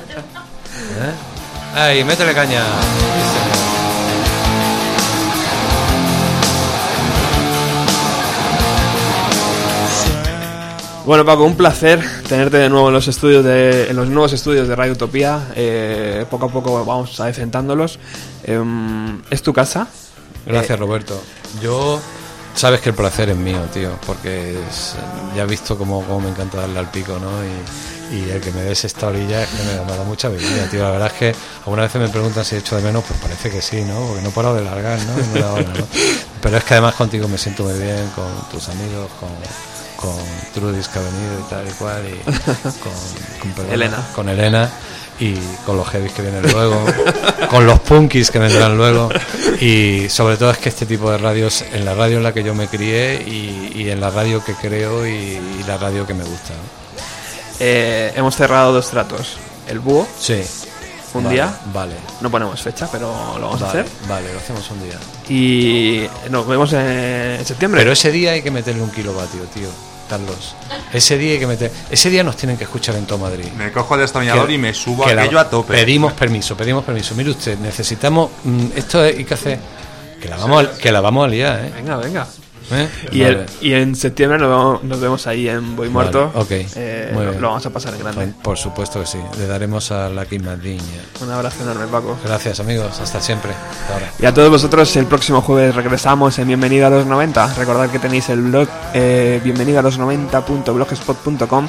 Ahí, 1.76 2.04
métele 2.04 2.34
caña. 2.34 2.64
Bueno, 11.06 11.26
Paco, 11.26 11.44
un 11.44 11.56
placer 11.58 12.02
tenerte 12.30 12.58
de 12.58 12.70
nuevo 12.70 12.88
en 12.88 12.94
los 12.94 13.08
estudios 13.10 13.44
de, 13.44 13.90
en 13.90 13.96
los 13.98 14.08
nuevos 14.08 14.32
estudios 14.32 14.70
de 14.70 14.76
Radio 14.76 14.94
Utopía. 14.94 15.50
Eh, 15.56 16.26
poco 16.30 16.46
a 16.46 16.50
poco 16.50 16.86
vamos 16.86 17.20
adecentándolos. 17.20 18.00
Em, 18.46 19.22
¿Es 19.30 19.42
tu 19.44 19.52
casa? 19.52 19.88
Gracias, 20.46 20.80
Roberto. 20.80 21.22
Yo. 21.62 22.00
Sabes 22.56 22.82
que 22.82 22.90
el 22.90 22.96
placer 22.96 23.30
es 23.30 23.36
mío, 23.36 23.60
tío, 23.74 23.90
porque 24.06 24.52
es- 24.70 24.94
ya 25.36 25.42
has 25.44 25.50
visto 25.50 25.76
cómo, 25.76 26.04
cómo 26.06 26.20
me 26.22 26.30
encanta 26.30 26.58
darle 26.60 26.78
al 26.78 26.92
pico, 26.92 27.18
¿no? 27.20 27.32
Y, 27.44 28.16
y 28.16 28.30
el 28.30 28.40
que 28.42 28.52
me 28.52 28.62
des 28.62 28.86
esta 28.86 29.08
orilla 29.08 29.42
es 29.42 29.50
que 29.50 29.64
me, 29.64 29.74
da- 29.74 29.84
me 29.86 29.98
da 29.98 30.04
mucha 30.04 30.28
alegría, 30.28 30.70
tío. 30.70 30.84
La 30.84 30.92
verdad 30.92 31.08
es 31.08 31.14
que 31.14 31.36
algunas 31.66 31.86
veces 31.88 32.02
me 32.04 32.10
preguntan 32.10 32.46
si 32.46 32.54
he 32.56 32.60
hecho 32.60 32.76
de 32.76 32.84
menos, 32.84 33.04
pues 33.08 33.20
parece 33.20 33.50
que 33.50 33.60
sí, 33.60 33.82
¿no? 33.82 34.00
Porque 34.06 34.22
no 34.22 34.30
paro 34.30 34.54
de 34.54 34.64
largar, 34.64 35.00
¿no? 35.00 35.42
¿no? 35.42 35.66
Pero 36.44 36.58
es 36.58 36.64
que 36.64 36.74
además 36.76 36.94
contigo 36.94 37.28
me 37.28 37.40
siento 37.40 37.64
muy 37.64 37.74
bien, 37.74 38.08
con 38.16 38.26
tus 38.52 38.70
amigos, 38.70 39.10
con, 39.20 39.30
con 40.04 40.16
Trudis 40.54 40.88
que 40.90 41.00
ha 41.00 41.02
venido 41.02 41.40
y 41.40 41.50
tal 41.50 41.68
y 41.68 41.72
cual, 41.72 42.04
y 42.08 42.18
con, 42.80 42.92
con 43.42 43.52
perdona, 43.56 43.74
Elena. 43.74 43.98
con 44.14 44.30
Elena 44.30 44.70
y 45.20 45.36
con 45.66 45.78
los 45.78 45.88
heavies 45.90 46.12
que 46.12 46.22
vienen 46.22 46.44
luego, 46.52 46.86
con 47.50 47.66
los 47.66 47.80
punkis 47.80 48.30
que 48.30 48.40
vendrán 48.40 48.76
luego 48.78 49.10
y 49.62 50.08
sobre 50.10 50.38
todo 50.38 50.52
es 50.52 50.58
que 50.58 50.70
este 50.70 50.86
tipo 50.86 51.10
de 51.12 51.18
radios, 51.18 51.64
en 51.72 51.86
la 51.86 51.94
radio 51.94 52.18
en 52.18 52.24
la 52.24 52.34
que 52.34 52.44
yo 52.44 52.54
me 52.54 52.68
crié 52.68 53.24
y, 53.26 53.72
y 53.76 53.90
en 53.90 54.02
la 54.02 54.10
radio 54.10 54.44
que 54.44 54.54
creo 54.56 55.08
y, 55.08 55.12
y 55.12 55.64
la 55.68 55.78
radio 55.78 56.06
que 56.06 56.14
me 56.14 56.24
gusta. 56.24 56.50
¿no? 56.54 56.84
Eh, 57.60 58.12
hemos 58.16 58.36
cerrado 58.36 58.74
dos 58.74 58.90
tratos. 58.90 59.38
El 59.68 59.80
búho, 59.80 60.06
Sí. 60.20 60.42
un 61.14 61.24
Vale, 61.24 61.36
día. 61.36 61.56
Vale. 61.72 61.94
No 62.20 62.30
ponemos 62.32 62.60
fecha, 62.62 62.90
pero 62.92 63.08
lo 63.40 63.46
vamos 63.50 63.62
a 63.62 63.70
hacer. 63.70 63.86
vale, 64.10 64.34
lo 64.34 64.40
hacemos 64.40 64.70
un 64.72 64.84
día. 64.84 64.98
Y 65.30 66.08
nos 66.32 66.46
vemos 66.48 66.74
en 66.74 67.46
septiembre. 67.46 67.82
Pero 67.82 67.94
ese 67.94 68.12
dio 68.12 68.32
hay 68.32 68.42
que 68.42 68.52
meterle 68.52 68.82
un 68.82 68.90
kilovatio, 68.90 69.42
tío, 69.54 69.70
Carlos. 70.18 70.56
Ese 70.94 71.18
día 71.18 71.34
hay 71.34 71.40
que 71.40 71.48
meter. 71.48 71.72
Ese 71.90 72.10
día 72.10 72.24
nos 72.24 72.36
tienen 72.38 72.58
que 72.58 72.64
escuchar 72.66 72.96
en 72.96 73.06
todo 73.06 73.18
Madrid. 73.18 73.46
Me 73.58 73.72
cojo 73.72 73.96
el 73.96 74.02
destornillador 74.02 74.50
y 74.52 74.58
me 74.58 74.74
subo 74.74 75.06
que 75.06 75.16
la- 75.16 75.24
aquello 75.24 75.40
a 75.40 75.50
tope. 75.50 75.74
Pedimos 75.74 76.14
permiso, 76.14 76.56
pedimos 76.56 76.84
permiso. 76.84 77.16
Mire 77.16 77.32
usted, 77.32 77.58
necesitamos. 77.60 78.30
mm, 78.44 78.66
esto 78.76 79.02
hay 79.02 79.24
que 79.26 79.34
hacer. 79.34 79.60
Que 80.22 80.30
la 80.30 80.38
vamos, 80.38 80.66
a, 80.66 80.78
que 80.78 80.92
la 80.92 81.02
vamos 81.02 81.26
a 81.26 81.28
liar, 81.28 81.66
¿eh? 81.66 81.72
Venga, 81.76 81.98
venga. 81.98 82.28
¿Eh? 82.72 82.90
Y, 83.12 83.22
Vale. 83.22 83.32
el- 83.42 83.46
y 83.62 83.74
en 83.74 83.96
septiembre 83.96 84.38
nos 84.40 84.50
vemos, 84.50 84.84
nos 84.84 85.00
vemos 85.00 85.28
ahí 85.28 85.48
en 85.50 85.76
Boy 85.76 85.90
Muerto. 85.90 86.32
Vale, 86.34 86.40
ok, 86.46 86.52
Eh, 86.76 87.12
muy 87.14 87.24
lo, 87.26 87.30
bien. 87.32 87.42
lo 87.42 87.48
vamos 87.50 87.66
a 87.66 87.70
pasar 87.70 87.94
en 87.94 88.00
grande. 88.00 88.34
Por 88.42 88.58
supuesto 88.58 89.00
que 89.02 89.06
sí. 89.06 89.18
Le 89.38 89.48
daremos 89.48 89.92
a 89.92 90.10
la 90.10 90.26
Quimadiña. 90.26 90.82
Un 91.22 91.32
abrazo 91.32 91.64
enorme, 91.64 91.88
Paco. 91.88 92.18
Gracias, 92.24 92.60
amigos. 92.60 93.00
Hasta 93.00 93.22
siempre. 93.22 93.52
Hasta 93.52 93.94
ahora. 93.94 94.12
Y 94.20 94.26
a 94.26 94.34
todos 94.34 94.50
vosotros, 94.50 94.96
el 94.96 95.06
próximo 95.06 95.42
jueves 95.42 95.76
regresamos 95.76 96.40
en 96.40 96.48
Bienvenido 96.48 96.88
a 96.88 96.90
los 96.90 97.06
90. 97.06 97.54
Recordad 97.56 97.90
que 97.90 98.00
tenéis 98.00 98.30
el 98.30 98.42
blog 98.42 98.68
eh, 98.94 99.42
bienvenido 99.44 99.80
a 99.80 99.82
los 99.82 99.98
90.blogspot.com. 100.00 101.68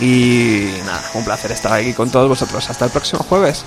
Y 0.00 0.68
nada, 0.86 1.02
un 1.14 1.24
placer 1.24 1.50
estar 1.50 1.72
aquí 1.72 1.92
con 1.92 2.10
todos 2.10 2.28
vosotros. 2.28 2.70
Hasta 2.70 2.84
el 2.84 2.90
próximo 2.92 3.24
jueves. 3.28 3.64